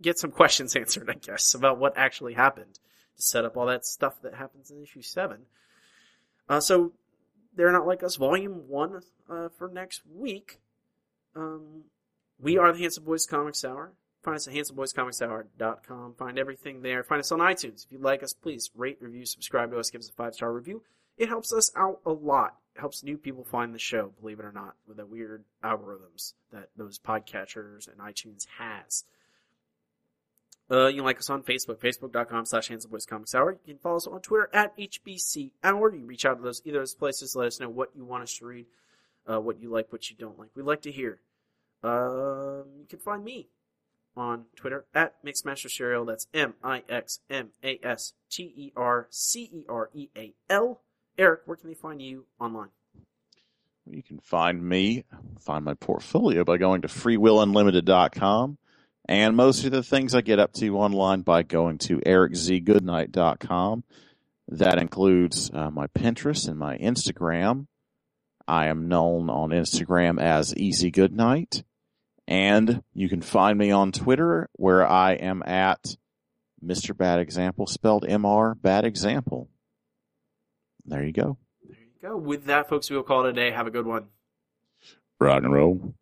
get 0.00 0.18
some 0.18 0.30
questions 0.30 0.76
answered, 0.76 1.08
I 1.10 1.14
guess, 1.14 1.54
about 1.54 1.78
what 1.78 1.96
actually 1.96 2.34
happened 2.34 2.78
to 3.16 3.22
set 3.22 3.44
up 3.44 3.56
all 3.56 3.66
that 3.66 3.84
stuff 3.84 4.20
that 4.22 4.34
happens 4.34 4.70
in 4.70 4.82
issue 4.82 5.02
seven. 5.02 5.42
Uh, 6.48 6.60
so 6.60 6.92
they're 7.54 7.72
not 7.72 7.86
like 7.86 8.02
us, 8.02 8.16
volume 8.16 8.68
one 8.68 9.00
uh, 9.30 9.48
for 9.56 9.68
next 9.68 10.02
week. 10.12 10.60
Um, 11.34 11.84
we 12.40 12.58
are 12.58 12.72
the 12.72 12.80
Handsome 12.80 13.04
Boys 13.04 13.26
Comics 13.26 13.64
Hour. 13.64 13.92
Find 14.22 14.36
us 14.36 14.46
at 14.46 14.54
handsomeboyscomicshour.com. 14.54 16.14
Find 16.14 16.38
everything 16.38 16.82
there. 16.82 17.02
Find 17.02 17.20
us 17.20 17.32
on 17.32 17.40
iTunes. 17.40 17.84
If 17.84 17.92
you 17.92 17.98
like 17.98 18.22
us, 18.22 18.32
please 18.32 18.70
rate, 18.74 18.98
review, 19.00 19.26
subscribe 19.26 19.72
to 19.72 19.78
us, 19.78 19.90
give 19.90 20.00
us 20.00 20.10
a 20.10 20.12
five 20.12 20.34
star 20.34 20.52
review. 20.52 20.82
It 21.16 21.28
helps 21.28 21.52
us 21.52 21.70
out 21.76 22.00
a 22.06 22.12
lot. 22.12 22.56
Helps 22.76 23.02
new 23.02 23.18
people 23.18 23.44
find 23.44 23.74
the 23.74 23.78
show, 23.78 24.12
believe 24.20 24.40
it 24.40 24.44
or 24.44 24.52
not, 24.52 24.74
with 24.86 24.96
the 24.96 25.06
weird 25.06 25.44
algorithms 25.62 26.32
that 26.52 26.70
those 26.76 26.98
podcatchers 26.98 27.86
and 27.86 27.98
iTunes 27.98 28.46
has. 28.58 29.04
Uh, 30.70 30.86
you 30.86 30.96
can 30.96 31.04
like 31.04 31.18
us 31.18 31.28
on 31.28 31.42
Facebook, 31.42 31.78
facebook.com 31.80 32.46
slash 32.46 32.68
Handsome 32.68 32.90
Boys 32.90 33.04
Comics 33.04 33.34
Hour. 33.34 33.58
You 33.66 33.74
can 33.74 33.78
follow 33.78 33.96
us 33.96 34.06
on 34.06 34.20
Twitter 34.22 34.48
at 34.54 34.76
HBC 34.78 35.50
Hour. 35.62 35.92
You 35.92 35.98
can 35.98 36.06
reach 36.06 36.24
out 36.24 36.38
to 36.38 36.42
those 36.42 36.62
either 36.64 36.78
of 36.78 36.82
those 36.82 36.94
places. 36.94 37.36
Let 37.36 37.48
us 37.48 37.60
know 37.60 37.68
what 37.68 37.90
you 37.94 38.06
want 38.06 38.22
us 38.22 38.38
to 38.38 38.46
read, 38.46 38.66
uh, 39.30 39.40
what 39.40 39.60
you 39.60 39.68
like, 39.68 39.92
what 39.92 40.08
you 40.08 40.16
don't 40.16 40.38
like. 40.38 40.48
We'd 40.54 40.64
like 40.64 40.82
to 40.82 40.92
hear. 40.92 41.20
Um, 41.82 42.64
you 42.78 42.86
can 42.88 43.00
find 43.00 43.22
me 43.22 43.48
on 44.16 44.46
Twitter 44.56 44.86
at 44.94 45.22
Mixmaster 45.24 45.70
Serial. 45.70 46.06
That's 46.06 46.26
M 46.32 46.54
M 51.18 51.24
R 51.24 51.28
R. 51.28 51.32
Eric, 51.32 51.40
where 51.46 51.56
can 51.56 51.68
they 51.68 51.74
find 51.74 52.00
you 52.00 52.26
online? 52.40 52.68
You 53.86 54.02
can 54.02 54.20
find 54.20 54.62
me, 54.62 55.04
find 55.40 55.64
my 55.64 55.74
portfolio 55.74 56.44
by 56.44 56.56
going 56.56 56.82
to 56.82 56.88
freewillunlimited.com 56.88 58.58
and 59.08 59.36
most 59.36 59.64
of 59.64 59.72
the 59.72 59.82
things 59.82 60.14
I 60.14 60.20
get 60.20 60.38
up 60.38 60.52
to 60.54 60.78
online 60.78 61.22
by 61.22 61.42
going 61.42 61.78
to 61.78 61.98
ericzgoodnight.com. 61.98 63.84
That 64.48 64.78
includes 64.78 65.50
uh, 65.52 65.70
my 65.70 65.88
Pinterest 65.88 66.46
and 66.46 66.58
my 66.58 66.78
Instagram. 66.78 67.66
I 68.46 68.66
am 68.66 68.88
known 68.88 69.30
on 69.30 69.50
Instagram 69.50 70.20
as 70.20 70.54
Easy 70.56 70.90
Goodnight. 70.90 71.64
And 72.28 72.82
you 72.94 73.08
can 73.08 73.22
find 73.22 73.58
me 73.58 73.72
on 73.72 73.92
Twitter 73.92 74.48
where 74.52 74.86
I 74.86 75.14
am 75.14 75.42
at 75.44 75.96
Mr. 76.64 76.96
Bad 76.96 77.18
Example, 77.18 77.66
spelled 77.66 78.04
M-R, 78.08 78.54
Bad 78.54 78.84
Example. 78.84 79.48
There 80.84 81.04
you 81.04 81.12
go. 81.12 81.38
There 81.68 81.78
you 81.78 82.08
go. 82.08 82.16
With 82.16 82.44
that, 82.46 82.68
folks, 82.68 82.90
we 82.90 82.96
will 82.96 83.02
call 83.02 83.24
it 83.26 83.30
a 83.30 83.32
day. 83.32 83.50
Have 83.50 83.66
a 83.66 83.70
good 83.70 83.86
one. 83.86 84.06
Rock 85.18 85.44
and 85.44 85.52
roll. 85.52 85.94